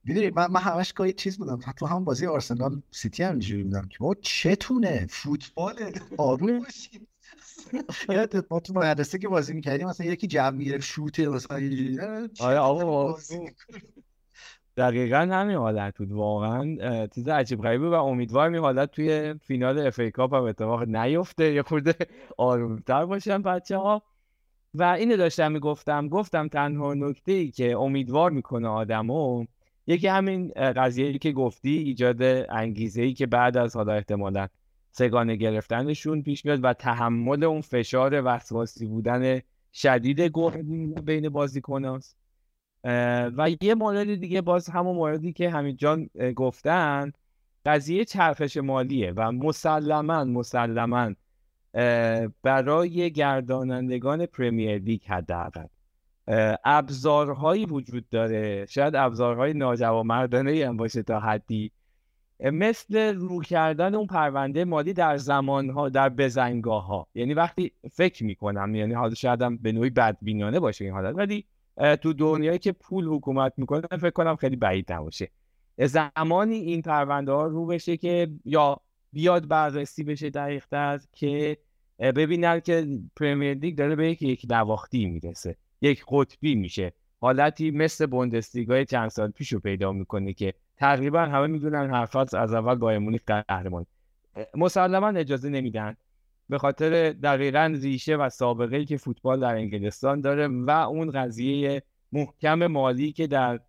می‌دونی 0.03 0.29
من, 0.29 0.47
من 0.51 0.61
همش 0.61 0.93
یه 0.99 1.13
چیز 1.13 1.37
بودم. 1.37 1.59
تو 1.77 1.85
هم 1.85 2.03
بازی 2.03 2.25
آرسنال 2.25 2.81
سیتی 2.91 3.23
هم 3.23 3.31
اینجوری 3.31 3.63
بودم 3.63 3.87
که 3.87 3.97
ما 4.01 4.15
چتونه؟ 4.21 5.07
فوتبال 5.09 5.75
آروم 6.17 6.59
باشیم 6.59 7.07
یادت 8.09 8.51
ما 8.51 8.59
تو 8.59 8.73
مدرسه 8.73 9.19
که 9.19 9.27
بازی 9.27 9.53
می‌کردیم 9.53 9.87
مثلا 9.87 10.07
یکی 10.07 10.27
جمع 10.27 10.49
می‌گرفت 10.49 10.83
شوت 10.83 11.19
مثلا 11.19 11.59
آره 12.39 12.57
آقا 12.57 13.15
دقیقا 14.77 15.17
همین 15.17 15.57
حالت 15.57 15.97
بود. 15.97 16.11
واقعا 16.11 17.07
چیز 17.07 17.27
عجیب 17.27 17.61
غریبه 17.61 17.89
و 17.89 17.93
امیدوارم 17.93 18.53
این 18.53 18.61
حالت 18.61 18.91
توی 18.91 19.33
فینال 19.33 19.87
اف 19.87 19.99
ای 19.99 20.11
کاپ 20.11 20.33
هم 20.33 20.43
اتفاق 20.43 20.83
نیفته. 20.83 21.53
یه 21.53 21.61
خورده 21.61 21.95
آرومتر 22.37 23.05
باشن 23.05 23.41
بچه 23.41 23.77
ها 23.77 24.03
و 24.73 24.83
اینو 24.83 25.17
داشتم 25.17 25.51
می‌گفتم 25.51 26.09
گفتم 26.09 26.47
تنها 26.47 26.93
نکته 26.93 27.31
ای 27.31 27.51
که 27.51 27.77
امیدوار 27.77 28.31
می‌کنه 28.31 28.67
آدمو 28.67 29.45
یکی 29.87 30.07
همین 30.07 30.51
قضیه 30.55 31.17
که 31.17 31.31
گفتی 31.31 31.77
ایجاد 31.77 32.21
انگیزه 32.49 33.01
ای 33.01 33.13
که 33.13 33.25
بعد 33.25 33.57
از 33.57 33.75
حالا 33.75 33.93
احتمالا 33.93 34.47
سگانه 34.99 35.35
گرفتنشون 35.35 36.21
پیش 36.21 36.45
میاد 36.45 36.59
و 36.63 36.73
تحمل 36.73 37.43
اون 37.43 37.61
فشار 37.61 38.21
وسواسی 38.25 38.85
بودن 38.85 39.41
شدید 39.73 40.21
گوهردین 40.21 40.93
بین 40.93 41.29
بازیکناست. 41.29 42.17
و 43.37 43.49
یه 43.61 43.75
مورد 43.75 44.15
دیگه 44.15 44.41
باز 44.41 44.69
همون 44.69 44.95
موردی 44.95 45.33
که 45.33 45.49
همین 45.49 45.75
جان 45.75 46.09
گفتن 46.35 47.11
قضیه 47.65 48.05
چرخش 48.05 48.57
مالیه 48.57 49.13
و 49.15 49.31
مسلما 49.31 50.23
مسلما 50.23 51.11
برای 52.43 53.11
گردانندگان 53.11 54.25
پرمیر 54.25 54.77
لیگ 54.77 55.03
حداقل. 55.03 55.65
ابزارهایی 56.65 57.65
وجود 57.65 58.09
داره. 58.09 58.65
شاید 58.65 58.95
ابزارهای 58.95 59.53
ناجوامردانه 59.53 60.67
هم 60.67 60.77
باشه 60.77 61.03
تا 61.03 61.19
حدی. 61.19 61.71
مثل 62.43 63.15
رو 63.15 63.41
کردن 63.41 63.95
اون 63.95 64.07
پرونده 64.07 64.65
مالی 64.65 64.93
در 64.93 65.17
زمانها 65.17 65.89
در 65.89 66.09
بزنگاه 66.09 66.85
ها 66.85 67.07
یعنی 67.15 67.33
وقتی 67.33 67.71
فکر 67.91 68.23
می‌کنم 68.23 68.75
یعنی 68.75 68.93
حالا 68.93 69.13
شاید 69.13 69.41
هم 69.41 69.57
به 69.57 69.71
نوعی 69.71 69.89
بدبینانه 69.89 70.59
باشه 70.59 70.85
این 70.85 70.93
حالت 70.93 71.15
ولی 71.15 71.45
تو 72.01 72.13
دنیایی 72.13 72.59
که 72.59 72.71
پول 72.71 73.07
حکومت 73.07 73.53
می‌کنه 73.57 73.81
فکر 73.81 74.09
کنم 74.09 74.35
خیلی 74.35 74.55
بعید 74.55 74.91
نباشه. 74.91 75.29
زمانی 75.77 76.55
این 76.55 76.81
پرونده 76.81 77.31
ها 77.31 77.47
رو 77.47 77.65
بشه 77.65 77.97
که 77.97 78.31
یا 78.45 78.81
بیاد 79.13 79.47
بررسی 79.47 80.03
بشه 80.03 80.29
دقیقتر 80.29 80.99
که 81.13 81.57
ببینن 81.99 82.59
که 82.59 82.87
پرمیر 83.15 83.53
لیگ 83.53 83.77
داره 83.77 83.95
به 83.95 84.11
یک 84.11 84.21
یک 84.21 84.45
نواختی 84.49 85.05
می‌رسه. 85.05 85.55
یک 85.81 86.05
قطبی 86.07 86.55
میشه. 86.55 86.93
حالتی 87.21 87.71
مثل 87.71 88.05
بوندسلیگای 88.05 88.85
چند 88.85 89.09
سال 89.09 89.31
پیش 89.31 89.53
رو 89.53 89.59
پیدا 89.59 89.91
می‌کنه 89.91 90.33
که 90.33 90.53
تقریبا 90.79 91.21
همه 91.21 91.47
می‌دونن 91.47 91.89
حرفات 91.89 92.33
از 92.33 92.53
اول 92.53 92.75
بایر 92.75 93.21
قهرمان 93.27 93.85
مسلما 94.55 95.07
اجازه 95.07 95.49
نمیدن. 95.49 95.95
به 96.49 96.57
خاطر 96.57 97.11
دقیقا 97.11 97.77
ریشه 97.81 98.15
و 98.15 98.29
سابقه 98.29 98.77
ای 98.77 98.85
که 98.85 98.97
فوتبال 98.97 99.39
در 99.39 99.55
انگلستان 99.55 100.21
داره 100.21 100.47
و 100.47 100.69
اون 100.71 101.11
قضیه 101.11 101.83
محکم 102.11 102.67
مالی 102.67 103.11
که 103.11 103.27
در 103.27 103.59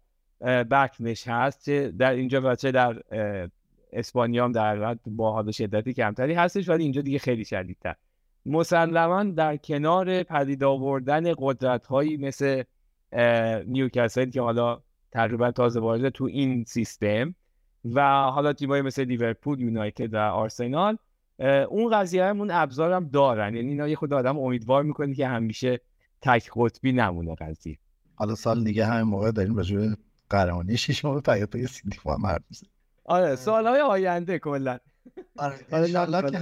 بکنش 0.70 1.28
هست 1.28 1.64
چه 1.64 1.90
در 1.90 2.12
اینجا 2.12 2.40
و 2.44 2.54
چه 2.54 2.70
در 2.70 3.02
اسپانیا 3.92 4.44
هم 4.44 4.52
در 4.52 4.94
با 5.06 5.32
حال 5.32 5.50
شدتی 5.50 5.92
کمتری 5.92 6.34
هستش 6.34 6.68
ولی 6.68 6.82
اینجا 6.82 7.02
دیگه 7.02 7.18
خیلی 7.18 7.44
شدیدتر. 7.44 7.94
مسلما 8.46 9.24
در 9.24 9.56
کنار 9.56 10.22
پدید 10.22 10.64
آوردن 10.64 11.34
قدرت 11.38 11.86
هایی 11.86 12.16
مثل 12.16 12.62
نیوکاسل 13.66 14.30
که 14.30 14.40
حالا 14.40 14.80
تقریبا 15.12 15.50
تازه 15.50 15.80
وارد 15.80 16.08
تو 16.08 16.24
این 16.24 16.64
سیستم. 16.64 17.34
و 17.84 18.22
حالا 18.22 18.52
تیمایی 18.52 18.82
مثل 18.82 19.04
لیورپول 19.04 19.60
یونایتد 19.60 20.14
و 20.14 20.16
آرسنال 20.16 20.96
اون 21.68 21.90
قضیه 21.92 22.24
هم 22.24 22.40
اون 22.40 22.50
ابزار 22.50 22.92
هم 22.92 23.08
دارن. 23.08 23.54
یعنی 23.54 23.68
اینا 23.68 23.88
یه 23.88 23.96
خود 23.96 24.12
آدم 24.12 24.38
امیدوار 24.38 24.82
می‌کنه 24.82 25.14
که 25.14 25.28
همیشه 25.28 25.80
تک 26.22 26.50
قطبی 26.56 26.92
نمونه 26.92 27.34
قضیه. 27.34 27.78
حالا 28.14 28.34
سال 28.34 28.64
دیگه 28.64 28.86
همین 28.86 29.02
موقع 29.02 29.30
داریم 29.30 29.56
راجع 29.56 29.76
به 29.76 29.96
قهرمانی 30.30 30.76
ششم 30.76 31.20
پیاپی 31.20 31.66
سیتی 31.66 31.98
ما 32.04 32.38
آره 33.04 33.36
سالهای 33.36 33.80
آینده 33.80 34.38
کلا. 34.38 34.78
آره, 35.36 35.56
که 36.30 36.38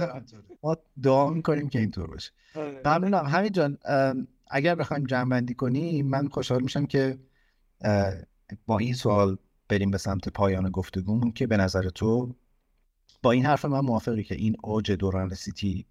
ما 0.63 0.77
دعا 1.03 1.29
می‌کنیم 1.29 1.69
که 1.69 1.79
اینطور 1.79 2.07
باشه. 2.07 2.31
آره. 2.55 2.81
ممنونم. 2.85 3.25
همین 3.25 3.51
جان 3.51 3.77
اگر 4.51 4.75
بخوایم 4.75 5.03
جمع 5.03 5.29
بندی 5.29 5.53
کنیم 5.53 6.07
من 6.07 6.27
خوشحال 6.27 6.61
میشم 6.61 6.85
که 6.85 7.17
با 8.65 8.77
این 8.77 8.93
سوال 8.93 9.37
بریم 9.69 9.91
به 9.91 9.97
سمت 9.97 10.29
پایان 10.29 10.69
گفتگومون 10.69 11.31
که 11.31 11.47
به 11.47 11.57
نظر 11.57 11.89
تو 11.89 12.35
با 13.23 13.31
این 13.31 13.45
حرف 13.45 13.65
من 13.65 13.79
موافقی 13.79 14.23
که 14.23 14.35
این 14.35 14.55
اوج 14.63 14.91
دوران 14.91 15.33
سیتی 15.33 15.85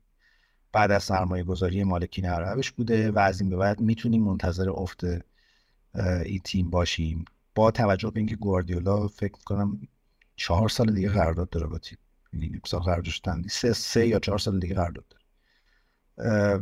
بعد 0.73 0.91
از 0.91 1.03
سرمایه 1.03 1.45
گذاری 1.45 1.85
مالکین 1.85 2.27
عربش 2.27 2.71
بوده 2.71 3.11
و 3.11 3.19
از 3.19 3.41
این 3.41 3.51
به 3.51 3.57
بعد 3.57 3.81
می‌تونیم 3.81 4.23
منتظر 4.23 4.71
افت 4.71 5.05
این 6.25 6.41
تیم 6.45 6.71
باشیم. 6.71 7.25
با 7.55 7.71
توجه 7.71 8.11
به 8.11 8.21
اینکه 8.21 8.37
گواردیولا 8.37 9.09
فکر 9.09 9.45
کنم 9.45 9.81
چهار 10.37 10.69
سال 10.69 10.95
دیگه 10.95 11.09
قرارداد 11.09 11.51
داره 11.51 11.67
با 11.67 11.79
تیم. 11.79 11.99
یعنی 12.33 12.61
سال 12.67 12.81
قراردادش 12.81 13.23
سه, 13.51 13.73
سه 13.73 14.07
یا 14.07 14.19
چهار 14.19 14.39
سال 14.39 14.61
دیگه 14.61 14.75
قرارداد 14.75 15.05
داره. 15.09 16.61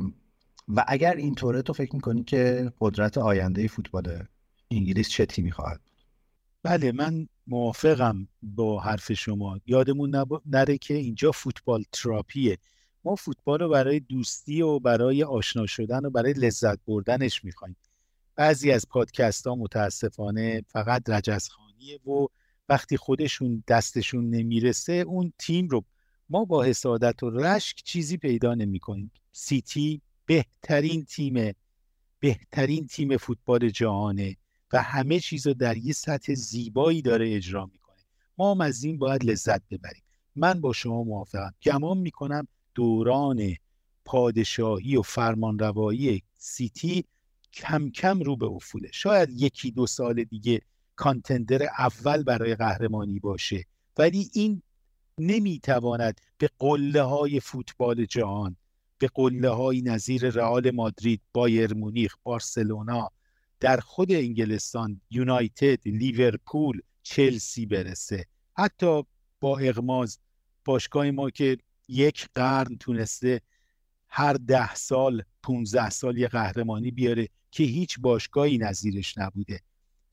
و 0.69 0.85
اگر 0.89 1.15
اینطوره 1.15 1.63
تو 1.63 1.73
فکر 1.73 1.95
می‌کنی 1.95 2.25
که 2.25 2.73
قدرت 2.81 3.19
آینده 3.19 3.69
فوتبال 3.69 4.27
انگلیس 4.71 5.09
چه 5.09 5.27
تیمی 5.27 5.51
خواهد 5.51 5.81
بله 6.67 6.93
من 6.93 7.29
موافقم 7.47 8.29
با 8.43 8.81
حرف 8.81 9.13
شما. 9.13 9.61
یادمون 9.67 10.25
نره 10.47 10.79
که 10.79 10.95
اینجا 10.95 11.33
فوتبال 11.33 11.85
تراپیه. 11.93 12.59
ما 13.05 13.15
فوتبال 13.15 13.59
رو 13.59 13.69
برای 13.69 14.01
دوستی 14.01 14.63
و 14.63 14.79
برای 14.79 15.23
آشنا 15.23 15.67
شدن 15.67 16.05
و 16.05 16.11
برای 16.11 16.33
لذت 16.33 16.79
بردنش 16.87 17.45
می‌خوایم. 17.45 17.77
بعضی 18.37 18.73
از 18.73 18.89
پادکست 18.89 19.47
ها 19.47 19.55
متاسفانه 19.55 20.63
فقط 20.69 21.11
رجزخانیه 21.11 21.99
و 22.07 22.27
وقتی 22.69 22.97
خودشون 22.97 23.65
دستشون 23.69 24.31
نمی‌رسه 24.31 24.93
اون 24.93 25.33
تیم 25.39 25.69
رو 25.69 25.85
ما 26.29 26.45
با 26.45 26.63
حسادت 26.63 27.23
و 27.23 27.31
رشک 27.31 27.83
چیزی 27.85 28.17
پیدا 28.17 28.55
نمی 28.55 28.79
کنیم 28.79 29.11
سیتی 29.33 30.01
بهترین 30.27 31.05
تیم 31.05 31.53
بهترین 32.21 32.87
تیم 32.87 33.17
فوتبال 33.17 33.71
جهانه. 33.71 34.37
و 34.73 34.83
همه 34.83 35.21
چیز 35.21 35.47
رو 35.47 35.55
در 35.55 35.77
یه 35.77 35.93
سطح 35.93 36.35
زیبایی 36.35 37.03
داره 37.03 37.35
اجرا 37.35 37.67
می‌کنه. 37.67 37.97
ما 38.39 38.51
هم 38.51 38.61
از 38.61 38.85
این 38.85 38.99
باید 38.99 39.25
لذت 39.25 39.63
ببریم. 39.71 40.03
من 40.37 40.61
با 40.61 40.73
شما 40.73 41.03
موافقم. 41.03 41.55
گمان 41.63 41.99
می‌کنم 41.99 42.49
دوران 42.75 43.55
پادشاهی 44.05 44.97
و 44.97 45.03
فرمانروایی 45.03 46.23
سیتی 46.37 47.05
کم 47.53 47.91
کم 47.91 48.21
رو 48.21 48.37
به 48.37 48.47
افوله. 48.47 48.91
شاید 48.93 49.31
یکی 49.31 49.71
دو 49.71 49.87
سال 49.87 50.25
دیگه 50.25 50.61
کانتندر 50.97 51.63
اول 51.63 52.23
برای 52.23 52.55
قهرمانی 52.55 53.19
باشه 53.19 53.65
ولی 53.99 54.31
این 54.33 54.63
نمی‌تواند 55.19 56.21
به 56.39 56.51
قله 56.59 57.03
های 57.03 57.41
فوتبال 57.41 58.05
جهان 58.05 58.57
به 58.99 59.11
قله 59.15 59.49
های 59.49 59.83
نظیر 59.83 60.31
رئال 60.31 60.71
مادرید 60.71 61.21
بایر 61.33 61.75
مونیخ 61.75 62.17
بارسلونا 62.23 63.11
در 63.61 63.81
خود 63.81 64.13
انگلستان 64.13 65.01
یونایتد 65.11 65.89
لیورپول 65.89 66.81
چلسی 67.03 67.67
برسه. 67.67 68.27
حتی 68.57 69.03
با 69.41 69.59
اغماز 69.59 70.19
باشگاه 70.65 71.11
ما 71.11 71.31
که 71.31 71.59
یک 71.89 72.29
قرن 72.35 72.77
تونسته 72.77 73.41
هر 74.09 74.33
ده 74.33 74.75
سال 74.75 75.23
15 75.43 75.91
سال 75.91 76.19
یه 76.19 76.29
قهرمانی 76.29 76.91
بیاره 76.91 77.29
که 77.51 77.65
هیچ 77.65 78.01
باشگاهی 78.01 78.59
نظیرش 78.59 79.19
نبوده. 79.19 79.61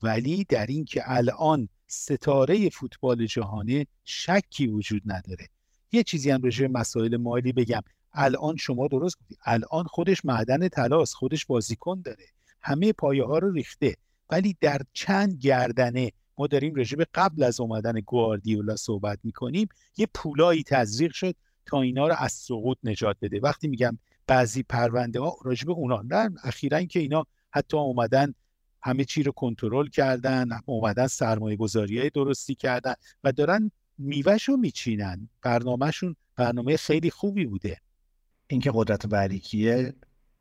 ولی 0.02 0.44
در 0.44 0.66
این 0.66 0.84
که 0.84 1.02
الان 1.04 1.68
ستاره 1.86 2.70
فوتبال 2.70 3.26
جهانه 3.26 3.86
شکی 4.04 4.66
وجود 4.66 5.02
نداره. 5.06 5.48
یه 5.92 6.02
چیزی 6.02 6.30
هم 6.30 6.42
راجع 6.42 6.66
مسائل 6.66 7.16
مالی 7.16 7.52
بگم. 7.52 7.82
الان 8.12 8.56
شما 8.56 8.88
درست 8.88 9.18
گفتید 9.20 9.38
الان 9.44 9.84
خودش 9.84 10.24
معدن 10.24 10.68
تلاس 10.68 11.14
خودش 11.14 11.46
بازیکن 11.46 12.00
داره. 12.00 12.24
همه 12.64 12.92
پایه 12.92 13.24
ها 13.24 13.38
رو 13.38 13.52
ریخته. 13.52 13.96
ولی 14.30 14.56
در 14.60 14.80
چند 14.92 15.38
گردنه 15.38 16.12
ما 16.38 16.46
داریم 16.46 16.74
به 16.74 17.06
قبل 17.14 17.42
از 17.42 17.60
اومدن 17.60 18.00
گواردیولا 18.00 18.76
صحبت 18.76 19.18
می‌کنیم. 19.24 19.68
یه 19.96 20.06
پولایی 20.14 20.62
تزریق 20.62 21.12
شد 21.12 21.34
تا 21.66 21.80
اینا 21.80 22.08
رو 22.08 22.14
از 22.18 22.32
سقوط 22.32 22.78
نجات 22.84 23.16
بده. 23.22 23.40
وقتی 23.40 23.68
میگم 23.68 23.98
بعضی 24.26 24.62
پرونده 24.62 25.20
ها 25.20 25.36
به 25.66 25.72
اونا 25.72 26.02
نه 26.02 26.30
اخیرا 26.44 26.84
که 26.84 27.00
اینا 27.00 27.26
حتی 27.50 27.76
اومدن 27.76 28.34
همه 28.82 29.04
چی 29.04 29.22
رو 29.22 29.32
کنترل 29.32 29.88
کردن 29.88 30.48
اومدن 30.66 31.06
سرمایه 31.06 31.56
گذاری 31.56 32.10
درستی 32.10 32.54
کردن 32.54 32.94
و 33.24 33.32
دارن 33.32 33.70
میوهش 33.98 34.48
رو 34.48 34.56
میچینن. 34.56 35.28
برنامهشون 35.42 36.16
برنامه 36.36 36.76
خیلی 36.76 37.10
خوبی 37.10 37.46
بوده. 37.46 37.78
اینکه 38.46 38.70
قدرت 38.74 39.06
بریکیه 39.06 39.94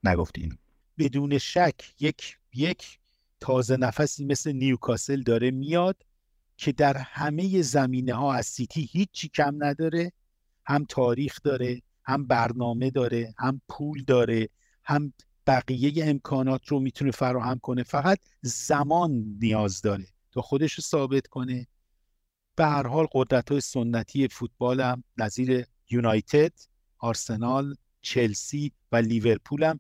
نگفتین. 0.04 0.58
بدون 0.98 1.38
شک 1.38 1.94
یک 2.00 2.38
یک 2.54 3.00
تازه 3.40 3.78
نفسی 3.78 4.26
مثل 4.26 4.52
نیوکاسل 4.52 5.22
داره 5.22 5.52
میاد 5.52 6.04
که 6.58 6.72
در 6.72 6.98
همه 6.98 7.62
زمینه 7.62 8.14
ها 8.14 8.34
از 8.34 8.46
سیتی 8.46 8.90
هیچی 8.92 9.30
کم 9.30 9.64
نداره. 9.64 10.12
هم 10.66 10.86
تاریخ 10.90 11.40
داره 11.44 11.82
هم 12.04 12.28
برنامه 12.28 12.90
داره 12.90 13.34
هم 13.38 13.62
پول 13.70 14.04
داره 14.04 14.50
هم 14.84 15.14
بقیه 15.48 16.06
امکانات 16.06 16.68
رو 16.68 16.80
می‌تونه 16.80 17.12
فراهم 17.12 17.60
کنه. 17.60 17.84
فقط 17.84 18.20
زمان 18.42 19.38
نیاز 19.42 19.82
داره 19.82 20.08
تا 20.32 20.42
خودش 20.42 20.74
رو 20.74 20.82
ثابت 20.82 21.28
کنه. 21.28 21.68
به 22.56 22.66
هر 22.66 22.88
حال 22.88 23.08
قدرت 23.12 23.52
های 23.52 23.62
سنتی 23.62 24.28
فوتبال 24.28 24.82
هم 24.82 25.04
نظیر 25.18 25.66
یونایتد 25.90 26.54
آرسنال 26.98 27.76
چلسی 28.02 28.72
و 28.92 28.96
لیورپول 28.96 29.64
هم 29.64 29.80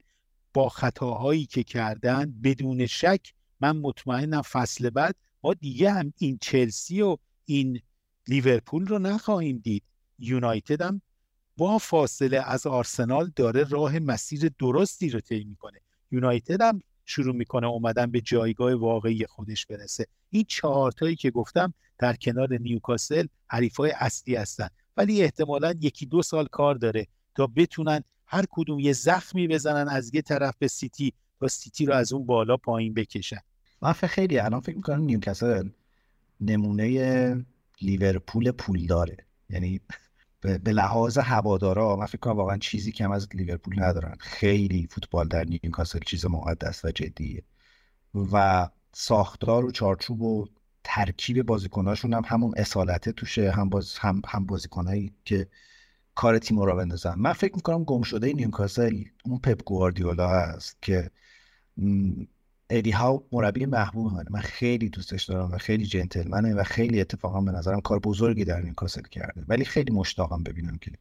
با 0.53 0.69
خطاهایی 0.69 1.45
که 1.45 1.63
کردن 1.63 2.34
بدون 2.43 2.85
شک 2.85 3.34
من 3.59 3.77
مطمئنم 3.77 4.41
فصل 4.41 4.89
بعد 4.89 5.15
ما 5.43 5.53
دیگه 5.53 5.91
هم 5.91 6.13
این 6.17 6.38
چلسی 6.41 7.01
و 7.01 7.17
این 7.45 7.81
لیورپول 8.27 8.88
رو 8.88 8.99
نخواهیم 8.99 9.57
دید. 9.57 9.84
یونایتد 10.19 10.81
هم 10.81 11.01
با 11.57 11.77
فاصله 11.77 12.41
از 12.45 12.67
آرسنال 12.67 13.31
داره 13.35 13.63
راه 13.63 13.99
مسیر 13.99 14.51
درستی 14.59 15.09
رو 15.09 15.19
طی 15.19 15.43
می‌کنه. 15.43 15.80
یونایتد 16.11 16.61
هم 16.61 16.81
شروع 17.05 17.35
می‌کنه 17.35 17.67
اومدن 17.67 18.11
به 18.11 18.21
جایگاه 18.21 18.73
واقعی 18.73 19.25
خودش 19.25 19.65
برسه. 19.65 20.07
این 20.30 20.45
چهارتایی 20.47 21.15
که 21.15 21.31
گفتم 21.31 21.73
در 21.99 22.15
کنار 22.15 22.57
نیوکاسل 22.57 23.27
حریفای 23.47 23.91
اصلی 23.91 24.35
هستن. 24.35 24.67
ولی 24.97 25.23
احتمالا 25.23 25.73
یکی 25.81 26.05
دو 26.05 26.21
سال 26.21 26.45
کار 26.45 26.75
داره 26.75 27.07
تا 27.35 27.47
بتونن 27.47 28.03
هر 28.34 28.45
کدوم 28.49 28.80
یه 28.80 28.93
زخمی 28.93 29.47
بزنن 29.47 29.89
از 29.89 30.15
یه 30.15 30.22
طرف 30.22 30.55
به 30.60 30.68
سیتی 30.68 31.14
تا 31.39 31.47
سیتی 31.47 31.85
رو 31.85 31.93
از 31.93 32.14
اون 32.14 32.26
بالا 32.26 32.57
پایین 32.57 32.93
بکشن. 32.93 33.39
من 33.81 33.93
خیلی 33.93 34.39
الان 34.39 34.60
فکر 34.60 34.76
می‌کنم 34.76 35.01
نیوکاسل 35.01 35.69
نمونه 36.41 37.45
لیورپول 37.81 38.51
پول 38.51 38.85
داره 38.85 39.18
یعنی 39.49 39.81
به 40.41 40.72
لحاظ 40.72 41.18
هوادارا 41.18 41.95
من 41.95 42.05
فکر 42.05 42.18
کنم 42.18 42.38
واقعا 42.38 42.57
چیزی 42.57 42.91
کم 42.91 43.11
از 43.11 43.27
لیورپول 43.34 43.84
ندارن. 43.84 44.15
خیلی 44.19 44.88
فوتبال 44.91 45.27
در 45.27 45.43
نیوکاسل 45.43 45.99
چیز 45.99 46.26
مقدس 46.26 46.85
و 46.85 46.91
جدیه. 46.91 47.43
و 48.31 48.69
ساختار 48.93 49.65
و 49.65 49.72
چارچوب 49.72 50.22
و 50.22 50.47
ترکیب 50.84 51.45
بازیکناشون 51.45 52.14
هم 52.14 52.23
همون 52.26 52.53
اصالته 52.57 53.11
توشه. 53.11 53.51
هم 53.51 53.69
باز 53.69 53.97
هم 53.97 54.22
هم 54.27 54.45
بازیکنایی 54.45 55.14
که 55.26 55.47
کار 56.15 56.40
تیم 56.40 56.60
رو 56.60 56.76
بندازن 56.76 57.15
من 57.18 57.34
فکر 57.34 57.56
می‌کنم 57.56 57.84
گم 57.84 58.02
شده 58.02 58.34
نیوکاسل 58.34 59.03
اون 59.26 59.40
پپ 59.40 59.64
گواردیولا 59.64 60.30
هست 60.30 60.77
که 60.81 61.11
ادی 62.69 62.91
هاو 62.91 63.27
مربی 63.31 63.65
محبوب 63.65 64.14
منه 64.14 64.26
من 64.30 64.40
خیلی 64.40 64.90
دوستش 64.90 65.23
دارم 65.23 65.52
و 65.52 65.57
خیلی 65.57 65.85
جنتلمنه 65.85 66.53
و 66.53 66.64
خیلی 66.64 67.02
اتفاقا 67.02 67.41
به 67.41 67.52
نظرم 67.52 67.81
کار 67.81 67.99
بزرگی 67.99 68.45
در 68.45 68.61
نیوکاسل 68.61 69.02
کرده. 69.02 69.45
ولی 69.48 69.65
خیلی 69.65 69.94
مشتاقم 69.94 70.44
ببینم 70.44 70.77
که 70.77 70.91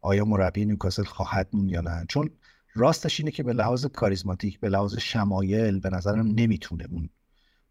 آیا 0.00 0.24
مربی 0.24 0.64
نیوکاسل 0.64 1.04
خواهد 1.04 1.48
موند 1.52 1.70
یا 1.70 1.80
نه. 1.80 2.04
چون 2.08 2.30
راستش 2.74 3.20
اینه 3.20 3.32
که 3.32 3.42
به 3.42 3.52
لحاظ 3.52 3.86
کاریزماتیک 3.86 4.60
به 4.60 4.68
لحاظ 4.68 4.98
شمایل 4.98 5.80
به 5.80 5.90
نظرم 5.90 6.26
نمی‌تونه 6.26 6.86
اون 6.90 7.08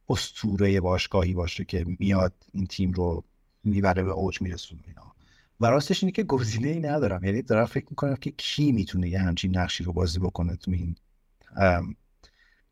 استوره 0.10 0.82
باشگاهی 0.82 1.34
باشه 1.34 1.66
که 1.66 1.86
میاد 2.00 2.34
این 2.52 2.68
تیم 2.68 2.92
رو 2.92 3.24
می‌بره 3.64 4.04
به 4.04 4.12
اوج 4.12 4.42
میرسونه. 4.42 4.82
و 5.60 5.66
راستش 5.66 6.04
اینه 6.04 6.12
که 6.12 6.24
گزینه 6.24 6.68
ای 6.68 6.80
ندارم. 6.90 7.24
یعنی 7.24 7.42
دارم 7.42 7.66
فکر 7.66 7.86
می‌کنم 7.90 8.16
که 8.16 8.32
کی 8.32 8.72
می‌تونه 8.72 9.10
یه 9.10 9.20
همچین 9.20 9.58
نقشی 9.58 9.84
رو 9.84 9.94
بازی 9.94 10.20
بکنه 10.20 10.56
تو 10.56 10.72
این 10.72 10.96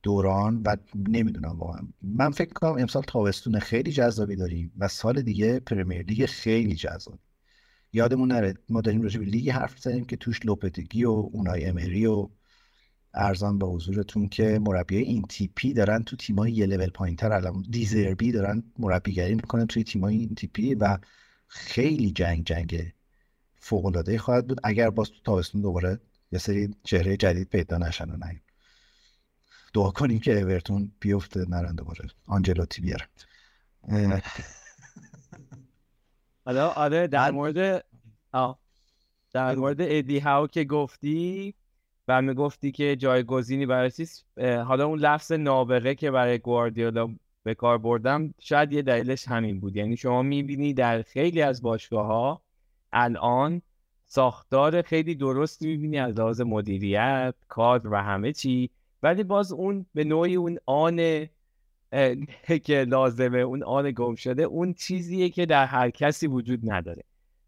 دوران. 0.03 0.61
و 0.65 0.77
نمی‌دونم 0.95 1.59
واقعا. 1.59 1.87
من 2.01 2.31
فکر 2.31 2.53
کنم 2.53 2.77
امسال 2.77 3.03
تابستون 3.03 3.59
خیلی 3.59 3.91
جذابی 3.91 4.35
داریم 4.35 4.71
و 4.77 4.87
سال 4.87 5.21
دیگه 5.21 5.59
پریمیر 5.59 6.01
لیگ 6.01 6.25
خیلی 6.25 6.75
جذاب 6.75 7.19
یادمون 7.93 8.31
نره 8.31 8.53
ما 8.69 8.81
داریم 8.81 9.01
راجع 9.01 9.19
به 9.19 9.25
لیگ 9.25 9.49
حرف 9.49 9.79
زدیم 9.79 10.05
که 10.05 10.15
توش 10.17 10.45
لوپتگی 10.45 11.05
و 11.05 11.09
اونای 11.09 11.65
امری 11.65 12.05
و 12.05 12.29
عرضم 13.13 13.59
به 13.59 13.65
حضورتون 13.65 14.29
که 14.29 14.59
مربی 14.59 14.97
این 14.97 15.21
تیپی 15.21 15.73
دارن 15.73 16.03
تو 16.03 16.15
تیمای 16.15 16.51
یه 16.51 16.65
لول 16.65 16.89
پایینتر. 16.89 17.33
الان 17.33 17.65
دزربی 17.69 18.31
دارن 18.31 18.63
مربیگری 18.79 19.35
می‌کنن 19.35 19.67
توی 19.67 19.83
تیمای 19.83 20.17
این 20.17 20.35
تیپی 20.35 20.75
و 20.75 20.97
خیلی 21.53 22.11
جنگ 22.11 22.45
جنگ 22.45 22.93
فوق 23.55 23.85
العاده 23.85 24.17
خواهد 24.17 24.47
بود. 24.47 24.59
اگر 24.63 24.89
باز 24.89 25.09
تو 25.09 25.15
تابستون 25.23 25.61
دوباره 25.61 25.99
یه 26.31 26.39
سری 26.39 26.75
چهره 26.83 27.17
جدید 27.17 27.49
پیدا 27.49 27.77
نشن 27.77 28.09
و 28.09 28.17
نهیم 28.17 28.41
دعا 29.73 29.91
کنیم 29.91 30.19
که 30.19 30.41
اورتون 30.41 30.91
بیفته 30.99 31.45
نرن 31.49 31.75
دوباره 31.75 32.09
آنجلوتی 32.27 32.81
بیارن. 32.81 33.07
حالا 36.45 36.69
آره 36.69 37.07
در 37.07 37.31
مورد 37.31 37.85
در 39.33 39.55
مورد 39.55 39.77
ادی 39.79 40.19
هاو 40.19 40.47
که 40.47 40.63
گفتی 40.63 41.53
و 42.07 42.21
می‌گفتی 42.21 42.71
که 42.71 42.95
جایگزینی 42.95 43.65
برای 43.65 43.91
حالا 44.37 44.85
اون 44.85 44.99
لفظ 44.99 45.31
نابغه 45.31 45.95
که 45.95 46.11
برای 46.11 46.39
گواردیولا 46.39 47.15
به 47.43 47.53
کار 47.55 47.77
بردم 47.77 48.33
شاید 48.39 48.73
یه 48.73 48.81
دلیلش 48.81 49.27
همین 49.27 49.59
بود. 49.59 49.75
یعنی 49.75 49.97
شما 49.97 50.21
می‌بینی 50.21 50.73
در 50.73 51.01
خیلی 51.01 51.41
از 51.41 51.61
باشگاه 51.61 52.05
ها 52.05 52.41
الان 52.93 53.61
ساختار 54.05 54.81
خیلی 54.81 55.15
درستی 55.15 55.67
می‌بینی 55.67 55.99
از 55.99 56.19
لحاظ 56.19 56.41
مدیریت 56.41 57.35
کادر 57.47 57.87
و 57.87 57.95
همه 57.95 58.33
چی 58.33 58.69
ولی 59.03 59.23
باز 59.23 59.51
اون 59.51 59.85
به 59.93 60.03
نوعی 60.03 60.35
اون 60.35 60.57
آن 60.65 61.27
که 62.63 62.85
لازمه 62.87 63.39
اون 63.39 63.63
آن 63.63 63.91
گم 63.91 64.15
شده 64.15 64.43
اون 64.43 64.73
چیزیه 64.73 65.29
که 65.29 65.45
در 65.45 65.65
هر 65.65 65.89
کسی 65.89 66.27
وجود 66.27 66.71
نداره. 66.71 67.03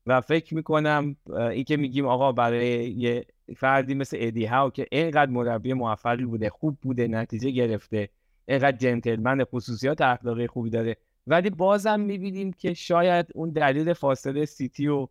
و 0.08 0.22
فکر 0.22 0.56
می‌کنم 0.56 1.16
این 1.30 1.64
که 1.64 1.78
میگیم 1.78 2.08
آقا 2.08 2.32
برای 2.32 2.92
یه 2.92 3.26
فردی 3.58 3.94
مثل 3.94 4.18
ادی 4.20 4.46
هاو 4.46 4.70
که 4.70 4.88
اینقدر 4.92 5.32
مربی 5.32 5.74
موفقی 5.74 6.26
بوده 6.26 6.50
خوب 6.50 6.78
بوده 6.82 7.08
نتیجه 7.08 7.50
گرفته 7.50 8.10
اینقدر 8.48 8.78
جنتلمن 8.78 9.44
خصوصیات 9.44 10.02
اخلاقی 10.02 10.48
خوبی 10.48 10.70
داره 10.70 10.98
ولی 11.28 11.50
بازم 11.50 12.00
می‌بینیم 12.00 12.54
که 12.54 12.74
شاید 12.74 13.26
اون 13.36 13.50
دلیل 13.50 13.94
فاصله 13.94 14.46
سیتی 14.46 14.88
و 14.88 15.08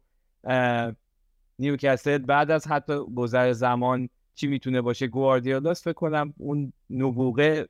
نیوکاسل 1.58 2.18
بعد 2.18 2.50
از 2.50 2.66
حتی 2.66 2.98
گذر 3.16 3.52
زمان 3.52 4.08
چی 4.34 4.46
می‌تونه 4.46 4.80
باشه 4.80 5.06
گواردیولاس 5.06 5.82
فکر 5.82 5.92
کنم 5.92 6.34
اون 6.36 6.72
نبوغه 6.90 7.68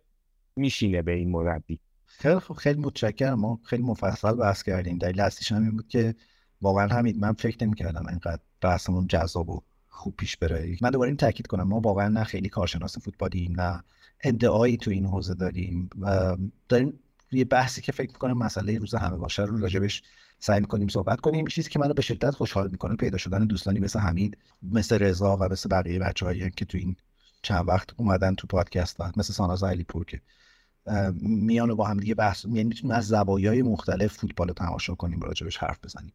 میشینه 0.57 1.03
به 1.03 1.13
این 1.13 1.31
مربی. 1.31 1.79
خیلی 2.07 2.39
خوب 2.39 2.57
خیلی 2.57 2.81
متشکرم. 2.81 3.41
ما 3.41 3.61
خیلی 3.65 3.83
مفصل 3.83 4.33
بحث 4.33 4.63
کردیم. 4.63 4.99
دلیل 4.99 5.21
اصلیش 5.21 5.53
همین 5.53 5.71
بود 5.71 5.89
که 5.89 6.15
واقعا 6.63 6.89
همین 6.89 7.21
من 7.21 7.33
فکر 7.33 7.65
نمی‌کردم 7.65 8.07
اینقدر 8.07 8.43
بحثمون 8.61 9.07
جذاب 9.07 9.51
و 9.51 9.63
خوب 9.89 10.15
پیش 10.17 10.37
بره. 10.37 10.77
من 10.83 10.91
دوباره 10.91 11.09
این 11.09 11.17
تاکید 11.17 11.47
کنم. 11.47 11.69
ما 11.69 11.81
واقعا 11.81 12.09
نه 12.09 12.25
خیلی 12.25 12.49
کارشناس 12.49 12.99
فوتبالیم 12.99 13.61
نه 13.61 13.85
ادعایی 14.25 14.77
تو 14.77 14.91
این 14.91 15.07
حوزه 15.07 15.35
داریم 15.35 15.91
و 16.01 16.37
داریم 16.69 16.99
یه 17.33 17.45
بحثی 17.45 17.83
که 17.83 17.93
فکر 17.93 18.13
می‌کنم 18.13 18.39
مسئله 18.39 18.79
روز 18.79 18.95
همه 18.95 19.17
باشه 19.17 19.43
رو 19.43 19.59
راجبش 19.59 20.03
سعی 20.39 20.61
می‌کنیم 20.61 20.89
صحبت 20.89 21.21
کنیم. 21.21 21.47
چیزی 21.47 21.71
که 21.71 21.79
منو 21.79 21.95
به 21.95 22.03
شدت 22.03 22.31
خوشحال 22.31 22.69
می‌کنه 22.71 22.97
پیدا 22.97 23.19
شدن 23.19 23.47
دوستانی 23.47 23.81
مثل 23.81 23.99
حمید 23.99 24.39
مثل 24.63 24.99
رضا 24.99 25.37
و 25.37 25.49
مثل 25.53 25.69
بقیه 25.69 25.99
بچه‌هایی 25.99 26.51
که 26.51 26.65
تو 26.65 26.79
این 26.79 26.97
چند 27.43 27.69
وقت 27.69 27.91
اومدن 27.97 28.35
تو 28.35 28.47
پادکست 28.47 29.01
و 29.01 29.13
مثل 29.17 29.33
ساناز 29.33 29.65
پور 29.89 30.05
که 30.05 30.21
میان 31.21 31.75
با 31.75 31.85
هم 31.85 32.01
دیگه 32.01 32.15
بحث 32.15 32.45
یعنی 32.45 32.65
می‌تونیم 32.65 32.97
از 32.97 33.07
زوایای 33.07 33.63
مختلف 33.63 34.13
فوتبال 34.13 34.49
رو 34.49 34.55
تماشا 34.55 34.95
کنیم 34.95 35.21
راجبش 35.21 35.57
حرف 35.57 35.79
بزنیم. 35.85 36.13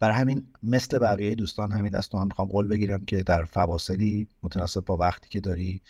برای 0.00 0.16
همین 0.16 0.46
مثل 0.62 0.98
بقیه 0.98 1.34
دوستان 1.34 1.72
همین 1.72 1.92
دست 1.92 2.14
هم 2.14 2.26
می‌خوام 2.26 2.48
قول 2.48 2.68
بگیرم 2.68 3.04
که 3.04 3.22
در 3.22 3.44
فواصلی 3.44 4.28
متناسب 4.42 4.84
با 4.84 4.96
وقتی 4.96 5.28
که 5.28 5.40
داری 5.40 5.82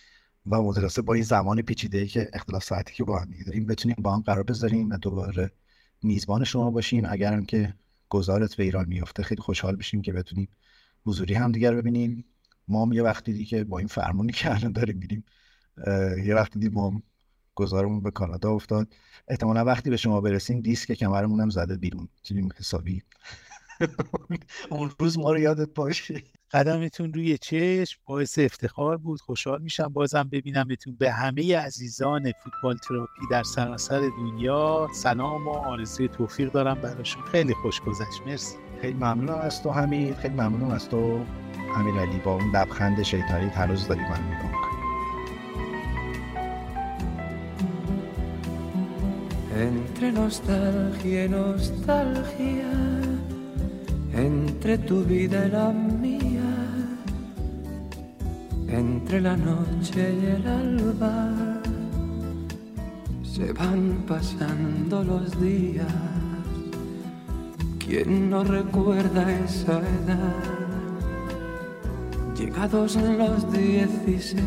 و 0.47 0.63
متناسب 0.63 1.03
با 1.03 1.15
این 1.15 1.23
زمان 1.23 1.63
پیچیده 1.63 2.07
که 2.07 2.31
اختلاف 2.33 2.65
ساعتی 2.65 2.95
که 2.95 3.05
با 3.05 3.19
هم 3.19 3.31
داریم 3.47 3.67
بتونیم 3.67 3.97
با 3.99 4.15
هم 4.15 4.21
قرار 4.21 4.43
بذاریم 4.43 4.91
و 4.91 4.97
دوباره 4.97 5.51
میزبان 6.03 6.45
شما 6.45 6.71
باشیم. 6.71 7.05
اگرم 7.09 7.45
که 7.45 7.75
گزارت 8.09 8.55
به 8.55 8.63
ایران 8.63 8.89
میفته 8.89 9.23
خیلی 9.23 9.43
خوشحال 9.43 9.77
بشیم 9.77 10.03
که 10.03 10.13
بتونیم 10.13 10.49
حضوری 11.07 11.35
هم 11.35 11.53
دیگر 11.53 11.75
ببینیم. 11.75 12.25
ما 12.69 12.85
هم 12.85 12.93
یه 12.93 13.03
وقتی 13.03 13.33
دیگه 13.33 13.65
با 13.65 13.79
این 13.79 13.89
فرمونی 13.89 14.33
که 14.33 14.55
الان 14.55 14.73
داریم 14.73 14.97
میریم 14.97 15.25
یه 16.27 16.35
وقتی 16.35 16.59
دیدیم 16.59 16.75
ما 16.75 17.03
گزارمون 17.55 18.03
به 18.03 18.11
کانادا 18.11 18.51
افتاد. 18.53 18.95
احتمالا 19.29 19.65
وقتی 19.65 19.91
به 19.91 19.97
شما 19.97 20.21
برسیم 20.21 20.61
دیسک 20.61 20.93
کمرمون 20.93 21.41
هم 21.41 21.51
زده 21.51 21.77
بیرون. 21.77 22.09
تیم 22.25 22.49
حسابی 22.57 23.03
اون 24.71 24.91
روز 24.99 25.19
ما 25.19 25.33
رو 25.33 25.39
یادت 25.39 25.75
باشه. 25.75 26.23
قدمتون 26.53 27.13
روی 27.13 27.39
چشم 27.39 28.01
باعث 28.07 28.39
افتخار 28.39 28.97
بود. 28.97 29.21
خوشحال 29.21 29.63
میشم 29.63 29.89
بازم 29.89 30.29
ببینمتون. 30.33 30.97
به 30.97 31.13
همه 31.13 31.57
عزیزان 31.57 32.33
فوتبال 32.45 32.77
تراپی 32.77 33.23
در 33.31 33.43
سراسر 33.43 34.01
دنیا 34.01 34.89
سلام 34.95 35.49
و 35.49 35.51
آرزوی 35.51 36.09
توفیق 36.09 36.53
دارم 36.53 36.75
براشون. 36.75 37.23
خیلی 37.23 37.55
خوش 37.55 37.81
گذشت. 37.81 38.23
مرسی. 38.27 38.57
خیلی 38.81 38.95
ممنونم 38.95 39.39
از 39.39 39.63
تو 39.63 39.71
حمید. 39.71 40.17
خیلی 40.17 40.35
ممنونم 40.35 40.71
از 40.71 40.89
تو 40.89 41.25
امیر 41.77 41.95
علی. 41.95 42.19
با 42.19 42.33
اون 42.35 42.57
لبخند 42.57 43.03
شیطانی 43.03 43.49
هنوز 43.49 43.89
داری 43.89 44.01
من 44.01 44.27
نگاه 44.27 44.73
Entre 49.55 50.11
nostalgia 50.11 51.27
y 51.27 51.29
nostalgia, 51.29 52.73
entre 54.15 54.79
tu 54.79 55.03
vida 55.05 55.47
y 55.47 55.51
la 55.51 55.71
mía, 55.71 56.53
entre 58.69 59.21
la 59.21 59.37
noche 59.37 60.15
y 60.21 60.27
el 60.27 60.47
alba, 60.47 61.31
se 63.23 63.53
van 63.53 64.05
pasando 64.07 65.03
los 65.03 65.41
días. 65.41 65.87
¿Quién 67.79 68.31
no 68.31 68.45
recuerda 68.45 69.31
esa 69.33 69.79
edad? 69.79 70.63
Llegados 72.37 72.97
los 72.97 73.51
dieciséis 73.53 74.43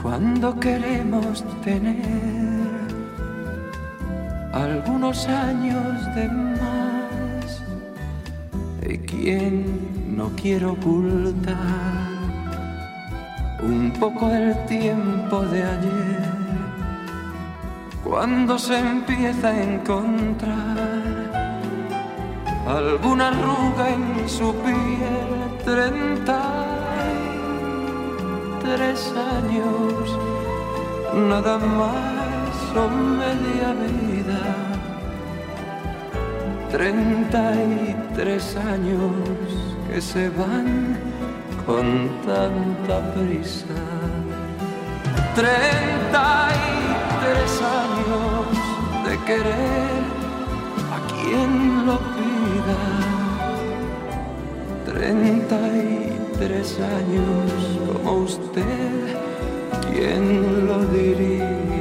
cuando 0.00 0.58
queremos 0.58 1.44
tener 1.62 2.48
algunos 4.52 5.26
años 5.28 6.14
de 6.14 6.28
más. 6.28 6.77
¿Y 8.88 8.96
quién 8.96 10.16
no 10.16 10.30
quiere 10.30 10.64
ocultar 10.64 12.08
un 13.62 13.92
poco 14.00 14.30
el 14.30 14.64
tiempo 14.64 15.42
de 15.42 15.62
ayer? 15.62 16.28
Cuando 18.02 18.58
se 18.58 18.78
empieza 18.78 19.48
a 19.48 19.62
encontrar 19.62 21.30
alguna 22.66 23.28
arruga 23.28 23.90
en 23.90 24.26
su 24.26 24.54
piel, 24.54 25.28
treinta 25.66 26.78
tres 28.62 29.12
años, 29.36 30.18
nada 31.14 31.58
más 31.58 32.56
o 32.74 32.88
media 32.88 33.74
vida. 33.74 34.67
Treinta 36.70 37.54
y 37.54 37.96
tres 38.14 38.54
años 38.56 39.12
que 39.88 40.00
se 40.02 40.28
van 40.28 40.98
con 41.64 42.10
tanta 42.26 43.14
prisa. 43.14 43.64
Treinta 45.34 46.50
y 46.52 46.78
tres 47.24 47.62
años 47.82 48.46
de 49.08 49.14
querer 49.24 50.02
a 50.92 50.98
quien 51.08 51.86
lo 51.86 51.96
pida. 52.16 52.80
Treinta 54.92 55.58
y 55.74 56.12
tres 56.38 56.78
años 56.80 57.48
como 58.02 58.12
usted, 58.24 59.16
¿quién 59.90 60.66
lo 60.66 60.78
diría? 60.86 61.77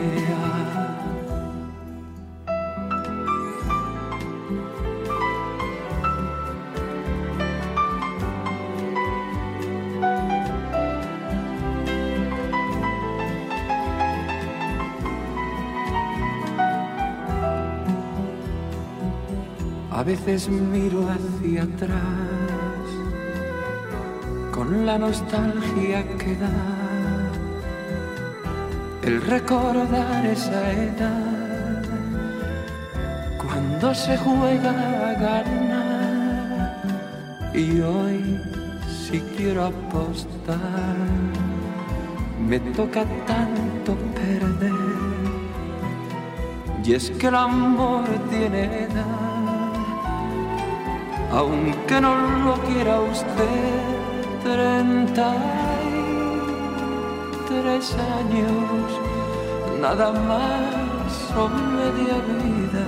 Veces 20.28 20.50
miro 20.50 21.08
hacia 21.10 21.64
atrás 21.64 22.86
con 24.52 24.86
la 24.86 24.98
nostalgia 24.98 26.04
que 26.18 26.36
da 26.36 26.78
el 29.04 29.22
recordar 29.22 30.26
esa 30.26 30.74
edad 30.74 31.82
cuando 33.42 33.96
se 33.96 34.18
juega 34.18 34.72
a 35.10 35.14
ganar. 35.14 36.82
Y 37.54 37.80
hoy 37.80 38.42
si 39.06 39.22
quiero 39.38 39.68
apostar 39.68 40.98
me 42.50 42.60
toca 42.76 43.06
tanto 43.26 43.96
perder. 44.14 44.98
Y 46.84 46.94
es 46.96 47.12
que 47.12 47.28
el 47.28 47.36
amor 47.36 48.06
tiene 48.30 48.84
edad, 48.84 49.17
aunque 51.38 52.02
no 52.02 52.14
lo 52.46 52.54
quiera 52.64 53.00
usted, 53.00 53.76
treinta 54.44 55.36
y 55.94 56.06
tres 57.48 57.96
años, 58.20 58.86
nada 59.80 60.12
más 60.30 61.12
o 61.38 61.48
media 61.78 62.18
vida. 62.42 62.86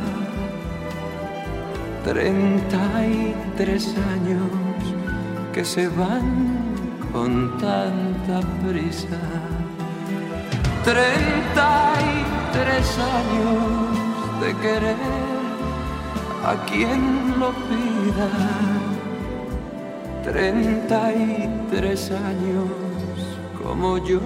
Treinta 2.03 2.81
y 3.05 3.35
tres 3.55 3.93
años 4.15 4.51
que 5.53 5.63
se 5.63 5.87
van 5.89 6.29
con 7.13 7.55
tanta 7.59 8.39
prisa. 8.65 9.21
Treinta 10.83 11.93
y 12.13 12.17
tres 12.57 12.87
años 13.19 14.41
de 14.41 14.49
querer 14.63 15.29
a 16.51 16.55
quien 16.65 17.39
lo 17.39 17.51
Treinta 20.23 21.11
y 21.13 21.49
tres 21.71 22.11
años 22.11 22.69
como 23.61 23.97
yo, 23.97 24.19